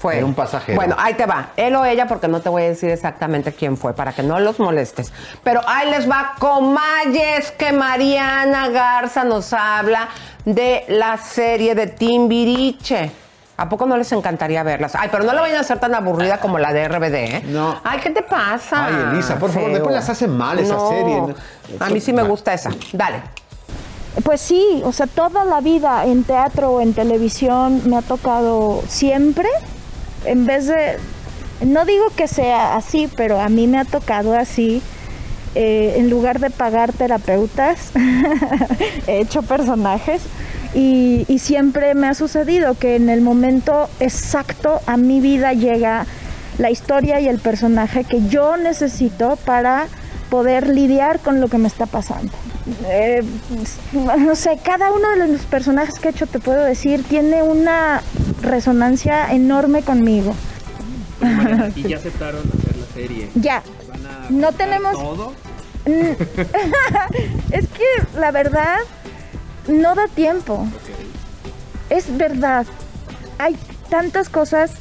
Fue. 0.00 0.16
Era 0.16 0.26
un 0.26 0.34
pasajero. 0.34 0.76
Bueno, 0.76 0.94
ahí 0.98 1.14
te 1.14 1.26
va. 1.26 1.50
Él 1.56 1.74
o 1.76 1.84
ella, 1.84 2.06
porque 2.06 2.26
no 2.28 2.40
te 2.40 2.48
voy 2.48 2.62
a 2.62 2.68
decir 2.68 2.90
exactamente 2.90 3.52
quién 3.52 3.76
fue, 3.76 3.94
para 3.94 4.12
que 4.12 4.22
no 4.22 4.38
los 4.40 4.58
molestes. 4.60 5.12
Pero 5.44 5.60
ahí 5.66 5.90
les 5.90 6.08
va 6.08 6.34
Comayes, 6.38 7.50
que 7.52 7.72
Mariana 7.72 8.68
Garza 8.68 9.24
nos 9.24 9.52
habla 9.52 10.08
de 10.44 10.84
la 10.88 11.16
serie 11.18 11.74
de 11.74 11.86
Timbiriche. 11.88 13.21
¿A 13.56 13.68
poco 13.68 13.86
no 13.86 13.96
les 13.96 14.10
encantaría 14.12 14.62
verlas? 14.62 14.94
Ay, 14.94 15.08
pero 15.12 15.24
no 15.24 15.32
la 15.32 15.40
vayan 15.42 15.58
a 15.58 15.60
hacer 15.60 15.78
tan 15.78 15.94
aburrida 15.94 16.38
como 16.40 16.58
la 16.58 16.72
de 16.72 16.88
RBD, 16.88 17.14
¿eh? 17.14 17.42
No. 17.46 17.78
Ay, 17.84 18.00
¿qué 18.02 18.10
te 18.10 18.22
pasa? 18.22 18.86
Ay, 18.86 18.94
Elisa, 19.12 19.38
por 19.38 19.50
favor, 19.50 19.66
Feo. 19.68 19.74
después 19.74 19.94
las 19.94 20.08
hacen 20.08 20.36
mal 20.36 20.58
esa 20.58 20.74
No. 20.74 20.88
serie. 20.88 21.22
A 21.78 21.88
mí 21.90 22.00
sí 22.00 22.12
me 22.12 22.22
gusta 22.22 22.54
esa. 22.54 22.70
Dale. 22.92 23.22
Pues 24.24 24.40
sí, 24.40 24.82
o 24.84 24.92
sea, 24.92 25.06
toda 25.06 25.44
la 25.44 25.60
vida 25.60 26.04
en 26.06 26.24
teatro 26.24 26.70
o 26.72 26.80
en 26.80 26.92
televisión 26.94 27.82
me 27.88 27.96
ha 27.96 28.02
tocado 28.02 28.82
siempre, 28.88 29.48
en 30.24 30.44
vez 30.44 30.66
de, 30.66 30.98
no 31.64 31.84
digo 31.84 32.04
que 32.16 32.28
sea 32.28 32.76
así, 32.76 33.08
pero 33.16 33.40
a 33.40 33.48
mí 33.48 33.66
me 33.66 33.78
ha 33.78 33.84
tocado 33.84 34.34
así, 34.36 34.82
eh, 35.54 35.94
en 35.98 36.10
lugar 36.10 36.40
de 36.40 36.50
pagar 36.50 36.92
terapeutas, 36.92 37.92
he 39.06 39.20
hecho 39.20 39.42
personajes 39.42 40.22
y, 40.74 41.24
y 41.28 41.38
siempre 41.38 41.94
me 41.94 42.08
ha 42.08 42.14
sucedido 42.14 42.74
que 42.74 42.96
en 42.96 43.08
el 43.08 43.20
momento 43.20 43.88
exacto 44.00 44.80
a 44.86 44.96
mi 44.96 45.20
vida 45.20 45.52
llega 45.52 46.06
la 46.58 46.70
historia 46.70 47.20
y 47.20 47.28
el 47.28 47.38
personaje 47.38 48.04
que 48.04 48.26
yo 48.28 48.56
necesito 48.56 49.36
para 49.36 49.88
poder 50.30 50.68
lidiar 50.68 51.20
con 51.20 51.40
lo 51.40 51.48
que 51.48 51.58
me 51.58 51.68
está 51.68 51.86
pasando. 51.86 52.32
Eh, 52.86 53.22
no 53.92 54.34
sé, 54.34 54.58
cada 54.62 54.90
uno 54.92 55.10
de 55.10 55.28
los 55.28 55.42
personajes 55.42 55.98
que 55.98 56.08
he 56.08 56.10
hecho, 56.10 56.26
te 56.26 56.38
puedo 56.38 56.64
decir, 56.64 57.04
tiene 57.04 57.42
una 57.42 58.02
resonancia 58.40 59.32
enorme 59.32 59.82
conmigo. 59.82 60.34
Y 61.76 61.82
ya 61.82 61.96
aceptaron 61.96 62.40
hacer 62.40 62.76
la 62.76 62.86
serie. 62.94 63.28
Ya, 63.34 63.62
no 64.30 64.52
tenemos... 64.52 64.94
¿Todo? 64.94 65.32
Es 67.50 67.66
que 67.68 68.18
la 68.18 68.30
verdad 68.30 68.78
no 69.68 69.94
da 69.94 70.08
tiempo. 70.08 70.66
Es 71.90 72.16
verdad. 72.16 72.66
Hay 73.38 73.56
tantas 73.90 74.28
cosas 74.28 74.72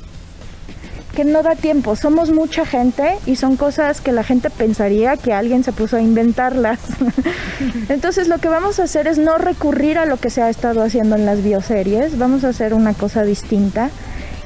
que 1.15 1.25
no 1.25 1.43
da 1.43 1.55
tiempo. 1.55 1.95
Somos 1.95 2.31
mucha 2.31 2.65
gente 2.65 3.17
y 3.25 3.35
son 3.35 3.57
cosas 3.57 4.01
que 4.01 4.11
la 4.11 4.23
gente 4.23 4.49
pensaría 4.49 5.17
que 5.17 5.33
alguien 5.33 5.63
se 5.63 5.73
puso 5.73 5.97
a 5.97 6.01
inventarlas. 6.01 6.79
Entonces 7.89 8.27
lo 8.27 8.37
que 8.37 8.47
vamos 8.47 8.79
a 8.79 8.83
hacer 8.83 9.07
es 9.07 9.17
no 9.17 9.37
recurrir 9.37 9.97
a 9.97 10.05
lo 10.05 10.17
que 10.17 10.29
se 10.29 10.41
ha 10.41 10.49
estado 10.49 10.81
haciendo 10.81 11.15
en 11.15 11.25
las 11.25 11.43
bioseries. 11.43 12.17
Vamos 12.17 12.43
a 12.43 12.49
hacer 12.49 12.73
una 12.73 12.93
cosa 12.93 13.23
distinta. 13.23 13.89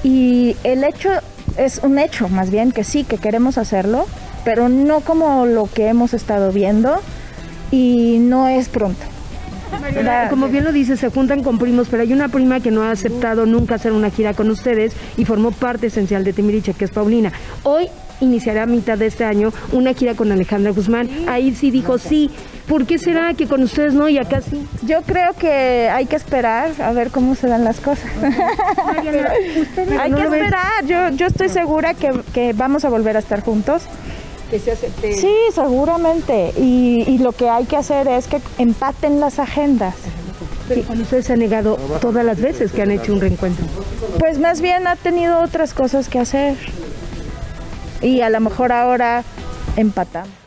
Y 0.03 0.55
el 0.63 0.83
hecho 0.83 1.09
es 1.57 1.79
un 1.83 1.99
hecho, 1.99 2.29
más 2.29 2.49
bien, 2.49 2.71
que 2.71 2.83
sí, 2.83 3.03
que 3.03 3.17
queremos 3.17 3.57
hacerlo, 3.57 4.05
pero 4.43 4.69
no 4.69 5.01
como 5.01 5.45
lo 5.45 5.69
que 5.71 5.87
hemos 5.87 6.13
estado 6.13 6.51
viendo 6.51 6.99
y 7.71 8.17
no 8.19 8.47
es 8.47 8.69
pronto. 8.69 9.14
Como 10.29 10.47
bien 10.47 10.63
lo 10.63 10.71
dice, 10.71 10.97
se 10.97 11.09
juntan 11.09 11.43
con 11.43 11.57
primos, 11.57 11.87
pero 11.89 12.03
hay 12.03 12.13
una 12.13 12.27
prima 12.27 12.59
que 12.59 12.71
no 12.71 12.83
ha 12.83 12.91
aceptado 12.91 13.45
nunca 13.45 13.75
hacer 13.75 13.91
una 13.91 14.09
gira 14.09 14.33
con 14.33 14.49
ustedes 14.49 14.93
y 15.17 15.25
formó 15.25 15.51
parte 15.51 15.87
esencial 15.87 16.23
de 16.23 16.33
Timiriche, 16.33 16.73
que 16.73 16.85
es 16.85 16.91
Paulina. 16.91 17.31
Hoy 17.63 17.89
iniciará 18.21 18.63
a 18.63 18.65
mitad 18.65 18.97
de 18.97 19.07
este 19.07 19.25
año 19.25 19.51
una 19.71 19.93
gira 19.93 20.15
con 20.15 20.31
Alejandra 20.31 20.71
Guzmán. 20.71 21.09
Ahí 21.27 21.53
sí 21.53 21.71
dijo 21.71 21.97
sí. 21.97 22.29
¿Por 22.67 22.87
qué 22.87 22.97
será 22.97 23.33
que 23.35 23.47
con 23.47 23.61
ustedes 23.61 23.93
no 23.93 24.09
y 24.09 24.17
acá 24.17 24.41
sí? 24.41 24.65
Yo 24.87 25.03
creo 25.03 25.33
que 25.33 25.87
hay 25.87 26.07
que 26.07 26.15
esperar 26.15 26.71
a 26.81 26.91
ver 26.93 27.11
cómo 27.11 27.35
se 27.35 27.47
dan 27.47 27.63
las 27.63 27.79
cosas. 27.79 28.09
Mariana, 28.85 29.29
¿usted 29.61 29.91
hay 29.99 30.11
que 30.11 30.21
esperar. 30.21 30.85
Yo, 30.87 31.09
yo 31.09 31.27
estoy 31.27 31.49
segura 31.49 31.93
que, 31.93 32.11
que 32.33 32.53
vamos 32.53 32.83
a 32.83 32.89
volver 32.89 33.17
a 33.17 33.19
estar 33.19 33.41
juntos. 33.41 33.83
Que 34.49 34.59
se 34.59 34.71
acepte. 34.71 35.13
Sí, 35.13 35.35
seguramente. 35.53 36.53
Y, 36.57 37.03
y 37.07 37.17
lo 37.17 37.31
que 37.31 37.49
hay 37.49 37.65
que 37.65 37.77
hacer 37.77 38.07
es 38.07 38.27
que 38.27 38.41
empaten 38.57 39.19
las 39.19 39.39
agendas. 39.39 39.95
Pero 40.67 40.83
con 40.83 41.01
ustedes 41.01 41.25
se 41.25 41.33
ha 41.33 41.37
negado 41.37 41.77
todas 42.01 42.25
las 42.25 42.39
veces 42.39 42.71
que 42.71 42.81
han 42.81 42.91
hecho 42.91 43.13
un 43.13 43.21
reencuentro. 43.21 43.65
Pues 44.19 44.39
más 44.39 44.61
bien 44.61 44.87
ha 44.87 44.95
tenido 44.95 45.39
otras 45.41 45.73
cosas 45.73 46.09
que 46.09 46.19
hacer. 46.19 46.55
Y 48.01 48.21
a 48.21 48.29
lo 48.29 48.39
mejor 48.39 48.71
ahora 48.71 49.23
empatamos. 49.77 50.44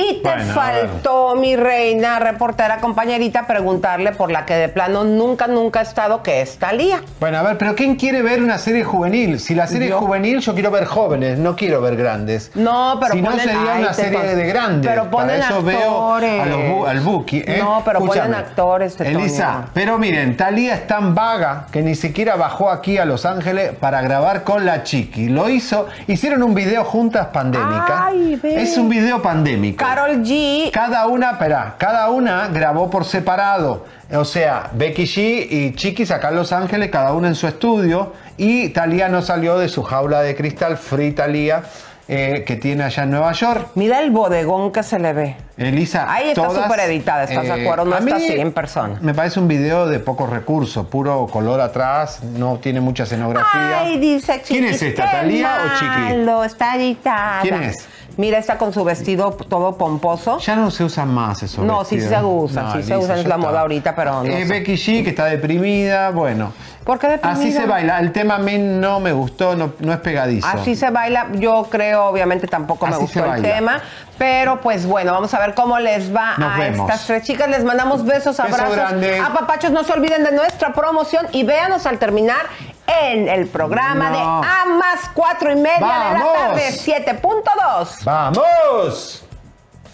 Y 0.00 0.14
te 0.22 0.28
Bueno, 0.28 0.54
faltó, 0.54 1.34
mi 1.34 1.56
reina, 1.56 2.20
reportera, 2.20 2.78
compañerita, 2.78 3.46
preguntarle 3.48 4.12
por 4.12 4.30
la 4.30 4.46
que 4.46 4.54
de 4.54 4.68
plano 4.68 5.02
nunca, 5.02 5.48
nunca 5.48 5.80
ha 5.80 5.82
estado, 5.82 6.22
que 6.22 6.40
es 6.40 6.56
Talía. 6.58 7.02
Bueno, 7.18 7.38
a 7.38 7.42
ver, 7.42 7.58
pero 7.58 7.74
¿quién 7.74 7.96
quiere 7.96 8.22
ver 8.22 8.40
una 8.42 8.58
serie 8.58 8.84
juvenil? 8.84 9.40
Si 9.40 9.56
la 9.56 9.66
serie 9.66 9.88
Yo. 9.88 9.96
es 9.96 10.00
juvenil, 10.04 10.38
yo 10.40 10.54
quiero 10.54 10.70
ver 10.70 10.84
jóvenes, 10.84 11.38
no 11.38 11.56
quiero 11.56 11.80
ver 11.80 11.96
grandes. 11.96 12.52
No, 12.54 12.96
pero 13.00 13.14
Si 13.14 13.22
no, 13.22 13.32
sería 13.38 13.74
ay, 13.74 13.82
una 13.82 13.92
serie 13.92 14.18
con- 14.18 14.36
de 14.36 14.46
grandes. 14.46 14.88
pero 14.90 15.10
ponen 15.10 15.40
Para 15.40 15.50
eso 15.52 15.62
veo 15.62 15.78
a 16.14 16.20
los 16.20 16.30
bu- 16.30 16.44
actores. 16.44 16.88
al 16.90 17.00
Buki. 17.00 17.38
¿eh? 17.44 17.58
No, 17.60 17.82
pero 17.84 17.98
ponen 18.00 18.34
actores, 18.34 18.94
Tetonio. 18.96 19.18
Elisa, 19.20 19.64
pero 19.74 19.98
miren, 19.98 20.36
Talía 20.36 20.74
es 20.74 20.86
tan 20.86 21.14
vaga 21.16 21.66
que 21.72 21.82
ni 21.82 21.96
siquiera 21.96 22.36
bajó 22.36 22.70
aquí 22.70 22.98
a 22.98 23.04
Los 23.04 23.26
Ángeles 23.26 23.72
para 23.80 24.00
grabar 24.02 24.44
con 24.44 24.64
la 24.64 24.84
Chiqui. 24.84 25.28
Lo 25.28 25.48
hizo, 25.48 25.88
hicieron 26.06 26.44
un 26.44 26.54
video 26.54 26.84
juntas 26.84 27.26
pandémica. 27.32 28.06
Ay, 28.06 28.38
ve. 28.40 28.62
es 28.62 28.76
un 28.78 28.88
video 28.88 29.20
pandémico. 29.20 29.84
Carol 29.88 30.22
G. 30.22 30.70
Cada 30.70 31.06
una, 31.06 31.30
espera, 31.30 31.76
cada 31.78 32.10
una 32.10 32.48
grabó 32.48 32.90
por 32.90 33.06
separado. 33.06 33.86
O 34.12 34.24
sea, 34.24 34.68
Becky 34.72 35.04
G 35.04 35.46
y 35.50 35.74
Chiquis 35.74 36.10
acá 36.10 36.28
en 36.28 36.36
Los 36.36 36.52
Ángeles, 36.52 36.90
cada 36.90 37.12
una 37.14 37.28
en 37.28 37.34
su 37.34 37.46
estudio. 37.46 38.12
Y 38.36 38.68
Talía 38.68 39.08
no 39.08 39.22
salió 39.22 39.58
de 39.58 39.68
su 39.68 39.82
jaula 39.82 40.20
de 40.20 40.36
cristal, 40.36 40.76
Free 40.76 41.12
Talía, 41.12 41.62
eh, 42.06 42.44
que 42.46 42.56
tiene 42.56 42.84
allá 42.84 43.04
en 43.04 43.10
Nueva 43.10 43.32
York. 43.32 43.70
Mira 43.74 44.00
el 44.00 44.10
bodegón 44.10 44.72
que 44.72 44.82
se 44.82 44.98
le 44.98 45.12
ve. 45.12 45.36
Elisa, 45.56 46.10
Ahí 46.12 46.30
está 46.30 46.48
súper 46.50 46.80
editada, 46.80 47.24
¿estás 47.24 47.44
de 47.44 47.48
eh, 47.48 47.62
acuerdo? 47.62 47.84
No 47.86 47.96
está 47.96 48.16
así 48.16 48.32
en 48.32 48.52
persona. 48.52 48.98
Me 49.00 49.12
parece 49.12 49.40
un 49.40 49.48
video 49.48 49.86
de 49.86 49.98
pocos 49.98 50.30
recursos, 50.30 50.86
puro 50.86 51.26
color 51.26 51.60
atrás, 51.60 52.22
no 52.22 52.58
tiene 52.58 52.80
mucha 52.80 53.02
escenografía. 53.04 53.80
Ay, 53.80 53.98
dice 53.98 54.40
¿Quién 54.46 54.64
es 54.64 54.82
esta, 54.82 55.10
Talía 55.10 55.58
o 55.64 55.78
Chiqui? 55.78 56.46
está 56.46 56.76
editada. 56.76 57.40
¿Quién 57.42 57.62
es? 57.62 57.88
Mira, 58.18 58.38
está 58.38 58.58
con 58.58 58.72
su 58.72 58.82
vestido 58.82 59.30
todo 59.30 59.76
pomposo. 59.78 60.38
Ya 60.40 60.56
no 60.56 60.72
se 60.72 60.82
usan 60.82 61.08
más 61.14 61.40
esos 61.44 61.64
No, 61.64 61.84
sí 61.84 61.94
vestidos. 61.96 62.20
se 62.20 62.26
usa, 62.26 62.62
No, 62.64 62.72
sí 62.74 62.82
se 62.82 62.96
usa, 62.96 63.16
es 63.16 63.26
la 63.26 63.38
moda 63.38 63.60
ahorita, 63.60 63.94
pero 63.94 64.24
no 64.24 64.28
Eh. 64.28 64.44
Becky 64.44 64.72
G, 64.74 65.04
que 65.04 65.10
está 65.10 65.26
deprimida, 65.26 66.10
bueno. 66.10 66.52
¿Por 66.84 66.98
qué 66.98 67.06
deprimida? 67.06 67.38
Así 67.40 67.52
se 67.52 67.64
baila. 67.64 68.00
El 68.00 68.10
tema 68.10 68.34
a 68.34 68.38
mí 68.38 68.58
no 68.58 68.98
me 68.98 69.12
gustó, 69.12 69.54
no, 69.54 69.72
no 69.78 69.92
es 69.92 70.00
pegadizo. 70.00 70.48
Así 70.48 70.74
se 70.74 70.90
baila, 70.90 71.28
yo 71.34 71.68
creo, 71.70 72.06
obviamente 72.06 72.48
tampoco 72.48 72.86
me 72.88 72.94
Así 72.94 73.02
gustó 73.02 73.24
el 73.34 73.40
tema, 73.42 73.80
pero 74.18 74.60
pues 74.60 74.84
bueno, 74.84 75.12
vamos 75.12 75.32
a 75.34 75.38
ver 75.38 75.54
cómo 75.54 75.78
les 75.78 76.12
va 76.14 76.34
Nos 76.38 76.54
a 76.54 76.58
vemos. 76.58 76.88
estas 76.90 77.06
tres 77.06 77.22
chicas. 77.22 77.48
Les 77.48 77.62
mandamos 77.62 78.04
besos, 78.04 78.36
Beso 78.36 78.42
abrazos, 78.42 78.74
grande. 78.74 79.20
a 79.20 79.32
papachos. 79.32 79.70
No 79.70 79.84
se 79.84 79.92
olviden 79.92 80.24
de 80.24 80.32
nuestra 80.32 80.72
promoción 80.72 81.24
y 81.30 81.44
véanos 81.44 81.86
al 81.86 81.98
terminar 81.98 82.46
en 82.88 83.28
el 83.28 83.46
programa 83.48 84.10
No. 84.10 84.16
de 84.40 84.46
A 84.48 84.64
más 84.64 85.10
cuatro 85.14 85.52
y 85.52 85.56
media 85.56 85.74
de 85.78 86.18
la 86.18 86.32
tarde, 86.32 86.68
7.2. 86.72 88.04
¡Vamos! 88.04 89.24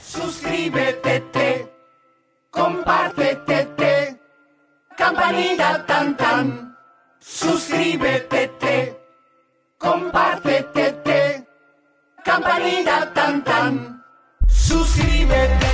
Suscríbete, 0.00 1.20
te, 1.20 1.72
compártete, 2.50 3.64
te, 3.76 4.20
campanita 4.96 5.84
tan 5.86 6.16
tan. 6.16 6.76
Suscríbete, 7.18 8.48
te, 8.60 9.00
compártete, 9.78 10.92
te, 10.92 11.48
campanita 12.24 13.12
tan 13.12 13.42
tan. 13.42 14.04
Suscríbete, 14.46 15.56
te, 15.58 15.64
suscríbete, 15.64 15.73